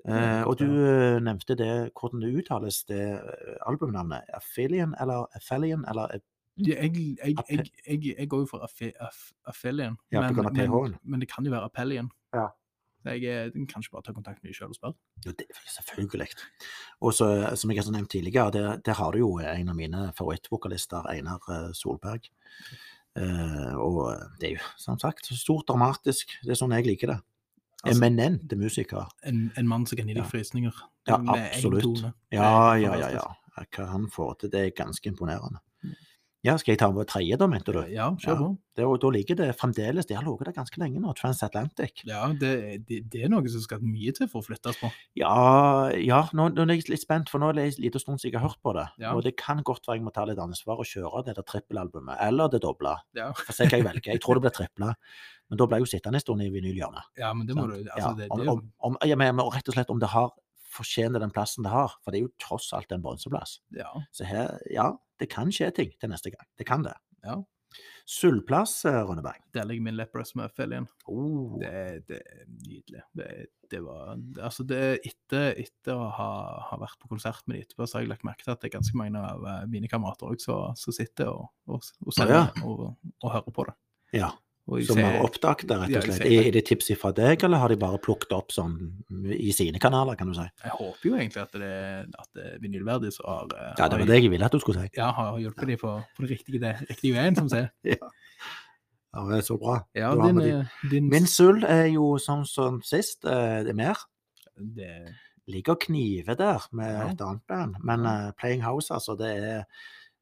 [0.07, 4.29] Eh, og du eh, nevnte det, hvordan det uttales, det eh, albumnavnet.
[4.35, 6.21] Affilian eller Affelian, eller
[6.61, 6.93] Jeg,
[7.25, 8.65] jeg, jeg, jeg, går jo for
[9.49, 10.97] Affilian, men, PH-en.
[11.03, 12.11] men det kan jo være Appellian.
[12.35, 12.49] Ja.
[13.05, 14.95] Jeg, eh, kan ikke bare ta kontakt med dem sjøl og spørre.
[15.25, 16.29] Jo, det er selvfølgelig.
[17.01, 20.13] Og så, som jeg har nevnt tidligere, der, der har du jo en av mine
[20.19, 22.29] favorittvokalister, Einar eh, Solberg.
[23.17, 26.37] Eh, og det er jo som sagt stort dramatisk.
[26.45, 27.19] Det er sånn jeg liker det.
[27.81, 29.09] Altså- Eminente musiker.
[29.25, 30.83] En, en mann som kan gi deg frysninger.
[31.09, 32.03] Ja, absolutt.
[32.31, 33.09] Ja, ja, ja.
[33.17, 33.27] ja.
[33.61, 35.61] Hva han får til, det er ganske imponerende.
[36.43, 37.83] Ja, skal jeg ta med tredje, da, mente du?
[37.93, 38.37] Ja, kjør Ja.
[38.41, 38.47] på.
[38.79, 42.01] Det, og da ligger det fremdeles Det har ligget der ganske lenge nå, Transatlantic.
[42.09, 44.89] Ja, det, det, det er noe som skal mye til for å flyttes på.
[45.21, 48.23] Ja, ja nå, nå er jeg litt spent, for nå er det en liten stund
[48.23, 48.87] siden jeg har hørt på det.
[49.03, 49.13] Ja.
[49.13, 52.17] Og det kan godt være jeg må ta litt ansvar og kjøre det der trippelalbumet,
[52.25, 52.95] eller det doble.
[53.21, 54.13] Ja, For se hva jeg velger.
[54.15, 54.95] Jeg tror det blir tripla.
[55.51, 57.11] Men da blir jeg jo sittende en stund i vinylhjørnet.
[57.21, 57.85] ja men det må sant?
[57.85, 60.09] du altså, Ja, det, om, om, om, ja, men men rett og slett om det
[60.15, 60.31] har
[60.73, 61.99] fortjener den plassen det har.
[62.05, 63.59] For det er jo tross alt en bronseplass.
[63.77, 66.47] ja, Så her, ja, det kan skje ting til neste gang.
[66.59, 66.97] Det kan det.
[67.27, 67.41] Ja.
[68.11, 69.39] Sølvplass, eh, Rønneberg.
[69.55, 70.89] der ligger min Lepros med igjen.
[71.07, 71.59] Oh.
[71.61, 73.03] Det, det er nydelig.
[73.15, 76.31] Det, det var Altså, det etter, etter å ha,
[76.71, 78.71] ha vært på konsert med de etterpå, så har jeg lagt merke til at det
[78.71, 82.87] er ganske mange av eh, mine kamerater også som sitter og, og, og, og,
[83.23, 83.77] og hører på det.
[84.19, 84.33] Ja,
[84.87, 86.31] Som ser- har oppdaget det, rett og slett.
[86.31, 86.43] Ja.
[86.47, 88.77] Er det tips fra deg, eller har de bare plukket opp sånn
[89.35, 90.47] i sine kanaler, kan du si?
[90.63, 91.73] Jeg håper jo egentlig at det,
[92.19, 94.61] at det er vinylverdig som har, eh, Ja, det var det jeg ville at du
[94.61, 94.91] skulle si.
[94.97, 97.71] ja, har hjulpet dem på, på det riktige, det riktige veien, som sier.
[99.13, 99.81] Ja, det er så bra.
[99.99, 103.25] Ja, din, eh, din Min sølv er jo sånn som sist.
[103.25, 103.97] eh, Det er mer.
[104.57, 105.17] det,
[105.49, 107.09] Ligger og kniver der med Ja.
[107.11, 107.75] et annet band.
[107.83, 109.65] Men uh, Playing House, altså, det er,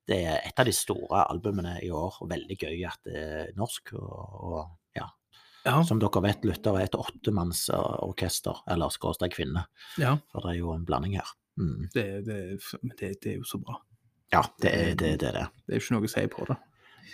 [0.08, 2.20] det er et av de store albumene i år.
[2.22, 3.92] Og veldig gøy at det er norsk.
[3.98, 5.08] Og, og ja,
[5.66, 9.66] ja, som dere vet, Luther er et åttemannsorkester, eller skråstrek kvinne.
[10.00, 11.36] ja For det er jo en blanding her.
[11.58, 11.88] Mm.
[11.94, 12.40] det, det,
[12.94, 13.80] det, det er jo så bra.
[14.32, 15.14] Ja, det er det.
[15.20, 15.46] det, er det.
[15.66, 16.58] Det er jo ikke noe å si på det.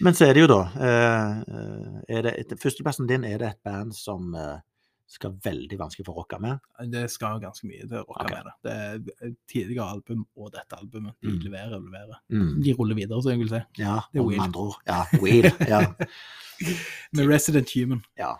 [0.02, 3.60] Men så er det jo da eh, eh, er det, Førsteplassen din, er det et
[3.66, 4.56] band som eh,
[5.06, 6.58] skal veldig vanskelig å rocke med?
[6.90, 8.36] Det skal ganske mye til å rocke okay.
[8.36, 8.54] med det.
[8.64, 11.14] Det er tidligere album og dette albumet.
[11.20, 11.40] De Mm.
[11.44, 12.18] leverer og leverer.
[12.32, 12.62] Mm.
[12.64, 13.60] De ruller videre, som jeg vil si.
[13.82, 14.40] Ja, Det er Wheel.
[14.40, 14.80] andre ord.
[14.86, 15.50] Ja, Wheel.
[15.68, 15.80] Ja.
[17.16, 18.02] Med Resident Human.
[18.18, 18.34] ja.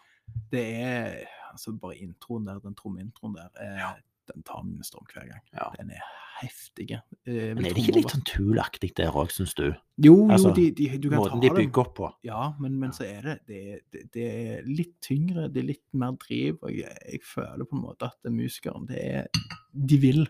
[0.51, 3.91] Det er altså bare introen der, den trommeintroen der, er, Ja.
[4.33, 5.41] Den tar med hver gang.
[5.53, 5.71] Ja.
[5.79, 6.03] Den er
[6.41, 6.91] heftig.
[7.27, 9.69] Eh, Men er det ikke litt sånn tulaktig der òg, syns du?
[10.03, 11.57] Jo, altså, jo, de, de, du kan Måten ta de det.
[11.61, 12.09] bygger opp på.
[12.27, 13.61] Ja, men, men så er det det,
[13.95, 17.77] det det er litt tyngre, det er litt mer driv, og jeg, jeg føler på
[17.79, 19.27] en måte at musikeren, det er
[19.73, 20.27] De vil.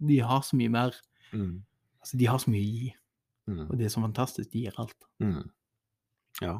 [0.00, 0.94] De har så mye mer
[1.32, 1.60] Mm.
[2.02, 2.94] Altså, de har så mye å gi,
[3.46, 3.64] Mm.
[3.70, 4.50] og det er så fantastisk.
[4.52, 5.04] De gir alt.
[5.22, 5.48] Mm.
[6.42, 6.58] Ja.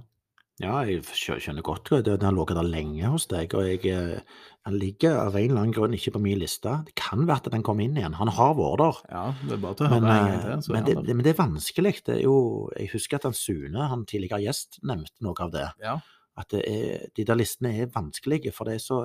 [0.60, 2.04] Ja, jeg skjønner godt det.
[2.06, 4.22] Den har ligget der lenge hos deg, og jeg, Den
[4.68, 6.72] han ligger av en eller annen grunn ikke på min liste.
[6.86, 8.18] Det kan være at den kommer inn igjen.
[8.18, 8.98] Han har vært der.
[9.14, 10.50] Ja, det er bare til å Men, høre en gang eh, til.
[10.68, 11.94] er men, det, det, men det er vanskelig.
[12.06, 12.36] Det er jo,
[12.76, 15.64] jeg husker at han Sune, han tidligere gjest, nevnte noe av det.
[15.80, 15.96] Ja.
[16.40, 18.52] At det er, de der listene er vanskelige.
[18.56, 19.00] For det er så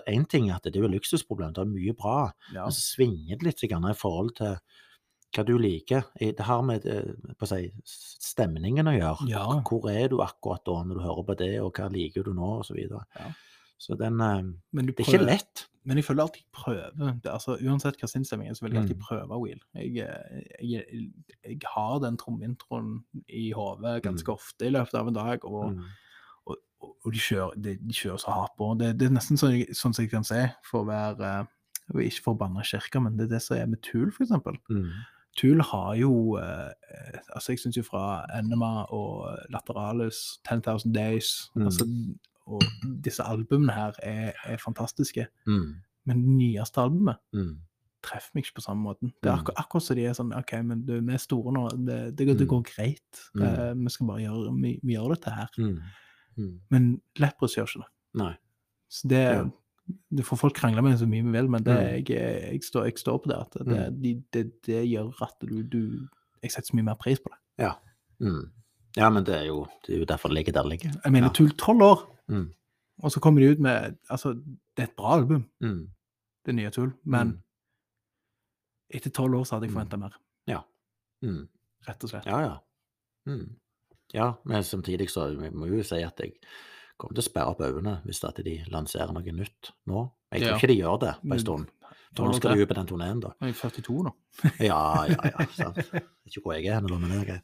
[0.00, 2.32] er én ting at det er jo luksusproblem, det er mye bra.
[2.54, 2.64] ja.
[2.64, 4.56] Men så svinger det litt i forhold til
[5.34, 6.04] hva du liker.
[6.20, 7.12] Det har med eh,
[7.48, 7.72] si,
[8.24, 9.28] stemningen å gjøre.
[9.30, 9.44] Ja.
[9.66, 12.58] Hvor er du akkurat da når du hører på det, og hva liker du nå,
[12.60, 13.04] og så videre.
[13.18, 13.32] Ja.
[13.84, 14.42] Så den eh,
[14.72, 15.64] Det er ikke lett.
[15.84, 16.92] men jeg føler alltid jeg prøver.
[17.20, 19.02] Det, altså, uansett hva sinnsstemning er, så vil jeg alltid Mm.
[19.08, 19.60] prøve Wheel.
[19.74, 21.10] Jeg, eh, jeg,
[21.44, 25.84] jeg har den trommeintroen i hodet ganske ofte i løpet av en dag, og, Mm.
[26.46, 28.70] og, de, kjører, de, de kjører så hardt på.
[28.78, 31.50] Det, det er nesten sånn, sånn som jeg kan si, for å være eh,
[32.06, 34.56] Ikke for å banne kirka, men det er det som er med Tool, eksempel.
[34.72, 34.88] Mm.
[35.36, 36.70] Tool har jo eh,
[37.34, 41.64] altså Jeg syns jo fra Enema og Lateralis, 10,000 Days Mm.
[41.66, 41.84] altså,
[42.46, 42.60] Og
[43.04, 45.26] disse albumene her er, er fantastiske.
[45.46, 45.74] Mm.
[46.04, 47.56] Men det nyeste albumet Mm.
[48.04, 49.12] treffer meg ikke på samme måten.
[49.22, 49.40] Det er Mm.
[49.40, 51.68] akkur akkurat som de er sånn OK, men du, vi er store nå.
[51.86, 52.48] Det, det, det Mm.
[52.48, 53.20] går greit.
[53.40, 55.48] Eh, vi skal bare gjøre vi, vi gjør dette her.
[56.70, 57.90] Men Lepros gjør ikke det.
[58.14, 58.34] Nei.
[58.90, 59.44] Så det Ja.
[60.16, 62.08] Du får folk krangle med så mye vi vil, men det, Mm.
[62.08, 62.08] jeg,
[62.52, 63.36] jeg, står, jeg står på det.
[63.36, 64.24] At det, mm.
[64.32, 66.08] det, det gjør at du, du
[66.42, 67.38] Jeg setter så mye mer pris på det.
[67.64, 67.72] Ja.
[68.20, 68.50] Mm.
[68.96, 70.92] ja, men det er, jo, det er jo derfor det ligger der det ligger.
[71.04, 71.48] Jeg mener, Ja.
[71.58, 72.50] Tolv år, Mm.
[73.02, 74.32] og så kommer de ut med Altså,
[74.76, 75.88] det er et bra album, Mm.
[76.46, 77.38] det nye Tull, men Mm.
[78.94, 80.14] etter tolv år så hadde jeg forventa mer,
[81.22, 81.48] Mm.
[81.88, 82.26] rett og slett.
[82.26, 82.56] Ja, ja.
[83.26, 83.54] Mm.
[84.14, 86.32] Ja, men samtidig så vi jeg jo si at jeg
[86.98, 90.10] kommer til å sperre opp øynene hvis at de lanserer noe nytt nå.
[90.32, 90.56] Jeg tror Ja.
[90.58, 91.66] ikke de gjør det på en stund.
[92.14, 93.30] For 12 nå skal du de ut på den turneen, da.
[93.42, 94.12] Jeg er 42 nå.
[94.60, 95.46] Ja, ja, ja.
[95.58, 95.76] sant.
[95.76, 97.40] Jeg vet ikke hvor jeg er hen, men jeg er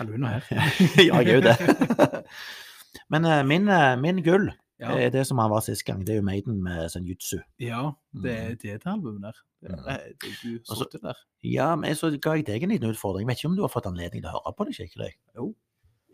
[0.00, 0.48] Eller du nå her.
[1.08, 2.24] Ja, jeg er jo det.
[3.12, 4.48] Men uh, min, uh, min gull
[4.80, 6.04] Ja, er det som han var sist gang.
[6.06, 7.38] Det er jo Maiden med Senjutsu.
[7.60, 9.32] ja det er det er det albumet der.
[9.60, 9.86] Det Mm.
[9.90, 11.16] er, det, du Altså, der.
[11.42, 13.24] Ja, men så ga jeg deg en liten utfordring.
[13.26, 15.12] Jeg Vet ikke om du har fått anledning til å høre på det skikkelig?
[15.36, 15.48] Jo.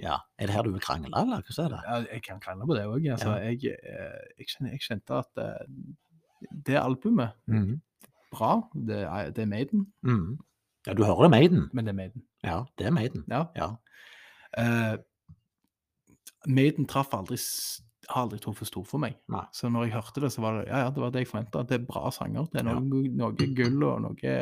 [0.00, 0.16] Ja.
[0.38, 1.80] Er det her du vil krangle, eller hva er det?
[1.86, 3.04] Ja, jeg kan krangle på det òg.
[3.12, 3.50] Altså, Ja.
[3.50, 5.66] jeg, eh, jeg, jeg kjente at eh,
[6.66, 7.80] det albumet Mhm.
[8.32, 8.68] bra.
[8.74, 10.38] Det er, det er Maiden, Mm.
[10.86, 11.70] Ja, du hører det Maiden.
[11.72, 12.22] men det er Maiden.
[12.44, 13.24] Ja, det er Maiden.
[13.30, 13.44] Ja.
[13.56, 13.70] Ja.
[14.58, 14.98] Uh,
[16.46, 17.38] Maiden traff aldri
[18.10, 19.14] har aldri truffet stort for meg.
[19.32, 19.46] Nei.
[19.56, 21.62] Så når jeg hørte det, så var det ja, ja, det var det jeg forventa.
[21.66, 22.44] Det er bra sanger.
[22.52, 22.74] Det er Ja.
[22.78, 24.34] noe, noe gull og noe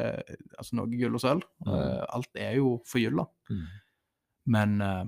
[0.58, 1.42] Altså noe gull og sølv.
[1.64, 2.06] Mm.
[2.12, 3.24] Alt er jo forgylla.
[3.50, 3.66] Mm.
[4.46, 5.04] Men eh,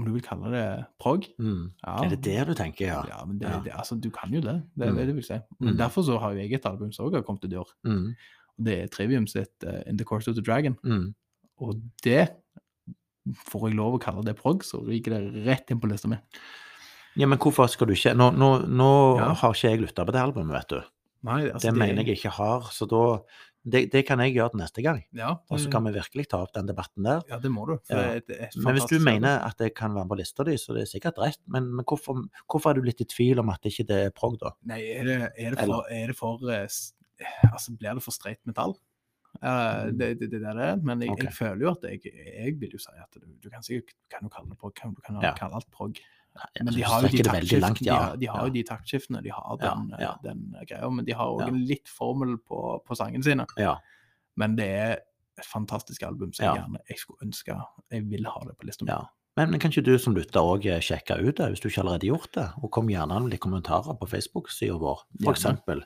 [0.00, 0.64] om du vil kalle det
[0.98, 1.70] prog Mm.
[1.84, 3.02] ja, Er det det du tenker, ja?
[3.08, 3.60] Ja, men det, Ja.
[3.60, 4.56] det, altså, du kan jo det.
[4.76, 4.96] Det er Mm.
[4.96, 5.38] det jeg vil si.
[5.60, 5.78] Men Mm.
[5.78, 7.70] derfor så har jo jeg et album som også har kommet ut i år.
[8.58, 10.76] Og det er Trivium sitt uh, In the Course of the Dragon.
[10.84, 11.14] Mhm.
[11.60, 12.30] Og det
[13.50, 16.16] får jeg lov å kalle det prog, så ryker det rett inn på lista mi.
[17.16, 19.32] Ja, men hvorfor skal du ikke Nå, nå, nå Ja.
[19.34, 20.82] har ikke jeg lytta på det albumet, vet du.
[21.22, 23.22] Nei, altså, Det mener jeg ikke har, så da
[23.60, 25.02] Det, det kan jeg gjøre til neste gang.
[25.16, 27.20] Ja, Og så kan vi virkelig ta opp den debatten der.
[27.28, 27.74] ja, det må du.
[27.92, 31.20] Men hvis du mener at det kan være på lista di, så det er sikkert
[31.20, 31.40] rett.
[31.44, 34.38] Men, men hvorfor, hvorfor er du litt i tvil om at det ikke er prog,
[34.40, 34.54] da?
[34.70, 36.80] Nei, er det, er det for, er for eh,
[37.50, 38.78] Altså, blir det for streit metall?
[39.44, 41.28] Uh, det, det, det er det, men jeg, okay.
[41.28, 44.26] jeg føler jo at jeg, jeg vil jo si at du, du kan sikkert kan
[44.26, 45.30] jo kalle det prog, du kan Ja.
[45.38, 46.00] kalle alt prog.
[46.60, 49.86] Men de har jo de taktskiftene, de, har, de har de taktskiftene, de har den,
[49.98, 53.46] eh, den eh, greia, men de har òg en litt formel på, på sangene sine.
[53.60, 53.76] Ja.
[54.40, 54.92] Men det er
[55.40, 57.56] et fantastisk album, som jeg gjerne jeg skulle ønske
[57.90, 58.94] Jeg vil ha det på lista mi.
[59.38, 62.04] Men, men kan ikke du som lytter òg sjekke ut det, hvis du ikke allerede
[62.08, 62.48] har gjort det?
[62.60, 65.04] Og kom gjerne med litt kommentarer på Facebook-sida vår.
[65.30, 65.84] Eksempel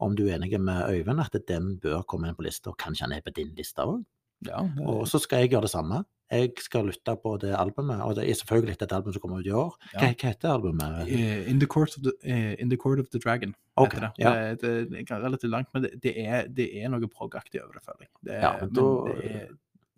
[0.00, 3.06] om du er enig med Øyvind at den bør komme inn på lista, og kanskje
[3.06, 4.00] han er på din liste òg.
[4.48, 6.04] Ja, det, Og så skal jeg gjøre det samme.
[6.30, 9.46] Jeg skal lytte på det albumet, og det er selvfølgelig et album som kommer ut
[9.46, 9.72] i år.
[9.92, 10.12] Hva, Ja.
[10.12, 11.08] hva heter albumet?
[11.08, 13.54] Eh, In the Court of the, uh, In the Court of the Dragon.
[13.76, 14.12] Ok, heter det.
[14.18, 14.30] ja.
[14.54, 17.72] Det, det, det er relativt langt, men det, det, er, det er noe prog-aktig over
[17.74, 18.10] det, føler jeg.
[18.28, 19.48] Det Ja, men men, det er,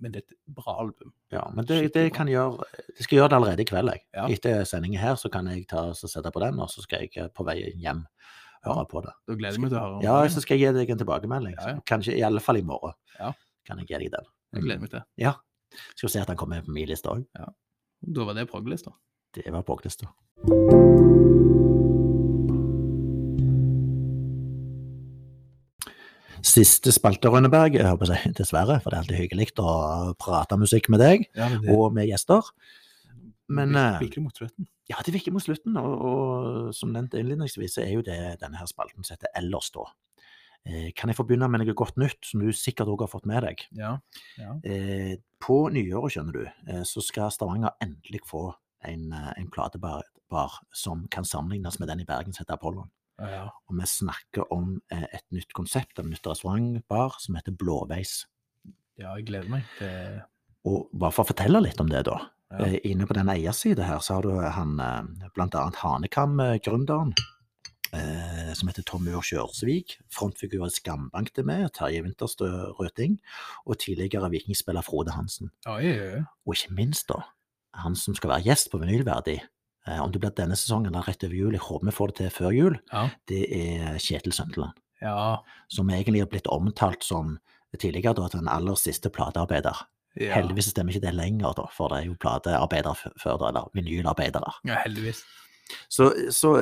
[0.01, 1.13] men det er et bra album.
[1.31, 2.65] Ja, men det, det kan gjøre
[2.99, 4.01] Jeg skal gjøre det allerede i kveld, jeg.
[4.17, 4.27] Ja.
[4.29, 7.29] Etter sendingen her så kan jeg ta og sette på den, og så skal jeg
[7.37, 8.07] på vei hjem
[8.65, 9.13] høre på det.
[9.29, 10.33] Da gleder jeg meg til å høre om Ja, det.
[10.33, 11.55] så skal jeg gi deg en tilbakemelding.
[11.61, 11.81] Ja, ja.
[11.87, 12.95] Kanskje i alle fall i morgen.
[13.19, 13.33] Ja.
[13.67, 14.29] Kan jeg gi deg den.
[14.55, 15.03] Jeg gleder meg til.
[15.19, 15.35] Ja.
[15.95, 17.25] Skal vi se at han kommer på min liste òg.
[18.03, 18.95] Da var det prog-lista.
[19.33, 20.11] Det var på lista.
[26.43, 27.79] Siste spalte, Rønneberg.
[27.79, 31.49] Jeg håper si dessverre, for det er alltid hyggelig å prate musikk med deg Ja,
[31.55, 31.71] det...
[31.71, 32.51] og med gjester.
[33.53, 34.67] Men Det virker mot slutten.
[34.91, 38.59] Ja, det virker mot slutten, og, og som nevnt innledningsvis, så er jo det denne
[38.59, 39.87] her spalten som heter Ellers, da.
[40.63, 43.27] Eh, kan jeg få begynne med noe godt nytt, som du sikkert òg har fått
[43.27, 43.65] med deg?
[43.75, 43.97] Ja.
[44.39, 44.55] ja.
[44.63, 48.53] Eh, på nyåret, skjønner du, eh, så skal Stavanger endelig få
[48.87, 50.07] en, en platebar
[50.73, 52.91] som kan sammenlignes med den i Bergen som heter Apollon.
[53.21, 53.45] ja.
[53.69, 58.23] Og vi snakker om et nytt konsept, en nytt restaurantbar som heter Blåveis.
[58.99, 60.23] Ja, jeg gleder meg til
[60.69, 62.17] Og bare for å fortelle litt om det, da.
[62.55, 64.77] Eh, Inne på den eiersida her, så har du han
[65.35, 67.13] blant annet Hanekam-gründeren.
[67.93, 69.99] Eh, som heter Tom Ør Kjørsvik.
[70.13, 72.49] Frontfigur i Skambank til med, Terje Winterstø
[72.79, 73.19] Røting.
[73.67, 75.51] Og tidligere vikingspiller Frode Hansen.
[75.67, 76.23] Oi, oi, oi.
[76.47, 77.23] Og ikke minst, da,
[77.85, 79.39] han som skal være gjest på Vinylverdi.
[79.89, 82.17] Eh, om det blir denne sesongen eller rett over jul, jeg håper vi får det
[82.21, 83.09] til før jul, Ja.
[83.29, 84.77] det er Kjetil Søndeland.
[85.03, 85.39] Ja.
[85.69, 87.39] Som egentlig har blitt omtalt som
[87.79, 89.87] tidligere da, den aller siste platearbeider.
[90.21, 90.35] ja.
[90.37, 94.53] Heldigvis stemmer ikke det lenger, da, for det er jo platearbeidere før, eller vinylarbeidere.
[94.69, 95.25] Ja, heldigvis.
[95.93, 96.53] Så, så,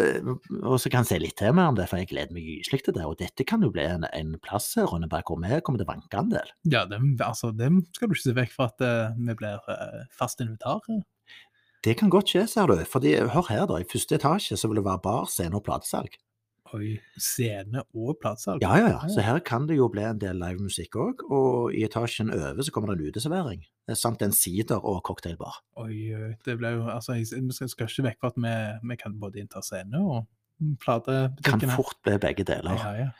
[0.60, 2.82] og så kan jeg se litt til mer om det, for jeg gleder meg gyselig
[2.86, 3.06] til det.
[3.09, 5.93] Og dette kan jo bli en, en plass her, Rønneberg, hvor vi kommer til å
[5.93, 6.55] vanke en del.
[6.70, 10.02] Ja, dem, altså, dem skal du ikke se vekk fra at uh, vi blir uh,
[10.14, 10.85] fast invitar.
[11.85, 12.81] Det kan godt skje, ser du.
[12.89, 13.81] Fordi, hør her, da.
[13.81, 16.18] I første etasje så vil det være bar, scene og platesalg.
[16.77, 18.62] Oi, scene og platesalg.
[18.62, 19.01] Ja, ja, ja.
[19.10, 21.24] Så her kan det jo bli en del livemusikk òg.
[21.32, 23.64] Og i etasjen over så kommer det en uteservering.
[23.90, 25.62] Eh, Samt en sider- og cocktailbar.
[25.82, 28.54] Oi, oi, det ble jo Altså, vi skal, ikke vekk fra at vi,
[28.92, 30.28] vi kan både innta scene og
[30.82, 32.78] platebutikken Kan fort bli begge deler.
[32.80, 33.10] Ja, ja.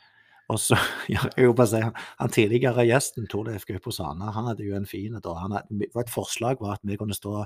[0.51, 0.77] Og så,
[1.13, 5.15] ja, jeg bare si, han, tidligere gjesten, Torleif Gaupo Sana, han hadde jo en fin
[5.19, 5.37] da.
[5.39, 7.45] Han hadde, et forslag var at vi kunne stå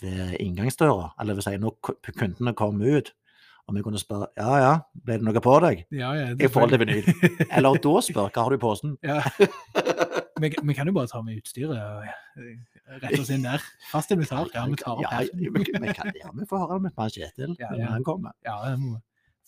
[0.00, 3.10] ved inngangsdøra, eller vil si når kundene kom ut,
[3.68, 4.72] og vi kunne spørre ja ja,
[5.04, 5.84] ble det noe på deg?
[5.94, 7.10] ja, ja I forhold til vinyl.
[7.50, 8.96] Eller da spør hva har du i posen?
[9.06, 9.20] ja.
[10.40, 12.56] vi, vi kan jo bare ta med utstyret og eh,
[13.04, 13.62] rette oss inn der.
[13.90, 14.48] Fast invitar.
[14.54, 15.28] Ja, vi tar opp her.
[15.28, 18.36] ja, vi, vi kan, ja, vi får høre med Kjetil Ja, når han kommer.
[18.46, 18.98] Ja, jeg må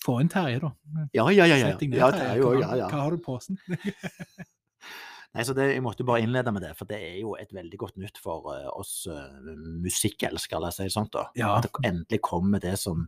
[0.02, 0.72] få inn Terje, da.
[1.14, 1.56] Ja, ja, ja.
[1.56, 1.70] ja.
[1.76, 2.34] Ned, ja, Terje.
[2.34, 2.88] er Hva- ja, ja.
[2.90, 3.58] Hva har du i posen?
[5.32, 7.78] Nei, så det, Jeg måtte bare innlede med det, for det er jo et veldig
[7.80, 9.32] godt nytt for eh, oss uh,
[9.80, 11.28] musikkelskere, si da.
[11.38, 11.54] Ja.
[11.56, 13.06] At det endelig kommer det som,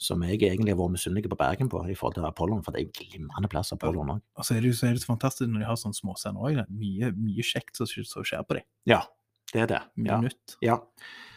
[0.00, 2.62] som jeg egentlig har vært misunnelig på Bergen på, i forhold til Apollon.
[2.64, 4.24] For det er en glimrende plass, Apollon òg.
[4.38, 6.64] Og så er det så, er det så fantastisk når de har sånne småscener òg.
[6.72, 8.66] Mye, mye kjekt som skjer på dem.
[8.90, 9.04] Ja,
[9.52, 9.84] det er det.
[10.00, 10.32] Mye Ja.
[10.64, 10.80] ja.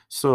[0.10, 0.32] Så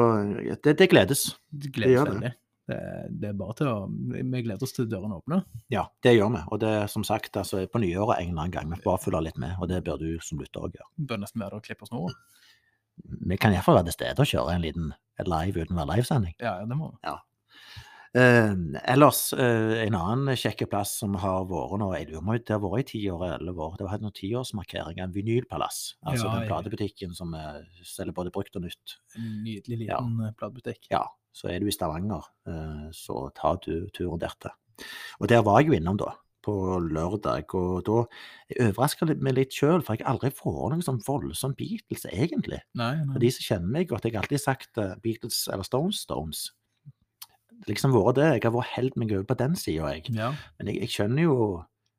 [0.63, 1.33] det, det gledes.
[1.49, 2.13] Det gledes det.
[2.13, 2.33] veldig.
[2.69, 2.79] Det,
[3.21, 5.43] det er bare til å Vi gleder oss til dørene åpner.
[5.73, 6.43] Ja, det gjør vi.
[6.55, 8.71] Og det er som sagt altså, på nyåret en eller annen gang.
[8.71, 10.91] Vi bare følger litt med, og det bør du som lytter òg gjøre.
[11.11, 12.17] Bør nesten være der og klippe snoren.
[13.03, 14.93] Vi kan iallfall være til stede og kjøre en liten
[15.27, 16.35] live uten å være livesending.
[16.39, 17.01] Ja, ja, det må vi.
[17.09, 17.21] Eh,
[18.13, 22.61] ellers, eh, en annen kjekk plass som har vært nå, jeg lurer på det har
[22.61, 25.81] vært i ti år eller elleve år, det var noen tiårsmarkering av Vinylpalass.
[26.05, 28.99] Altså Ja, den platebutikken som eh, selger både brukt og nytt.
[29.17, 30.33] En nydelig liten ja.
[30.37, 30.91] platebutikk.
[30.93, 34.53] Ja, så er du i Stavanger, eh, så ta du turen dertil.
[35.21, 36.13] Og der var jeg jo innom da,
[36.45, 38.05] på lørdag, og da
[38.61, 42.61] overraska meg litt sjøl, for jeg har aldri vært noen sånn voldsom Beatles, egentlig.
[42.77, 43.13] Nei, nei.
[43.15, 46.51] For de som kjenner meg godt, jeg har alltid sagt eh, Beatles eller Stones, Stones.
[47.69, 48.29] Liksom vært det.
[48.37, 50.09] Jeg har vært helt meg over på den sida, jeg.
[50.17, 50.33] Ja.
[50.59, 51.37] Men jeg, jeg skjønner jo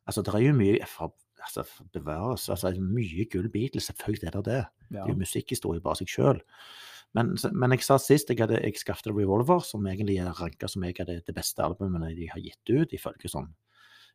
[0.03, 4.34] Altså, det er jo mye for, altså, for bevares, altså mye gull Beatles, selvfølgelig er
[4.35, 4.57] det det.
[4.90, 4.98] ja.
[4.98, 6.41] Det er jo musikkhistorie bare seg sjøl.
[7.15, 10.84] Men, men jeg sa sist jeg, hadde, jeg skaffet Revolver, som egentlig er ranka som
[10.84, 13.48] jeg hadde det beste albumet de har gitt ut, ifølge sånn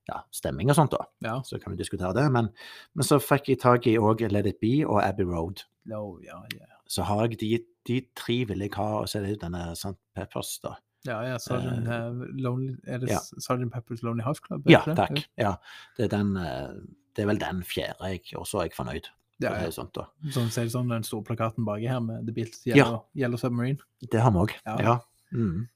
[0.09, 1.07] ja, stemming og sånt, da.
[1.25, 1.37] ja.
[1.45, 2.27] Så kan vi diskutere det.
[2.33, 2.51] Men,
[2.97, 5.65] men så fikk jeg tak i òg Let It Be og Abbey Road.
[5.93, 6.75] Oh, yeah, yeah.
[6.89, 7.59] Så har jeg de,
[7.89, 9.97] de tre vil jeg ha, og så er det denne St.
[10.17, 10.75] Peppers, da.
[11.07, 13.19] Ja, ja, Sergeant, Eh, eh, Lonely, er det ja.
[13.39, 14.63] Sergeant Pepper's Lonely Hearts Club?
[14.69, 15.21] Ja, det takk.
[15.39, 15.57] Ja,
[15.97, 16.73] det er, den, eh,
[17.15, 19.07] det er vel den fjerde jeg også er jeg fornøyd.
[19.41, 19.71] Ja, ja.
[19.71, 20.09] Sånt, da.
[20.35, 22.75] Sånn, så sånn den store plakaten baki her med The Beatles Ja.
[22.77, 23.79] Yellow, Yellow Submarine.
[24.11, 24.55] Det har vi òg.
[24.67, 24.77] Ja.
[24.83, 24.99] Ja.
[25.33, 25.69] Mm.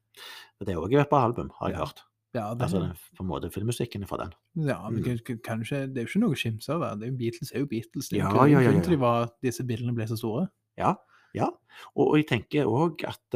[0.60, 2.02] Det er òg et bra album, har jeg hørt.
[2.34, 4.32] Ja, den, Altså den, på en måte filmmusikken fra den.
[4.66, 5.04] ja men Mm.
[5.04, 6.82] kan, kan- kan ikke, det er jo ikke noe å skimse av.
[6.82, 8.08] Er Beatles er jo Beatles.
[8.08, 8.80] Det er jo Ja, ja, ja, ja.
[8.80, 10.48] de var, disse bildene ble så store.
[10.78, 10.96] Ja.
[11.34, 11.46] ja.
[11.94, 13.34] Og, og jeg tenker òg at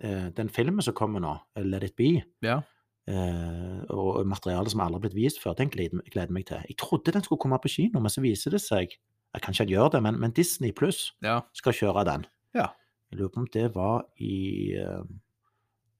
[0.00, 2.60] eh, den filmen som kommer nå, Let It Be, Ja.
[3.06, 6.62] eh, og materialet som aldri har blitt vist før, den gleder gleder meg til.
[6.68, 8.88] Jeg trodde den skulle komme på kino, men så viser det seg
[9.34, 11.40] jeg Kanskje ikke gjør det, men, men Disney Pluss Ja.
[11.52, 12.26] skal kjøre den.
[12.54, 12.68] Ja.
[13.10, 15.02] Jeg lurer på om det var i eh,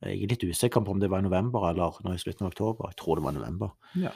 [0.05, 2.53] Jeg er litt usikker på om det var i november eller nå i slutten av
[2.53, 2.91] oktober.
[2.93, 3.73] Jeg tror det var i november.
[3.99, 4.11] Ja.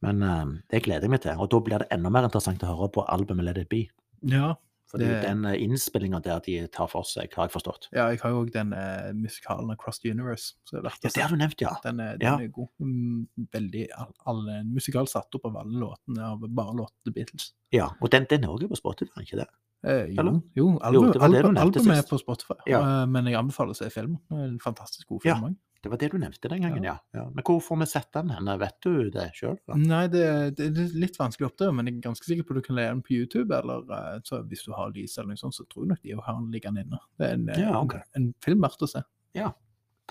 [0.00, 1.36] Men eh, det gleder jeg meg til.
[1.36, 3.82] Og da blir det enda mer interessant å høre på albumet Let It Be.
[4.24, 4.54] ja.
[4.92, 7.86] For det jo den innspillinga der de tar for seg, har jeg forstått.
[7.96, 10.52] Ja, jeg har jo òg den eh, musikalen Across the Universe.
[10.74, 11.72] Er Ja, det har du nevnt, ja.
[11.82, 12.34] Den er, den Ja.
[12.36, 12.68] er god.
[12.78, 13.86] Mm, Veldig
[14.26, 17.54] all, en musikal satt opp av alle låtene av bare låtene The Beatles.
[17.72, 17.88] ja.
[18.02, 19.48] Og den, den er også på Spotify, ikke det?
[19.84, 20.22] Eh, jo,
[20.54, 22.10] jo, album, det var det du albumet er sist.
[22.12, 22.80] på Spotify, Ja.
[23.02, 24.20] eh, men jeg anbefaler å se filmen.
[24.30, 25.56] En fantastisk god film òg.
[25.82, 26.94] Det var det du nevnte den gangen, ja.
[27.10, 27.24] ja.
[27.34, 28.50] Men hvor får vi sett den hen?
[28.60, 29.56] Vet du det sjøl?
[29.74, 32.60] Nei, det, det er litt vanskelig å oppdage, men jeg er ganske sikker på at
[32.60, 33.50] du kan leie den på YouTube.
[33.56, 36.14] Eller eh, så hvis du har lys eller noe sånt, så tror jeg nok de
[36.20, 37.02] har den liggende inne.
[37.18, 38.06] Det er en, eh, Ja, okay.
[38.14, 39.02] en film verdt å se.
[39.34, 39.50] Ja.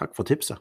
[0.01, 0.59] Takk for tipset.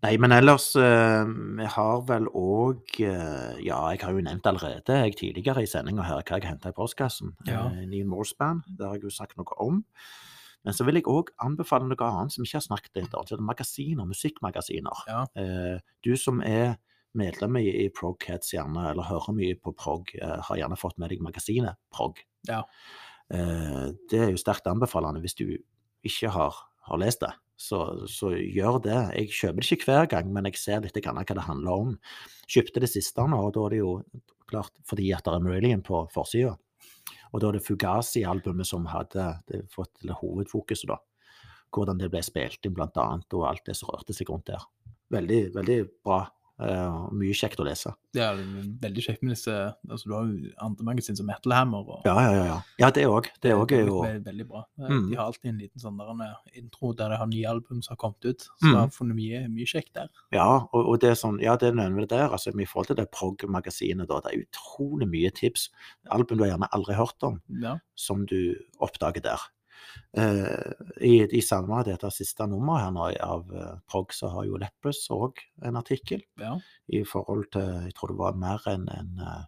[0.00, 1.26] Nei, men ellers eh,
[1.58, 6.22] Vi har vel òg Ja, jeg har jo nevnt allerede jeg tidligere i sendinga her
[6.22, 7.34] hva jeg henta i postkassen.
[7.50, 7.66] Ja.
[7.74, 9.82] Neil Morsband, det har jeg jo sagt noe om.
[10.66, 13.26] Men så vil jeg òg anbefale noe annet som vi ikke har snakket om.
[13.26, 15.04] det er Magasiner, musikkmagasiner.
[15.08, 15.24] Ja.
[15.40, 16.76] Eh, du som er
[17.16, 21.22] medlem i, Progheads gjerne, eller hører mye på prog, eh, har gjerne fått med deg
[21.24, 22.20] magasinet Prog.
[22.48, 22.62] Ja.
[23.32, 25.46] Eh, det er jo sterkt anbefalende hvis du
[26.06, 26.56] ikke har,
[26.88, 27.32] har lest det.
[27.60, 29.00] Så, så gjør det.
[29.18, 31.96] Jeg kjøper det ikke hver gang, men jeg ser litt hva det handler om.
[32.48, 33.92] Kjøpte det siste nå, og da er det jo
[34.50, 36.56] klart fordi at det er Marillion på forsida.
[37.30, 39.28] Og da er det Fugazi-albumet som hadde
[39.70, 40.98] fått hovedfokuset, da.
[41.70, 44.64] Hvordan det ble spilt inn, blant annet, og alt det som rørte seg rundt der.
[45.14, 46.24] Veldig, veldig bra.
[46.60, 47.92] Eh, og mye kjekt å lese.
[48.12, 48.36] Det er
[48.82, 49.52] veldig kjekt med disse
[49.88, 51.78] altså Du har jo andre magasin som Metal Hammer.
[51.96, 52.44] Og, Ja, ja, ja.
[52.44, 53.28] Ja, ja det òg.
[53.40, 54.64] Det òg er jo veldig, bra.
[54.78, 55.08] Eh, Mm.
[55.10, 57.96] De har alltid en liten sånn der, en intro der de har nye album som
[57.96, 58.40] har kommet ut.
[58.60, 58.74] Så Mm.
[58.74, 60.08] har funnet mye, mye kjekt der.
[60.32, 62.28] Ja, og, og det er sånn, ja, det nevner det der.
[62.30, 65.70] altså I forhold til det prog-magasinet, da, det er utrolig mye tips.
[66.10, 67.78] Album du har gjerne aldri hørt om, Ja.
[67.96, 69.38] som du oppdager der.
[70.16, 70.72] Eh,
[71.06, 75.04] I, I samme dette siste nummeret her nå av eh, prog, så har jo Leppes
[75.14, 76.56] òg en artikkel ja.
[76.90, 79.42] i forhold til Jeg tror det var mer enn en, eh,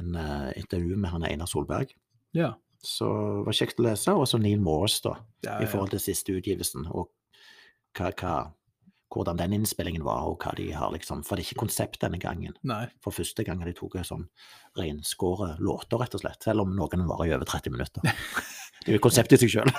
[0.00, 0.18] en,
[0.60, 1.94] intervju med han Einar Solberg.
[2.36, 2.54] ja.
[2.78, 4.12] Så det var kjekt å lese.
[4.14, 5.16] Og så Neil Morris, da.
[5.42, 7.10] ja, i forhold til siste utgivelsen, og
[7.98, 8.34] hva, hva,
[9.10, 12.20] hvordan den innspillingen var, og hva de har liksom For det er ikke konsept denne
[12.22, 12.54] gangen.
[12.62, 12.84] Nei.
[13.04, 14.28] For første gang de tatt sånn
[14.78, 16.44] renskåre låter, rett og slett.
[16.44, 18.04] Selv om noen varer i over 30 minutter.
[18.84, 19.72] Det er jo konsept i seg sjøl.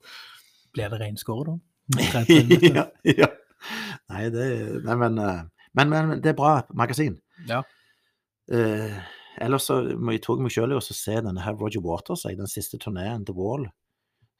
[0.74, 1.58] Blir det reinskåret, da?
[2.78, 3.28] ja, ja.
[4.10, 4.44] Nei, det
[4.86, 5.40] nei, men, eh,
[5.76, 7.18] men, men det er bra magasin.
[7.48, 7.62] Ja.
[8.50, 9.00] Eh,
[9.42, 12.50] ellers så må jeg tok meg sjøl i å se denne her Roger Waters, den
[12.50, 13.66] siste turneen, The Wall,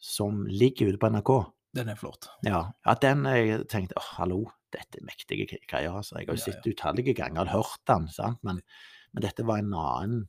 [0.01, 1.35] som ligger ute på NRK.
[1.77, 2.31] Den er flott.
[2.47, 4.41] Ja, ja den jeg tenkte åh, hallo,
[4.75, 5.93] dette er mektige greier.
[6.01, 6.19] altså.
[6.19, 8.41] Jeg har jo Ja, sett utallige ganger og hørt den, sant?
[8.47, 8.59] Men,
[9.15, 10.25] men dette var en annen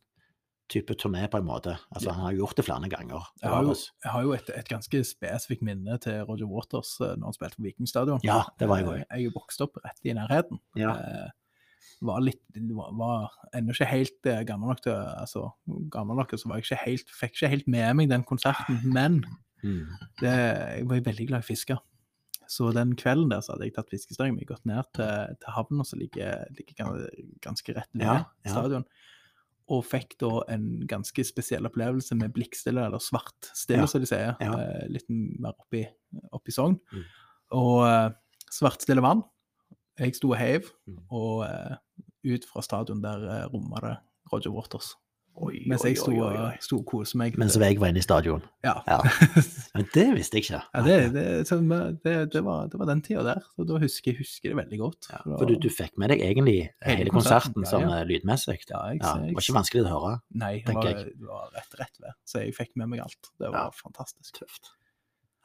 [0.72, 1.74] type turné, på en måte.
[1.92, 2.14] Altså, Ja.
[2.18, 3.28] Han har gjort det flere ganger.
[3.42, 7.14] Jeg har jo, jeg har jo et, et ganske spesifikt minne til Roger Waters eh,
[7.20, 8.24] når han spilte på Vikingstadion.
[8.24, 9.06] Ja, det var jeg også.
[9.12, 10.60] Jeg er vokst opp rett i nærheten.
[10.80, 10.96] Ja.
[10.96, 11.30] Eh,
[12.02, 12.40] var litt
[12.74, 15.50] var, var ennå ikke helt eh, gammel nok til altså,
[15.94, 19.24] gammel nok, så var jeg ikke helt, fikk ikke helt med meg den konserten, men
[19.62, 19.86] Mm.
[20.18, 21.78] det, jeg var veldig glad i fisker.
[22.50, 25.86] Så den kvelden der så hadde jeg tatt fiskestangen min, gått ned til, til havna
[25.86, 27.04] som ligger, ligger
[27.46, 28.50] ganske rett ved Ja, ja.
[28.56, 28.88] stadion.
[29.70, 34.36] Og fikk da en ganske spesiell opplevelse med blikkstille, eller svartstille, Ja, som de sier.
[34.42, 34.54] ja.
[34.60, 35.86] Eh, litt mer oppi,
[36.34, 36.80] oppi Sogn.
[36.92, 37.04] Mm.
[37.52, 38.10] Og eh,
[38.52, 39.24] svartstille vann.
[40.00, 40.98] Jeg sto og heiv, Mm.
[41.12, 41.76] og eh,
[42.26, 43.98] ut fra stadion der uh, romma det
[44.32, 44.96] Roger Waters.
[45.42, 47.38] Oi, Mens jeg sto, og- koste meg.
[47.40, 48.42] Mens jeg var inne i stadion.
[48.64, 48.74] Ja.
[48.86, 48.98] Ja.
[49.76, 50.60] Men det visste jeg ikke.
[50.76, 51.24] Ja, det, det,
[52.04, 53.40] det, det, var, det var den tida der.
[53.56, 55.08] Så da husker jeg husker det veldig godt.
[55.10, 58.02] Ja, for du, du fikk med deg egentlig hele, Hele konserten, konserten, ja, sånn ja.
[58.02, 58.60] eh, lydmessig.
[58.70, 60.14] ja, jeg, Ja, det var ikke vanskelig å høre.
[60.44, 62.18] Nei, det var, det var rett, rett ved.
[62.28, 63.32] Så jeg fikk med meg alt.
[63.40, 63.76] Det var Ja.
[63.82, 64.36] fantastisk.
[64.44, 64.74] Tøft.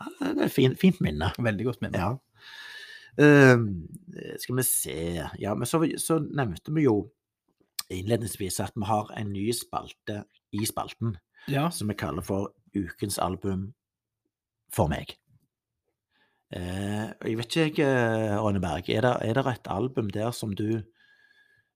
[0.03, 1.31] Ja, det er et fint, fint minne.
[1.41, 1.97] Veldig godt minne.
[2.02, 2.17] Ja.
[3.17, 3.62] Uh,
[4.36, 4.97] skal vi se
[5.41, 6.99] Ja, men så, så nevnte vi jo
[7.90, 11.16] innledningsvis at vi har en ny spalte i spalten
[11.48, 11.68] Ja.
[11.70, 13.73] som vi kaller for Ukens album
[14.74, 15.15] for meg.
[16.55, 20.55] Eh, jeg vet ikke, jeg, Ronny Berg, er det, er det et album der som
[20.55, 20.82] du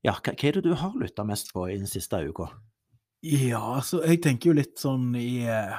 [0.05, 2.47] Ja, hva, hva er det du har lytta mest på i den siste uka?
[3.23, 5.75] ja, altså, jeg tenker jo litt sånn i, eh,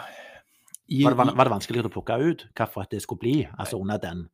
[0.91, 3.35] i Var det, var, det vanskeligere å plukke ut hva for at det skulle bli,
[3.55, 4.25] altså under den?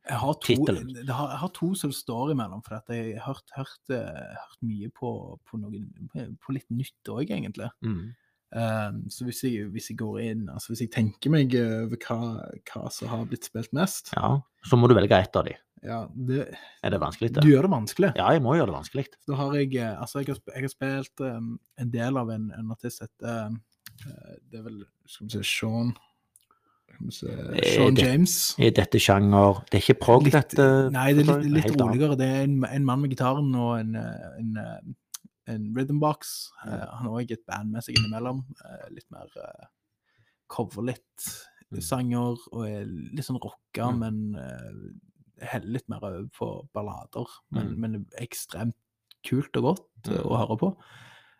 [0.42, 0.88] Tittelen.
[0.90, 4.64] Jeg, jeg har to som står imellom, for at jeg har hørt, hørt, eh, hørt
[4.66, 5.12] mye på,
[5.46, 7.68] på, noe, på litt nytt òg, egentlig.
[7.86, 8.08] Mm.
[8.48, 12.18] Um, så hvis jeg, hvis jeg går inn, altså hvis jeg tenker meg over hva,
[12.72, 15.52] hva som har blitt spilt mest Ja, så må du velge ett av de.
[15.84, 16.46] ja, det,
[16.80, 17.34] Er det vanskelig?
[17.36, 18.12] Du gjør det vanskelig.
[18.16, 19.04] Ja, jeg må gjøre det vanskelig.
[19.28, 22.50] Da har jeg eh, Altså, jeg har, jeg har spilt um, en del av en,
[22.56, 23.62] en artist etter um,
[24.48, 28.54] Det er vel Skal vi si, Sean Skal vi se Eh, Sean det- James.
[28.58, 30.90] Er dette sjanger Det er ikke prog, dette?
[30.90, 31.94] Nei, det er litt, litt Helt annet.
[31.94, 32.16] roligere.
[32.18, 36.50] Det er en, en mann med gitaren og en, eh, en, eh, en rhythmbox.
[36.66, 38.42] Eh, han har òg et band med seg innimellom.
[38.64, 39.66] Uh, litt mer uh,
[40.48, 41.28] cover litt
[41.70, 41.82] Mm.
[41.84, 43.98] sanger og er litt sånn rocka, Mm.
[43.98, 47.26] men uh, heller litt mer over på ballader.
[47.52, 47.78] Men, Mm.
[47.78, 48.72] men ekstremt
[49.22, 50.24] kult og godt eh, Mm.
[50.30, 50.76] å høre på.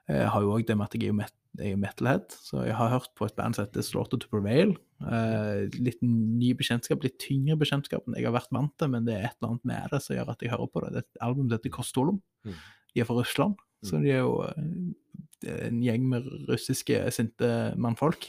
[0.08, 3.08] Jeg har jo òg det med at jeg er jo metalhead, så jeg har hørt
[3.16, 4.76] på et band som heter Slaughter to Prevail.
[4.98, 9.14] Eh, litt ny bekjentskap, litt tyngre bekjentskap enn jeg har vært vant til, men det
[9.14, 10.90] er et eller annet med det som gjør at jeg hører på det.
[10.90, 12.22] Det er et album som heter Kostolom.
[12.48, 12.56] Mm.
[12.94, 18.26] De er fra Russland, så de er jo eh, en gjeng med russiske sinte mannfolk.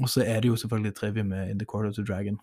[0.00, 2.38] Og så er det jo selvfølgelig trivia med In the Quarter to Dragon.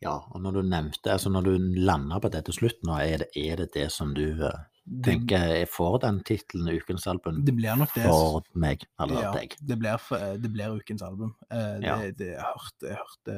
[0.00, 3.20] Ja, og når du nevnte, altså når du lander på det til slutt nå, er
[3.20, 4.64] det er det, det som du eh,
[5.04, 8.04] tenker jeg får den tittelen Ukens album det blir nok det.
[8.04, 9.56] for meg, eller ja, deg?
[9.60, 11.34] det blir, f- det blir ukens album.
[11.50, 11.96] Det, Ja.
[12.10, 13.36] det, jeg hørte, jeg hørte,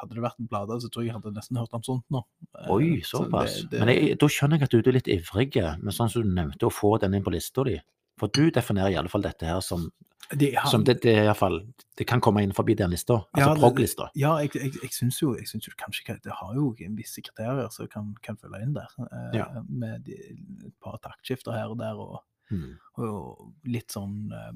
[0.00, 2.22] hadde det vært en plate, så tror jeg jeg hadde nesten hørt om sånt nå.
[2.58, 3.62] Eh, Oi, så såpass.
[3.70, 6.28] det- Men jeg, da skjønner jeg at du er litt ivrig, men sånn som du
[6.28, 7.80] nevnte, å få den inn på lista di.
[8.18, 9.90] For du definerer i alle fall dette her som,
[10.36, 10.64] de ja.
[10.68, 11.60] som det, det, er i alle fall,
[11.96, 14.08] det kan komme inn forbi den lista, altså det- prog-lista.
[14.16, 17.68] Ja, jeg, jeg, jeg syns jo, jeg synes jo kanskje det har jo visse kriterier
[17.70, 18.88] som kan, kan følge inn der.
[18.98, 19.46] eh, Ja.
[19.68, 20.12] Med de,
[20.66, 22.78] et par taktskifter her og der, og, Mm.
[22.96, 24.52] og litt sånn eh,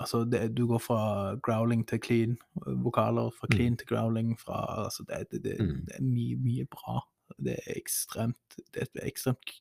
[0.00, 3.54] Altså, det, du går fra growling til clean, vokaler fra Mm.
[3.56, 5.84] clean til growling, fra Altså, det, det, det, Mm.
[5.86, 7.00] det er mye, mye bra.
[7.38, 9.60] Det er ekstremt Det er et ekstremt,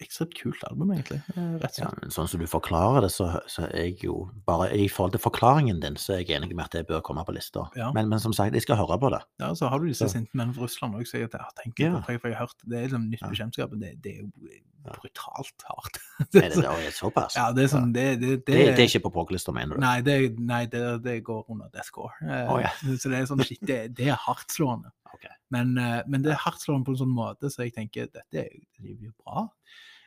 [0.00, 1.22] ekstremt kult album, egentlig.
[1.36, 2.00] eh, Rett og Ja, slett.
[2.02, 5.20] men sånn som du forklarer det, så, så er jeg jo bare I forhold til
[5.24, 7.66] forklaringen din, så er jeg enig med at det bør komme på lista.
[7.76, 7.92] Ja.
[7.92, 9.22] Men, men som sagt, jeg skal høre på det.
[9.40, 11.30] Ja, så har du disse sinte mennene fra Russland òg, så jeg,
[11.62, 12.00] tenker Ja.
[12.00, 13.28] på, det, for jeg har hørt Det er liksom nytt Ja.
[13.28, 14.62] bekjentskap, det, det er jo Ja.
[14.94, 16.00] Brutalt hardt.
[16.36, 17.36] Er det, det såpass?
[17.38, 19.82] Ja, det er sånn Det, det, det, det er ikke på prog-lista, mener du?
[19.84, 22.12] Nei, det, nei det, det går under deathcore.
[22.20, 22.44] score.
[22.52, 22.72] Oh, ja.
[23.00, 24.92] Så det er sånn shit, det, det er hardtslående.
[25.16, 25.32] Okay.
[25.54, 28.50] Men, eh, men det er hardtslående på en sånn måte, så jeg tenker dette er
[28.84, 29.46] jo bra.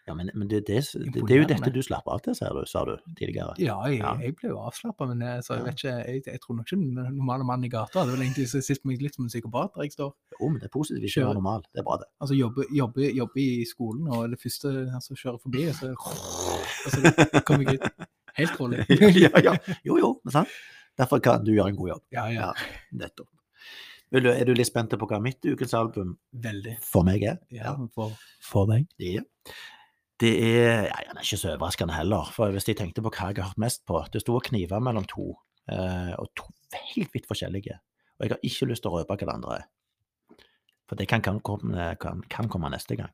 [0.10, 2.56] Ja, men, men det, det, det, det er jo dette du slapper av til, ser
[2.58, 3.54] du, sa du tidligere.
[3.62, 4.16] Ja, jeg, Ja.
[4.24, 6.80] jeg ble jo avslappa, men jeg, så jeg vet ikke Jeg, jeg tror nok ikke
[6.82, 9.86] den normale mannen i gata hadde vel egentlig sett meg litt som en psykopat der
[9.86, 10.12] jeg står.
[10.40, 11.62] Jo, men det er positivt hvis du er normal.
[11.70, 12.10] Det er bra, det.
[12.26, 15.94] Altså jobbe, jobbe, jobbe i skolen, og det første altså, kjører forbi, og så,
[16.86, 18.08] og så kommer jeg ut
[18.42, 18.86] helt rolig.
[19.22, 19.56] ja, ja.
[19.86, 20.56] Jo, jo, men sant?
[21.00, 22.06] Derfor kan du gjøre en god jobb.
[22.18, 22.50] ja, ja.
[22.50, 22.72] Ja,
[23.06, 23.30] nettopp.
[24.10, 26.80] Er du litt spent på hva mitt ukens album Veldig.
[26.82, 27.36] for meg er?
[27.54, 28.88] Ja, for, for deg.
[28.98, 29.22] Ja.
[30.20, 32.32] Det er ja, er ikke så overraskende heller.
[32.36, 34.82] For hvis jeg tenkte på hva jeg har hørt mest på Det sto og kniva
[34.84, 35.32] mellom to,
[35.72, 36.50] eh, og to
[36.96, 37.80] helt vidt forskjellige.
[38.20, 39.70] Og jeg har ikke lyst til å røpe hva det andre er.
[40.90, 43.14] For det kan, kan, komme, kan, kan komme neste gang.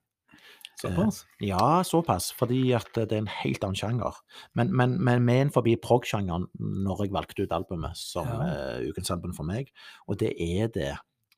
[0.82, 1.22] Såpass.
[1.40, 4.18] Ja, såpass, fordi at det er en helt annen sjanger.
[4.54, 8.80] Men, men, men med en forbi prog-sjangeren når jeg valgte ut albumet som Ja.
[8.80, 9.72] uh, ukens album for meg,
[10.08, 10.94] og det er det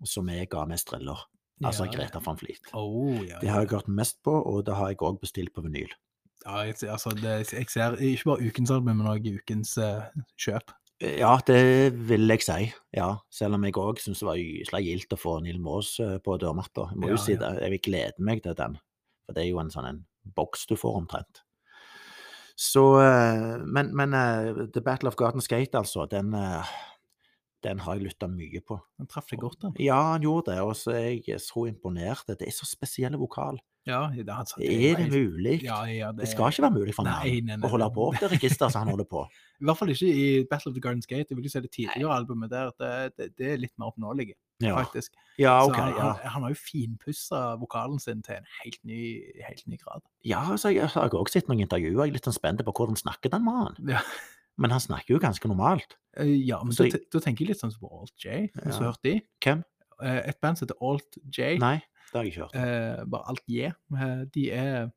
[0.05, 1.27] som jeg ga mest thriller.
[1.65, 1.91] Altså Ja.
[1.91, 2.69] Greta van Fleet.
[2.73, 5.63] Oh, ja, Det har jeg hørt mest på, og det har jeg òg bestilt på
[5.65, 5.89] vinyl.
[6.45, 10.05] Ja, jeg, altså, det, jeg ser ikke bare ukens album, men òg ukens uh,
[10.37, 10.71] kjøp.
[11.01, 12.71] Ja, det vil jeg si.
[12.95, 16.15] Ja, selv om jeg òg syns det var gysla gildt å få Neil Maas eh,
[16.25, 16.87] på dørmatta.
[16.89, 17.51] Jeg må jo si det.
[17.61, 18.79] Jeg vil glede meg til den,
[19.25, 19.99] for det er jo en sånn en
[20.37, 21.43] boks du får omtrent.
[22.57, 26.73] Så eh, Men, men uh, The Battle of Garden Gate, altså, den, eh,
[27.65, 28.77] den har jeg lytta mye på.
[28.99, 29.73] Den traff deg godt, den.
[29.81, 32.27] Ja, han gjorde det, og så er jeg så imponert.
[32.29, 33.57] Det er så spesiell vokal.
[33.87, 35.63] Ja, det, er, det Er det mulig?
[35.63, 38.29] Ja, ja, Det det, skal ikke være mulig for nei, å holde på med det
[38.33, 39.23] registeret som han holder på.
[39.61, 41.29] I hvert fall ikke i Battle of the Gardens Gate.
[41.31, 42.73] Jeg vil jo si det tidligere albumet der.
[43.15, 45.15] Det, er litt mer oppnåelig, faktisk.
[45.39, 45.79] ja Så ok.
[45.79, 49.01] han, han, har jo finpussa vokalen sin til en helt ny,
[49.47, 50.03] helt ny grad.
[50.27, 52.03] Ja, så jeg har også sett noen intervjuer.
[52.03, 53.95] Jeg er litt sånn spent på hvordan snakker den mannen.
[53.95, 54.03] Ja,
[54.57, 55.95] Men han snakker jo ganske normalt.
[56.17, 58.47] Eh, ja men Så da, da tenker jeg litt sånn som på Alt J.
[58.55, 59.15] Har du hørt de?
[59.45, 59.63] Hvem?
[60.01, 61.57] Eh, Et band som heter Alt J.
[61.61, 61.75] Nei,
[62.11, 62.55] det har jeg ikke hørt.
[62.55, 63.71] eh, bare alt J.
[63.93, 64.89] Eh, De er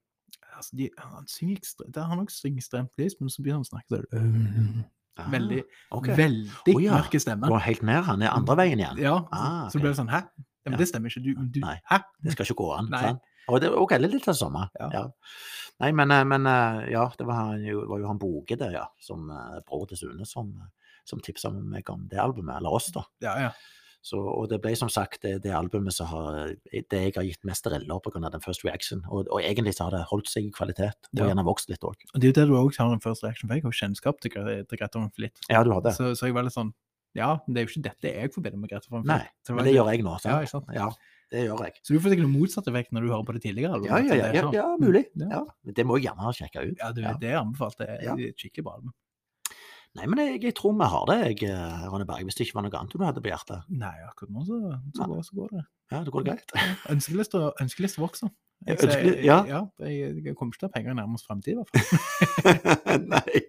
[0.57, 3.71] altså de, Han synger ekstremt Han også synger ekstremt lyst, men så begynner han å
[3.71, 4.85] snakke sånn
[5.21, 6.15] Ah, Veldig, okay.
[6.17, 6.95] veldig oh, ja.
[6.97, 7.49] mørke stemme.
[7.51, 9.01] Går helt ned, han er andre veien igjen.
[9.03, 9.83] Ja, Ah, så ok.
[9.83, 10.21] blir det sånn Hæ?
[10.65, 11.21] Ja, men det stemmer ikke.
[11.25, 11.75] Du, du Nei.
[11.91, 11.99] Hæ?
[12.25, 12.89] Det skal ikke gå an.
[12.93, 13.01] Nei.
[13.03, 13.21] sant?
[13.51, 14.69] Og det er ok, litt det samme.
[14.79, 14.91] Ja.
[14.95, 15.05] Ja.
[15.81, 18.71] Nei, men, eh, men eh, ja, det var, han jo, var jo han Boge, det,
[18.75, 20.53] ja, som uh, bror til Sune, som,
[21.09, 23.07] som tipsa meg om det albumet, eller oss, da.
[23.25, 23.53] Ja, ja.
[24.01, 27.43] Så, og det ble som sagt det, det albumet som har Det jeg har gitt
[27.45, 28.31] mest reller pga.
[28.33, 29.03] den First Reaction.
[29.13, 31.27] Og, og egentlig så har det holdt seg i kvalitet, og Ja.
[31.29, 32.01] gjerne vokst litt òg.
[32.15, 34.23] Og det er jo det du også har en first reaction, for jeg har kjennskap
[34.25, 35.45] til, til Greta Van Flitt.
[35.53, 35.93] Ja, du har det.
[35.99, 36.73] Så, så jeg var litt sånn
[37.13, 39.13] Ja, det er jo ikke dette jeg forbinder med Greta Van Flitt.
[39.13, 40.17] Nei, men det gjør jeg nå.
[40.25, 40.73] Ja, ikke sant?
[40.73, 40.89] Ja,
[41.31, 41.75] det gjør jeg.
[41.87, 43.87] Så du får sikkert noe motsatt effekt når du hører på det tidligere Eller?
[43.91, 44.57] Ja, ja, ja, ja, sånn.
[44.57, 45.05] ja mulig.
[45.21, 45.29] Ja.
[45.41, 45.75] Ja.
[45.77, 46.75] Det må jeg gjerne sjekke ut.
[46.81, 47.79] Ja, det, det anbefalt.
[47.79, 48.95] Det er skikkelig bra album.
[49.99, 52.23] Nei, men jeg, jeg tror vi har det, jeg, eh, Ronny Berg.
[52.29, 53.65] Hvis det ikke var noe annet du hadde på hjertet.
[53.75, 54.59] Nei, akkurat nå så,
[54.95, 55.65] så, går, så går det.
[55.91, 56.55] Ja, det går det greit.
[56.95, 58.31] Ønskelista ønskelist vokser.
[58.69, 59.41] Jeg, ser- ja.
[59.81, 63.01] jeg, jeg kommer ikke til å ha penger i nærmest fremtid, i hvert fall.
[63.17, 63.43] Nei.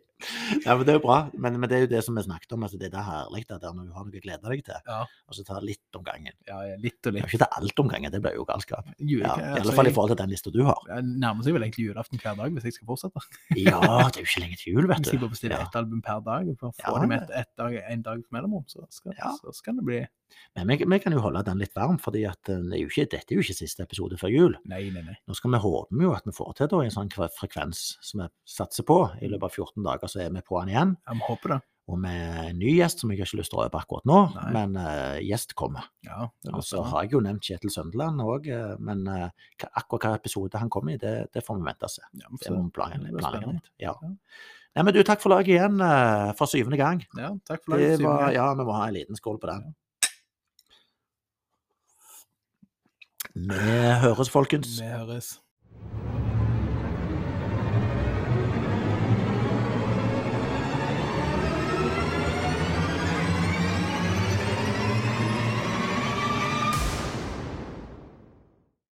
[0.66, 1.18] Ja, men det er jo bra.
[1.34, 2.64] Men, men det er jo det som vi snakket om.
[2.68, 4.80] altså Det er det herlig at når du har noe å glede deg til.
[4.88, 5.00] Ja.
[5.28, 6.34] Og så ta litt om gangen.
[6.48, 7.26] Ja, litt og litt.
[7.26, 8.88] Og ikke ta alt om gangen, det blir jo galskap.
[9.00, 10.80] Jule, Ja, I altså, alle fall i forhold til den lista du har.
[10.92, 13.26] Jeg nærmer seg vel egentlig julaften hver dag hvis jeg skal fortsette.
[13.58, 15.16] Ja, det er jo ikke lenge til jul, vet Hvis du.
[15.18, 15.68] jeg bare bestiller Ja.
[15.68, 18.24] ett album per dag, og får få Ja, dem med et, et dag, en dag
[18.32, 20.02] mellomrom, så så skal det bli
[20.58, 22.54] Men vi, vi kan jo holde den litt varm, fordi eh, det
[23.12, 24.56] dette er jo ikke siste episode før jul.
[24.70, 25.18] Nei, nei, nei.
[25.28, 28.30] Nå skal vi håpe jo at vi får til da en sånn frekvens som vi
[28.48, 29.02] satser på.
[29.22, 30.96] I løpet av 14 dager så er vi på den igjen.
[31.10, 31.60] Jeg må håpe det.
[31.92, 34.20] Og med en ny gjest som jeg har ikke lyst til å røpe akkurat nå,
[34.36, 34.52] Nei.
[34.56, 35.90] men uh, gjest kommer.
[36.06, 38.48] Ja, Og så har jeg jo nevnt Kjetil Søndeland òg,
[38.80, 39.26] men uh,
[39.74, 42.06] akkurat hva episode han kommer i, det, det får vi vente og se.
[42.22, 43.72] Ja, Det må vi planlegge litt.
[43.82, 43.98] Ja.
[43.98, 44.14] Ja.
[44.72, 47.02] Nei, men du, takk for laget igjen eh, for syvende gang.
[47.20, 48.00] Ja, takk for laget.
[48.00, 48.36] var, gang.
[48.38, 49.66] ja, vi må ha en liten skål på den.
[53.36, 53.54] Vi
[54.02, 54.82] høres, folkens.
[54.82, 55.42] Vi høres.